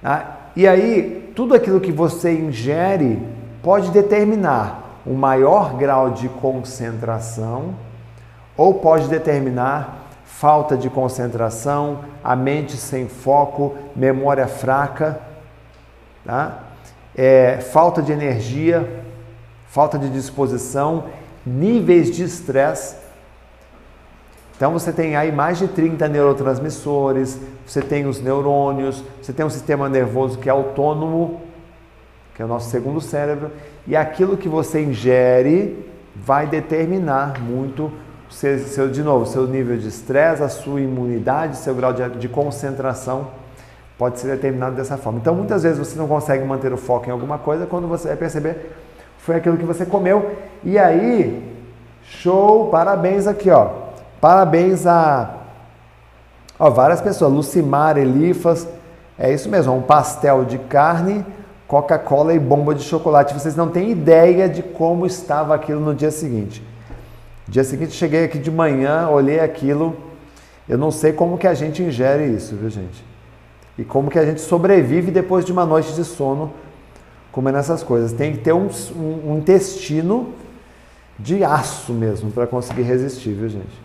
Tá? 0.01 0.39
E 0.55 0.69
aí, 0.69 1.33
tudo 1.35 1.55
aquilo 1.55 1.81
que 1.81 1.91
você 1.91 2.33
ingere 2.33 3.19
pode 3.63 3.91
determinar 3.91 5.01
o 5.05 5.15
maior 5.15 5.75
grau 5.77 6.11
de 6.11 6.29
concentração 6.29 7.75
ou 8.63 8.75
pode 8.75 9.09
determinar 9.09 10.07
falta 10.25 10.77
de 10.77 10.89
concentração, 10.89 12.05
a 12.23 12.37
mente 12.37 12.77
sem 12.77 13.09
foco, 13.09 13.75
memória 13.97 14.47
fraca, 14.47 15.19
tá? 16.25 16.61
é, 17.13 17.59
falta 17.59 18.01
de 18.01 18.13
energia, 18.13 18.89
falta 19.67 19.99
de 19.99 20.09
disposição, 20.09 21.07
níveis 21.45 22.15
de 22.15 22.23
estresse. 22.23 22.95
Então 24.57 24.73
você 24.73 24.93
tem 24.93 25.17
aí 25.17 25.33
mais 25.33 25.59
de 25.59 25.67
30 25.67 26.07
neurotransmissores, 26.07 27.41
você 27.67 27.83
tem 27.83 28.07
os 28.07 28.21
neurônios, 28.21 29.03
você 29.21 29.33
tem 29.33 29.45
um 29.45 29.51
sistema 29.51 29.89
nervoso 29.89 30.39
que 30.39 30.49
é 30.49 30.53
autônomo, 30.53 31.41
que 32.33 32.41
é 32.41 32.45
o 32.45 32.49
nosso 32.49 32.71
segundo 32.71 33.01
cérebro, 33.01 33.51
e 33.89 33.97
aquilo 33.97 34.37
que 34.37 34.49
você 34.49 34.81
ingere 34.81 35.85
vai 36.15 36.47
determinar 36.47 37.41
muito 37.41 37.91
seu, 38.33 38.59
seu, 38.61 38.89
de 38.89 39.03
novo, 39.03 39.27
seu 39.27 39.47
nível 39.47 39.77
de 39.77 39.89
estresse, 39.89 40.43
a 40.43 40.49
sua 40.49 40.81
imunidade, 40.81 41.57
seu 41.57 41.75
grau 41.75 41.93
de, 41.93 42.09
de 42.11 42.29
concentração 42.29 43.29
pode 43.99 44.19
ser 44.19 44.29
determinado 44.29 44.75
dessa 44.75 44.97
forma. 44.97 45.19
Então, 45.19 45.35
muitas 45.35 45.63
vezes 45.63 45.79
você 45.79 45.97
não 45.97 46.09
consegue 46.09 46.45
manter 46.45 46.73
o 46.73 46.77
foco 46.77 47.09
em 47.09 47.13
alguma 47.13 47.39
coisa, 47.39 47.67
quando 47.67 47.87
você 47.87 48.09
vai 48.09 48.17
perceber 48.17 48.73
foi 49.19 49.37
aquilo 49.37 49.57
que 49.57 49.65
você 49.65 49.87
comeu. 49.87 50.33
E 50.65 50.77
aí, 50.77 51.57
show, 52.03 52.69
parabéns 52.69 53.29
aqui, 53.29 53.51
ó. 53.51 53.71
Parabéns 54.21 54.85
a 54.87 55.43
Ó, 56.63 56.71
várias 56.71 57.01
pessoas, 57.01 57.33
Lucimar, 57.33 57.99
Elifas, 57.99 58.69
é 59.19 59.33
isso 59.33 59.49
mesmo, 59.49 59.75
um 59.75 59.83
pastel 59.83 60.45
de 60.45 60.59
carne, 60.59 61.27
Coca-Cola 61.67 62.33
e 62.35 62.39
bomba 62.39 62.73
de 62.73 62.85
chocolate. 62.85 63.35
Vocês 63.35 63.57
não 63.57 63.69
têm 63.69 63.91
ideia 63.91 64.49
de 64.49 64.63
como 64.63 65.05
estava 65.05 65.57
aquilo 65.57 65.81
no 65.81 65.93
dia 65.93 66.13
seguinte. 66.13 66.63
Dia 67.49 67.65
seguinte 67.65 67.93
cheguei 67.93 68.25
aqui 68.25 68.39
de 68.39 68.51
manhã, 68.51 69.09
olhei 69.09 69.41
aquilo, 69.41 69.97
eu 70.69 70.79
não 70.79 70.91
sei 70.91 71.13
como 71.13 71.37
que 71.37 71.47
a 71.47 71.55
gente 71.55 71.83
ingere 71.83 72.27
isso, 72.27 72.55
viu 72.55 72.71
gente? 72.71 73.05
E 73.77 73.85
como 73.85 74.11
que 74.11 74.19
a 74.19 74.25
gente 74.25 74.41
sobrevive 74.41 75.11
depois 75.11 75.45
de 75.45 75.53
uma 75.53 75.67
noite 75.67 75.93
de 75.95 76.05
sono 76.05 76.53
comendo 77.33 77.59
essas 77.59 77.83
coisas. 77.83 78.13
Tem 78.13 78.33
que 78.33 78.39
ter 78.39 78.53
um, 78.53 78.69
um, 78.95 79.33
um 79.33 79.39
intestino 79.39 80.35
de 81.19 81.43
aço 81.43 81.93
mesmo 81.93 82.31
para 82.31 82.47
conseguir 82.47 82.83
resistir, 82.83 83.33
viu 83.33 83.49
gente? 83.49 83.81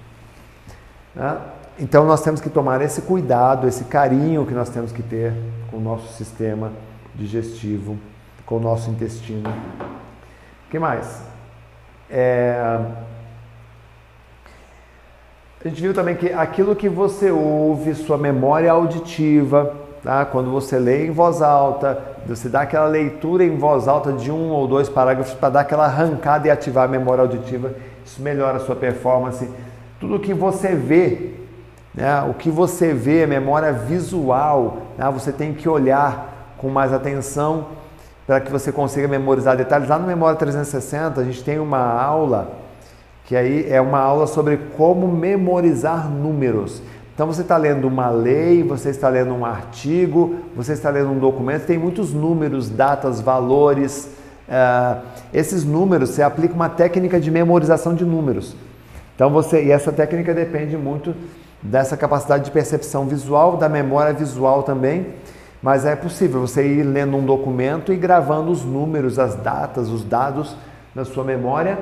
Né? 1.15 1.37
Então 1.79 2.05
nós 2.05 2.21
temos 2.21 2.41
que 2.41 2.49
tomar 2.49 2.81
esse 2.81 3.01
cuidado, 3.01 3.67
esse 3.67 3.85
carinho 3.85 4.45
que 4.45 4.53
nós 4.53 4.69
temos 4.69 4.91
que 4.91 5.01
ter 5.01 5.33
com 5.71 5.77
o 5.77 5.79
nosso 5.79 6.13
sistema 6.13 6.71
digestivo, 7.15 7.97
com 8.45 8.57
o 8.57 8.59
nosso 8.59 8.89
intestino. 8.89 9.49
O 9.49 10.69
que 10.69 10.77
mais? 10.77 11.21
É... 12.09 12.79
A 15.65 15.69
gente 15.69 15.81
viu 15.81 15.91
também 15.91 16.15
que 16.15 16.31
aquilo 16.31 16.75
que 16.75 16.87
você 16.87 17.31
ouve, 17.31 17.95
sua 17.95 18.15
memória 18.15 18.71
auditiva, 18.71 19.73
tá? 20.03 20.23
quando 20.23 20.51
você 20.51 20.77
lê 20.77 21.07
em 21.07 21.11
voz 21.11 21.41
alta, 21.41 21.99
você 22.27 22.47
dá 22.47 22.61
aquela 22.61 22.85
leitura 22.85 23.43
em 23.43 23.57
voz 23.57 23.87
alta 23.87 24.13
de 24.13 24.31
um 24.31 24.51
ou 24.51 24.67
dois 24.67 24.87
parágrafos 24.87 25.33
para 25.33 25.49
dar 25.49 25.59
aquela 25.61 25.85
arrancada 25.85 26.47
e 26.47 26.51
ativar 26.51 26.85
a 26.85 26.87
memória 26.87 27.23
auditiva, 27.23 27.73
isso 28.05 28.21
melhora 28.21 28.57
a 28.57 28.59
sua 28.59 28.75
performance. 28.75 29.49
Tudo 29.99 30.19
que 30.19 30.31
você 30.31 30.75
vê, 30.75 31.31
né? 31.95 32.21
o 32.29 32.35
que 32.35 32.51
você 32.51 32.93
vê, 32.93 33.25
memória 33.25 33.73
visual, 33.73 34.83
né? 34.95 35.09
você 35.09 35.31
tem 35.31 35.55
que 35.55 35.67
olhar 35.67 36.53
com 36.59 36.69
mais 36.69 36.93
atenção 36.93 37.65
para 38.27 38.39
que 38.39 38.51
você 38.51 38.71
consiga 38.71 39.07
memorizar 39.07 39.57
detalhes. 39.57 39.89
Lá 39.89 39.97
no 39.97 40.05
Memória 40.05 40.37
360 40.37 41.19
a 41.19 41.23
gente 41.23 41.43
tem 41.43 41.57
uma 41.57 41.79
aula 41.79 42.66
que 43.27 43.35
aí 43.35 43.67
é 43.69 43.81
uma 43.81 43.99
aula 43.99 44.25
sobre 44.25 44.57
como 44.77 45.05
memorizar 45.05 46.09
números. 46.09 46.81
Então 47.13 47.27
você 47.27 47.41
está 47.41 47.57
lendo 47.57 47.85
uma 47.85 48.09
lei, 48.09 48.63
você 48.63 48.89
está 48.89 49.09
lendo 49.09 49.33
um 49.33 49.43
artigo, 49.45 50.35
você 50.55 50.71
está 50.71 50.89
lendo 50.89 51.11
um 51.11 51.19
documento, 51.19 51.65
tem 51.65 51.77
muitos 51.77 52.13
números, 52.13 52.69
datas, 52.69 53.19
valores. 53.19 54.09
Uh, 54.47 55.01
esses 55.33 55.65
números, 55.65 56.11
você 56.11 56.21
aplica 56.21 56.53
uma 56.53 56.69
técnica 56.69 57.19
de 57.19 57.29
memorização 57.29 57.93
de 57.93 58.05
números. 58.05 58.55
Então 59.13 59.29
você, 59.29 59.61
e 59.61 59.71
essa 59.71 59.91
técnica 59.91 60.33
depende 60.33 60.77
muito 60.77 61.13
dessa 61.61 61.97
capacidade 61.97 62.45
de 62.45 62.51
percepção 62.51 63.07
visual, 63.07 63.57
da 63.57 63.67
memória 63.67 64.13
visual 64.13 64.63
também, 64.63 65.05
mas 65.61 65.85
é 65.85 65.97
possível 65.97 66.39
você 66.39 66.65
ir 66.65 66.83
lendo 66.83 67.17
um 67.17 67.25
documento 67.25 67.91
e 67.91 67.97
gravando 67.97 68.51
os 68.51 68.63
números, 68.63 69.19
as 69.19 69.35
datas, 69.35 69.89
os 69.89 70.05
dados 70.05 70.55
na 70.95 71.03
sua 71.03 71.25
memória 71.25 71.77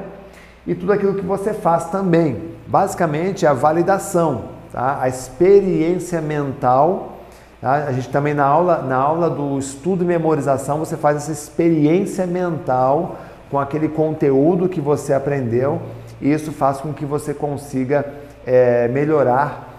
e 0.68 0.74
tudo 0.74 0.92
aquilo 0.92 1.16
que 1.16 1.26
você 1.26 1.54
faz 1.54 1.90
também. 1.90 2.56
Basicamente, 2.68 3.46
é 3.46 3.50
a 3.50 3.54
validação, 3.54 4.46
tá? 4.72 5.00
a 5.02 5.08
experiência 5.08 6.22
mental. 6.22 7.20
Tá? 7.62 7.86
A 7.88 7.92
gente 7.92 8.10
também 8.10 8.34
na 8.34 8.46
aula, 8.46 8.82
na 8.82 8.96
aula 8.96 9.30
do 9.30 9.58
estudo 9.60 10.04
e 10.04 10.08
memorização, 10.08 10.80
você 10.80 10.98
faz 10.98 11.18
essa 11.18 11.32
experiência 11.32 12.26
mental 12.26 13.18
com 13.52 13.60
aquele 13.60 13.88
conteúdo 13.88 14.68
que 14.68 14.82
você 14.82 15.14
aprendeu 15.14 15.82
e 16.20 16.32
isso 16.32 16.52
faz 16.52 16.78
com 16.78 16.94
que 16.94 17.06
você 17.06 17.34
consiga 17.34 18.06
é, 18.46 18.88
melhorar 18.88 19.70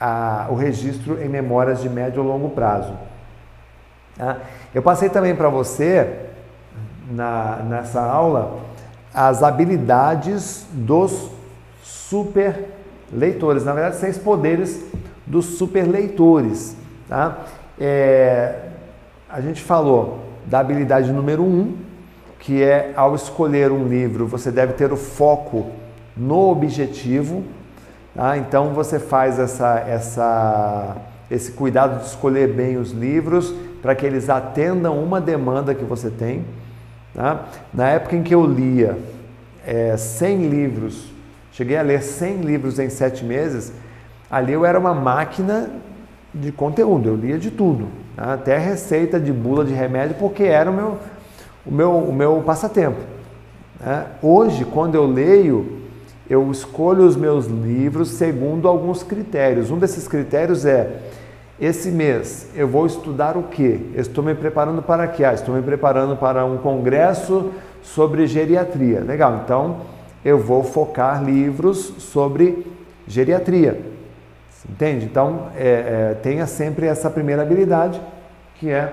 a, 0.00 0.46
o 0.50 0.54
registro 0.54 1.20
em 1.22 1.28
memórias 1.28 1.80
de 1.80 1.88
médio 1.88 2.22
ou 2.22 2.28
longo 2.28 2.50
prazo. 2.50 2.92
Tá? 4.16 4.36
Eu 4.74 4.82
passei 4.82 5.08
também 5.08 5.34
para 5.34 5.48
você, 5.48 6.26
na, 7.10 7.56
nessa 7.64 8.00
aula, 8.02 8.58
as 9.18 9.42
habilidades 9.42 10.64
dos 10.70 11.28
super 11.82 12.68
leitores. 13.12 13.64
Na 13.64 13.72
verdade, 13.72 13.96
seis 13.96 14.16
poderes 14.16 14.84
dos 15.26 15.44
super 15.44 15.82
leitores. 15.88 16.76
Tá? 17.08 17.38
É, 17.80 18.60
a 19.28 19.40
gente 19.40 19.60
falou 19.60 20.20
da 20.46 20.60
habilidade 20.60 21.12
número 21.12 21.42
um, 21.42 21.76
que 22.38 22.62
é 22.62 22.92
ao 22.94 23.16
escolher 23.16 23.72
um 23.72 23.88
livro, 23.88 24.24
você 24.24 24.52
deve 24.52 24.74
ter 24.74 24.92
o 24.92 24.96
foco 24.96 25.66
no 26.16 26.50
objetivo. 26.50 27.42
Tá? 28.14 28.38
Então 28.38 28.72
você 28.72 29.00
faz 29.00 29.40
essa, 29.40 29.80
essa, 29.80 30.96
esse 31.28 31.50
cuidado 31.50 31.98
de 31.98 32.06
escolher 32.06 32.54
bem 32.54 32.76
os 32.76 32.92
livros 32.92 33.52
para 33.82 33.96
que 33.96 34.06
eles 34.06 34.30
atendam 34.30 35.02
uma 35.02 35.20
demanda 35.20 35.74
que 35.74 35.84
você 35.84 36.08
tem. 36.08 36.44
Tá? 37.18 37.46
Na 37.74 37.88
época 37.88 38.14
em 38.14 38.22
que 38.22 38.32
eu 38.32 38.46
lia 38.46 38.96
é, 39.66 39.96
100 39.96 40.48
livros, 40.48 41.10
cheguei 41.50 41.76
a 41.76 41.82
ler 41.82 42.00
100 42.00 42.42
livros 42.42 42.78
em 42.78 42.88
sete 42.88 43.24
meses, 43.24 43.72
ali 44.30 44.52
eu 44.52 44.64
era 44.64 44.78
uma 44.78 44.94
máquina 44.94 45.68
de 46.32 46.52
conteúdo, 46.52 47.08
eu 47.08 47.16
lia 47.16 47.36
de 47.36 47.50
tudo, 47.50 47.88
tá? 48.14 48.34
até 48.34 48.56
receita 48.56 49.18
de 49.18 49.32
bula 49.32 49.64
de 49.64 49.74
remédio, 49.74 50.14
porque 50.16 50.44
era 50.44 50.70
o 50.70 50.72
meu, 50.72 50.96
o 51.66 51.72
meu, 51.72 51.92
o 51.96 52.12
meu 52.12 52.40
passatempo. 52.46 53.00
Né? 53.80 54.06
Hoje, 54.22 54.64
quando 54.64 54.94
eu 54.94 55.04
leio, 55.04 55.80
eu 56.30 56.48
escolho 56.52 57.02
os 57.02 57.16
meus 57.16 57.46
livros 57.46 58.10
segundo 58.10 58.68
alguns 58.68 59.02
critérios. 59.02 59.72
Um 59.72 59.78
desses 59.78 60.06
critérios 60.06 60.64
é 60.64 61.00
esse 61.60 61.90
mês 61.90 62.48
eu 62.54 62.68
vou 62.68 62.86
estudar 62.86 63.36
o 63.36 63.44
quê? 63.44 63.80
Estou 63.94 64.22
me 64.22 64.34
preparando 64.34 64.80
para 64.80 65.06
quê? 65.08 65.24
Ah, 65.24 65.34
estou 65.34 65.54
me 65.54 65.62
preparando 65.62 66.16
para 66.16 66.44
um 66.44 66.58
congresso 66.58 67.52
sobre 67.82 68.26
geriatria. 68.26 69.00
Legal, 69.00 69.40
então 69.44 69.78
eu 70.24 70.38
vou 70.38 70.62
focar 70.62 71.24
livros 71.24 71.94
sobre 71.98 72.66
geriatria. 73.06 73.80
Entende? 74.68 75.04
Então 75.04 75.48
é, 75.56 76.10
é, 76.12 76.14
tenha 76.22 76.46
sempre 76.46 76.86
essa 76.86 77.10
primeira 77.10 77.42
habilidade 77.42 78.00
que 78.56 78.70
é, 78.70 78.92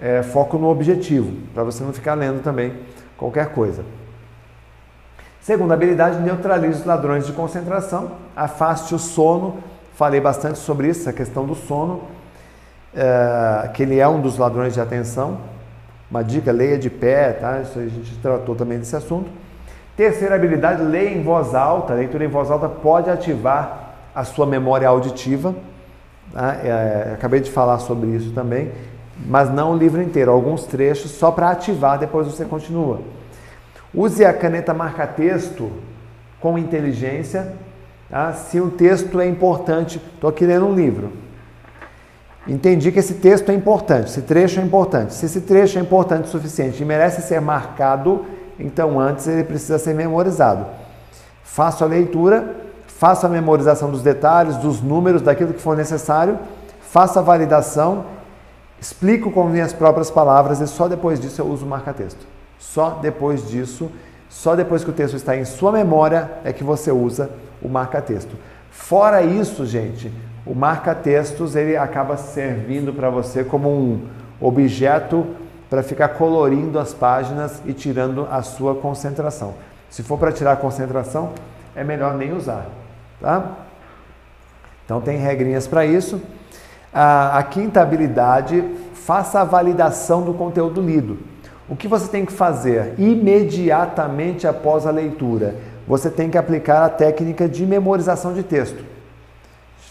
é 0.00 0.22
foco 0.22 0.58
no 0.58 0.68
objetivo, 0.68 1.36
para 1.52 1.62
você 1.62 1.84
não 1.84 1.92
ficar 1.92 2.14
lendo 2.14 2.42
também 2.42 2.72
qualquer 3.16 3.48
coisa. 3.50 3.84
Segunda 5.40 5.74
habilidade, 5.74 6.18
neutralize 6.20 6.80
os 6.80 6.86
ladrões 6.86 7.26
de 7.26 7.32
concentração, 7.32 8.12
afaste 8.36 8.94
o 8.94 8.98
sono 8.98 9.58
Falei 10.00 10.18
bastante 10.18 10.58
sobre 10.58 10.88
isso, 10.88 11.10
a 11.10 11.12
questão 11.12 11.44
do 11.44 11.54
sono, 11.54 12.00
é, 12.96 13.68
que 13.74 13.82
ele 13.82 13.98
é 13.98 14.08
um 14.08 14.18
dos 14.18 14.38
ladrões 14.38 14.72
de 14.72 14.80
atenção. 14.80 15.36
Uma 16.10 16.24
dica, 16.24 16.50
leia 16.50 16.78
de 16.78 16.88
pé, 16.88 17.34
tá? 17.34 17.60
Isso 17.60 17.78
a 17.78 17.82
gente 17.82 18.16
tratou 18.16 18.54
também 18.54 18.78
desse 18.78 18.96
assunto. 18.96 19.28
Terceira 19.94 20.36
habilidade, 20.36 20.80
leia 20.80 21.10
em 21.10 21.22
voz 21.22 21.54
alta. 21.54 21.92
A 21.92 21.96
leitura 21.96 22.24
em 22.24 22.28
voz 22.28 22.50
alta 22.50 22.66
pode 22.66 23.10
ativar 23.10 23.90
a 24.14 24.24
sua 24.24 24.46
memória 24.46 24.88
auditiva. 24.88 25.54
Tá? 26.32 26.54
É, 26.64 27.10
acabei 27.12 27.40
de 27.40 27.50
falar 27.50 27.78
sobre 27.80 28.08
isso 28.08 28.32
também, 28.32 28.72
mas 29.26 29.52
não 29.52 29.74
o 29.74 29.76
livro 29.76 30.00
inteiro, 30.00 30.30
alguns 30.30 30.64
trechos 30.64 31.10
só 31.10 31.30
para 31.30 31.50
ativar, 31.50 31.98
depois 31.98 32.26
você 32.26 32.46
continua. 32.46 33.02
Use 33.94 34.24
a 34.24 34.32
caneta 34.32 34.72
marca-texto 34.72 35.70
com 36.40 36.56
inteligência 36.56 37.52
Tá? 38.10 38.32
Se 38.32 38.60
um 38.60 38.68
texto 38.68 39.20
é 39.20 39.26
importante, 39.26 40.02
estou 40.14 40.28
aqui 40.28 40.44
lendo 40.44 40.66
um 40.66 40.74
livro. 40.74 41.12
Entendi 42.46 42.90
que 42.90 42.98
esse 42.98 43.14
texto 43.14 43.50
é 43.50 43.54
importante, 43.54 44.08
esse 44.08 44.22
trecho 44.22 44.58
é 44.58 44.62
importante. 44.62 45.14
Se 45.14 45.26
esse 45.26 45.42
trecho 45.42 45.78
é 45.78 45.82
importante 45.82 46.24
o 46.24 46.28
suficiente 46.28 46.82
e 46.82 46.86
merece 46.86 47.22
ser 47.22 47.40
marcado, 47.40 48.24
então 48.58 48.98
antes 48.98 49.28
ele 49.28 49.44
precisa 49.44 49.78
ser 49.78 49.94
memorizado. 49.94 50.66
Faço 51.44 51.84
a 51.84 51.86
leitura, 51.86 52.56
faço 52.88 53.26
a 53.26 53.28
memorização 53.28 53.90
dos 53.90 54.02
detalhes, 54.02 54.56
dos 54.56 54.80
números, 54.80 55.22
daquilo 55.22 55.52
que 55.52 55.60
for 55.60 55.76
necessário, 55.76 56.38
faço 56.80 57.18
a 57.18 57.22
validação, 57.22 58.06
explico 58.80 59.30
com 59.30 59.44
minhas 59.44 59.72
próprias 59.72 60.10
palavras 60.10 60.60
e 60.60 60.66
só 60.66 60.88
depois 60.88 61.20
disso 61.20 61.40
eu 61.40 61.46
uso 61.46 61.64
o 61.64 61.68
marca-texto. 61.68 62.26
Só 62.58 62.98
depois 63.02 63.48
disso, 63.48 63.90
só 64.28 64.56
depois 64.56 64.82
que 64.82 64.90
o 64.90 64.92
texto 64.92 65.14
está 65.14 65.36
em 65.36 65.44
sua 65.44 65.70
memória 65.70 66.30
é 66.42 66.52
que 66.52 66.64
você 66.64 66.90
usa 66.90 67.30
o 67.62 67.68
marca-texto. 67.68 68.36
Fora 68.70 69.22
isso, 69.22 69.66
gente, 69.66 70.12
o 70.46 70.54
marca-textos 70.54 71.54
ele 71.54 71.76
acaba 71.76 72.16
servindo 72.16 72.92
para 72.92 73.10
você 73.10 73.44
como 73.44 73.68
um 73.68 74.00
objeto 74.40 75.26
para 75.68 75.82
ficar 75.82 76.08
colorindo 76.10 76.78
as 76.78 76.92
páginas 76.92 77.62
e 77.64 77.72
tirando 77.72 78.26
a 78.30 78.42
sua 78.42 78.74
concentração. 78.74 79.54
Se 79.88 80.02
for 80.02 80.18
para 80.18 80.32
tirar 80.32 80.52
a 80.52 80.56
concentração, 80.56 81.32
é 81.74 81.84
melhor 81.84 82.14
nem 82.16 82.32
usar, 82.32 82.66
tá? 83.20 83.52
Então 84.84 85.00
tem 85.00 85.18
regrinhas 85.18 85.68
para 85.68 85.86
isso. 85.86 86.20
A, 86.92 87.38
a 87.38 87.42
quinta 87.44 87.80
habilidade, 87.80 88.64
faça 88.94 89.40
a 89.40 89.44
validação 89.44 90.22
do 90.22 90.34
conteúdo 90.34 90.80
lido. 90.80 91.18
O 91.68 91.76
que 91.76 91.86
você 91.86 92.08
tem 92.08 92.24
que 92.24 92.32
fazer 92.32 92.94
imediatamente 92.98 94.48
após 94.48 94.86
a 94.86 94.90
leitura? 94.90 95.54
Você 95.90 96.08
tem 96.08 96.30
que 96.30 96.38
aplicar 96.38 96.84
a 96.84 96.88
técnica 96.88 97.48
de 97.48 97.66
memorização 97.66 98.32
de 98.32 98.44
texto. 98.44 98.84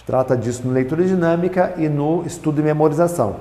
trata 0.07 0.37
disso 0.37 0.65
no 0.65 0.73
leitura 0.73 1.03
dinâmica 1.03 1.73
e 1.75 1.89
no 1.89 2.23
estudo 2.25 2.61
e 2.61 2.63
memorização. 2.63 3.35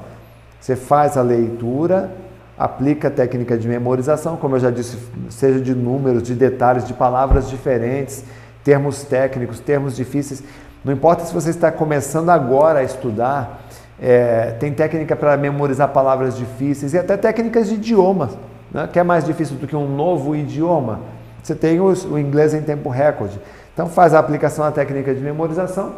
Você 0.61 0.75
faz 0.75 1.17
a 1.17 1.23
leitura, 1.23 2.11
aplica 2.59 3.07
a 3.07 3.11
técnica 3.13 3.57
de 3.57 3.69
memorização, 3.69 4.37
como 4.37 4.57
eu 4.57 4.61
já 4.61 4.73
disse, 4.73 4.99
seja 5.31 5.61
de 5.61 5.73
números, 5.73 6.25
de 6.25 6.35
detalhes, 6.35 6.85
de 6.85 6.93
palavras 6.93 7.49
diferentes, 7.49 8.25
termos 8.65 9.05
técnicos, 9.05 9.61
termos 9.61 9.95
difíceis. 9.95 10.43
Não 10.85 10.93
importa 10.93 11.25
se 11.25 11.33
você 11.33 11.51
está 11.51 11.71
começando 11.71 12.29
agora 12.29 12.81
a 12.81 12.83
estudar, 12.83 13.63
é, 14.01 14.51
tem 14.59 14.75
técnica 14.75 15.15
para 15.15 15.37
memorizar 15.37 15.89
palavras 15.91 16.37
difíceis 16.37 16.93
e 16.93 16.99
até 16.99 17.17
técnicas 17.17 17.69
de 17.69 17.77
idiomas, 17.77 18.37
né? 18.73 18.89
que 18.93 18.99
é 18.99 19.05
mais 19.05 19.25
difícil 19.25 19.55
do 19.57 19.67
que 19.69 19.77
um 19.77 19.89
novo 19.89 20.35
idioma. 20.35 21.18
Você 21.49 21.55
tem 21.55 21.81
o, 21.81 21.87
o 21.87 22.19
inglês 22.19 22.53
em 22.53 22.61
tempo 22.61 22.91
recorde. 22.91 23.41
Então 23.73 23.89
faz 23.89 24.13
a 24.13 24.19
aplicação 24.19 24.67
da 24.67 24.71
técnica 24.71 25.15
de 25.15 25.21
memorização. 25.23 25.95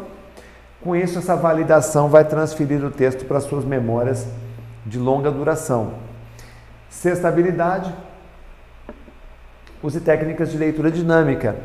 Com 0.81 0.95
isso, 0.95 1.19
essa 1.19 1.35
validação 1.35 2.07
vai 2.07 2.23
transferir 2.23 2.81
o 2.85 2.89
texto 2.89 3.25
para 3.25 3.41
suas 3.41 3.65
memórias 3.65 4.25
de 4.85 4.97
longa 4.97 5.29
duração. 5.29 5.95
Sexta 6.89 7.27
habilidade, 7.27 7.93
use 9.83 9.99
técnicas 9.99 10.49
de 10.51 10.57
leitura 10.57 10.89
dinâmica. 10.89 11.57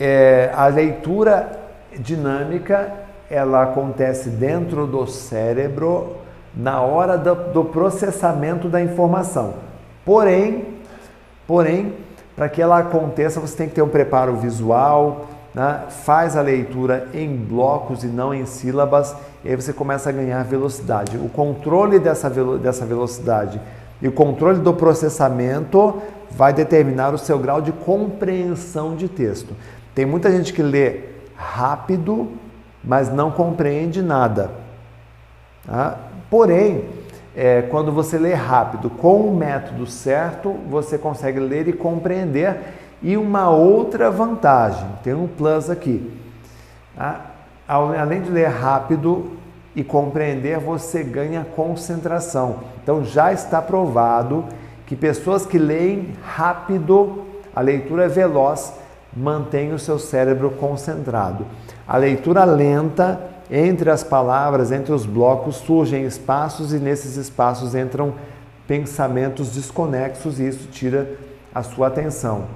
É, 0.00 0.50
a 0.54 0.68
leitura 0.68 1.60
dinâmica 1.98 2.90
ela 3.28 3.64
acontece 3.64 4.30
dentro 4.30 4.86
do 4.86 5.06
cérebro 5.06 6.16
na 6.56 6.80
hora 6.80 7.18
do, 7.18 7.34
do 7.52 7.64
processamento 7.66 8.66
da 8.66 8.80
informação. 8.80 9.56
Porém, 10.06 10.78
porém, 11.46 12.05
para 12.36 12.48
que 12.50 12.60
ela 12.60 12.78
aconteça, 12.78 13.40
você 13.40 13.56
tem 13.56 13.68
que 13.68 13.74
ter 13.74 13.82
um 13.82 13.88
preparo 13.88 14.36
visual, 14.36 15.26
né? 15.54 15.84
faz 15.88 16.36
a 16.36 16.42
leitura 16.42 17.08
em 17.14 17.34
blocos 17.34 18.04
e 18.04 18.08
não 18.08 18.34
em 18.34 18.44
sílabas, 18.44 19.16
e 19.42 19.48
aí 19.48 19.56
você 19.56 19.72
começa 19.72 20.10
a 20.10 20.12
ganhar 20.12 20.44
velocidade. 20.44 21.16
O 21.16 21.30
controle 21.30 21.98
dessa, 21.98 22.28
velo 22.28 22.58
dessa 22.58 22.84
velocidade 22.84 23.58
e 24.02 24.06
o 24.06 24.12
controle 24.12 24.58
do 24.58 24.74
processamento 24.74 26.02
vai 26.30 26.52
determinar 26.52 27.14
o 27.14 27.18
seu 27.18 27.38
grau 27.38 27.62
de 27.62 27.72
compreensão 27.72 28.94
de 28.94 29.08
texto. 29.08 29.54
Tem 29.94 30.04
muita 30.04 30.30
gente 30.30 30.52
que 30.52 30.62
lê 30.62 31.00
rápido, 31.34 32.32
mas 32.84 33.10
não 33.10 33.30
compreende 33.30 34.02
nada. 34.02 34.50
Tá? 35.66 35.96
Porém, 36.28 36.84
é, 37.36 37.60
quando 37.60 37.92
você 37.92 38.16
lê 38.16 38.32
rápido 38.32 38.88
com 38.88 39.28
o 39.28 39.36
método 39.36 39.86
certo, 39.86 40.56
você 40.70 40.96
consegue 40.96 41.38
ler 41.38 41.68
e 41.68 41.72
compreender. 41.72 42.56
E 43.02 43.14
uma 43.14 43.50
outra 43.50 44.10
vantagem, 44.10 44.88
tem 45.04 45.12
um 45.12 45.28
plus 45.28 45.68
aqui. 45.68 46.18
Tá? 46.96 47.26
Além 47.68 48.22
de 48.22 48.30
ler 48.30 48.48
rápido 48.48 49.32
e 49.74 49.84
compreender, 49.84 50.58
você 50.58 51.02
ganha 51.02 51.46
concentração. 51.54 52.60
Então 52.82 53.04
já 53.04 53.30
está 53.30 53.60
provado 53.60 54.46
que 54.86 54.96
pessoas 54.96 55.44
que 55.44 55.58
leem 55.58 56.14
rápido, 56.22 57.24
a 57.54 57.60
leitura 57.60 58.04
é 58.04 58.08
veloz, 58.08 58.72
mantém 59.14 59.74
o 59.74 59.78
seu 59.78 59.98
cérebro 59.98 60.52
concentrado. 60.52 61.44
A 61.86 61.98
leitura 61.98 62.44
lenta, 62.44 63.20
entre 63.50 63.90
as 63.90 64.02
palavras, 64.02 64.72
entre 64.72 64.92
os 64.92 65.06
blocos, 65.06 65.56
surgem 65.56 66.04
espaços 66.04 66.72
e 66.72 66.78
nesses 66.78 67.16
espaços 67.16 67.74
entram 67.74 68.14
pensamentos 68.66 69.50
desconexos 69.54 70.40
e 70.40 70.48
isso 70.48 70.68
tira 70.68 71.08
a 71.54 71.62
sua 71.62 71.86
atenção. 71.86 72.46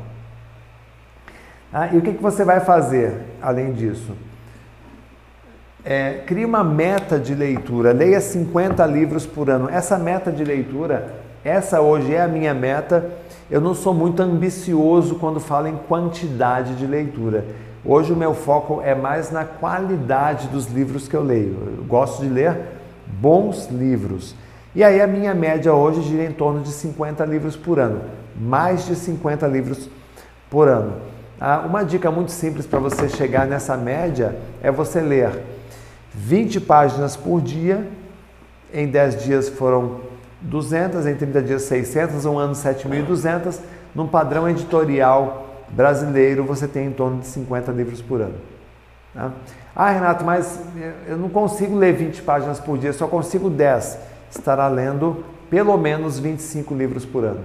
Ah, 1.72 1.88
e 1.92 1.98
o 1.98 2.02
que, 2.02 2.14
que 2.14 2.22
você 2.22 2.44
vai 2.44 2.60
fazer 2.60 3.14
além 3.40 3.72
disso? 3.72 4.12
É, 5.84 6.22
crie 6.26 6.44
uma 6.44 6.62
meta 6.62 7.18
de 7.18 7.34
leitura, 7.34 7.92
leia 7.92 8.20
50 8.20 8.84
livros 8.86 9.24
por 9.24 9.48
ano. 9.48 9.68
Essa 9.70 9.96
meta 9.96 10.30
de 10.30 10.44
leitura, 10.44 11.14
essa 11.44 11.80
hoje 11.80 12.14
é 12.14 12.20
a 12.20 12.28
minha 12.28 12.52
meta. 12.52 13.10
Eu 13.50 13.60
não 13.60 13.74
sou 13.74 13.94
muito 13.94 14.20
ambicioso 14.20 15.14
quando 15.14 15.40
falo 15.40 15.68
em 15.68 15.76
quantidade 15.76 16.74
de 16.74 16.86
leitura. 16.86 17.46
Hoje 17.84 18.12
o 18.12 18.16
meu 18.16 18.34
foco 18.34 18.82
é 18.82 18.94
mais 18.94 19.30
na 19.30 19.44
qualidade 19.44 20.48
dos 20.48 20.66
livros 20.66 21.08
que 21.08 21.16
eu 21.16 21.22
leio. 21.22 21.76
Eu 21.78 21.84
gosto 21.84 22.22
de 22.22 22.28
ler 22.28 22.58
bons 23.06 23.68
livros. 23.70 24.34
E 24.74 24.84
aí 24.84 25.00
a 25.00 25.06
minha 25.06 25.34
média 25.34 25.72
hoje 25.72 26.02
gira 26.02 26.24
em 26.24 26.32
torno 26.32 26.60
de 26.60 26.70
50 26.70 27.24
livros 27.24 27.56
por 27.56 27.78
ano. 27.78 28.02
Mais 28.38 28.84
de 28.84 28.94
50 28.94 29.46
livros 29.46 29.88
por 30.50 30.68
ano. 30.68 30.92
Ah, 31.40 31.64
uma 31.66 31.82
dica 31.82 32.10
muito 32.10 32.32
simples 32.32 32.66
para 32.66 32.78
você 32.78 33.08
chegar 33.08 33.46
nessa 33.46 33.78
média 33.78 34.36
é 34.62 34.70
você 34.70 35.00
ler 35.00 35.42
20 36.12 36.60
páginas 36.60 37.16
por 37.16 37.40
dia. 37.40 37.86
Em 38.72 38.86
10 38.88 39.24
dias 39.24 39.48
foram 39.48 40.00
200, 40.42 41.06
em 41.06 41.14
30 41.14 41.42
dias 41.42 41.62
600, 41.62 42.26
um 42.26 42.38
ano 42.38 42.52
7.200, 42.52 43.58
num 43.94 44.06
padrão 44.06 44.48
editorial 44.48 45.49
brasileiro, 45.72 46.44
você 46.44 46.66
tem 46.66 46.86
em 46.86 46.92
torno 46.92 47.20
de 47.20 47.26
50 47.26 47.72
livros 47.72 48.00
por 48.02 48.20
ano. 48.20 48.34
Tá? 49.14 49.32
Ah, 49.74 49.90
Renato, 49.90 50.24
mas 50.24 50.60
eu 51.06 51.16
não 51.16 51.28
consigo 51.28 51.76
ler 51.76 51.94
20 51.94 52.22
páginas 52.22 52.60
por 52.60 52.78
dia, 52.78 52.92
só 52.92 53.06
consigo 53.06 53.48
10. 53.48 53.98
Estará 54.30 54.68
lendo 54.68 55.24
pelo 55.48 55.76
menos 55.76 56.18
25 56.18 56.74
livros 56.74 57.04
por 57.04 57.24
ano. 57.24 57.40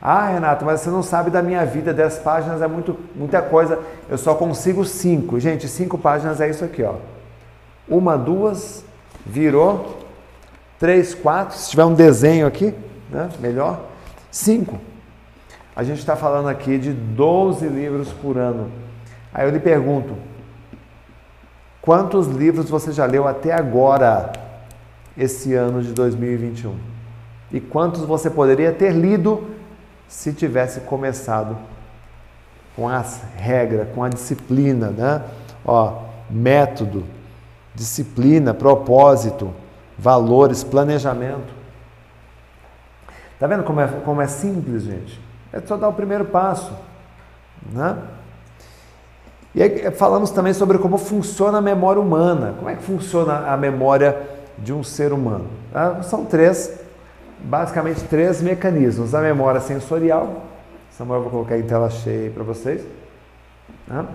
Ah, 0.00 0.28
Renato, 0.28 0.64
mas 0.64 0.80
você 0.80 0.90
não 0.90 1.02
sabe 1.02 1.30
da 1.30 1.42
minha 1.42 1.64
vida, 1.64 1.94
10 1.94 2.18
páginas 2.18 2.60
é 2.60 2.66
muito, 2.66 2.98
muita 3.14 3.40
coisa, 3.40 3.78
eu 4.08 4.18
só 4.18 4.34
consigo 4.34 4.84
5. 4.84 5.38
Gente, 5.38 5.68
5 5.68 5.96
páginas 5.98 6.40
é 6.40 6.50
isso 6.50 6.64
aqui, 6.64 6.82
ó. 6.82 6.96
Uma, 7.88 8.16
duas, 8.16 8.84
virou, 9.24 9.98
três, 10.78 11.14
quatro, 11.14 11.56
se 11.56 11.70
tiver 11.70 11.84
um 11.84 11.94
desenho 11.94 12.46
aqui, 12.46 12.74
né, 13.08 13.28
melhor, 13.38 13.84
cinco. 14.32 14.80
A 15.74 15.82
gente 15.82 15.98
está 15.98 16.14
falando 16.14 16.48
aqui 16.48 16.78
de 16.78 16.92
12 16.92 17.66
livros 17.66 18.12
por 18.12 18.36
ano. 18.36 18.70
Aí 19.32 19.46
eu 19.46 19.50
lhe 19.50 19.60
pergunto: 19.60 20.14
quantos 21.80 22.26
livros 22.26 22.68
você 22.68 22.92
já 22.92 23.06
leu 23.06 23.26
até 23.26 23.52
agora, 23.52 24.32
esse 25.16 25.54
ano 25.54 25.82
de 25.82 25.92
2021? 25.92 26.76
E 27.50 27.60
quantos 27.60 28.02
você 28.02 28.28
poderia 28.28 28.72
ter 28.72 28.92
lido 28.92 29.50
se 30.08 30.32
tivesse 30.32 30.80
começado 30.80 31.56
com 32.76 32.88
as 32.88 33.22
regras, 33.36 33.88
com 33.94 34.04
a 34.04 34.08
disciplina, 34.08 34.88
né? 34.88 35.22
Ó, 35.64 36.02
método, 36.30 37.04
disciplina, 37.74 38.52
propósito, 38.52 39.52
valores, 39.98 40.62
planejamento. 40.62 41.52
Tá 43.38 43.46
vendo 43.46 43.64
como 43.64 43.80
é, 43.80 43.88
como 44.04 44.20
é 44.20 44.26
simples, 44.26 44.82
gente? 44.82 45.20
É 45.52 45.60
só 45.60 45.76
dar 45.76 45.88
o 45.88 45.92
primeiro 45.92 46.24
passo. 46.24 46.72
Né? 47.70 47.98
E 49.54 49.62
aí 49.62 49.90
falamos 49.90 50.30
também 50.30 50.54
sobre 50.54 50.78
como 50.78 50.96
funciona 50.96 51.58
a 51.58 51.60
memória 51.60 52.00
humana. 52.00 52.54
Como 52.56 52.70
é 52.70 52.74
que 52.74 52.82
funciona 52.82 53.52
a 53.52 53.56
memória 53.56 54.18
de 54.56 54.72
um 54.72 54.82
ser 54.82 55.12
humano? 55.12 55.46
Ah, 55.74 56.02
são 56.02 56.24
três, 56.24 56.80
basicamente 57.38 58.02
três 58.04 58.40
mecanismos. 58.40 59.14
A 59.14 59.20
memória 59.20 59.60
sensorial, 59.60 60.44
Samuel, 60.90 61.18
eu 61.18 61.22
vou 61.24 61.30
colocar 61.30 61.58
em 61.58 61.62
tela 61.62 61.90
cheia 61.90 62.30
para 62.30 62.42
vocês. 62.42 62.82
Né? 63.86 64.06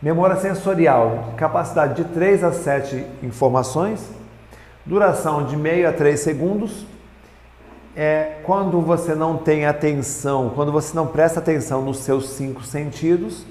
Memória 0.00 0.36
sensorial, 0.36 1.34
capacidade 1.36 2.02
de 2.02 2.04
3 2.04 2.42
a 2.42 2.52
7 2.52 3.04
informações 3.22 4.19
Duração 4.84 5.44
de 5.44 5.56
meio 5.56 5.88
a 5.88 5.92
3 5.92 6.18
segundos. 6.18 6.86
É 7.94 8.38
quando 8.44 8.80
você 8.80 9.14
não 9.14 9.36
tem 9.36 9.66
atenção, 9.66 10.52
quando 10.54 10.72
você 10.72 10.94
não 10.94 11.06
presta 11.06 11.40
atenção 11.40 11.82
nos 11.82 11.98
seus 11.98 12.30
cinco 12.30 12.62
sentidos, 12.62 13.44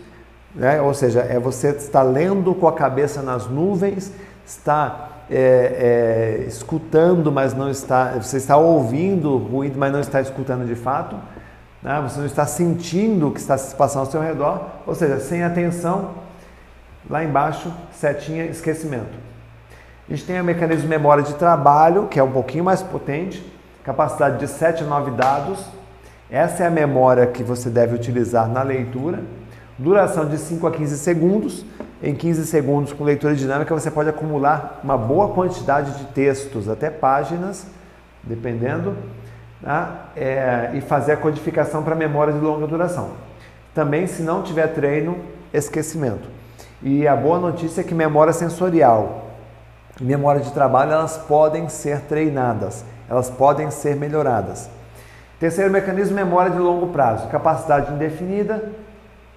né? 0.55 0.81
ou 0.81 0.93
seja, 0.93 1.21
é 1.21 1.37
você 1.37 1.69
está 1.69 2.01
lendo 2.01 2.55
com 2.55 2.67
a 2.67 2.73
cabeça 2.73 3.21
nas 3.21 3.47
nuvens, 3.47 4.11
está 4.45 5.09
é, 5.29 6.39
é, 6.41 6.47
escutando, 6.47 7.31
mas 7.31 7.53
não 7.53 7.69
está, 7.69 8.13
você 8.13 8.37
está 8.37 8.57
ouvindo 8.57 9.37
ruído, 9.37 9.77
mas 9.77 9.91
não 9.91 9.99
está 9.99 10.21
escutando 10.21 10.65
de 10.65 10.75
fato, 10.75 11.15
né? 11.83 12.01
você 12.01 12.19
não 12.19 12.25
está 12.25 12.45
sentindo 12.45 13.27
o 13.27 13.31
que 13.31 13.39
está 13.39 13.57
se 13.57 13.75
passando 13.75 14.05
ao 14.05 14.11
seu 14.11 14.21
redor, 14.21 14.65
ou 14.87 14.95
seja, 14.95 15.19
sem 15.19 15.43
atenção, 15.43 16.15
lá 17.09 17.23
embaixo, 17.23 17.71
setinha, 17.91 18.45
esquecimento. 18.45 19.28
A 20.09 20.15
gente 20.15 20.25
tem 20.25 20.41
o 20.41 20.43
mecanismo 20.43 20.81
de 20.81 20.87
memória 20.87 21.23
de 21.23 21.35
trabalho, 21.35 22.07
que 22.07 22.19
é 22.19 22.23
um 22.23 22.31
pouquinho 22.31 22.63
mais 22.63 22.81
potente, 22.81 23.45
capacidade 23.83 24.39
de 24.39 24.47
7 24.47 24.83
a 24.83 24.87
9 24.87 25.11
dados. 25.11 25.63
Essa 26.31 26.63
é 26.63 26.65
a 26.65 26.71
memória 26.71 27.27
que 27.27 27.43
você 27.43 27.69
deve 27.69 27.93
utilizar 27.93 28.49
na 28.49 28.63
leitura. 28.63 29.19
Duração 29.77 30.25
de 30.25 30.39
5 30.39 30.65
a 30.65 30.71
15 30.71 30.97
segundos. 30.97 31.63
Em 32.01 32.15
15 32.15 32.47
segundos, 32.47 32.91
com 32.91 33.03
leitura 33.03 33.35
dinâmica, 33.35 33.71
você 33.71 33.91
pode 33.91 34.09
acumular 34.09 34.79
uma 34.83 34.97
boa 34.97 35.29
quantidade 35.29 35.95
de 35.99 36.05
textos, 36.05 36.67
até 36.67 36.89
páginas, 36.89 37.67
dependendo, 38.23 38.95
tá? 39.61 40.07
é, 40.15 40.71
e 40.73 40.81
fazer 40.81 41.11
a 41.11 41.17
codificação 41.17 41.83
para 41.83 41.93
memória 41.93 42.33
de 42.33 42.39
longa 42.39 42.65
duração. 42.65 43.11
Também, 43.75 44.07
se 44.07 44.23
não 44.23 44.41
tiver 44.41 44.73
treino, 44.73 45.19
esquecimento. 45.53 46.27
E 46.81 47.07
a 47.07 47.15
boa 47.15 47.37
notícia 47.37 47.81
é 47.81 47.83
que 47.83 47.93
memória 47.93 48.33
sensorial 48.33 49.28
e 49.99 50.03
memória 50.03 50.41
de 50.41 50.51
trabalho 50.51 50.91
elas 50.93 51.17
podem 51.17 51.67
ser 51.69 52.01
treinadas, 52.01 52.85
elas 53.09 53.29
podem 53.29 53.69
ser 53.69 53.95
melhoradas. 53.95 54.69
Terceiro 55.39 55.71
mecanismo, 55.71 56.15
memória 56.15 56.51
de 56.51 56.57
longo 56.57 56.87
prazo, 56.87 57.27
capacidade 57.29 57.93
indefinida, 57.93 58.71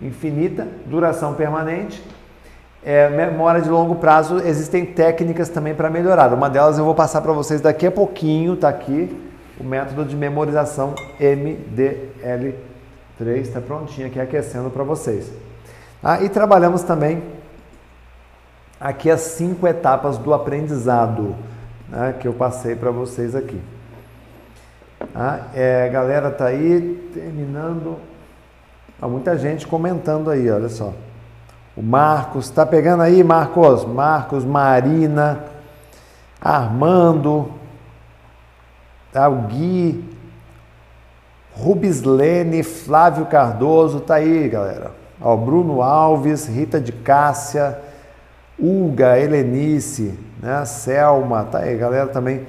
infinita, 0.00 0.66
duração 0.86 1.34
permanente. 1.34 2.02
É, 2.84 3.08
memória 3.08 3.62
de 3.62 3.68
longo 3.68 3.94
prazo, 3.94 4.38
existem 4.38 4.84
técnicas 4.84 5.48
também 5.48 5.72
para 5.72 5.88
melhorar. 5.88 6.32
Uma 6.34 6.50
delas 6.50 6.78
eu 6.78 6.84
vou 6.84 6.96
passar 6.96 7.20
para 7.20 7.32
vocês 7.32 7.60
daqui 7.60 7.86
a 7.86 7.92
pouquinho, 7.92 8.54
está 8.54 8.68
aqui, 8.68 9.16
o 9.60 9.62
método 9.62 10.04
de 10.04 10.16
memorização 10.16 10.92
MDL3, 11.20 12.56
está 13.36 13.60
prontinho 13.60 14.08
aqui 14.08 14.18
aquecendo 14.18 14.68
para 14.70 14.82
vocês. 14.82 15.30
Ah, 16.02 16.20
e 16.20 16.28
trabalhamos 16.28 16.82
também 16.82 17.22
aqui 18.82 19.08
as 19.08 19.20
cinco 19.20 19.66
etapas 19.68 20.18
do 20.18 20.34
aprendizado 20.34 21.36
né, 21.88 22.16
que 22.18 22.26
eu 22.26 22.32
passei 22.32 22.74
para 22.74 22.90
vocês 22.90 23.36
aqui. 23.36 23.60
Ah, 25.14 25.46
é, 25.54 25.88
galera 25.88 26.30
tá 26.30 26.46
aí 26.46 27.10
terminando. 27.14 27.96
Há 29.00 29.06
muita 29.06 29.38
gente 29.38 29.66
comentando 29.66 30.30
aí, 30.30 30.50
olha 30.50 30.68
só. 30.68 30.92
O 31.76 31.82
Marcos, 31.82 32.50
tá 32.50 32.66
pegando 32.66 33.02
aí, 33.02 33.22
Marcos? 33.22 33.84
Marcos, 33.84 34.44
Marina, 34.44 35.44
Armando, 36.40 37.50
tá, 39.12 39.28
o 39.28 39.42
Gui, 39.42 40.04
Rubislene, 41.54 42.62
Flávio 42.62 43.26
Cardoso, 43.26 44.00
tá 44.00 44.16
aí, 44.16 44.48
galera. 44.48 44.90
Ó, 45.20 45.36
Bruno 45.36 45.82
Alves, 45.82 46.46
Rita 46.46 46.80
de 46.80 46.92
Cássia, 46.92 47.78
Uga, 48.62 49.18
Helenice, 49.18 50.16
né? 50.40 50.64
Selma, 50.64 51.42
tá 51.44 51.58
aí, 51.58 51.76
galera 51.76 52.06
também 52.06 52.46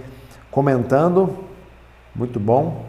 comentando. 0.52 1.36
Muito 2.16 2.40
bom. 2.40 2.86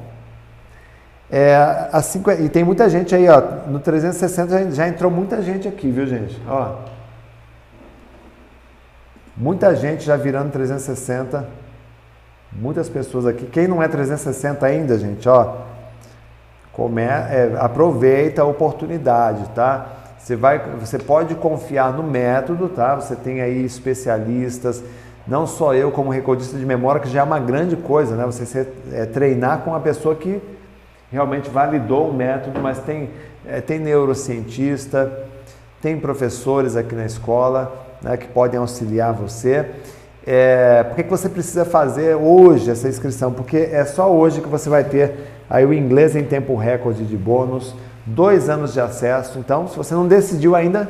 É, 1.31 1.89
assim, 1.91 2.23
e 2.41 2.49
tem 2.51 2.63
muita 2.63 2.89
gente 2.91 3.15
aí, 3.15 3.27
ó. 3.29 3.41
No 3.67 3.81
360 3.81 4.51
já, 4.51 4.71
já 4.71 4.89
entrou 4.89 5.11
muita 5.11 5.41
gente 5.41 5.67
aqui, 5.67 5.91
viu, 5.91 6.07
gente? 6.07 6.41
Ó. 6.47 6.77
Muita 9.35 9.75
gente 9.75 10.05
já 10.05 10.17
virando 10.17 10.53
360. 10.53 11.49
Muitas 12.53 12.89
pessoas 12.89 13.27
aqui. 13.27 13.47
Quem 13.47 13.67
não 13.67 13.83
é 13.83 13.89
360 13.89 14.65
ainda, 14.67 14.99
gente, 14.99 15.29
ó. 15.29 15.57
Come, 16.73 17.03
é, 17.03 17.57
aproveita 17.59 18.43
a 18.43 18.45
oportunidade, 18.45 19.49
tá? 19.55 20.04
Você, 20.25 20.37
vai, 20.37 20.59
você 20.81 20.99
pode 20.99 21.35
confiar 21.35 21.93
no 21.93 22.03
método, 22.03 22.71
tá? 22.71 22.95
Você 22.95 23.15
tem 23.15 23.43
aí 23.43 23.63
especialistas, 23.63 24.83
não 25.29 25.47
só 25.47 25.75
eu 25.75 25.91
como 25.91 26.09
recordista 26.09 26.57
de 26.57 26.65
memória, 26.65 26.99
que 26.99 27.11
já 27.11 27.21
é 27.21 27.23
uma 27.23 27.39
grande 27.39 27.77
coisa, 27.77 28.17
né? 28.17 28.25
Você 28.25 28.67
é, 28.91 29.05
treinar 29.05 29.59
com 29.59 29.73
uma 29.73 29.81
pessoa 29.81 30.15
que 30.15 30.41
realmente 31.13 31.51
validou 31.51 32.09
o 32.09 32.15
método, 32.15 32.59
mas 32.59 32.79
tem, 32.79 33.11
é, 33.47 33.61
tem 33.61 33.79
neurocientista, 33.79 35.13
tem 35.83 36.01
professores 36.01 36.75
aqui 36.75 36.95
na 36.95 37.05
escola 37.05 37.71
né, 38.01 38.17
que 38.17 38.27
podem 38.27 38.59
auxiliar 38.59 39.13
você. 39.13 39.67
É, 40.27 40.85
por 40.85 40.97
que, 40.97 41.03
que 41.03 41.11
você 41.11 41.29
precisa 41.29 41.67
fazer 41.67 42.15
hoje 42.15 42.71
essa 42.71 42.89
inscrição? 42.89 43.31
Porque 43.31 43.59
é 43.59 43.85
só 43.85 44.11
hoje 44.11 44.41
que 44.41 44.49
você 44.49 44.71
vai 44.71 44.85
ter 44.85 45.13
aí 45.51 45.67
o 45.67 45.75
inglês 45.75 46.17
em 46.17 46.25
tempo 46.25 46.57
recorde 46.57 47.05
de 47.05 47.15
bônus, 47.15 47.75
dois 48.07 48.49
anos 48.49 48.73
de 48.73 48.81
acesso. 48.81 49.39
Então, 49.39 49.69
se 49.69 49.77
você 49.77 49.95
não 49.95 50.07
decidiu 50.07 50.55
ainda, 50.55 50.89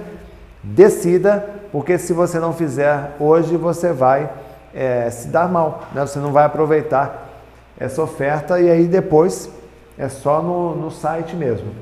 decida, 0.63 1.45
porque 1.71 1.99
se 1.99 2.13
você 2.13 2.39
não 2.39 2.53
fizer 2.53 3.13
hoje, 3.19 3.57
você 3.57 3.93
vai 3.93 4.31
é, 4.75 5.09
se 5.11 5.29
dar 5.29 5.49
mal, 5.49 5.85
né? 5.95 6.01
você 6.01 6.19
não 6.19 6.33
vai 6.33 6.45
aproveitar 6.45 7.29
essa 7.79 8.03
oferta 8.03 8.61
e 8.61 8.71
aí 8.71 8.87
depois 8.87 9.51
é 9.99 10.09
só 10.09 10.43
no, 10.43 10.75
no 10.75 10.91
site 10.91 11.37
mesmo. 11.37 11.73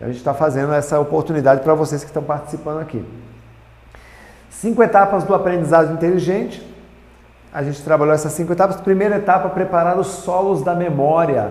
A 0.00 0.06
gente 0.06 0.18
está 0.18 0.34
fazendo 0.34 0.72
essa 0.72 1.00
oportunidade 1.00 1.62
para 1.62 1.74
vocês 1.74 2.02
que 2.02 2.10
estão 2.10 2.22
participando 2.22 2.80
aqui. 2.80 3.04
Cinco 4.50 4.82
etapas 4.82 5.24
do 5.24 5.34
aprendizado 5.34 5.92
inteligente. 5.92 6.62
A 7.52 7.62
gente 7.62 7.82
trabalhou 7.82 8.14
essas 8.14 8.32
cinco 8.32 8.52
etapas. 8.52 8.80
Primeira 8.80 9.16
etapa, 9.16 9.48
preparar 9.48 9.98
os 9.98 10.06
solos 10.06 10.62
da 10.62 10.74
memória 10.74 11.50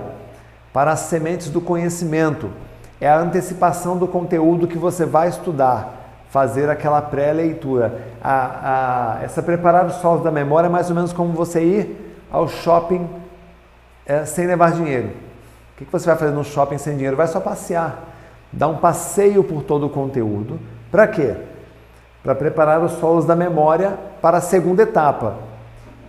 para 0.71 0.91
as 0.91 1.01
sementes 1.01 1.49
do 1.49 1.59
conhecimento. 1.59 2.49
É 2.99 3.09
a 3.09 3.19
antecipação 3.19 3.97
do 3.97 4.07
conteúdo 4.07 4.67
que 4.67 4.77
você 4.77 5.05
vai 5.05 5.27
estudar, 5.27 6.23
fazer 6.29 6.69
aquela 6.69 7.01
pré-leitura. 7.01 8.01
essa 9.21 9.41
preparar 9.43 9.85
os 9.85 9.95
solos 9.95 10.23
da 10.23 10.31
memória 10.31 10.67
é 10.67 10.69
mais 10.69 10.89
ou 10.89 10.95
menos 10.95 11.11
como 11.11 11.33
você 11.33 11.63
ir 11.63 12.17
ao 12.31 12.47
shopping 12.47 13.07
é, 14.05 14.25
sem 14.25 14.45
levar 14.47 14.71
dinheiro. 14.71 15.07
O 15.07 15.77
que, 15.77 15.85
que 15.85 15.91
você 15.91 16.05
vai 16.05 16.17
fazer 16.17 16.31
no 16.31 16.43
shopping 16.43 16.77
sem 16.77 16.95
dinheiro? 16.95 17.17
Vai 17.17 17.27
só 17.27 17.39
passear, 17.39 18.03
dar 18.51 18.67
um 18.67 18.77
passeio 18.77 19.43
por 19.43 19.63
todo 19.63 19.87
o 19.87 19.89
conteúdo. 19.89 20.59
Para 20.91 21.07
quê? 21.07 21.35
Para 22.23 22.33
preparar 22.33 22.81
os 22.81 22.93
solos 22.93 23.25
da 23.25 23.35
memória 23.35 23.97
para 24.21 24.37
a 24.37 24.41
segunda 24.41 24.83
etapa, 24.83 25.35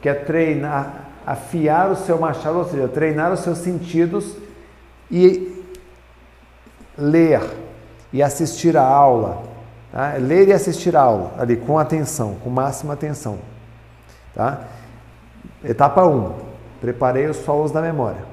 que 0.00 0.08
é 0.08 0.14
treinar, 0.14 1.06
afiar 1.26 1.90
o 1.90 1.96
seu 1.96 2.18
machado, 2.18 2.58
ou 2.58 2.64
seja, 2.64 2.86
treinar 2.86 3.32
os 3.32 3.40
seus 3.40 3.58
sentidos 3.58 4.36
e 5.10 5.55
ler 6.98 7.40
e 8.12 8.22
assistir 8.22 8.76
a 8.76 8.86
aula. 8.86 9.42
Tá? 9.92 10.14
Ler 10.18 10.48
e 10.48 10.52
assistir 10.52 10.96
a 10.96 11.02
aula, 11.02 11.34
ali 11.38 11.56
com 11.56 11.78
atenção, 11.78 12.36
com 12.42 12.50
máxima 12.50 12.94
atenção. 12.94 13.38
Tá? 14.34 14.60
Etapa 15.64 16.04
1, 16.04 16.16
um, 16.16 16.32
preparei 16.80 17.26
os 17.26 17.36
solos 17.38 17.70
da 17.70 17.80
memória. 17.80 18.24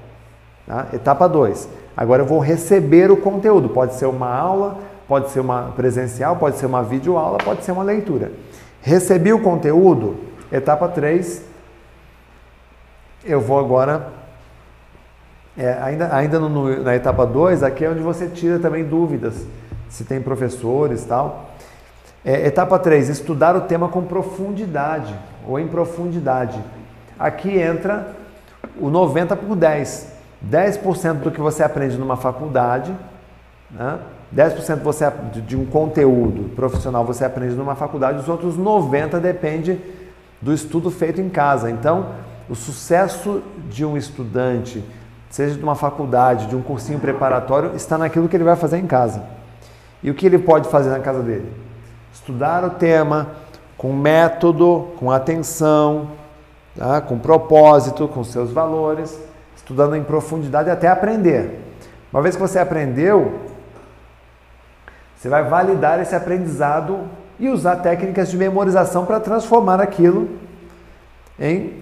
Tá? 0.68 0.88
Etapa 0.94 1.28
2, 1.28 1.68
agora 1.96 2.22
eu 2.22 2.26
vou 2.26 2.40
receber 2.40 3.12
o 3.12 3.18
conteúdo. 3.18 3.70
Pode 3.70 3.96
ser 3.96 4.06
uma 4.06 4.34
aula, 4.34 4.78
pode 5.08 5.30
ser 5.32 5.40
uma 5.40 5.74
presencial, 5.76 6.36
pode 6.36 6.58
ser 6.58 6.66
uma 6.66 6.84
videoaula, 6.84 7.38
pode 7.38 7.64
ser 7.64 7.72
uma 7.72 7.84
leitura. 7.84 8.32
Recebi 8.82 9.32
o 9.32 9.42
conteúdo, 9.42 10.18
etapa 10.52 10.90
3, 10.90 11.44
eu 13.24 13.40
vou 13.40 13.58
agora 13.58 14.08
é, 15.58 15.78
ainda 15.82 16.16
ainda 16.16 16.40
no, 16.40 16.84
na 16.84 16.96
etapa 16.96 17.26
2, 17.26 17.64
aqui 17.64 17.86
é 17.86 17.90
onde 17.90 18.02
você 18.02 18.28
tira 18.28 18.58
também 18.60 18.84
dúvidas, 18.84 19.46
se 19.90 20.04
tem 20.04 20.22
professores 20.22 21.06
tal. 21.06 21.52
É, 22.26 22.48
etapa 22.48 22.80
3, 22.80 23.10
estudar 23.10 23.56
o 23.56 23.62
tema 23.62 23.90
com 23.90 24.04
profundidade 24.04 25.14
ou 25.48 25.60
em 25.60 25.68
profundidade. 25.68 26.60
Aqui 27.20 27.58
entra 27.58 28.16
o 28.80 28.90
90 28.90 29.36
por 29.36 29.56
10. 29.56 30.14
10% 30.50 31.14
do 31.20 31.32
que 31.32 31.40
você 31.40 31.64
aprende 31.64 31.98
numa 31.98 32.18
faculdade, 32.18 32.94
né? 33.72 34.00
10% 34.36 34.80
você, 34.80 35.12
de 35.46 35.56
um 35.56 35.66
conteúdo 35.66 36.50
profissional 36.56 37.06
você 37.06 37.24
aprende 37.24 37.54
numa 37.54 37.76
faculdade, 37.76 38.18
os 38.18 38.28
outros 38.28 38.58
90% 38.58 39.20
depende 39.20 39.80
do 40.42 40.52
estudo 40.52 40.90
feito 40.90 41.22
em 41.22 41.30
casa. 41.30 41.70
Então, 41.70 42.08
o 42.50 42.56
sucesso 42.56 43.44
de 43.70 43.86
um 43.86 43.96
estudante 43.96 44.84
seja 45.34 45.56
de 45.56 45.64
uma 45.64 45.74
faculdade, 45.74 46.46
de 46.46 46.56
um 46.56 46.62
cursinho 46.62 47.00
preparatório, 47.00 47.76
está 47.76 47.98
naquilo 47.98 48.30
que 48.30 48.38
ele 48.38 48.44
vai 48.44 48.56
fazer 48.56 48.78
em 48.78 48.86
casa. 48.86 49.24
E 50.04 50.12
o 50.12 50.14
que 50.14 50.28
ele 50.28 50.38
pode 50.38 50.70
fazer 50.70 50.92
na 50.92 51.00
casa 51.00 51.24
dele? 51.24 51.52
Estudar 52.14 52.64
o 52.64 52.70
tema 52.70 53.30
com 53.76 53.92
método, 53.92 54.90
com 55.00 55.10
atenção, 55.10 56.12
tá? 56.78 57.02
com 57.02 57.18
propósito, 57.18 58.08
com 58.08 58.24
seus 58.24 58.52
valores, 58.52 59.20
estudando 59.56 59.96
em 59.96 60.04
profundidade 60.04 60.70
até 60.70 60.88
aprender. 60.88 61.60
Uma 62.12 62.22
vez 62.22 62.36
que 62.36 62.42
você 62.42 62.60
aprendeu, 62.60 63.40
você 65.18 65.30
vai 65.30 65.46
validar 65.46 66.00
esse 66.00 66.14
aprendizado 66.14 67.10
e 67.40 67.50
usar 67.50 67.78
técnicas 67.78 68.30
de 68.30 68.38
memorização 68.38 69.04
para 69.04 69.20
transformar 69.20 69.82
aquilo 69.82 70.30
em 71.40 71.82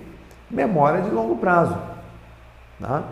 memória 0.49 1.01
de 1.01 1.09
longo 1.09 1.35
prazo. 1.35 1.77
Tá? 2.79 3.03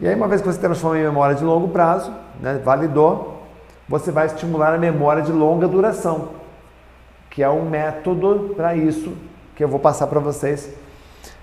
E 0.00 0.06
aí, 0.06 0.14
uma 0.14 0.28
vez 0.28 0.40
que 0.40 0.46
você 0.46 0.60
transforma 0.60 0.98
em 0.98 1.02
memória 1.02 1.34
de 1.34 1.42
longo 1.42 1.68
prazo, 1.68 2.12
né, 2.40 2.60
validou, 2.64 3.42
você 3.88 4.12
vai 4.12 4.26
estimular 4.26 4.72
a 4.72 4.78
memória 4.78 5.22
de 5.22 5.32
longa 5.32 5.66
duração, 5.66 6.28
que 7.30 7.42
é 7.42 7.50
um 7.50 7.68
método 7.68 8.54
para 8.54 8.76
isso 8.76 9.12
que 9.56 9.64
eu 9.64 9.68
vou 9.68 9.80
passar 9.80 10.06
para 10.06 10.20
vocês 10.20 10.70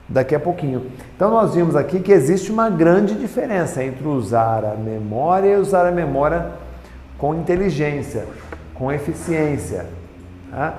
daqui 0.08 0.34
a 0.34 0.40
pouquinho. 0.40 0.90
Então, 1.16 1.30
nós 1.32 1.54
vimos 1.54 1.76
aqui 1.76 2.00
que 2.00 2.12
existe 2.12 2.52
uma 2.52 2.70
grande 2.70 3.16
diferença 3.16 3.84
entre 3.84 4.08
usar 4.08 4.64
a 4.64 4.76
memória 4.76 5.50
e 5.50 5.58
usar 5.58 5.86
a 5.86 5.92
memória 5.92 6.52
com 7.18 7.36
inteligência, 7.36 8.26
com 8.74 8.92
eficiência. 8.92 9.88
Tá? 10.50 10.76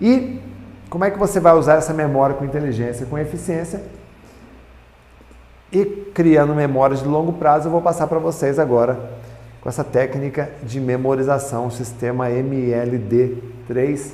E 0.00 0.40
como 0.88 1.04
é 1.04 1.10
que 1.10 1.18
você 1.18 1.40
vai 1.40 1.54
usar 1.54 1.74
essa 1.74 1.92
memória 1.92 2.36
com 2.36 2.44
inteligência, 2.44 3.04
com 3.06 3.18
eficiência? 3.18 3.82
E 5.72 5.84
criando 5.84 6.54
memórias 6.54 7.02
de 7.02 7.08
longo 7.08 7.32
prazo, 7.32 7.68
eu 7.68 7.72
vou 7.72 7.82
passar 7.82 8.06
para 8.06 8.18
vocês 8.18 8.58
agora 8.58 8.98
com 9.66 9.68
essa 9.68 9.82
técnica 9.82 10.48
de 10.62 10.78
memorização, 10.78 11.66
o 11.66 11.72
sistema 11.72 12.28
MLD3. 12.28 14.12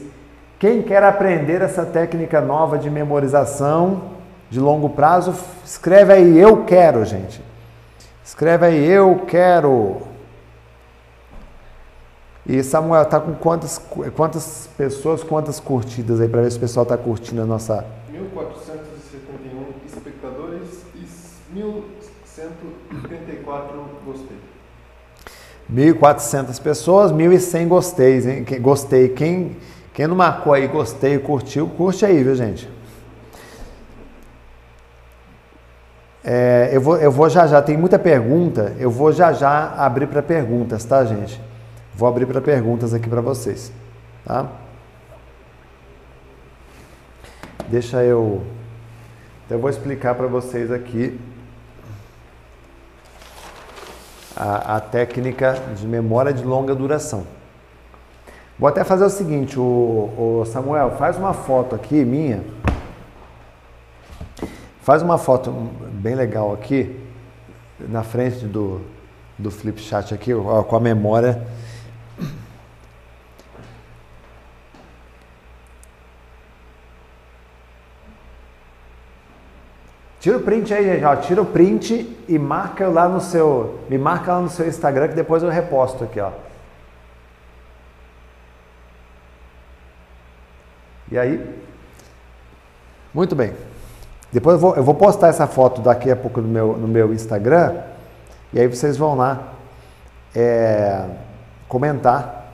Quem 0.58 0.80
quer 0.80 1.02
aprender 1.02 1.60
essa 1.60 1.84
técnica 1.84 2.40
nova 2.40 2.78
de 2.78 2.88
memorização 2.88 4.12
de 4.48 4.58
longo 4.58 4.88
prazo, 4.88 5.34
escreve 5.62 6.12
aí 6.12 6.38
eu 6.38 6.64
quero, 6.64 7.04
gente. 7.04 7.42
Escreve 8.24 8.64
aí 8.64 8.88
eu 8.88 9.24
quero. 9.26 9.98
E 12.46 12.62
Samuel, 12.62 13.04
tá 13.04 13.20
com 13.20 13.34
quantas, 13.34 13.78
quantas 14.16 14.70
pessoas, 14.76 15.22
quantas 15.22 15.60
curtidas 15.60 16.18
aí 16.18 16.28
para 16.28 16.40
ver 16.40 16.50
se 16.50 16.56
o 16.56 16.60
pessoal 16.60 16.84
está 16.84 16.96
curtindo 16.96 17.42
a 17.42 17.46
nossa 17.46 17.84
1471 18.10 18.91
espectadores 18.91 18.91
e 18.91 18.91
1134 21.52 23.84
gostei. 24.04 24.36
1.400 25.72 26.60
pessoas, 26.60 27.12
1.100 27.12 27.68
gostei, 27.68 28.18
hein? 28.18 28.44
Gostei. 28.60 29.10
Quem, 29.10 29.56
quem 29.92 30.06
não 30.06 30.16
marcou 30.16 30.52
aí 30.52 30.66
gostei, 30.66 31.18
curtiu, 31.18 31.68
curte 31.68 32.04
aí, 32.04 32.22
viu, 32.22 32.34
gente? 32.34 32.68
É, 36.24 36.70
eu, 36.72 36.80
vou, 36.80 36.96
eu 36.98 37.10
vou 37.10 37.28
já 37.28 37.48
já, 37.48 37.60
tem 37.60 37.76
muita 37.76 37.98
pergunta, 37.98 38.76
eu 38.78 38.90
vou 38.90 39.12
já 39.12 39.32
já 39.32 39.74
abrir 39.76 40.06
para 40.06 40.22
perguntas, 40.22 40.84
tá, 40.84 41.04
gente? 41.04 41.40
Vou 41.94 42.08
abrir 42.08 42.26
para 42.26 42.40
perguntas 42.40 42.94
aqui 42.94 43.08
para 43.08 43.20
vocês, 43.20 43.72
tá? 44.24 44.48
Deixa 47.68 48.04
eu. 48.04 48.42
Eu 49.50 49.58
vou 49.58 49.68
explicar 49.68 50.14
para 50.14 50.26
vocês 50.26 50.70
aqui 50.70 51.18
a, 54.36 54.76
a, 54.76 54.80
técnica 54.80 55.56
de 55.76 55.86
memória 55.86 56.32
de 56.32 56.42
longa 56.44 56.74
duração. 56.74 57.24
Vou 58.58 58.68
até 58.68 58.84
fazer 58.84 59.04
o 59.04 59.10
seguinte, 59.10 59.58
o, 59.58 60.42
o 60.42 60.44
Samuel, 60.46 60.92
faz 60.92 61.16
uma 61.16 61.32
foto 61.32 61.74
aqui 61.74 62.04
minha. 62.04 62.42
Faz 64.82 65.02
uma 65.02 65.18
foto 65.18 65.50
bem 65.92 66.14
legal 66.14 66.52
aqui, 66.52 66.98
na 67.78 68.02
frente 68.02 68.44
do, 68.44 68.80
do 69.38 69.50
flip 69.50 69.80
chat 69.80 70.12
aqui, 70.12 70.34
ó, 70.34 70.62
com 70.62 70.76
a 70.76 70.80
memória 70.80 71.46
Tira 80.22 80.36
o 80.36 80.40
print 80.40 80.72
aí, 80.72 80.84
gente. 80.84 81.04
Ó, 81.04 81.16
tira 81.16 81.42
o 81.42 81.44
print 81.44 82.16
e 82.28 82.38
marca 82.38 82.86
lá 82.86 83.08
no 83.08 83.20
seu. 83.20 83.80
Me 83.90 83.98
marca 83.98 84.34
lá 84.34 84.40
no 84.40 84.48
seu 84.48 84.68
Instagram 84.68 85.08
que 85.08 85.16
depois 85.16 85.42
eu 85.42 85.48
reposto 85.48 86.04
aqui, 86.04 86.20
ó. 86.20 86.30
E 91.10 91.18
aí? 91.18 91.60
Muito 93.12 93.34
bem. 93.34 93.52
Depois 94.32 94.54
eu 94.54 94.60
vou, 94.60 94.76
eu 94.76 94.84
vou 94.84 94.94
postar 94.94 95.26
essa 95.26 95.48
foto 95.48 95.80
daqui 95.80 96.08
a 96.08 96.14
pouco 96.14 96.40
no 96.40 96.46
meu, 96.46 96.76
no 96.76 96.86
meu 96.86 97.12
Instagram. 97.12 97.82
E 98.52 98.60
aí 98.60 98.68
vocês 98.68 98.96
vão 98.96 99.16
lá 99.16 99.54
é, 100.36 101.04
comentar 101.66 102.46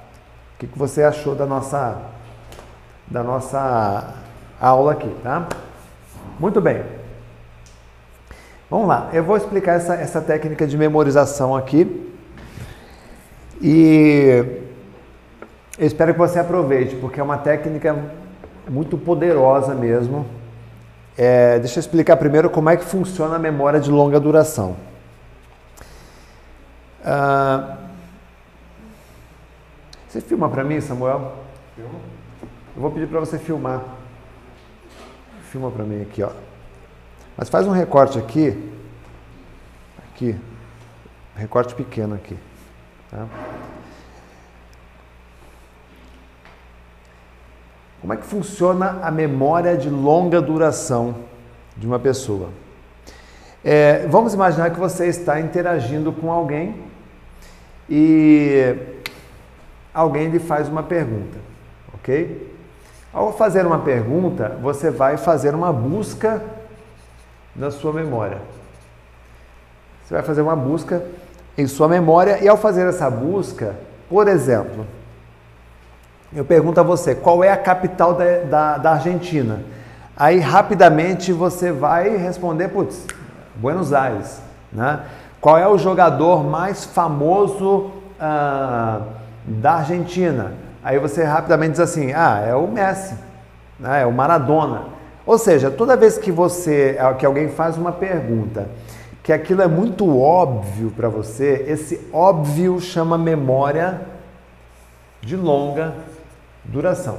o 0.54 0.58
que, 0.58 0.66
que 0.68 0.78
você 0.78 1.02
achou 1.02 1.34
da 1.34 1.44
nossa, 1.44 1.98
da 3.06 3.22
nossa 3.22 4.14
aula 4.58 4.92
aqui, 4.92 5.14
tá? 5.22 5.46
Muito 6.40 6.62
bem. 6.62 6.97
Vamos 8.70 8.86
lá, 8.86 9.08
eu 9.14 9.24
vou 9.24 9.34
explicar 9.34 9.76
essa, 9.76 9.94
essa 9.94 10.20
técnica 10.20 10.66
de 10.66 10.76
memorização 10.76 11.56
aqui. 11.56 12.12
E 13.62 14.44
eu 15.78 15.86
espero 15.86 16.12
que 16.12 16.18
você 16.18 16.38
aproveite, 16.38 16.94
porque 16.96 17.18
é 17.18 17.22
uma 17.22 17.38
técnica 17.38 17.96
muito 18.68 18.98
poderosa 18.98 19.74
mesmo. 19.74 20.26
É, 21.16 21.58
deixa 21.58 21.78
eu 21.78 21.80
explicar 21.80 22.16
primeiro 22.18 22.50
como 22.50 22.68
é 22.68 22.76
que 22.76 22.84
funciona 22.84 23.36
a 23.36 23.38
memória 23.38 23.80
de 23.80 23.90
longa 23.90 24.20
duração. 24.20 24.76
Ah, 27.02 27.78
você 30.06 30.20
filma 30.20 30.48
para 30.50 30.62
mim, 30.62 30.78
Samuel? 30.80 31.32
Filma. 31.74 31.98
Eu 32.76 32.82
vou 32.82 32.90
pedir 32.90 33.08
para 33.08 33.18
você 33.18 33.38
filmar. 33.38 33.82
Filma 35.50 35.70
para 35.70 35.84
mim 35.84 36.02
aqui, 36.02 36.22
ó. 36.22 36.30
Mas 37.38 37.48
faz 37.48 37.68
um 37.68 37.70
recorte 37.70 38.18
aqui, 38.18 38.72
aqui, 40.08 40.34
recorte 41.36 41.72
pequeno 41.72 42.16
aqui. 42.16 42.36
Tá? 43.08 43.28
Como 48.00 48.12
é 48.12 48.16
que 48.16 48.26
funciona 48.26 48.98
a 49.04 49.12
memória 49.12 49.76
de 49.76 49.88
longa 49.88 50.42
duração 50.42 51.14
de 51.76 51.86
uma 51.86 52.00
pessoa? 52.00 52.48
É, 53.64 54.04
vamos 54.08 54.34
imaginar 54.34 54.70
que 54.70 54.80
você 54.80 55.06
está 55.06 55.40
interagindo 55.40 56.12
com 56.12 56.32
alguém 56.32 56.74
e 57.88 58.74
alguém 59.94 60.28
lhe 60.28 60.40
faz 60.40 60.68
uma 60.68 60.82
pergunta, 60.82 61.38
ok? 61.94 62.52
Ao 63.12 63.32
fazer 63.32 63.64
uma 63.64 63.78
pergunta, 63.78 64.58
você 64.60 64.90
vai 64.90 65.16
fazer 65.16 65.54
uma 65.54 65.72
busca 65.72 66.57
na 67.58 67.70
sua 67.70 67.92
memória. 67.92 68.38
Você 70.04 70.14
vai 70.14 70.22
fazer 70.22 70.40
uma 70.40 70.56
busca 70.56 71.02
em 71.56 71.66
sua 71.66 71.88
memória 71.88 72.38
e 72.42 72.48
ao 72.48 72.56
fazer 72.56 72.86
essa 72.86 73.10
busca, 73.10 73.74
por 74.08 74.28
exemplo, 74.28 74.86
eu 76.32 76.44
pergunto 76.44 76.78
a 76.78 76.82
você 76.82 77.14
qual 77.14 77.42
é 77.42 77.50
a 77.50 77.56
capital 77.56 78.14
da, 78.14 78.38
da, 78.44 78.78
da 78.78 78.92
Argentina. 78.92 79.60
Aí 80.16 80.38
rapidamente 80.38 81.32
você 81.32 81.72
vai 81.72 82.16
responder, 82.16 82.68
putz, 82.68 83.06
Buenos 83.56 83.92
Aires. 83.92 84.40
Né? 84.72 85.00
Qual 85.40 85.58
é 85.58 85.66
o 85.66 85.78
jogador 85.78 86.44
mais 86.44 86.84
famoso 86.84 87.90
uh, 88.20 89.02
da 89.44 89.74
Argentina? 89.74 90.52
Aí 90.82 90.98
você 90.98 91.24
rapidamente 91.24 91.72
diz 91.72 91.80
assim, 91.80 92.12
ah, 92.12 92.42
é 92.46 92.54
o 92.54 92.66
Messi, 92.66 93.14
né? 93.78 94.02
é 94.02 94.06
o 94.06 94.12
Maradona. 94.12 94.97
Ou 95.28 95.36
seja, 95.36 95.70
toda 95.70 95.94
vez 95.94 96.16
que 96.16 96.32
você, 96.32 96.96
que 97.18 97.26
alguém 97.26 97.50
faz 97.50 97.76
uma 97.76 97.92
pergunta, 97.92 98.66
que 99.22 99.30
aquilo 99.30 99.60
é 99.60 99.68
muito 99.68 100.18
óbvio 100.18 100.90
para 100.90 101.10
você, 101.10 101.66
esse 101.68 102.00
óbvio 102.14 102.80
chama 102.80 103.18
memória 103.18 104.00
de 105.20 105.36
longa 105.36 105.92
duração. 106.64 107.18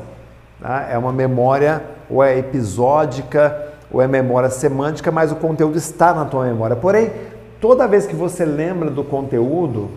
Tá? 0.59 0.87
É 0.89 0.97
uma 0.97 1.13
memória 1.13 1.83
ou 2.09 2.23
é 2.23 2.35
episódica 2.35 3.73
ou 3.91 4.01
é 4.01 4.07
memória 4.07 4.49
semântica, 4.49 5.11
mas 5.11 5.31
o 5.31 5.35
conteúdo 5.35 5.77
está 5.77 6.11
na 6.11 6.25
tua 6.25 6.45
memória. 6.45 6.75
Porém, 6.75 7.11
toda 7.61 7.87
vez 7.87 8.07
que 8.07 8.15
você 8.15 8.43
lembra 8.43 8.89
do 8.89 9.03
conteúdo, 9.03 9.91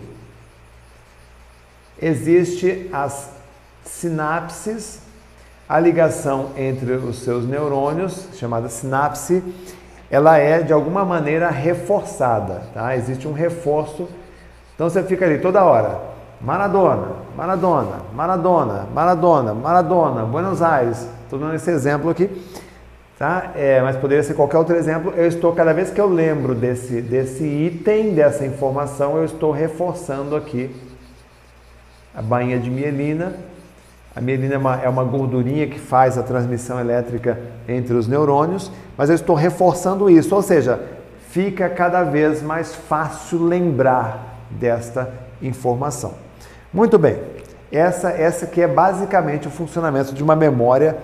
existe 1.99 2.91
as 2.93 3.31
sinapses 3.83 5.02
a 5.67 5.79
ligação 5.79 6.49
entre 6.57 6.91
os 6.93 7.19
seus 7.19 7.45
neurônios, 7.45 8.27
chamada 8.33 8.67
sinapse, 8.67 9.43
ela 10.11 10.37
é 10.37 10.61
de 10.61 10.73
alguma 10.73 11.05
maneira 11.05 11.49
reforçada, 11.49 12.63
tá? 12.73 12.95
Existe 12.95 13.27
um 13.27 13.33
reforço. 13.33 14.07
Então 14.75 14.89
você 14.89 15.01
fica 15.03 15.25
ali 15.25 15.39
toda 15.39 15.63
hora, 15.63 16.01
Maradona, 16.41 17.07
Maradona, 17.35 17.99
Maradona, 18.13 18.87
Maradona, 18.93 19.53
Maradona, 19.53 20.25
Buenos 20.25 20.61
Aires. 20.61 21.07
Estou 21.23 21.39
dando 21.39 21.55
esse 21.55 21.71
exemplo 21.71 22.09
aqui, 22.09 22.29
tá? 23.17 23.51
É, 23.55 23.81
mas 23.81 23.95
poderia 23.95 24.23
ser 24.23 24.33
qualquer 24.33 24.57
outro 24.57 24.75
exemplo. 24.75 25.13
Eu 25.15 25.27
estou 25.27 25.53
cada 25.53 25.73
vez 25.73 25.89
que 25.89 26.01
eu 26.01 26.07
lembro 26.07 26.53
desse 26.53 27.01
desse 27.01 27.43
item, 27.43 28.13
dessa 28.13 28.45
informação, 28.45 29.17
eu 29.17 29.25
estou 29.25 29.51
reforçando 29.51 30.35
aqui 30.35 30.75
a 32.13 32.21
bainha 32.21 32.59
de 32.59 32.69
mielina 32.69 33.33
a 34.15 34.21
mielina 34.21 34.55
é 34.55 34.57
uma, 34.57 34.75
é 34.83 34.89
uma 34.89 35.03
gordurinha 35.03 35.67
que 35.67 35.79
faz 35.79 36.17
a 36.17 36.23
transmissão 36.23 36.79
elétrica 36.79 37.39
entre 37.67 37.95
os 37.95 38.07
neurônios, 38.07 38.71
mas 38.95 39.09
eu 39.09 39.15
estou 39.15 39.35
reforçando 39.35 40.09
isso, 40.09 40.35
ou 40.35 40.41
seja, 40.41 40.79
fica 41.29 41.67
cada 41.67 42.03
vez 42.03 42.43
mais 42.43 42.75
fácil 42.75 43.43
lembrar 43.43 44.37
desta 44.51 45.11
informação. 45.41 46.13
Muito 46.71 46.99
bem, 46.99 47.17
essa, 47.71 48.11
essa 48.11 48.45
que 48.45 48.61
é 48.61 48.67
basicamente 48.67 49.47
o 49.47 49.51
funcionamento 49.51 50.13
de 50.13 50.21
uma 50.21 50.35
memória 50.35 50.95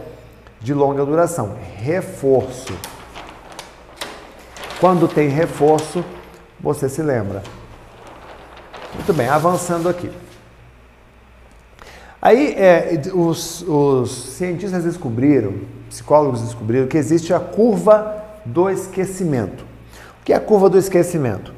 de 0.60 0.74
longa 0.74 1.04
duração. 1.04 1.56
Reforço. 1.78 2.74
Quando 4.80 5.08
tem 5.08 5.30
reforço, 5.30 6.06
você 6.60 6.88
se 6.88 7.02
lembra. 7.02 7.42
Muito 8.94 9.14
bem, 9.14 9.28
avançando 9.28 9.90
aqui. 9.90 10.12
Aí 12.22 12.54
é, 12.58 13.02
os, 13.14 13.62
os 13.62 14.12
cientistas 14.36 14.84
descobriram, 14.84 15.54
psicólogos 15.88 16.42
descobriram 16.42 16.88
que 16.88 16.98
existe 16.98 17.34
a 17.34 17.40
curva 17.40 18.24
do 18.44 18.70
esquecimento. 18.70 19.64
O 20.22 20.26
que 20.26 20.34
é 20.34 20.36
a 20.36 20.40
curva 20.40 20.70
do 20.70 20.78
esquecimento? 20.78 21.54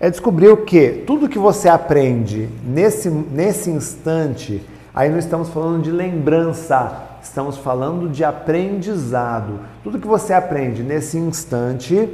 É 0.00 0.08
descobrir 0.08 0.48
o 0.48 0.58
que? 0.58 1.04
Tudo 1.06 1.28
que 1.28 1.38
você 1.38 1.68
aprende 1.68 2.48
nesse, 2.64 3.10
nesse 3.10 3.70
instante, 3.70 4.64
aí 4.94 5.10
não 5.10 5.18
estamos 5.18 5.50
falando 5.50 5.82
de 5.82 5.90
lembrança, 5.90 7.18
estamos 7.22 7.58
falando 7.58 8.08
de 8.08 8.24
aprendizado. 8.24 9.60
Tudo 9.84 9.98
que 9.98 10.06
você 10.06 10.32
aprende 10.32 10.82
nesse 10.82 11.18
instante 11.18 12.08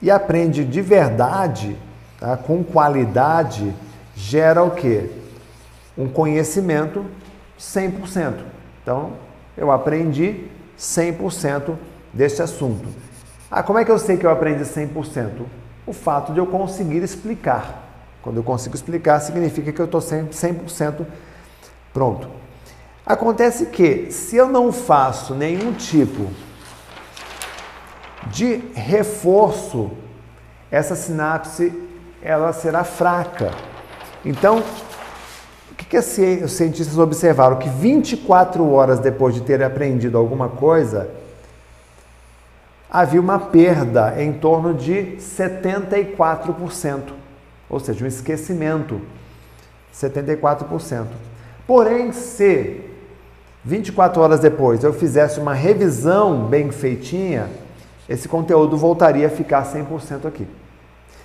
e 0.00 0.10
aprende 0.10 0.64
de 0.64 0.80
verdade, 0.80 1.76
tá? 2.18 2.38
com 2.38 2.64
qualidade, 2.64 3.74
gera 4.14 4.62
o 4.62 4.70
que? 4.70 5.23
Um 5.96 6.08
conhecimento 6.08 7.04
100%. 7.58 8.34
Então, 8.82 9.12
eu 9.56 9.70
aprendi 9.70 10.46
100% 10.78 11.76
desse 12.12 12.42
assunto. 12.42 12.88
Ah, 13.50 13.62
como 13.62 13.78
é 13.78 13.84
que 13.84 13.90
eu 13.90 13.98
sei 13.98 14.16
que 14.16 14.26
eu 14.26 14.30
aprendi 14.30 14.64
100%? 14.64 15.42
O 15.86 15.92
fato 15.92 16.32
de 16.32 16.38
eu 16.38 16.46
conseguir 16.46 17.02
explicar. 17.02 17.82
Quando 18.22 18.38
eu 18.38 18.42
consigo 18.42 18.74
explicar, 18.74 19.20
significa 19.20 19.70
que 19.70 19.80
eu 19.80 19.84
estou 19.84 20.00
100% 20.00 21.06
pronto. 21.92 22.28
Acontece 23.06 23.66
que, 23.66 24.10
se 24.10 24.34
eu 24.34 24.48
não 24.48 24.72
faço 24.72 25.34
nenhum 25.34 25.72
tipo 25.74 26.30
de 28.28 28.56
reforço, 28.74 29.90
essa 30.70 30.96
sinapse 30.96 31.72
ela 32.22 32.52
será 32.54 32.82
fraca. 32.82 33.50
Então, 34.24 34.62
que, 35.86 35.98
os 35.98 36.52
cientistas 36.52 36.98
observaram? 36.98 37.56
Que 37.56 37.68
24 37.68 38.70
horas 38.70 38.98
depois 38.98 39.34
de 39.34 39.40
ter 39.40 39.62
aprendido 39.62 40.16
alguma 40.16 40.48
coisa, 40.48 41.10
havia 42.90 43.20
uma 43.20 43.38
perda 43.38 44.14
em 44.22 44.32
torno 44.32 44.72
de 44.72 45.16
74%, 45.18 47.00
ou 47.68 47.80
seja, 47.80 48.04
um 48.04 48.08
esquecimento, 48.08 49.00
74%. 49.92 51.06
Porém, 51.66 52.12
se 52.12 52.82
24 53.64 54.22
horas 54.22 54.40
depois 54.40 54.84
eu 54.84 54.92
fizesse 54.92 55.40
uma 55.40 55.54
revisão 55.54 56.44
bem 56.46 56.70
feitinha, 56.70 57.48
esse 58.08 58.28
conteúdo 58.28 58.76
voltaria 58.76 59.26
a 59.26 59.30
ficar 59.30 59.64
100% 59.64 60.26
aqui. 60.26 60.46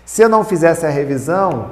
Se 0.05 0.23
eu 0.23 0.29
não 0.29 0.43
fizesse 0.43 0.85
a 0.85 0.89
revisão, 0.89 1.71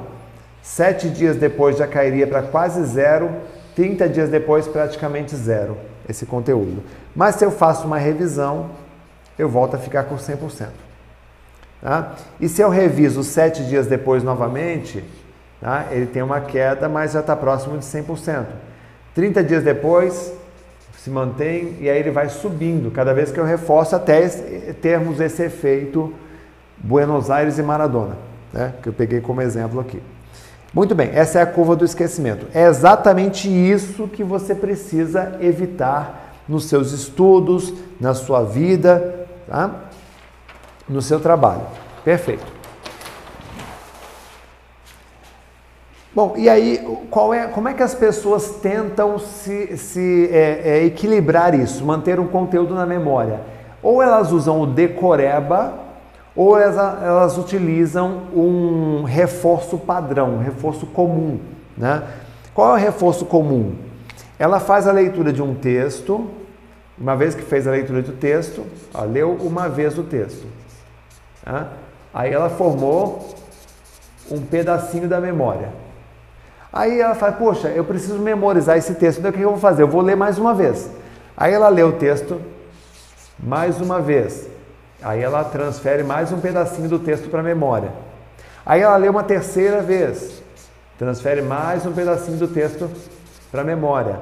sete 0.68 1.08
dias 1.08 1.36
depois 1.36 1.78
já 1.78 1.86
cairia 1.86 2.26
para 2.26 2.42
quase 2.42 2.84
zero, 2.84 3.30
30 3.74 4.06
dias 4.06 4.28
depois 4.28 4.68
praticamente 4.68 5.34
zero 5.34 5.78
esse 6.06 6.26
conteúdo. 6.26 6.82
Mas 7.16 7.36
se 7.36 7.44
eu 7.44 7.50
faço 7.50 7.86
uma 7.86 7.96
revisão, 7.96 8.70
eu 9.38 9.48
volto 9.48 9.76
a 9.76 9.78
ficar 9.78 10.04
com 10.04 10.16
100%. 10.16 10.68
Tá? 11.80 12.16
E 12.38 12.48
se 12.50 12.60
eu 12.60 12.68
reviso 12.68 13.24
sete 13.24 13.64
dias 13.64 13.86
depois 13.86 14.22
novamente, 14.22 15.02
tá? 15.58 15.86
ele 15.90 16.06
tem 16.06 16.22
uma 16.22 16.40
queda, 16.42 16.86
mas 16.86 17.12
já 17.12 17.20
está 17.20 17.34
próximo 17.34 17.78
de 17.78 17.84
100%. 17.84 18.44
30 19.14 19.42
dias 19.42 19.64
depois, 19.64 20.34
se 20.98 21.08
mantém 21.08 21.78
e 21.80 21.88
aí 21.88 21.98
ele 21.98 22.10
vai 22.10 22.28
subindo, 22.28 22.90
cada 22.90 23.14
vez 23.14 23.32
que 23.32 23.40
eu 23.40 23.44
reforço, 23.44 23.96
até 23.96 24.28
termos 24.82 25.18
esse 25.18 25.42
efeito 25.44 26.12
Buenos 26.76 27.30
Aires 27.30 27.58
e 27.58 27.62
Maradona, 27.62 28.16
né? 28.52 28.74
que 28.82 28.90
eu 28.90 28.92
peguei 28.92 29.22
como 29.22 29.40
exemplo 29.40 29.80
aqui. 29.80 30.02
Muito 30.72 30.94
bem, 30.94 31.10
essa 31.14 31.38
é 31.38 31.42
a 31.42 31.46
curva 31.46 31.74
do 31.74 31.84
esquecimento. 31.84 32.46
É 32.52 32.66
exatamente 32.66 33.48
isso 33.48 34.06
que 34.06 34.22
você 34.22 34.54
precisa 34.54 35.36
evitar 35.40 36.34
nos 36.48 36.64
seus 36.64 36.92
estudos, 36.92 37.72
na 38.00 38.14
sua 38.14 38.42
vida, 38.42 39.26
tá? 39.46 39.70
no 40.88 41.00
seu 41.00 41.20
trabalho. 41.20 41.62
Perfeito. 42.04 42.58
Bom, 46.14 46.34
e 46.36 46.48
aí, 46.48 46.84
qual 47.10 47.32
é, 47.32 47.46
como 47.46 47.68
é 47.68 47.74
que 47.74 47.82
as 47.82 47.94
pessoas 47.94 48.56
tentam 48.62 49.18
se, 49.18 49.76
se 49.76 50.28
é, 50.32 50.62
é, 50.64 50.84
equilibrar 50.84 51.54
isso, 51.54 51.84
manter 51.84 52.18
um 52.18 52.26
conteúdo 52.26 52.74
na 52.74 52.84
memória? 52.84 53.40
Ou 53.82 54.02
elas 54.02 54.32
usam 54.32 54.60
o 54.60 54.66
decoreba, 54.66 55.74
ou 56.38 56.56
elas, 56.56 56.76
elas 57.02 57.36
utilizam 57.36 58.22
um 58.32 59.02
reforço 59.02 59.76
padrão, 59.76 60.36
um 60.36 60.38
reforço 60.38 60.86
comum. 60.86 61.40
Né? 61.76 62.00
Qual 62.54 62.70
é 62.70 62.80
o 62.80 62.84
reforço 62.84 63.26
comum? 63.26 63.74
Ela 64.38 64.60
faz 64.60 64.86
a 64.86 64.92
leitura 64.92 65.32
de 65.32 65.42
um 65.42 65.52
texto, 65.52 66.30
uma 66.96 67.16
vez 67.16 67.34
que 67.34 67.42
fez 67.42 67.66
a 67.66 67.72
leitura 67.72 68.02
do 68.02 68.12
texto, 68.12 68.64
ó, 68.94 69.02
leu 69.02 69.32
uma 69.32 69.68
vez 69.68 69.98
o 69.98 70.04
texto. 70.04 70.46
Tá? 71.44 71.72
Aí 72.14 72.32
ela 72.32 72.48
formou 72.48 73.34
um 74.30 74.40
pedacinho 74.40 75.08
da 75.08 75.20
memória. 75.20 75.70
Aí 76.72 77.00
ela 77.00 77.16
fala, 77.16 77.32
poxa, 77.32 77.66
eu 77.66 77.82
preciso 77.82 78.16
memorizar 78.16 78.78
esse 78.78 78.94
texto, 78.94 79.18
então 79.18 79.32
o 79.32 79.34
que 79.34 79.40
eu 79.40 79.50
vou 79.50 79.58
fazer? 79.58 79.82
Eu 79.82 79.88
vou 79.88 80.02
ler 80.02 80.14
mais 80.14 80.38
uma 80.38 80.54
vez. 80.54 80.88
Aí 81.36 81.52
ela 81.52 81.68
lê 81.68 81.82
o 81.82 81.94
texto 81.94 82.40
mais 83.40 83.80
uma 83.80 84.00
vez. 84.00 84.48
Aí 85.00 85.22
ela 85.22 85.44
transfere 85.44 86.02
mais 86.02 86.32
um 86.32 86.40
pedacinho 86.40 86.88
do 86.88 86.98
texto 86.98 87.28
para 87.28 87.40
a 87.40 87.42
memória. 87.42 87.92
Aí 88.66 88.80
ela 88.80 88.96
lê 88.96 89.08
uma 89.08 89.22
terceira 89.22 89.80
vez, 89.80 90.42
transfere 90.98 91.40
mais 91.40 91.86
um 91.86 91.92
pedacinho 91.92 92.36
do 92.36 92.48
texto 92.48 92.90
para 93.50 93.60
a 93.60 93.64
memória. 93.64 94.20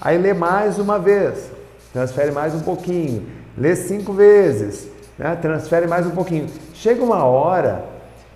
Aí 0.00 0.18
lê 0.18 0.34
mais 0.34 0.78
uma 0.78 0.98
vez, 0.98 1.50
transfere 1.92 2.32
mais 2.32 2.54
um 2.54 2.60
pouquinho. 2.60 3.26
Lê 3.56 3.74
cinco 3.76 4.12
vezes, 4.12 4.88
né? 5.16 5.36
transfere 5.36 5.86
mais 5.86 6.06
um 6.06 6.10
pouquinho. 6.10 6.48
Chega 6.74 7.02
uma 7.02 7.24
hora 7.24 7.84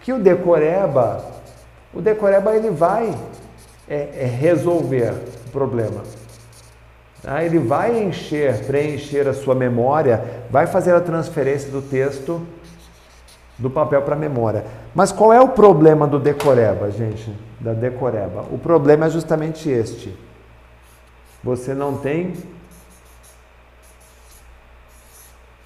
que 0.00 0.12
o 0.12 0.18
decoreba, 0.18 1.24
o 1.92 2.00
decoreba 2.00 2.54
ele 2.54 2.70
vai 2.70 3.14
é, 3.88 4.08
é 4.14 4.24
resolver 4.24 5.12
o 5.48 5.50
problema. 5.50 6.02
Ah, 7.24 7.44
ele 7.44 7.58
vai 7.58 8.02
encher, 8.02 8.64
preencher 8.64 9.28
a 9.28 9.34
sua 9.34 9.54
memória, 9.54 10.44
vai 10.50 10.66
fazer 10.66 10.94
a 10.94 11.00
transferência 11.00 11.70
do 11.70 11.82
texto 11.82 12.46
do 13.58 13.68
papel 13.68 14.00
para 14.02 14.14
a 14.14 14.18
memória. 14.18 14.64
Mas 14.94 15.12
qual 15.12 15.32
é 15.32 15.40
o 15.40 15.48
problema 15.48 16.06
do 16.06 16.18
decoreba, 16.18 16.90
gente? 16.90 17.32
Da 17.60 17.74
decoreba? 17.74 18.46
O 18.50 18.58
problema 18.58 19.06
é 19.06 19.10
justamente 19.10 19.68
este. 19.68 20.16
Você 21.44 21.74
não 21.74 21.98
tem 21.98 22.34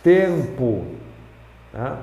tempo. 0.02 0.84
Tá? 1.72 1.98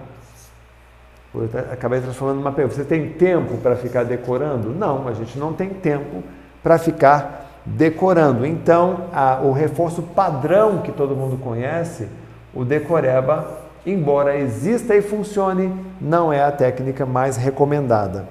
Eu 1.36 1.50
acabei 1.72 2.00
transformando 2.00 2.38
numa 2.38 2.52
pergunta. 2.52 2.76
Você 2.76 2.86
tem 2.86 3.10
tempo 3.10 3.58
para 3.58 3.76
ficar 3.76 4.04
decorando? 4.04 4.70
Não, 4.70 5.08
a 5.08 5.14
gente 5.14 5.38
não 5.38 5.54
tem 5.54 5.70
tempo 5.70 6.24
para 6.64 6.78
ficar 6.78 7.51
decorando. 7.66 8.46
Então, 8.46 9.06
a, 9.14 9.40
o 9.42 9.52
reforço 9.52 10.02
padrão 10.02 10.82
que 10.82 10.92
todo 10.92 11.16
mundo 11.16 11.38
conhece, 11.38 12.08
o 12.54 12.66
decoreba, 12.66 13.60
embora 13.86 14.38
exista 14.38 14.96
e 14.96 15.02
funcione, 15.02 15.74
não 16.00 16.32
é 16.32 16.44
a 16.44 16.52
técnica 16.52 17.06
mais 17.06 17.38
recomendada. 17.38 18.28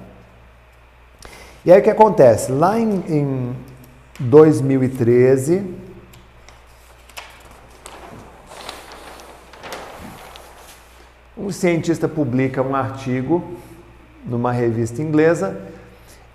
E 1.65 1.71
aí 1.71 1.79
o 1.79 1.83
que 1.83 1.89
acontece? 1.89 2.51
Lá 2.51 2.79
em, 2.79 3.03
em 3.07 3.55
2013, 4.19 5.81
Um 11.41 11.49
cientista 11.49 12.07
publica 12.07 12.61
um 12.61 12.75
artigo 12.75 13.43
numa 14.23 14.51
revista 14.51 15.01
inglesa 15.01 15.59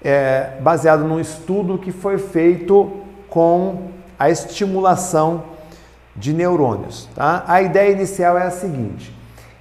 é, 0.06 0.52
baseado 0.60 1.02
num 1.02 1.18
estudo 1.18 1.76
que 1.76 1.90
foi 1.90 2.16
feito 2.16 2.92
com 3.28 3.88
a 4.16 4.30
estimulação 4.30 5.42
de 6.14 6.32
neurônios. 6.32 7.08
Tá? 7.12 7.42
A 7.48 7.60
ideia 7.60 7.90
inicial 7.90 8.38
é 8.38 8.44
a 8.44 8.50
seguinte: 8.50 9.12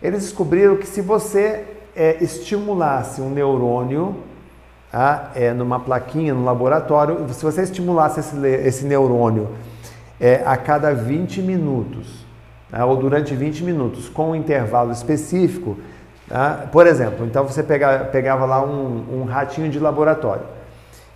eles 0.03 0.21
descobriram 0.21 0.77
que 0.77 0.85
se 0.85 1.01
você 1.01 1.63
é, 1.95 2.23
estimulasse 2.23 3.21
um 3.21 3.31
neurônio 3.31 4.17
tá? 4.91 5.31
é, 5.33 5.51
numa 5.51 5.79
plaquinha 5.79 6.35
no 6.35 6.45
laboratório, 6.45 7.27
se 7.33 7.43
você 7.43 7.63
estimulasse 7.63 8.19
esse, 8.19 8.37
esse 8.47 8.85
neurônio 8.85 9.49
é, 10.21 10.43
a 10.45 10.55
cada 10.55 10.93
20 10.93 11.41
minutos, 11.41 12.23
né, 12.69 12.83
ou 12.83 12.95
durante 12.97 13.33
20 13.33 13.63
minutos, 13.63 14.07
com 14.09 14.29
um 14.29 14.35
intervalo 14.35 14.91
específico. 14.91 15.75
Tá? 16.27 16.67
Por 16.71 16.87
exemplo, 16.87 17.25
então 17.25 17.45
você 17.45 17.61
pegava, 17.61 18.05
pegava 18.05 18.45
lá 18.45 18.63
um, 18.63 19.21
um, 19.21 19.25
ratinho 19.25 19.69
de 19.69 19.77
laboratório 19.77 20.45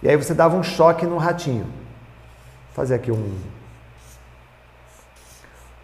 e 0.03 0.09
aí 0.09 0.15
você 0.15 0.33
dava 0.33 0.55
um 0.55 0.63
choque 0.63 1.05
no 1.05 1.17
ratinho. 1.17 1.63
Vou 1.63 2.75
fazer 2.75 2.95
aqui 2.95 3.11
um, 3.11 3.37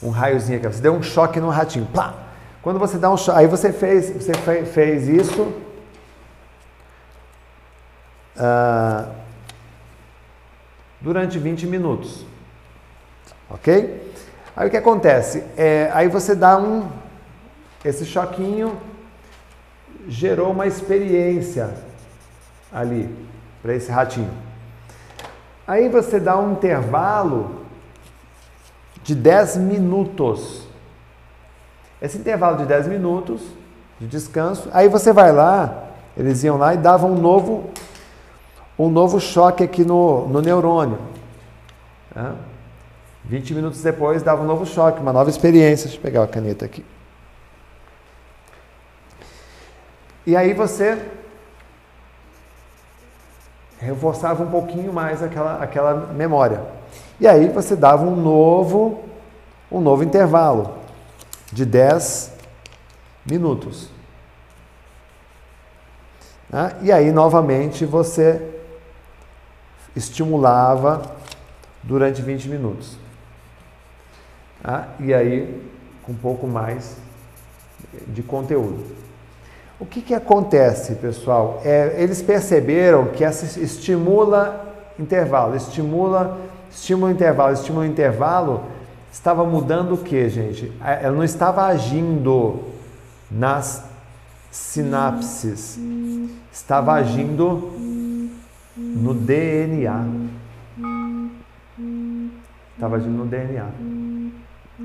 um 0.02 0.10
raiozinho 0.10 0.60
aqui. 0.60 0.68
Você 0.68 0.82
deu 0.82 0.94
um 0.94 1.02
choque 1.02 1.40
no 1.40 1.50
ratinho. 1.50 1.88
Plá! 1.88 2.14
Quando 2.62 2.80
você 2.80 2.98
dá 2.98 3.10
um 3.10 3.18
choque, 3.18 3.40
aí 3.40 3.48
você 3.48 3.74
fez, 3.74 4.10
você 4.12 4.34
fez 4.66 5.08
isso. 5.08 5.42
Uh, 8.38 9.12
durante 11.02 11.38
20 11.38 11.68
minutos. 11.68 12.26
Ok? 13.50 14.14
Aí 14.56 14.68
o 14.68 14.72
que 14.72 14.78
acontece? 14.78 15.44
É, 15.58 15.90
aí 15.94 16.08
você 16.08 16.34
dá 16.34 16.58
um 16.58 16.90
esse 17.84 18.06
choquinho 18.06 18.80
gerou 20.07 20.52
uma 20.52 20.68
experiência 20.68 21.73
ali 22.72 23.14
para 23.61 23.73
esse 23.73 23.91
ratinho. 23.91 24.32
Aí 25.68 25.90
você 25.90 26.19
dá 26.19 26.38
um 26.38 26.53
intervalo 26.53 27.65
de 29.03 29.15
10 29.15 29.57
minutos. 29.57 30.68
Esse 32.02 32.18
intervalo 32.18 32.57
de 32.57 32.65
10 32.65 32.88
minutos 32.88 33.41
de 33.99 34.07
descanso, 34.07 34.69
aí 34.73 34.90
você 34.90 35.14
vai 35.14 35.32
lá, 35.32 35.86
eles 36.18 36.44
iam 36.44 36.57
lá 36.57 36.73
e 36.73 36.77
davam 36.77 37.14
um 37.14 37.19
novo, 37.19 37.69
um 38.77 38.90
novo 38.90 39.19
choque 39.19 39.64
aqui 39.64 39.86
no, 39.86 40.27
no 40.27 40.41
neurônio. 40.41 40.99
Tá? 42.14 42.36
20 43.23 43.53
minutos 43.53 43.82
depois 43.82 44.22
dava 44.22 44.44
um 44.44 44.45
novo 44.45 44.65
choque, 44.65 45.02
uma 45.02 45.14
nova 45.14 45.30
experiência. 45.30 45.86
Deixa 45.86 45.98
eu 45.98 46.02
pegar 46.02 46.23
a 46.23 46.27
caneta 46.27 46.65
aqui. 46.65 46.86
E 50.26 50.36
aí 50.36 50.54
você 50.54 51.00
reforçava 53.80 54.44
um 54.44 54.50
pouquinho 54.50 54.92
mais 54.92 55.22
aquela, 55.22 55.62
aquela 55.62 55.94
memória. 56.14 56.64
E 57.20 57.28
aí 57.28 57.48
você 57.48 57.76
dava 57.76 58.04
um 58.04 58.16
novo, 58.16 59.04
um 59.72 59.80
novo 59.80 60.04
intervalo 60.04 60.76
de 61.52 61.66
10 61.66 62.34
minutos. 63.26 63.90
Né? 66.50 66.76
E 66.82 66.92
aí, 66.92 67.12
novamente, 67.12 67.86
você 67.86 68.62
estimulava 69.96 71.16
durante 71.84 72.22
20 72.22 72.50
minutos. 72.50 72.98
Né? 74.64 74.88
E 75.00 75.14
aí, 75.14 75.70
com 76.04 76.12
um 76.12 76.16
pouco 76.16 76.48
mais 76.48 76.98
de 78.08 78.24
conteúdo. 78.24 79.05
O 79.80 79.86
que, 79.86 80.02
que 80.02 80.14
acontece, 80.14 80.96
pessoal? 80.96 81.62
É, 81.66 81.96
eles 81.98 82.22
perceberam 82.22 83.08
que 83.08 83.24
essa 83.24 83.60
estimula 83.60 84.66
intervalo, 84.98 85.56
estimula, 85.56 86.40
estimula 86.72 87.12
intervalo, 87.12 87.54
estimula 87.54 87.86
intervalo, 87.86 88.64
estava 89.12 89.44
mudando 89.44 89.96
o 89.96 89.98
que, 89.98 90.30
gente? 90.30 90.72
Ela 90.82 91.16
não 91.16 91.24
estava 91.24 91.66
agindo 91.66 92.64
nas 93.30 93.84
sinapses, 94.50 95.78
estava 96.54 96.94
agindo 96.94 97.74
no 98.78 99.14
DNA. 99.14 100.06
Estava 102.74 102.96
agindo 102.96 103.18
no 103.18 103.26
DNA. 103.26 103.68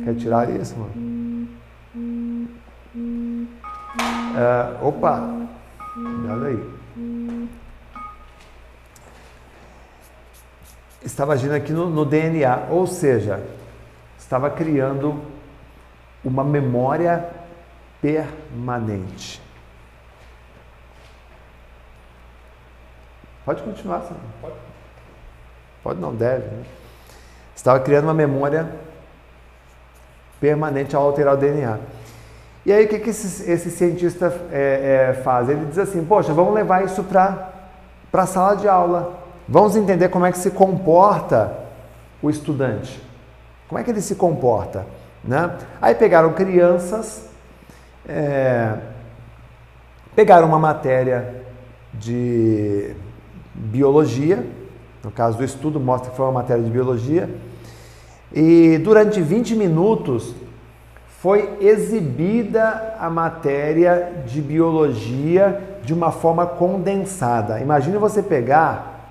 Quer 0.05 0.15
tirar 0.17 0.51
isso, 0.51 0.77
mano? 0.77 1.20
Uh, 4.31 4.87
opa, 4.87 5.21
olha 6.31 6.47
aí. 6.49 6.81
Estava 11.03 11.33
agindo 11.33 11.55
aqui 11.55 11.73
no, 11.73 11.89
no 11.89 12.05
DNA, 12.05 12.67
ou 12.71 12.87
seja, 12.87 13.43
estava 14.19 14.51
criando 14.51 15.21
uma 16.25 16.45
memória 16.45 17.29
permanente. 18.01 19.41
Pode 23.45 23.63
continuar, 23.63 24.03
Sam. 24.03 24.17
Pode. 24.41 24.55
Pode 25.83 26.01
não, 26.01 26.15
deve. 26.15 26.47
Né? 26.47 26.65
Estava 27.57 27.81
criando 27.81 28.05
uma 28.05 28.15
memória 28.15 28.71
permanente 30.41 30.95
ao 30.95 31.03
alterar 31.03 31.35
o 31.35 31.37
DNA. 31.37 31.79
E 32.65 32.73
aí 32.73 32.85
o 32.85 32.89
que, 32.89 32.99
que 32.99 33.11
esse, 33.11 33.51
esse 33.51 33.71
cientista 33.71 34.33
é, 34.53 35.11
é, 35.11 35.23
faz? 35.23 35.49
Ele 35.49 35.65
diz 35.67 35.79
assim, 35.79 36.05
poxa, 36.05 36.33
vamos 36.33 36.53
levar 36.53 36.85
isso 36.85 37.03
para 37.03 37.53
a 38.13 38.27
sala 38.27 38.55
de 38.55 38.69
aula. 38.69 39.19
Vamos 39.49 39.77
entender 39.77 40.09
como 40.09 40.27
é 40.27 40.33
que 40.33 40.39
se 40.39 40.51
comporta 40.51 41.53
o 42.23 42.29
estudante. 42.29 43.01
Como 43.69 43.79
é 43.79 43.85
que 43.85 43.91
ele 43.91 44.03
se 44.03 44.15
comporta? 44.15 44.85
Né? 45.25 45.57
Aí 45.81 45.95
pegaram 45.95 46.33
crianças, 46.33 47.29
é, 48.09 48.75
pegaram 50.15 50.47
uma 50.47 50.59
matéria 50.59 51.43
de 51.95 52.95
biologia, 53.55 54.45
no 55.03 55.11
caso 55.11 55.39
do 55.39 55.45
estudo 55.45 55.81
mostra 55.81 56.11
que 56.11 56.17
foi 56.17 56.27
uma 56.27 56.33
matéria 56.33 56.63
de 56.63 56.71
biologia, 56.71 57.29
e 58.33 58.79
durante 58.79 59.21
20 59.21 59.57
minutos 59.57 60.35
foi 61.21 61.59
exibida 61.61 62.95
a 62.99 63.11
matéria 63.11 64.23
de 64.27 64.41
biologia 64.41 65.79
de 65.85 65.93
uma 65.93 66.11
forma 66.11 66.47
condensada. 66.47 67.61
Imagine 67.61 67.99
você 67.99 68.23
pegar 68.23 69.11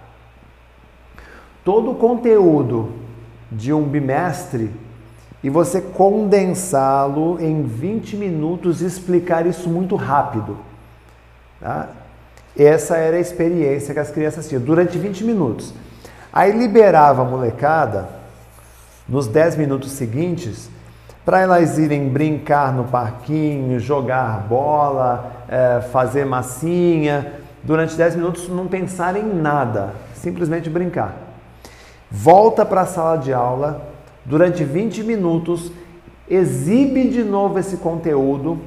todo 1.64 1.92
o 1.92 1.96
conteúdo 1.96 2.94
de 3.52 3.72
um 3.72 3.84
bimestre 3.84 4.72
e 5.44 5.52
você 5.52 5.82
condensá-lo 5.82 7.40
em 7.40 7.62
20 7.62 8.16
minutos 8.18 8.82
e 8.82 8.88
explicar 8.88 9.46
isso 9.46 9.70
muito 9.70 9.96
rápido. 9.96 10.58
Tá? 11.62 11.90
Essa 12.58 12.98
era 12.98 13.18
a 13.18 13.22
experiência 13.22 13.94
que 13.94 14.00
as 14.00 14.10
crianças 14.10 14.50
tinham 14.50 14.64
durante 14.64 14.98
20 14.98 15.24
minutos. 15.24 15.76
Aí 16.34 16.52
liberava 16.58 17.22
a 17.22 17.26
molecada 17.26 18.10
nos 19.08 19.28
10 19.28 19.58
minutos 19.58 19.92
seguintes 19.92 20.72
para 21.30 21.42
elas 21.42 21.78
irem 21.78 22.10
brincar 22.10 22.74
no 22.74 22.86
parquinho, 22.86 23.80
jogar 23.80 24.48
bola, 24.50 25.32
é, 25.48 25.80
fazer 25.80 26.26
massinha, 26.26 27.34
durante 27.62 27.96
10 27.96 28.16
minutos 28.16 28.50
não 28.50 28.66
pensar 28.66 29.16
em 29.16 29.32
nada, 29.32 29.94
simplesmente 30.16 30.72
brincar. 30.72 31.14
Volta 32.10 32.66
para 32.66 32.82
a 32.82 32.86
sala 32.88 33.16
de 33.18 33.32
aula, 33.32 33.90
durante 34.26 34.64
20 34.64 35.04
minutos, 35.04 35.72
exibe 36.28 37.10
de 37.10 37.24
novo 37.24 37.60
esse 37.60 37.78
conteúdo, 37.78 38.60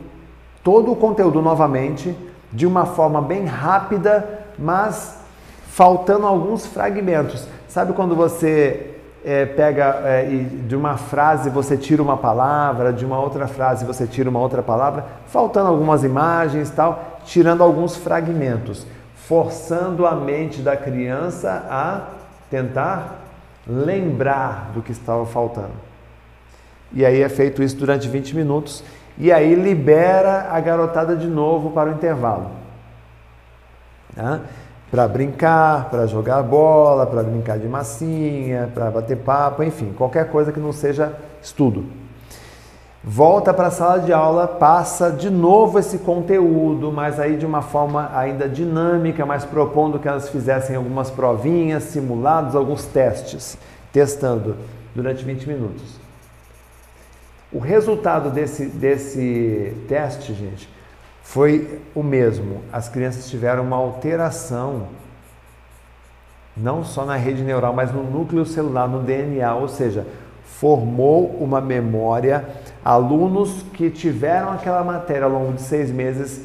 todo 0.63 0.93
o 0.93 0.95
conteúdo 0.95 1.43
novamente, 1.43 2.17
de 2.53 2.65
uma 2.65 2.87
forma 2.87 3.21
bem 3.21 3.45
rápida, 3.45 4.45
mas 4.57 5.19
faltando 5.67 6.29
alguns 6.29 6.65
fragmentos. 6.65 7.45
Sabe 7.67 7.93
quando 7.93 8.15
você 8.15 8.92
é, 9.25 9.47
pega 9.47 10.03
é, 10.05 10.29
e 10.31 10.45
de 10.45 10.75
uma 10.75 10.97
frase 10.97 11.49
você 11.49 11.77
tira 11.77 12.03
uma 12.03 12.17
palavra, 12.17 12.93
de 12.93 13.05
uma 13.05 13.21
outra 13.21 13.47
frase 13.47 13.85
você 13.85 14.07
tira 14.07 14.29
uma 14.29 14.41
outra 14.41 14.63
palavra, 14.63 15.05
faltando 15.27 15.69
algumas 15.69 16.03
imagens 16.03 16.71
tal, 16.71 17.21
tirando 17.25 17.63
alguns 17.63 17.97
fragmentos, 17.97 18.87
forçando 19.15 20.07
a 20.07 20.15
mente 20.15 20.61
da 20.61 20.77
criança 20.77 21.65
a 21.71 22.01
tentar 22.51 23.21
lembrar 23.67 24.71
do 24.75 24.83
que 24.83 24.93
estava 24.93 25.25
faltando. 25.25 25.73
E 26.93 27.07
aí 27.07 27.23
é 27.23 27.29
feito 27.29 27.63
isso 27.63 27.77
durante 27.77 28.09
20 28.09 28.37
minutos 28.37 28.85
e 29.17 29.31
aí 29.31 29.55
libera 29.55 30.49
a 30.51 30.61
garotada 30.61 31.17
de 31.17 31.27
novo 31.27 31.71
para 31.71 31.91
o 31.91 31.93
intervalo. 31.93 32.51
Tá? 34.15 34.41
Para 34.93 35.09
brincar, 35.09 35.89
para 35.89 36.07
jogar 36.07 36.43
bola, 36.43 37.07
para 37.07 37.23
brincar 37.23 37.59
de 37.59 37.67
massinha, 37.67 38.71
para 38.75 38.91
bater 38.91 39.17
papo, 39.17 39.63
enfim, 39.63 39.91
qualquer 39.97 40.29
coisa 40.29 40.53
que 40.53 40.61
não 40.61 40.71
seja 40.71 41.15
estudo. 41.43 41.87
Volta 43.03 43.55
para 43.55 43.69
a 43.69 43.71
sala 43.71 44.01
de 44.01 44.13
aula, 44.13 44.47
passa 44.47 45.11
de 45.11 45.31
novo 45.31 45.79
esse 45.79 46.01
conteúdo, 46.01 46.93
mas 46.93 47.19
aí 47.19 47.39
de 47.39 47.47
uma 47.47 47.63
forma 47.63 48.11
ainda 48.15 48.47
dinâmica, 48.47 49.25
mas 49.25 49.47
propondo 49.47 49.99
que 49.99 50.07
elas 50.07 50.29
fizessem 50.29 50.77
algumas 50.77 51.11
provinhas, 51.11 51.85
simulados, 51.85 52.55
alguns 52.55 52.85
testes, 52.85 53.57
testando 53.95 54.57
durante 54.95 55.25
20 55.25 55.49
minutos. 55.49 55.97
O 57.51 57.59
resultado 57.59 58.29
desse, 58.29 58.67
desse 58.67 59.75
teste, 59.89 60.35
gente, 60.35 60.69
foi 61.23 61.81
o 61.95 62.03
mesmo. 62.03 62.63
As 62.73 62.89
crianças 62.89 63.31
tiveram 63.31 63.63
uma 63.63 63.77
alteração, 63.77 64.89
não 66.57 66.85
só 66.85 67.05
na 67.05 67.17
rede 67.17 67.43
neural, 67.43 67.73
mas 67.73 67.93
no 67.93 68.03
núcleo 68.03 68.45
celular, 68.45 68.89
no 68.89 69.01
DNA, 69.01 69.55
ou 69.55 69.69
seja, 69.69 70.07
formou 70.45 71.27
uma 71.41 71.61
memória. 71.61 72.47
Alunos 72.85 73.65
que 73.73 73.91
tiveram 73.91 74.53
aquela 74.53 74.85
matéria 74.85 75.25
ao 75.25 75.31
longo 75.31 75.55
de 75.55 75.63
seis 75.63 75.91
meses 75.91 76.43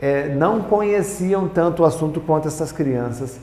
é, 0.00 0.28
não 0.28 0.62
conheciam 0.62 1.46
tanto 1.46 1.82
o 1.82 1.84
assunto 1.84 2.20
quanto 2.20 2.48
essas 2.48 2.72
crianças 2.72 3.38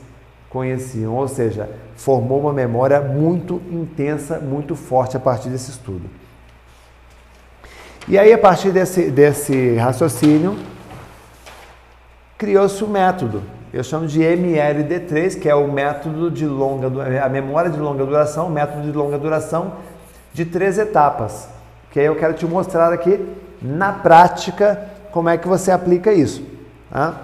conheciam, 0.50 1.14
ou 1.14 1.28
seja, 1.28 1.70
formou 1.94 2.40
uma 2.40 2.52
memória 2.52 3.00
muito 3.00 3.62
intensa, 3.70 4.38
muito 4.40 4.74
forte 4.74 5.16
a 5.16 5.20
partir 5.20 5.50
desse 5.50 5.70
estudo. 5.70 6.08
E 8.08 8.18
aí, 8.18 8.32
a 8.32 8.38
partir 8.38 8.70
desse, 8.70 9.10
desse 9.10 9.76
raciocínio, 9.76 10.56
criou-se 12.38 12.82
o 12.82 12.86
um 12.86 12.90
método. 12.90 13.42
Eu 13.72 13.82
chamo 13.82 14.06
de 14.06 14.20
MLD3, 14.20 15.38
que 15.38 15.48
é 15.48 15.54
o 15.54 15.70
método 15.70 16.30
de 16.30 16.46
longa 16.46 16.86
a 17.22 17.28
memória 17.28 17.70
de 17.70 17.78
longa 17.78 18.06
duração, 18.06 18.46
o 18.46 18.50
método 18.50 18.82
de 18.82 18.92
longa 18.96 19.18
duração 19.18 19.74
de 20.32 20.46
três 20.46 20.78
etapas. 20.78 21.48
Que 21.90 22.00
aí 22.00 22.06
eu 22.06 22.16
quero 22.16 22.32
te 22.34 22.46
mostrar 22.46 22.92
aqui 22.92 23.28
na 23.60 23.92
prática 23.92 24.88
como 25.10 25.28
é 25.28 25.36
que 25.36 25.48
você 25.48 25.70
aplica 25.70 26.12
isso. 26.12 26.42
Tá? 26.90 27.22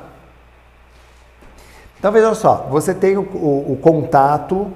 Então 1.98 2.12
veja 2.12 2.34
só, 2.34 2.66
você 2.70 2.92
tem 2.92 3.16
o, 3.16 3.22
o, 3.22 3.72
o 3.72 3.78
contato 3.80 4.70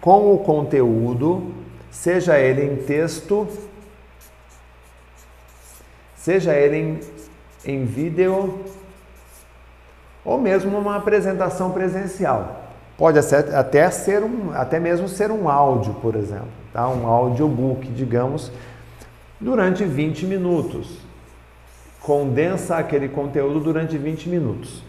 com 0.00 0.34
o 0.34 0.38
conteúdo, 0.38 1.54
seja 1.90 2.38
ele 2.38 2.62
em 2.62 2.76
texto, 2.76 3.48
seja 6.16 6.54
ele 6.54 6.76
em, 6.76 7.00
em 7.64 7.84
vídeo 7.86 8.64
ou 10.28 10.38
mesmo 10.38 10.76
uma 10.76 10.96
apresentação 10.96 11.70
presencial. 11.70 12.66
Pode 12.98 13.18
até 13.18 13.90
ser 13.90 14.22
um, 14.22 14.50
até 14.52 14.78
mesmo 14.78 15.08
ser 15.08 15.30
um 15.30 15.48
áudio, 15.48 15.94
por 15.94 16.14
exemplo, 16.14 16.48
tá? 16.70 16.86
um 16.86 17.06
audiobook, 17.06 17.88
digamos, 17.88 18.52
durante 19.40 19.84
20 19.84 20.26
minutos. 20.26 20.98
Condensa 22.02 22.76
aquele 22.76 23.08
conteúdo 23.08 23.58
durante 23.58 23.96
20 23.96 24.28
minutos. 24.28 24.82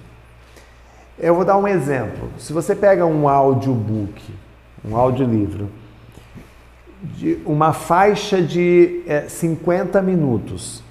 Eu 1.17 1.35
vou 1.35 1.45
dar 1.45 1.55
um 1.55 1.67
exemplo. 1.67 2.29
Se 2.37 2.51
você 2.51 2.75
pega 2.75 3.05
um 3.05 3.29
audiobook, 3.29 4.21
um 4.83 4.97
audiolivro, 4.97 5.69
de 7.01 7.39
uma 7.45 7.71
faixa 7.71 8.41
de 8.41 9.03
é, 9.07 9.21
50 9.29 10.01
minutos 10.01 10.83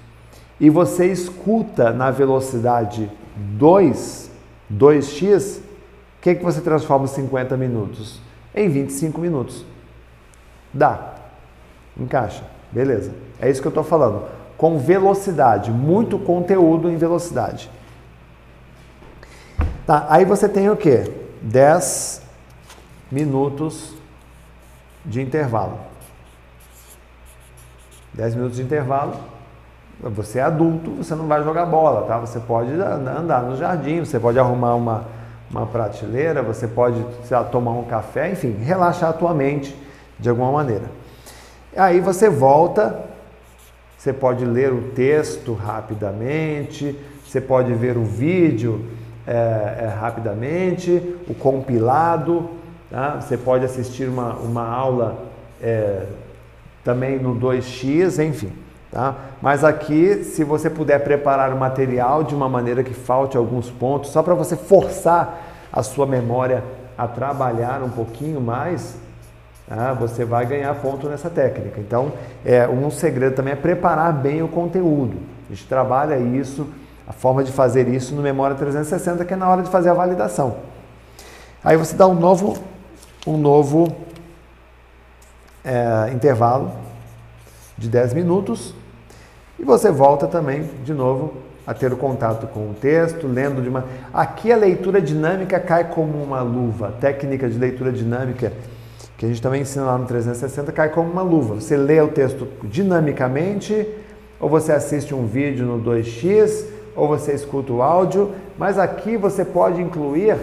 e 0.59 0.71
você 0.71 1.05
escuta 1.11 1.91
na 1.91 2.09
velocidade 2.09 3.11
2, 3.35 4.28
2x, 4.71 5.59
o 5.59 6.21
que, 6.21 6.35
que 6.35 6.43
você 6.43 6.61
transforma 6.61 7.07
50 7.07 7.55
minutos? 7.57 8.19
Em 8.53 8.69
25 8.69 9.19
minutos. 9.19 9.65
Dá. 10.73 11.15
Encaixa. 11.97 12.43
Beleza. 12.71 13.11
É 13.39 13.49
isso 13.49 13.61
que 13.61 13.67
eu 13.67 13.71
estou 13.71 13.83
falando. 13.83 14.27
Com 14.57 14.77
velocidade, 14.77 15.71
muito 15.71 16.19
conteúdo 16.19 16.89
em 16.89 16.97
velocidade. 16.97 17.69
Tá, 19.85 20.05
aí 20.09 20.25
você 20.25 20.47
tem 20.47 20.69
o 20.69 20.75
quê? 20.75 21.11
10 21.41 22.21
minutos 23.11 23.95
de 25.05 25.21
intervalo. 25.21 25.79
10 28.13 28.35
minutos 28.35 28.57
de 28.57 28.63
intervalo. 28.63 29.38
Você 30.01 30.39
é 30.39 30.43
adulto, 30.43 30.91
você 30.91 31.13
não 31.13 31.27
vai 31.27 31.43
jogar 31.43 31.65
bola, 31.65 32.07
tá? 32.07 32.17
Você 32.19 32.39
pode 32.39 32.71
andar 32.71 33.43
no 33.43 33.57
jardim, 33.57 33.99
você 33.99 34.17
pode 34.17 34.39
arrumar 34.39 34.75
uma, 34.75 35.05
uma 35.51 35.65
prateleira, 35.65 36.41
você 36.41 36.67
pode 36.67 37.03
lá, 37.29 37.43
tomar 37.43 37.71
um 37.71 37.83
café, 37.83 38.31
enfim, 38.31 38.51
relaxar 38.51 39.09
a 39.09 39.13
tua 39.13 39.33
mente 39.33 39.75
de 40.17 40.29
alguma 40.29 40.53
maneira. 40.53 40.85
Aí 41.75 41.99
você 41.99 42.29
volta, 42.29 42.97
você 43.97 44.13
pode 44.13 44.45
ler 44.45 44.71
o 44.71 44.91
texto 44.91 45.53
rapidamente, 45.53 46.97
você 47.25 47.41
pode 47.41 47.73
ver 47.73 47.97
o 47.97 48.03
vídeo 48.03 48.85
é, 49.27 49.33
é, 49.81 49.93
rapidamente, 49.99 50.91
o 51.27 51.33
compilado, 51.33 52.49
tá? 52.89 53.19
você 53.19 53.37
pode 53.37 53.65
assistir 53.65 54.07
uma, 54.07 54.33
uma 54.35 54.65
aula 54.65 55.25
é, 55.61 56.05
também 56.85 57.19
no 57.19 57.35
2x, 57.35 58.23
enfim. 58.25 58.51
Tá? 58.91 59.15
Mas 59.41 59.63
aqui, 59.63 60.23
se 60.23 60.43
você 60.43 60.69
puder 60.69 61.03
preparar 61.03 61.53
o 61.53 61.57
material 61.57 62.23
de 62.23 62.33
uma 62.33 62.49
maneira 62.49 62.83
que 62.83 62.93
falte 62.93 63.37
alguns 63.37 63.69
pontos, 63.69 64.09
só 64.09 64.23
para 64.23 64.33
você 64.33 64.55
forçar 64.55 65.41
a 65.71 65.83
sua 65.83 66.07
memória 66.07 66.63
a 66.97 67.07
trabalhar 67.07 67.83
um 67.83 67.89
pouquinho 67.89 68.41
mais, 68.41 68.95
tá? 69.67 69.93
você 69.93 70.25
vai 70.25 70.45
ganhar 70.45 70.73
ponto 70.75 71.07
nessa 71.07 71.29
técnica. 71.29 71.79
Então, 71.79 72.11
é, 72.43 72.67
um 72.67 72.89
segredo 72.89 73.35
também 73.35 73.53
é 73.53 73.55
preparar 73.55 74.11
bem 74.11 74.41
o 74.41 74.47
conteúdo. 74.47 75.17
A 75.47 75.53
gente 75.53 75.67
trabalha 75.67 76.17
isso 76.17 76.67
a 77.07 77.13
forma 77.13 77.43
de 77.43 77.51
fazer 77.51 77.87
isso 77.87 78.15
no 78.15 78.21
Memória 78.21 78.55
360, 78.55 79.23
que 79.23 79.33
é 79.33 79.37
na 79.37 79.47
hora 79.47 79.61
de 79.61 79.69
fazer 79.69 79.89
a 79.89 79.93
validação. 79.93 80.57
Aí 81.63 81.77
você 81.77 81.95
dá 81.95 82.07
um 82.07 82.13
novo, 82.13 82.57
um 83.25 83.37
novo 83.37 83.87
é, 85.63 86.11
intervalo 86.11 86.71
de 87.77 87.87
10 87.87 88.13
minutos 88.13 88.75
e 89.59 89.65
você 89.65 89.91
volta 89.91 90.25
também, 90.25 90.63
de 90.83 90.93
novo, 90.93 91.33
a 91.67 91.73
ter 91.73 91.91
o 91.91 91.97
contato 91.97 92.47
com 92.47 92.71
o 92.71 92.73
texto, 92.73 93.27
lendo 93.27 93.61
de 93.61 93.69
uma. 93.69 93.85
Aqui 94.13 94.51
a 94.51 94.55
leitura 94.55 95.01
dinâmica 95.01 95.59
cai 95.59 95.83
como 95.83 96.17
uma 96.23 96.41
luva. 96.41 96.87
A 96.87 96.91
técnica 96.91 97.47
de 97.49 97.59
leitura 97.59 97.91
dinâmica, 97.91 98.53
que 99.17 99.25
a 99.25 99.27
gente 99.27 99.41
também 99.41 99.61
ensina 99.61 99.85
lá 99.85 99.97
no 99.97 100.05
360, 100.05 100.71
cai 100.71 100.89
como 100.89 101.11
uma 101.11 101.21
luva. 101.21 101.55
Você 101.55 101.75
lê 101.75 101.99
o 101.99 102.07
texto 102.07 102.47
dinamicamente, 102.63 103.87
ou 104.39 104.49
você 104.49 104.71
assiste 104.71 105.13
um 105.13 105.27
vídeo 105.27 105.65
no 105.65 105.83
2x, 105.83 106.65
ou 106.95 107.07
você 107.07 107.33
escuta 107.33 107.73
o 107.73 107.81
áudio, 107.81 108.31
mas 108.57 108.79
aqui 108.79 109.17
você 109.17 109.43
pode 109.43 109.81
incluir, 109.81 110.37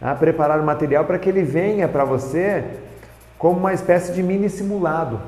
tá? 0.00 0.14
preparar 0.16 0.60
o 0.60 0.64
material 0.64 1.04
para 1.04 1.18
que 1.18 1.28
ele 1.28 1.42
venha 1.42 1.88
para 1.88 2.04
você 2.04 2.64
como 3.38 3.58
uma 3.58 3.72
espécie 3.72 4.12
de 4.12 4.22
mini 4.22 4.50
simulado. 4.50 5.18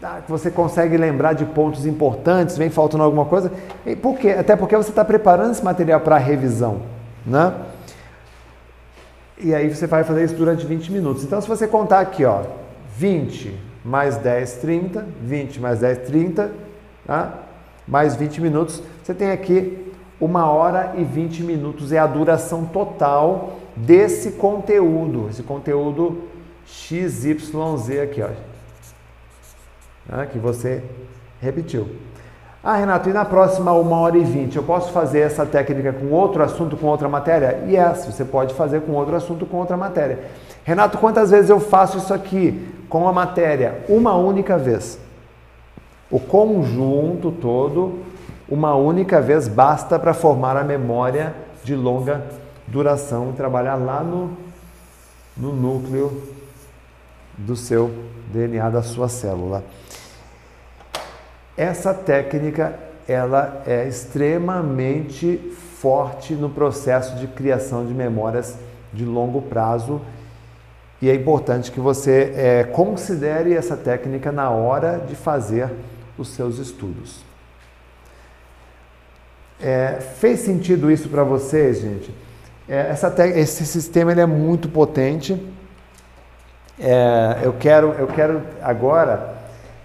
Tá? 0.00 0.22
Você 0.28 0.50
consegue 0.50 0.96
lembrar 0.96 1.34
de 1.34 1.44
pontos 1.44 1.84
importantes, 1.84 2.56
vem 2.56 2.70
faltando 2.70 3.04
alguma 3.04 3.26
coisa. 3.26 3.52
E 3.84 3.94
por 3.94 4.18
quê? 4.18 4.30
Até 4.30 4.56
porque 4.56 4.74
você 4.74 4.88
está 4.88 5.04
preparando 5.04 5.52
esse 5.52 5.62
material 5.62 6.00
para 6.00 6.16
revisão. 6.16 6.80
Né? 7.26 7.52
E 9.36 9.54
aí 9.54 9.68
você 9.74 9.86
vai 9.86 10.02
fazer 10.02 10.24
isso 10.24 10.34
durante 10.34 10.66
20 10.66 10.90
minutos. 10.90 11.22
Então, 11.22 11.40
se 11.40 11.46
você 11.46 11.66
contar 11.66 12.00
aqui, 12.00 12.24
ó, 12.24 12.42
20 12.96 13.54
mais 13.84 14.16
10, 14.16 14.54
30, 14.54 15.06
20 15.22 15.60
mais 15.60 15.80
10, 15.80 15.98
30, 16.06 16.50
tá? 17.06 17.34
mais 17.86 18.14
20 18.14 18.40
minutos, 18.40 18.82
você 19.02 19.14
tem 19.14 19.30
aqui 19.30 19.92
uma 20.20 20.50
hora 20.50 20.94
e 20.96 21.04
20 21.04 21.42
minutos 21.42 21.92
é 21.92 21.98
a 21.98 22.06
duração 22.06 22.66
total 22.66 23.58
desse 23.74 24.32
conteúdo, 24.32 25.28
esse 25.30 25.42
conteúdo 25.42 26.24
XYZ 26.66 28.00
aqui, 28.02 28.20
ó, 28.20 28.28
né, 30.06 30.28
que 30.30 30.38
você 30.38 30.82
repetiu. 31.40 31.88
Ah, 32.62 32.76
Renato, 32.76 33.08
e 33.08 33.12
na 33.12 33.24
próxima 33.24 33.72
uma 33.72 33.98
hora 33.98 34.18
e 34.18 34.24
vinte, 34.24 34.56
eu 34.56 34.62
posso 34.62 34.92
fazer 34.92 35.20
essa 35.20 35.46
técnica 35.46 35.92
com 35.92 36.10
outro 36.10 36.42
assunto, 36.42 36.76
com 36.76 36.88
outra 36.88 37.08
matéria? 37.08 37.64
Yes, 37.66 38.04
você 38.04 38.24
pode 38.24 38.52
fazer 38.54 38.82
com 38.82 38.92
outro 38.92 39.16
assunto, 39.16 39.46
com 39.46 39.56
outra 39.56 39.76
matéria. 39.76 40.18
Renato, 40.62 40.98
quantas 40.98 41.30
vezes 41.30 41.48
eu 41.48 41.58
faço 41.58 41.96
isso 41.96 42.12
aqui 42.12 42.68
com 42.88 43.08
a 43.08 43.12
matéria? 43.12 43.82
Uma 43.88 44.14
única 44.14 44.58
vez. 44.58 44.98
O 46.10 46.20
conjunto 46.20 47.30
todo 47.32 48.10
uma 48.50 48.74
única 48.74 49.20
vez 49.20 49.46
basta 49.46 49.96
para 49.96 50.12
formar 50.12 50.56
a 50.56 50.64
memória 50.64 51.32
de 51.62 51.76
longa 51.76 52.26
duração 52.66 53.30
e 53.30 53.32
trabalhar 53.34 53.76
lá 53.76 54.02
no, 54.02 54.36
no 55.36 55.52
núcleo 55.52 56.20
do 57.38 57.54
seu 57.54 57.90
DNA, 58.32 58.68
da 58.70 58.82
sua 58.82 59.08
célula. 59.08 59.62
Essa 61.60 61.92
técnica 61.92 62.74
ela 63.06 63.62
é 63.66 63.86
extremamente 63.86 65.36
forte 65.78 66.32
no 66.32 66.48
processo 66.48 67.16
de 67.16 67.26
criação 67.26 67.84
de 67.84 67.92
memórias 67.92 68.56
de 68.90 69.04
longo 69.04 69.42
prazo 69.42 70.00
e 71.02 71.10
é 71.10 71.14
importante 71.14 71.70
que 71.70 71.78
você 71.78 72.32
é, 72.34 72.64
considere 72.64 73.52
essa 73.52 73.76
técnica 73.76 74.32
na 74.32 74.48
hora 74.48 75.04
de 75.06 75.14
fazer 75.14 75.70
os 76.16 76.28
seus 76.28 76.56
estudos. 76.56 77.22
É, 79.60 79.98
fez 80.16 80.40
sentido 80.40 80.90
isso 80.90 81.10
para 81.10 81.24
vocês, 81.24 81.82
gente? 81.82 82.10
É, 82.66 82.88
essa 82.88 83.12
esse 83.36 83.66
sistema 83.66 84.12
ele 84.12 84.22
é 84.22 84.26
muito 84.26 84.66
potente. 84.66 85.38
É, 86.78 87.40
eu, 87.42 87.52
quero, 87.52 87.92
eu 87.98 88.06
quero 88.06 88.40
agora 88.62 89.39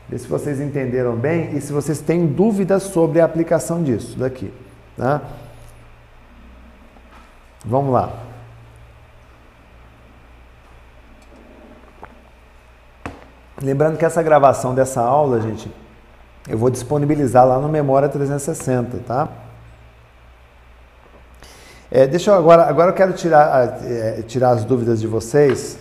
ver 0.07 0.19
se 0.19 0.27
vocês 0.27 0.59
entenderam 0.59 1.15
bem 1.15 1.55
e 1.55 1.61
se 1.61 1.73
vocês 1.73 1.99
têm 1.99 2.27
dúvidas 2.27 2.83
sobre 2.83 3.19
a 3.19 3.25
aplicação 3.25 3.83
disso 3.83 4.17
daqui. 4.17 4.53
Tá? 4.95 5.21
Vamos 7.65 7.93
lá. 7.93 8.13
Lembrando 13.61 13.97
que 13.97 14.05
essa 14.05 14.21
gravação 14.21 14.75
dessa 14.75 15.01
aula, 15.01 15.41
gente, 15.41 15.71
eu 16.47 16.57
vou 16.57 16.69
disponibilizar 16.69 17.47
lá 17.47 17.57
no 17.57 17.67
Memória 17.67 18.07
360, 18.07 18.99
tá? 18.99 19.29
É, 21.89 22.05
deixa 22.05 22.31
eu 22.31 22.35
agora, 22.35 22.65
agora 22.65 22.91
eu 22.91 22.93
quero 22.93 23.13
tirar, 23.13 23.81
é, 23.83 24.21
tirar 24.23 24.49
as 24.49 24.65
dúvidas 24.65 24.99
de 24.99 25.07
vocês. 25.07 25.79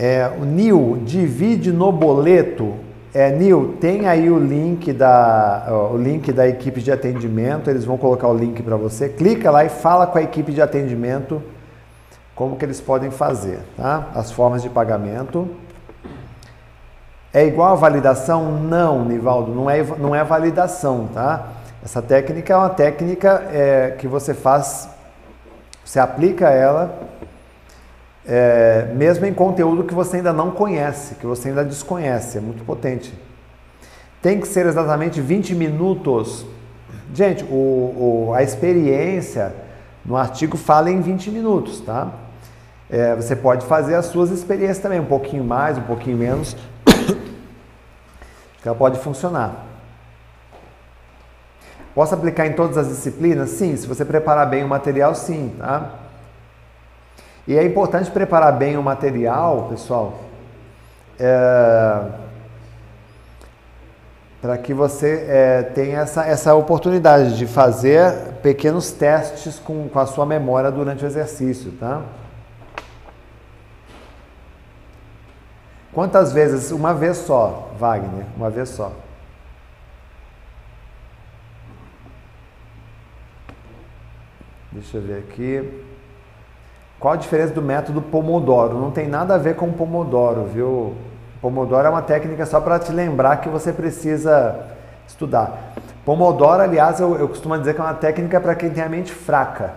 É, 0.00 0.30
o 0.40 0.44
Nil, 0.44 1.02
divide 1.04 1.72
no 1.72 1.90
boleto. 1.90 2.76
É, 3.12 3.32
Nil, 3.32 3.74
tem 3.80 4.06
aí 4.06 4.30
o 4.30 4.38
link, 4.38 4.92
da, 4.92 5.66
o 5.92 5.96
link 5.96 6.32
da 6.32 6.46
equipe 6.46 6.80
de 6.80 6.92
atendimento, 6.92 7.68
eles 7.68 7.84
vão 7.84 7.98
colocar 7.98 8.28
o 8.28 8.34
link 8.34 8.62
para 8.62 8.76
você. 8.76 9.08
Clica 9.08 9.50
lá 9.50 9.64
e 9.64 9.68
fala 9.68 10.06
com 10.06 10.16
a 10.16 10.22
equipe 10.22 10.52
de 10.52 10.62
atendimento 10.62 11.42
como 12.32 12.54
que 12.54 12.64
eles 12.64 12.80
podem 12.80 13.10
fazer, 13.10 13.58
tá? 13.76 14.06
As 14.14 14.30
formas 14.30 14.62
de 14.62 14.70
pagamento. 14.70 15.48
É 17.34 17.44
igual 17.44 17.72
a 17.72 17.74
validação? 17.74 18.52
Não, 18.52 19.04
Nivaldo, 19.04 19.52
não 19.52 19.68
é, 19.68 19.82
não 19.82 20.14
é 20.14 20.22
validação, 20.22 21.08
tá? 21.12 21.48
Essa 21.84 22.00
técnica 22.00 22.54
é 22.54 22.56
uma 22.56 22.70
técnica 22.70 23.48
é, 23.52 23.96
que 23.98 24.06
você 24.06 24.32
faz, 24.32 24.88
você 25.84 25.98
aplica 25.98 26.48
ela 26.50 27.17
é, 28.30 28.92
mesmo 28.94 29.24
em 29.24 29.32
conteúdo 29.32 29.84
que 29.84 29.94
você 29.94 30.18
ainda 30.18 30.34
não 30.34 30.50
conhece, 30.50 31.14
que 31.14 31.24
você 31.24 31.48
ainda 31.48 31.64
desconhece, 31.64 32.36
é 32.36 32.40
muito 32.42 32.62
potente. 32.62 33.18
Tem 34.20 34.38
que 34.38 34.46
ser 34.46 34.66
exatamente 34.66 35.18
20 35.18 35.54
minutos. 35.54 36.44
Gente, 37.14 37.42
o, 37.44 38.28
o, 38.28 38.32
a 38.34 38.42
experiência 38.42 39.54
no 40.04 40.14
artigo 40.14 40.58
fala 40.58 40.90
em 40.90 41.00
20 41.00 41.30
minutos, 41.30 41.80
tá? 41.80 42.12
É, 42.90 43.16
você 43.16 43.34
pode 43.34 43.64
fazer 43.64 43.94
as 43.94 44.06
suas 44.06 44.30
experiências 44.30 44.78
também, 44.78 45.00
um 45.00 45.06
pouquinho 45.06 45.44
mais, 45.44 45.78
um 45.78 45.82
pouquinho 45.82 46.18
menos, 46.18 46.54
ela 48.62 48.74
pode 48.74 48.98
funcionar. 48.98 49.64
Posso 51.94 52.14
aplicar 52.14 52.46
em 52.46 52.52
todas 52.52 52.76
as 52.76 52.88
disciplinas? 52.88 53.50
Sim, 53.50 53.74
se 53.74 53.86
você 53.86 54.04
preparar 54.04 54.48
bem 54.50 54.64
o 54.64 54.68
material, 54.68 55.14
sim, 55.14 55.54
tá? 55.58 56.07
E 57.48 57.56
é 57.56 57.64
importante 57.64 58.10
preparar 58.10 58.52
bem 58.52 58.76
o 58.76 58.82
material, 58.82 59.68
pessoal, 59.70 60.20
é, 61.18 62.04
para 64.42 64.58
que 64.58 64.74
você 64.74 65.24
é, 65.26 65.62
tenha 65.62 66.00
essa, 66.00 66.26
essa 66.26 66.54
oportunidade 66.54 67.38
de 67.38 67.46
fazer 67.46 68.34
pequenos 68.42 68.92
testes 68.92 69.58
com, 69.58 69.88
com 69.88 69.98
a 69.98 70.04
sua 70.04 70.26
memória 70.26 70.70
durante 70.70 71.02
o 71.02 71.06
exercício, 71.06 71.72
tá? 71.72 72.02
Quantas 75.90 76.34
vezes? 76.34 76.70
Uma 76.70 76.92
vez 76.92 77.16
só, 77.16 77.72
Wagner, 77.78 78.26
uma 78.36 78.50
vez 78.50 78.68
só. 78.68 78.92
Deixa 84.70 84.98
eu 84.98 85.02
ver 85.02 85.20
aqui. 85.20 85.87
Qual 86.98 87.14
a 87.14 87.16
diferença 87.16 87.54
do 87.54 87.62
método 87.62 88.02
Pomodoro? 88.02 88.76
Não 88.78 88.90
tem 88.90 89.06
nada 89.06 89.34
a 89.34 89.38
ver 89.38 89.54
com 89.54 89.70
Pomodoro, 89.72 90.44
viu? 90.44 90.94
Pomodoro 91.40 91.86
é 91.86 91.90
uma 91.90 92.02
técnica 92.02 92.44
só 92.44 92.60
para 92.60 92.78
te 92.78 92.90
lembrar 92.90 93.36
que 93.36 93.48
você 93.48 93.72
precisa 93.72 94.66
estudar. 95.06 95.74
Pomodoro, 96.04 96.60
aliás, 96.60 96.98
eu, 96.98 97.16
eu 97.16 97.28
costumo 97.28 97.56
dizer 97.56 97.74
que 97.74 97.80
é 97.80 97.84
uma 97.84 97.94
técnica 97.94 98.40
para 98.40 98.54
quem 98.56 98.70
tem 98.70 98.82
a 98.82 98.88
mente 98.88 99.12
fraca. 99.12 99.74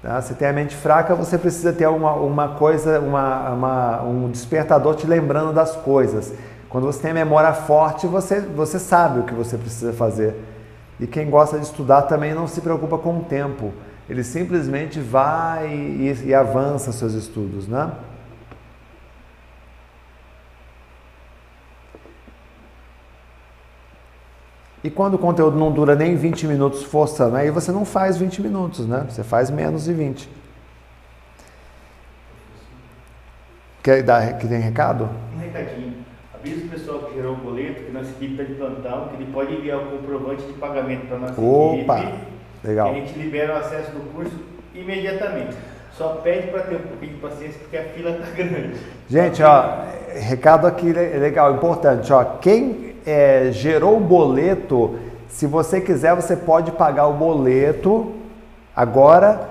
Tá? 0.00 0.22
Se 0.22 0.34
tem 0.34 0.46
a 0.46 0.52
mente 0.52 0.76
fraca, 0.76 1.14
você 1.14 1.36
precisa 1.36 1.72
ter 1.72 1.88
uma, 1.88 2.12
uma 2.12 2.48
coisa, 2.50 3.00
uma, 3.00 3.50
uma, 3.50 4.02
um 4.02 4.30
despertador 4.30 4.94
te 4.94 5.06
lembrando 5.06 5.52
das 5.52 5.74
coisas. 5.74 6.32
Quando 6.68 6.84
você 6.84 7.02
tem 7.02 7.10
a 7.10 7.14
memória 7.14 7.52
forte, 7.52 8.06
você, 8.06 8.38
você 8.38 8.78
sabe 8.78 9.20
o 9.20 9.22
que 9.24 9.34
você 9.34 9.58
precisa 9.58 9.92
fazer. 9.92 10.36
E 11.00 11.06
quem 11.06 11.28
gosta 11.28 11.58
de 11.58 11.64
estudar 11.64 12.02
também 12.02 12.32
não 12.32 12.46
se 12.46 12.60
preocupa 12.60 12.96
com 12.96 13.18
o 13.18 13.24
tempo. 13.24 13.72
Ele 14.10 14.24
simplesmente 14.24 14.98
vai 14.98 15.68
e, 15.68 16.24
e 16.26 16.34
avança 16.34 16.90
seus 16.90 17.12
estudos, 17.12 17.68
né? 17.68 17.92
E 24.82 24.90
quando 24.90 25.14
o 25.14 25.18
conteúdo 25.18 25.56
não 25.56 25.70
dura 25.70 25.94
nem 25.94 26.16
20 26.16 26.48
minutos 26.48 26.82
forçando, 26.82 27.36
aí 27.36 27.52
você 27.52 27.70
não 27.70 27.84
faz 27.84 28.16
20 28.16 28.42
minutos, 28.42 28.84
né? 28.84 29.06
Você 29.08 29.22
faz 29.22 29.48
menos 29.48 29.84
de 29.84 29.92
20. 29.92 30.28
Quer 33.80 34.02
dar 34.02 34.38
que 34.38 34.48
tem 34.48 34.58
recado? 34.58 35.08
Um 35.36 35.38
recadinho. 35.38 35.94
Avisa 36.34 36.64
o 36.64 36.68
pessoal 36.68 36.98
que 37.04 37.14
gerou 37.14 37.34
o 37.34 37.36
boleto, 37.36 37.84
que 37.84 37.92
nossa 37.92 38.10
equipe 38.10 38.32
está 38.32 38.42
de 38.42 38.54
plantão, 38.54 39.06
que 39.06 39.22
ele 39.22 39.30
pode 39.32 39.54
enviar 39.54 39.78
o 39.78 39.98
comprovante 39.98 40.42
de 40.42 40.54
pagamento 40.54 41.06
para 41.06 41.18
nossa 41.18 41.40
Opa, 41.40 42.00
equipe. 42.00 42.39
Legal. 42.62 42.90
A 42.90 42.94
gente 42.94 43.18
libera 43.18 43.54
o 43.54 43.56
acesso 43.56 43.90
do 43.92 44.00
curso 44.12 44.32
imediatamente. 44.74 45.56
Só 45.92 46.20
pede 46.22 46.48
para 46.48 46.62
ter 46.62 46.76
um 46.76 46.80
pouquinho 46.80 47.14
de 47.14 47.18
paciência 47.18 47.58
porque 47.60 47.76
a 47.76 47.84
fila 47.84 48.10
está 48.10 48.26
grande. 48.36 48.74
Gente, 49.08 49.42
ó, 49.42 49.84
recado 50.14 50.66
aqui 50.66 50.92
legal, 50.92 51.54
importante, 51.54 52.12
ó. 52.12 52.24
Quem 52.40 52.94
é, 53.06 53.50
gerou 53.52 53.96
o 53.96 54.00
boleto, 54.00 54.98
se 55.28 55.46
você 55.46 55.80
quiser, 55.80 56.14
você 56.14 56.36
pode 56.36 56.72
pagar 56.72 57.06
o 57.06 57.14
boleto 57.14 58.14
agora. 58.74 59.48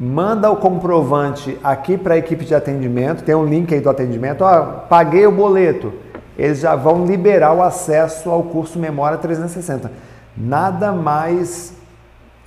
Manda 0.00 0.48
o 0.48 0.56
comprovante 0.56 1.58
aqui 1.62 1.98
para 1.98 2.14
a 2.14 2.18
equipe 2.18 2.44
de 2.44 2.54
atendimento, 2.54 3.24
tem 3.24 3.34
um 3.34 3.44
link 3.44 3.74
aí 3.74 3.80
do 3.80 3.90
atendimento. 3.90 4.42
Ó, 4.42 4.62
paguei 4.88 5.26
o 5.26 5.32
boleto. 5.32 5.92
Eles 6.38 6.60
já 6.60 6.76
vão 6.76 7.04
liberar 7.04 7.52
o 7.52 7.62
acesso 7.62 8.30
ao 8.30 8.44
curso 8.44 8.78
Memória 8.78 9.18
360. 9.18 9.90
Nada 10.36 10.92
mais 10.92 11.77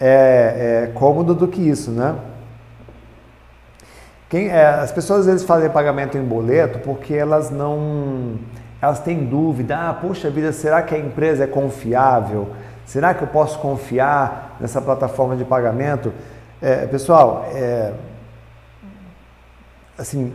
é, 0.01 0.87
é, 0.87 0.91
cômodo 0.93 1.35
do 1.35 1.47
que 1.47 1.61
isso, 1.61 1.91
né? 1.91 2.15
Quem, 4.27 4.47
é, 4.47 4.65
as 4.65 4.91
pessoas 4.91 5.21
às 5.21 5.25
vezes 5.27 5.43
fazem 5.43 5.69
pagamento 5.69 6.17
em 6.17 6.23
boleto 6.23 6.79
porque 6.79 7.13
elas 7.13 7.51
não 7.51 8.39
elas 8.81 8.99
têm 8.99 9.25
dúvida, 9.25 9.77
ah, 9.77 9.93
poxa 9.93 10.31
vida, 10.31 10.51
será 10.51 10.81
que 10.81 10.95
a 10.95 10.97
empresa 10.97 11.43
é 11.43 11.47
confiável? 11.47 12.49
Será 12.83 13.13
que 13.13 13.21
eu 13.21 13.27
posso 13.27 13.59
confiar 13.59 14.57
nessa 14.59 14.81
plataforma 14.81 15.35
de 15.37 15.45
pagamento? 15.45 16.11
É, 16.59 16.87
pessoal, 16.87 17.47
é, 17.53 17.93
assim, 19.97 20.33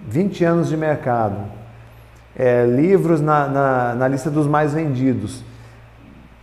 20 0.00 0.44
anos 0.44 0.68
de 0.68 0.76
mercado, 0.76 1.36
é, 2.36 2.64
livros 2.66 3.20
na, 3.20 3.48
na, 3.48 3.94
na, 3.94 4.08
lista 4.08 4.30
dos 4.30 4.46
mais 4.46 4.72
vendidos, 4.72 5.42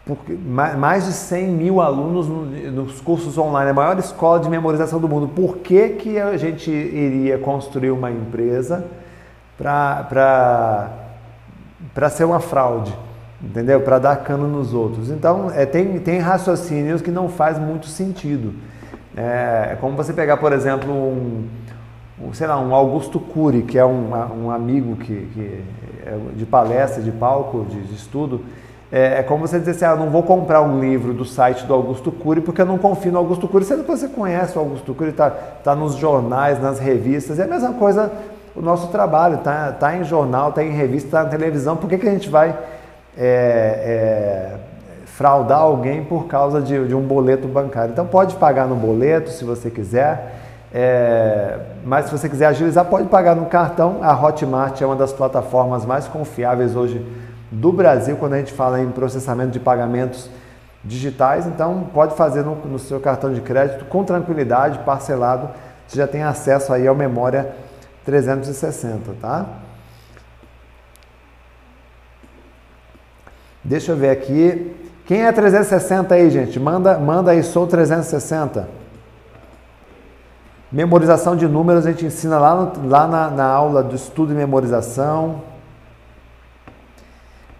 porque, 0.06 0.34
mais 0.34 1.06
de 1.06 1.14
100 1.14 1.48
mil 1.50 1.80
alunos 1.80 2.28
nos 2.28 3.00
cursos 3.02 3.38
online, 3.38 3.70
a 3.70 3.74
maior 3.74 4.00
escola 4.00 4.40
de 4.40 4.50
memorização 4.50 5.00
do 5.00 5.08
mundo. 5.08 5.28
Por 5.28 5.58
que, 5.58 5.90
que 5.90 6.20
a 6.20 6.36
gente 6.38 6.72
iria 6.72 7.38
construir 7.38 7.92
uma 7.92 8.10
empresa 8.10 8.86
para 9.58 10.90
ser 12.10 12.24
uma 12.24 12.40
fraude, 12.40 12.98
entendeu? 13.42 13.82
Para 13.82 14.00
dar 14.00 14.16
cano 14.18 14.48
nos 14.48 14.74
outros. 14.74 15.12
Então, 15.12 15.52
é, 15.52 15.68
tem, 15.68 16.00
tem 16.00 16.20
raciocínios 16.20 17.02
que 17.02 17.12
não 17.12 17.30
faz 17.30 17.60
muito 17.60 17.86
sentido. 17.86 18.56
É, 19.16 19.70
é 19.74 19.78
como 19.80 19.96
você 19.96 20.14
pegar, 20.14 20.38
por 20.38 20.52
exemplo, 20.52 20.92
um, 20.92 21.48
sei 22.34 22.48
lá, 22.48 22.60
um 22.60 22.74
Augusto 22.74 23.20
Cury, 23.20 23.62
que 23.62 23.78
é 23.78 23.86
um, 23.86 24.12
um 24.46 24.50
amigo 24.50 24.96
que, 24.96 25.28
que 25.34 25.64
é 26.06 26.18
de 26.36 26.46
palestra, 26.46 27.04
de 27.04 27.12
palco, 27.12 27.66
de, 27.70 27.82
de 27.82 27.94
estudo, 27.96 28.42
é, 28.92 29.20
é, 29.20 29.24
como 29.24 29.48
você 29.48 29.58
dizer 29.58 29.72
assim, 29.72 29.86
ah, 29.86 29.96
não 29.96 30.10
vou 30.10 30.22
comprar 30.22 30.62
um 30.62 30.82
livro 30.82 31.14
do 31.14 31.24
site 31.24 31.66
do 31.66 31.74
Augusto 31.74 32.12
Cury 32.12 32.42
porque 32.42 32.62
eu 32.62 32.66
não 32.66 32.78
confio 32.78 33.12
no 33.12 33.20
Augusto 33.20 33.48
Cury, 33.48 33.64
sendo 33.64 33.84
que 33.84 33.90
você 33.90 34.10
conhece 34.10 34.58
o 34.58 34.60
Augusto 34.60 34.94
Cury, 34.94 35.12
está 35.12 35.30
tá 35.30 35.74
nos 35.74 35.96
jornais, 35.96 36.62
nas 36.62 36.78
revistas, 36.78 37.40
é 37.40 37.44
a 37.44 37.48
mesma 37.48 37.74
coisa 37.74 38.12
o 38.54 38.62
nosso 38.62 38.88
trabalho, 38.88 39.36
está 39.36 39.72
tá 39.72 39.96
em 39.96 40.04
jornal, 40.04 40.50
está 40.50 40.62
em 40.62 40.72
revista, 40.72 41.08
está 41.08 41.24
na 41.24 41.30
televisão, 41.30 41.78
por 41.78 41.90
que, 41.90 41.98
que 41.98 42.08
a 42.08 42.12
gente 42.12 42.30
vai 42.30 42.50
é, 42.50 42.54
é, 43.18 44.54
fraudar 45.06 45.60
alguém 45.60 46.04
por 46.04 46.28
causa 46.28 46.62
de, 46.62 46.88
de, 46.88 46.94
um 46.94 47.02
boleto 47.02 47.48
bancário? 47.48 47.94
Então 47.94 48.06
pode 48.06 48.36
pagar 48.36 48.68
no 48.68 48.76
boleto 48.76 49.30
se 49.30 49.46
você 49.46 49.70
quiser, 49.70 50.36
é, 50.74 51.58
mas 51.86 52.08
se 52.08 52.12
você 52.12 52.28
quiser 52.28 52.48
agilizar, 52.48 52.84
pode 52.84 53.08
pagar 53.08 53.38
no 53.38 53.46
cartão. 53.46 54.00
A 54.02 54.14
Hotmart 54.14 54.82
é 54.82 54.86
uma 54.86 54.98
das 54.98 55.14
plataformas 55.14 55.86
mais 55.86 56.10
confiáveis 56.10 56.76
hoje 56.76 57.06
do 57.52 57.72
Brasil 57.72 58.16
quando 58.16 58.34
a 58.34 58.38
gente 58.38 58.54
fala 58.54 58.82
em 58.82 58.90
processamento 58.90 59.52
de 59.52 59.60
pagamentos 59.60 60.30
digitais, 60.84 61.46
então 61.46 61.90
pode 61.94 62.16
fazer 62.16 62.44
no, 62.44 62.56
no 62.56 62.80
seu 62.80 63.00
cartão 63.00 63.34
de 63.34 63.42
crédito 63.42 63.86
com 63.86 64.04
tranquilidade, 64.04 64.80
parcelado, 64.80 65.50
você 65.88 65.98
já 65.98 66.08
tem 66.08 66.24
acesso 66.24 66.72
aí 66.74 66.88
ao 66.88 66.96
memória 66.96 67.54
360, 68.06 69.14
tá? 69.22 69.46
Deixa 73.64 73.92
eu 73.92 73.96
ver 73.96 74.10
aqui. 74.10 74.76
Quem 75.06 75.24
é 75.24 75.32
360 75.32 76.16
aí, 76.16 76.30
gente? 76.30 76.60
Manda, 76.60 76.98
manda 76.98 77.32
aí, 77.32 77.44
sou 77.44 77.68
360. 77.68 78.68
Memorização 80.72 81.36
de 81.36 81.48
números 81.48 81.86
a 81.86 81.92
gente 81.92 82.06
ensina 82.06 82.40
lá, 82.40 82.56
no, 82.56 82.88
lá 82.88 83.06
na, 83.06 83.30
na 83.30 83.46
aula 83.46 83.84
do 83.84 83.96
estudo 83.96 84.32
e 84.32 84.36
memorização. 84.36 85.42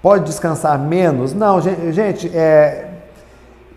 Pode 0.02 0.26
descansar 0.26 0.80
menos? 0.80 1.34
Não, 1.34 1.62
gente, 1.62 2.32
é, 2.36 2.88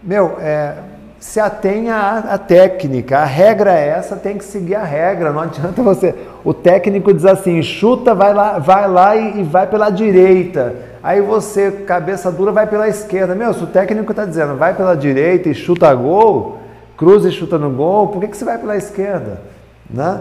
meu, 0.02 0.36
é, 0.40 0.74
se 1.20 1.40
atenha 1.40 1.94
à, 1.94 2.18
à, 2.34 2.38
técnica. 2.38 3.18
A 3.18 3.24
regra 3.24 3.72
é 3.72 3.88
essa, 3.88 4.16
tem 4.16 4.38
que 4.38 4.44
seguir 4.44 4.74
a 4.74 4.84
regra. 4.84 5.32
Não 5.32 5.40
adianta 5.40 5.82
você. 5.82 6.14
O 6.44 6.54
técnico 6.54 7.12
diz 7.12 7.26
assim: 7.26 7.62
chuta, 7.62 8.14
vai 8.14 8.32
lá, 8.32 8.58
vai 8.58 8.88
lá 8.88 9.16
e, 9.16 9.40
e 9.40 9.42
vai 9.42 9.66
pela 9.66 9.90
direita. 9.90 10.74
Aí 11.02 11.20
você, 11.20 11.70
cabeça 11.70 12.32
dura, 12.32 12.52
vai 12.52 12.66
pela 12.66 12.88
esquerda. 12.88 13.34
Meu, 13.34 13.52
se 13.52 13.62
o 13.62 13.66
técnico 13.66 14.12
está 14.12 14.24
dizendo 14.24 14.56
vai 14.56 14.74
pela 14.74 14.94
direita 14.94 15.50
e 15.50 15.54
chuta 15.54 15.94
gol, 15.94 16.58
cruza 16.96 17.28
e 17.28 17.32
chuta 17.32 17.58
no 17.58 17.70
gol, 17.70 18.08
por 18.08 18.20
que, 18.20 18.28
que 18.28 18.36
você 18.36 18.44
vai 18.44 18.56
pela 18.56 18.76
esquerda? 18.76 19.42
Né? 19.90 20.20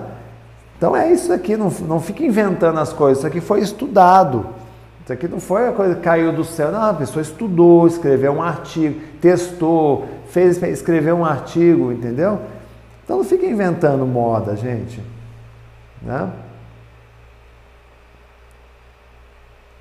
Então 0.78 0.94
é 0.96 1.10
isso 1.10 1.32
aqui, 1.32 1.56
não, 1.56 1.72
não 1.88 2.02
fica 2.02 2.26
inventando 2.26 2.78
as 2.78 2.92
coisas. 2.92 3.20
Isso 3.20 3.28
aqui 3.28 3.40
foi 3.40 3.62
estudado. 3.62 4.46
Isso 5.04 5.12
aqui 5.12 5.28
não 5.28 5.40
foi 5.40 5.68
a 5.68 5.74
coisa 5.74 5.96
que 5.96 6.02
caiu 6.02 6.32
do 6.32 6.46
céu, 6.46 6.72
não, 6.72 6.82
a 6.82 6.94
pessoa 6.94 7.22
estudou, 7.22 7.86
escreveu 7.86 8.32
um 8.32 8.42
artigo, 8.42 9.02
testou, 9.20 10.08
fez, 10.30 10.62
escreveu 10.64 11.18
um 11.18 11.26
artigo, 11.26 11.92
entendeu? 11.92 12.40
Então 13.04 13.18
não 13.18 13.26
fica 13.26 13.46
inventando 13.46 14.06
moda, 14.06 14.56
gente. 14.56 15.04
Né? 16.02 16.32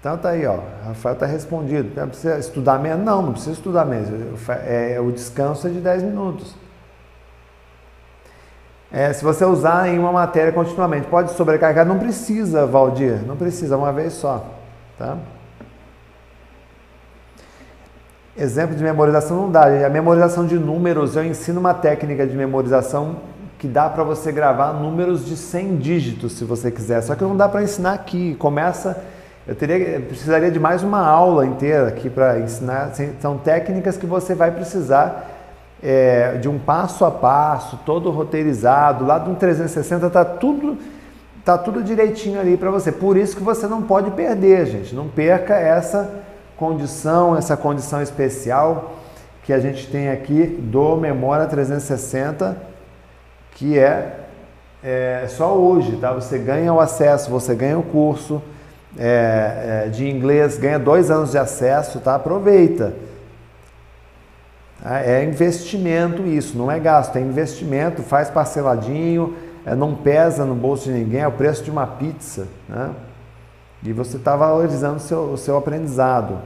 Então 0.01 0.19
tá 0.19 0.31
aí, 0.31 0.44
ó. 0.44 0.59
Rafael 0.85 1.15
tá 1.15 1.27
respondido. 1.27 1.93
Não 1.94 2.09
precisa 2.09 2.36
estudar 2.36 2.81
menos? 2.81 3.05
Não, 3.05 3.23
não 3.23 3.32
precisa 3.32 3.53
estudar 3.53 3.85
menos. 3.85 4.09
É, 4.66 4.99
o 5.01 5.12
descanso 5.12 5.69
é 5.69 5.70
de 5.70 5.78
10 5.78 6.03
minutos. 6.03 6.57
É, 8.90 9.12
se 9.12 9.23
você 9.23 9.44
usar 9.44 9.89
em 9.89 10.01
uma 10.01 10.11
matéria 10.11 10.51
continuamente, 10.51 11.07
pode 11.07 11.31
sobrecarregar? 11.35 11.86
Não 11.86 12.01
precisa, 12.01 12.66
Valdir. 12.66 13.24
Não 13.24 13.36
precisa, 13.36 13.77
uma 13.77 13.93
vez 13.93 14.15
só. 14.15 14.44
Tá? 14.98 15.16
Exemplo 18.36 18.74
de 18.74 18.82
memorização 18.82 19.36
não 19.36 19.51
dá. 19.51 19.86
A 19.86 19.90
memorização 19.90 20.47
de 20.47 20.59
números, 20.59 21.16
eu 21.16 21.24
ensino 21.24 21.60
uma 21.60 21.74
técnica 21.74 22.27
de 22.27 22.35
memorização 22.35 23.16
que 23.59 23.69
dá 23.69 23.89
para 23.89 24.02
você 24.02 24.32
gravar 24.32 24.73
números 24.73 25.24
de 25.24 25.36
100 25.36 25.77
dígitos, 25.77 26.32
se 26.32 26.44
você 26.44 26.70
quiser. 26.70 27.01
Só 27.02 27.14
que 27.14 27.23
não 27.23 27.36
dá 27.36 27.48
para 27.48 27.62
ensinar 27.62 27.93
aqui. 27.93 28.35
Começa, 28.36 29.05
eu 29.47 29.55
teria, 29.55 30.01
precisaria 30.01 30.51
de 30.51 30.59
mais 30.59 30.82
uma 30.82 31.06
aula 31.06 31.44
inteira 31.47 31.89
aqui 31.89 32.09
para 32.09 32.40
ensinar. 32.40 32.93
São 33.20 33.36
técnicas 33.39 33.97
que 33.97 34.06
você 34.06 34.35
vai 34.35 34.51
precisar 34.51 35.31
é, 35.82 36.39
de 36.39 36.48
um 36.48 36.59
passo 36.59 37.05
a 37.05 37.10
passo, 37.10 37.78
todo 37.85 38.10
roteirizado. 38.10 39.05
Lá 39.05 39.19
do 39.19 39.35
360 39.35 40.06
está 40.06 40.24
tudo 40.24 40.78
tá 41.44 41.59
tudo 41.59 41.82
direitinho 41.82 42.40
ali 42.40 42.56
para 42.56 42.70
você. 42.70 42.93
Por 42.93 43.16
isso 43.16 43.36
que 43.36 43.43
você 43.43 43.66
não 43.66 43.82
pode 43.82 44.10
perder, 44.12 44.66
gente. 44.66 44.94
Não 44.94 45.09
perca 45.09 45.55
essa 45.55 46.23
condição, 46.56 47.36
essa 47.36 47.56
condição 47.56 48.01
especial 48.01 48.94
que 49.43 49.52
a 49.52 49.59
gente 49.59 49.89
tem 49.89 50.09
aqui 50.09 50.47
do 50.47 50.97
Memória 50.97 51.47
360, 51.47 52.56
que 53.52 53.77
é, 53.77 54.20
é 54.82 55.27
só 55.28 55.52
hoje, 55.55 55.97
tá? 55.97 56.12
Você 56.12 56.39
ganha 56.39 56.73
o 56.73 56.78
acesso, 56.78 57.28
você 57.28 57.55
ganha 57.55 57.78
o 57.78 57.82
curso 57.82 58.40
é, 58.97 59.85
é, 59.86 59.89
de 59.89 60.09
inglês, 60.09 60.59
ganha 60.59 60.78
dois 60.78 61.10
anos 61.10 61.32
de 61.32 61.39
acesso, 61.39 61.98
tá? 61.98 62.14
Aproveita. 62.14 62.94
Tá? 64.81 65.01
É 65.01 65.24
investimento 65.24 66.23
isso, 66.23 66.56
não 66.56 66.70
é 66.70 66.78
gasto, 66.78 67.16
é 67.16 67.20
investimento, 67.20 68.02
faz 68.02 68.31
parceladinho, 68.31 69.35
é, 69.64 69.74
não 69.74 69.94
pesa 69.94 70.44
no 70.44 70.55
bolso 70.55 70.84
de 70.84 70.93
ninguém, 70.93 71.20
é 71.20 71.28
o 71.28 71.32
preço 71.32 71.62
de 71.62 71.70
uma 71.70 71.86
pizza, 71.86 72.48
né? 72.68 72.94
E 73.82 73.93
você 73.93 74.16
está 74.16 74.36
valorizando 74.36 74.97
o 74.97 75.01
seu, 75.01 75.20
o 75.32 75.36
seu 75.36 75.56
aprendizado. 75.56 76.39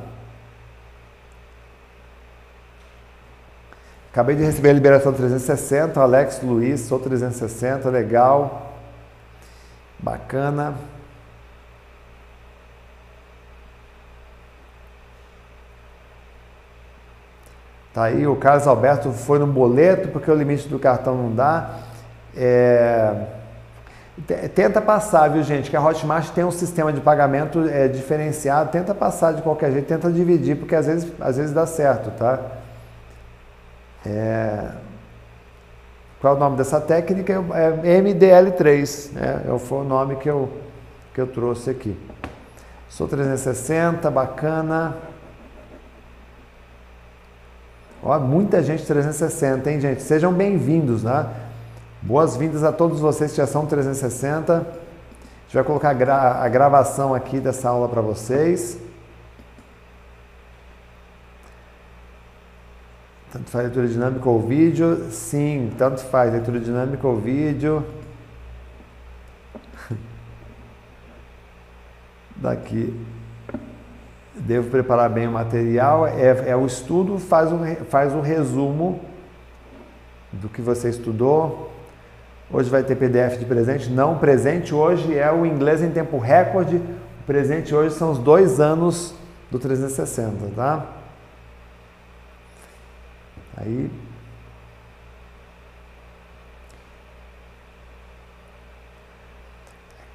Acabei 4.11 4.35
de 4.35 4.43
receber 4.43 4.71
a 4.71 4.73
liberação 4.73 5.13
360, 5.13 6.01
Alex 6.01 6.41
Luiz, 6.43 6.81
sou 6.81 6.99
360, 6.99 7.91
legal. 7.91 8.73
Bacana. 9.99 10.75
Tá 17.93 18.05
aí, 18.05 18.27
o 18.27 18.37
Carlos 18.37 18.67
Alberto 18.67 19.11
foi 19.13 19.39
no 19.39 19.47
boleto 19.47 20.09
porque 20.09 20.31
o 20.31 20.35
limite 20.35 20.69
do 20.69 20.79
cartão 20.79 21.15
não 21.17 21.35
dá. 21.35 21.86
É... 22.37 23.15
Tenta 24.55 24.81
passar, 24.81 25.29
viu 25.29 25.43
gente? 25.43 25.71
Que 25.71 25.77
a 25.77 25.85
Hotmart 25.85 26.31
tem 26.31 26.43
um 26.43 26.51
sistema 26.51 26.93
de 26.93 27.01
pagamento 27.01 27.69
é, 27.69 27.87
diferenciado. 27.87 28.71
Tenta 28.71 28.95
passar 28.95 29.35
de 29.35 29.43
qualquer 29.43 29.71
jeito, 29.73 29.87
tenta 29.87 30.11
dividir, 30.11 30.57
porque 30.57 30.75
às 30.75 30.87
vezes, 30.87 31.13
às 31.21 31.37
vezes 31.37 31.53
dá 31.53 31.67
certo, 31.67 32.11
tá? 32.13 32.41
É... 34.07 34.69
Qual 36.21 36.33
é 36.33 36.37
o 36.37 36.41
nome 36.41 36.57
dessa 36.57 36.81
técnica? 36.81 37.35
É 37.53 38.01
MDL3, 38.01 39.13
né? 39.13 39.43
É, 39.47 39.59
foi 39.59 39.79
o 39.81 39.85
nome 39.85 40.17
que 40.17 40.31
eu, 40.31 40.51
que 41.13 41.21
eu 41.21 41.27
trouxe 41.27 41.69
aqui. 41.69 41.97
Sou 42.89 43.07
360, 43.07 44.11
bacana. 44.11 44.97
Ó, 48.03 48.19
muita 48.19 48.63
gente 48.63 48.87
360, 48.87 49.71
hein, 49.71 49.81
gente? 49.81 50.03
Sejam 50.03 50.33
bem-vindos, 50.33 51.03
né? 51.03 51.27
Boas-vindas 52.07 52.63
a 52.63 52.71
todos 52.71 53.01
vocês 53.01 53.33
que 53.33 53.39
já 53.39 53.49
são 53.49 53.67
360. 53.67 54.59
A 54.59 54.61
gente 54.61 55.55
vai 55.55 55.65
colocar 55.65 55.91
a 55.91 56.49
gravação 56.49 57.13
aqui 57.13 57.41
dessa 57.41 57.69
aula 57.69 57.89
para 57.89 58.01
vocês. 58.01 58.79
Tanto 63.33 63.51
faz 63.51 63.65
leitura 63.65 63.89
dinâmica 63.89 64.29
ou 64.29 64.41
vídeo? 64.41 65.11
Sim, 65.11 65.73
tanto 65.77 66.01
faz 66.03 66.31
leitura 66.31 66.61
dinâmica 66.61 67.09
ou 67.09 67.17
vídeo. 67.17 67.85
Daqui. 72.37 73.05
Devo 74.33 74.71
preparar 74.71 75.11
bem 75.11 75.27
o 75.27 75.33
material. 75.33 76.07
É, 76.07 76.51
é 76.51 76.57
o 76.57 76.67
estudo, 76.67 77.19
faz 77.19 77.51
um, 77.51 77.75
faz 77.87 78.13
um 78.13 78.21
resumo 78.21 79.01
do 80.33 80.49
que 80.49 80.63
você 80.63 80.89
estudou. 80.89 81.75
Hoje 82.51 82.71
vai 82.71 82.83
ter 82.85 82.95
PDF 82.95 83.39
de 83.39 83.45
presente. 83.45 83.91
Não, 83.91 84.19
presente 84.19 84.73
hoje 84.75 85.19
é 85.19 85.31
o 85.33 85.45
inglês 85.45 85.83
em 85.83 85.91
tempo 85.91 86.19
recorde. 86.19 86.77
O 86.77 87.25
presente 87.27 87.75
hoje 87.75 87.95
são 87.95 88.13
os 88.13 88.19
dois 88.19 88.61
anos 88.61 89.15
do 89.51 89.59
360, 89.59 90.55
tá? 90.55 90.87
Aí. 93.57 93.91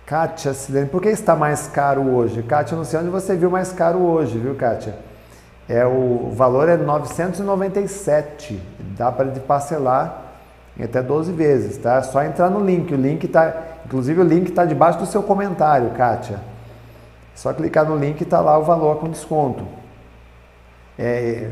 Kátia 0.05 0.51
por 0.89 1.01
que 1.01 1.09
está 1.09 1.35
mais 1.35 1.67
caro 1.67 2.01
hoje? 2.01 2.43
Kátia, 2.43 2.75
não 2.75 2.83
sei 2.83 2.99
onde 2.99 3.09
você 3.09 3.35
viu 3.35 3.49
mais 3.49 3.71
caro 3.71 3.99
hoje, 3.99 4.37
viu, 4.37 4.55
Kátia? 4.55 4.95
É, 5.67 5.85
o, 5.85 6.27
o 6.27 6.31
valor 6.35 6.67
é 6.67 6.75
997, 6.75 8.61
dá 8.97 9.11
para 9.11 9.27
parcelar 9.39 10.20
em 10.77 10.83
até 10.83 11.01
12 11.01 11.31
vezes, 11.31 11.77
tá? 11.77 11.95
É 11.95 12.01
só 12.01 12.23
entrar 12.23 12.49
no 12.49 12.63
link, 12.63 12.93
o 12.93 12.97
link 12.97 13.27
tá, 13.27 13.53
inclusive 13.85 14.21
o 14.21 14.23
link 14.23 14.49
está 14.49 14.65
debaixo 14.65 14.99
do 14.99 15.05
seu 15.05 15.21
comentário, 15.23 15.91
Kátia. 15.91 16.35
É 16.35 17.37
só 17.37 17.53
clicar 17.53 17.85
no 17.85 17.97
link 17.97 18.19
e 18.19 18.23
está 18.23 18.39
lá 18.39 18.57
o 18.57 18.63
valor 18.63 18.97
com 18.97 19.09
desconto. 19.09 19.65
É, 20.97 21.49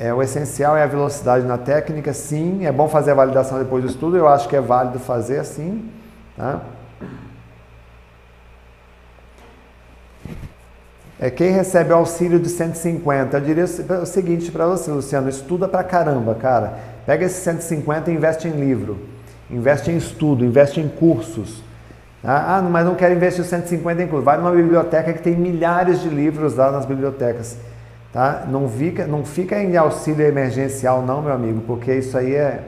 É, 0.00 0.14
o 0.14 0.22
essencial 0.22 0.78
é 0.78 0.82
a 0.82 0.86
velocidade 0.86 1.44
na 1.44 1.58
técnica, 1.58 2.14
sim. 2.14 2.64
É 2.64 2.72
bom 2.72 2.88
fazer 2.88 3.10
a 3.10 3.14
validação 3.14 3.58
depois 3.58 3.84
do 3.84 3.90
estudo, 3.90 4.16
eu 4.16 4.26
acho 4.26 4.48
que 4.48 4.56
é 4.56 4.60
válido 4.60 4.98
fazer 4.98 5.38
assim. 5.38 5.90
Tá? 6.38 6.62
É, 11.22 11.28
quem 11.28 11.50
recebe 11.50 11.92
auxílio 11.92 12.40
de 12.40 12.48
150, 12.48 13.36
eu 13.36 13.40
diria 13.42 13.64
o 13.64 14.06
seguinte 14.06 14.50
para 14.50 14.66
você, 14.66 14.90
Luciano, 14.90 15.28
estuda 15.28 15.68
pra 15.68 15.84
caramba, 15.84 16.34
cara. 16.34 16.78
Pega 17.04 17.26
esse 17.26 17.42
150 17.42 18.10
e 18.10 18.14
investe 18.14 18.48
em 18.48 18.52
livro, 18.52 18.98
investe 19.50 19.90
em 19.90 19.98
estudo, 19.98 20.46
investe 20.46 20.80
em 20.80 20.88
cursos. 20.88 21.62
Tá? 22.22 22.56
Ah, 22.56 22.62
mas 22.62 22.86
não 22.86 22.94
quero 22.94 23.14
investir 23.14 23.42
os 23.42 23.48
150 23.48 24.02
em 24.02 24.06
curso. 24.06 24.24
Vai 24.24 24.38
numa 24.38 24.50
biblioteca 24.50 25.12
que 25.12 25.20
tem 25.20 25.36
milhares 25.36 26.00
de 26.00 26.08
livros 26.08 26.56
lá 26.56 26.72
nas 26.72 26.86
bibliotecas. 26.86 27.58
Tá? 28.14 28.46
Não, 28.48 28.66
fica, 28.66 29.06
não 29.06 29.22
fica 29.22 29.62
em 29.62 29.76
auxílio 29.76 30.26
emergencial 30.26 31.02
não, 31.02 31.20
meu 31.20 31.34
amigo, 31.34 31.60
porque 31.66 31.92
isso 31.92 32.16
aí 32.16 32.34
é, 32.34 32.62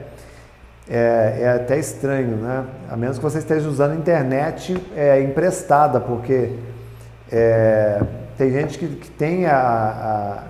é, 0.90 1.38
é 1.40 1.48
até 1.56 1.78
estranho, 1.78 2.36
né? 2.36 2.64
A 2.90 2.98
menos 2.98 3.16
que 3.16 3.24
você 3.24 3.38
esteja 3.38 3.66
usando 3.66 3.98
internet 3.98 4.76
é, 4.94 5.22
emprestada, 5.22 5.98
porque 5.98 6.50
é, 7.30 8.02
tem 8.36 8.50
gente 8.50 8.78
que, 8.78 8.86
que 8.88 9.10
tem 9.10 9.46
a, 9.46 9.56
a, 9.56 10.42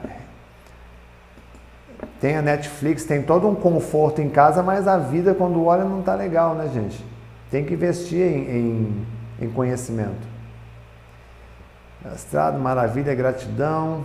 tem 2.20 2.36
a 2.36 2.42
Netflix, 2.42 3.04
tem 3.04 3.22
todo 3.22 3.48
um 3.48 3.54
conforto 3.54 4.20
em 4.20 4.28
casa, 4.28 4.62
mas 4.62 4.86
a 4.86 4.96
vida 4.96 5.34
quando 5.34 5.64
olha 5.64 5.84
não 5.84 6.00
está 6.00 6.14
legal, 6.14 6.54
né, 6.54 6.70
gente? 6.72 7.04
Tem 7.50 7.64
que 7.64 7.74
investir 7.74 8.20
em, 8.20 8.50
em, 8.50 9.06
em 9.42 9.50
conhecimento. 9.50 10.32
Mestrado, 12.04 12.59
maravilha, 12.59 13.14
gratidão. 13.14 14.04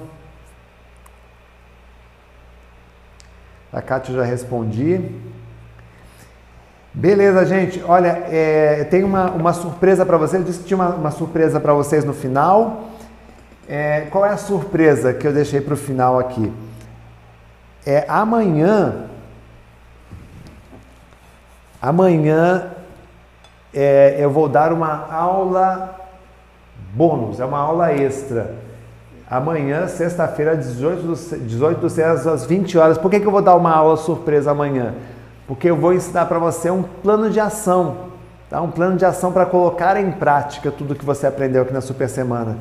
A 3.72 3.82
Kátia 3.82 4.16
já 4.16 4.24
respondi. 4.24 5.02
Beleza, 6.94 7.46
gente. 7.46 7.84
Olha, 7.84 8.24
é, 8.30 8.84
tem 8.86 9.04
uma, 9.04 9.30
uma 9.32 9.54
surpresa 9.54 10.06
para 10.06 10.18
vocês. 10.18 10.42
Eu 10.42 10.48
disse 10.48 10.60
que 10.60 10.66
tinha 10.66 10.78
uma, 10.78 10.90
uma 10.90 11.12
surpresa 11.12 11.60
para 11.60 11.74
vocês 11.74 12.04
no 12.04 12.14
final. 12.14 12.97
É, 13.68 14.08
qual 14.10 14.26
é 14.26 14.30
a 14.30 14.38
surpresa 14.38 15.14
que 15.14 15.28
eu 15.28 15.34
deixei 15.34 15.60
para 15.60 15.74
o 15.74 15.78
final 15.78 16.18
aqui? 16.18 16.54
É 17.86 18.06
amanhã. 18.08 19.08
Amanhã 21.82 22.72
é, 23.74 24.16
eu 24.20 24.32
vou 24.32 24.48
dar 24.48 24.72
uma 24.72 25.12
aula 25.12 25.96
bônus, 26.94 27.40
é 27.40 27.46
uma 27.46 27.60
aula 27.60 27.92
extra. 27.92 28.56
Amanhã, 29.30 29.88
sexta-feira, 29.88 30.56
18 30.56 31.02
do, 31.02 31.16
18 31.46 31.82
do 31.82 31.90
6 31.90 32.26
às 32.26 32.46
20 32.46 32.78
horas. 32.78 32.98
Por 32.98 33.12
que, 33.12 33.20
que 33.20 33.28
eu 33.28 33.32
vou 33.32 33.42
dar 33.42 33.56
uma 33.56 33.74
aula 33.74 33.98
surpresa 33.98 34.52
amanhã? 34.52 34.96
Porque 35.46 35.70
eu 35.70 35.76
vou 35.76 35.94
ensinar 35.94 36.26
para 36.28 36.40
você 36.40 36.72
um 36.72 36.82
plano 36.82 37.30
de 37.30 37.40
ação. 37.40 38.08
Tá? 38.50 38.62
Um 38.62 38.72
plano 38.72 38.96
de 38.96 39.04
ação 39.04 39.34
para 39.34 39.46
colocar 39.46 39.98
em 39.98 40.12
prática 40.12 40.72
tudo 40.72 40.96
que 40.96 41.04
você 41.04 41.28
aprendeu 41.28 41.64
aqui 41.64 41.74
na 41.74 41.82
Super 41.82 42.08
Semana. 42.08 42.58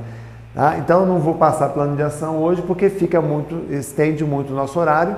Tá? 0.56 0.78
Então 0.78 1.02
eu 1.02 1.06
não 1.06 1.20
vou 1.20 1.34
passar 1.34 1.68
plano 1.68 1.94
de 1.94 2.02
ação 2.02 2.42
hoje 2.42 2.62
porque 2.62 2.90
fica 2.90 3.20
muito, 3.20 3.72
estende 3.72 4.24
muito 4.24 4.52
o 4.52 4.56
nosso 4.56 4.80
horário. 4.80 5.14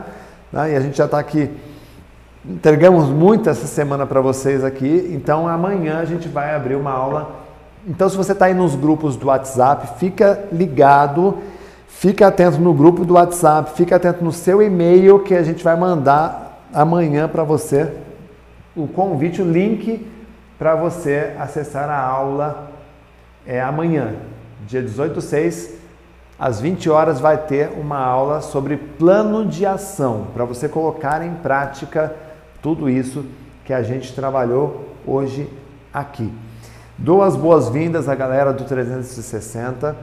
Tá? 0.53 0.69
E 0.69 0.77
a 0.77 0.81
gente 0.81 0.99
já 0.99 1.07
está 1.07 1.19
aqui, 1.19 1.51
entregamos 2.45 3.09
muito 3.09 3.49
essa 3.49 3.67
semana 3.67 4.05
para 4.05 4.21
vocês 4.21 4.63
aqui. 4.63 5.09
Então 5.15 5.49
amanhã 5.49 6.01
a 6.01 6.05
gente 6.05 6.29
vai 6.29 6.55
abrir 6.55 6.75
uma 6.75 6.93
aula 6.93 7.49
então, 7.87 8.07
se 8.07 8.17
você 8.17 8.33
está 8.33 8.47
aí 8.47 8.55
nos 8.55 8.75
grupos 8.75 9.17
do 9.17 9.29
WhatsApp, 9.29 9.99
fica 9.99 10.45
ligado, 10.53 11.39
fica 11.87 12.27
atento 12.27 12.59
no 12.59 12.75
grupo 12.75 13.03
do 13.03 13.15
WhatsApp, 13.15 13.71
fica 13.77 13.97
atento 13.97 14.23
no 14.23 14.31
seu 14.31 14.61
e-mail 14.61 15.21
que 15.21 15.35
a 15.35 15.43
gente 15.43 15.65
vai 15.65 15.75
mandar 15.75 16.67
amanhã 16.73 17.27
para 17.27 17.45
você 17.45 17.91
o 18.77 18.87
convite, 18.87 19.41
o 19.41 19.51
link 19.51 20.07
para 20.59 20.75
você 20.75 21.35
acessar 21.39 21.89
a 21.89 21.99
aula 21.99 22.71
é 23.47 23.61
amanhã, 23.61 24.17
dia 24.69 24.83
18 24.83 25.15
do 25.15 25.21
6, 25.23 25.71
às 26.39 26.61
20 26.61 26.91
horas 26.91 27.19
vai 27.19 27.39
ter 27.39 27.71
uma 27.71 27.97
aula 27.97 28.43
sobre 28.43 28.77
plano 28.77 29.47
de 29.47 29.65
ação, 29.65 30.27
para 30.35 30.45
você 30.45 30.69
colocar 30.69 31.23
em 31.23 31.35
prática 31.37 32.15
tudo 32.61 32.89
isso 32.91 33.25
que 33.65 33.73
a 33.73 33.83
gente 33.83 34.15
trabalhou 34.15 34.95
hoje 35.07 35.49
aqui. 35.93 36.31
Dou 36.99 37.23
as 37.23 37.35
boas-vindas 37.35 38.11
à 38.11 38.15
galera 38.15 38.53
do 38.53 38.65
360 38.65 39.97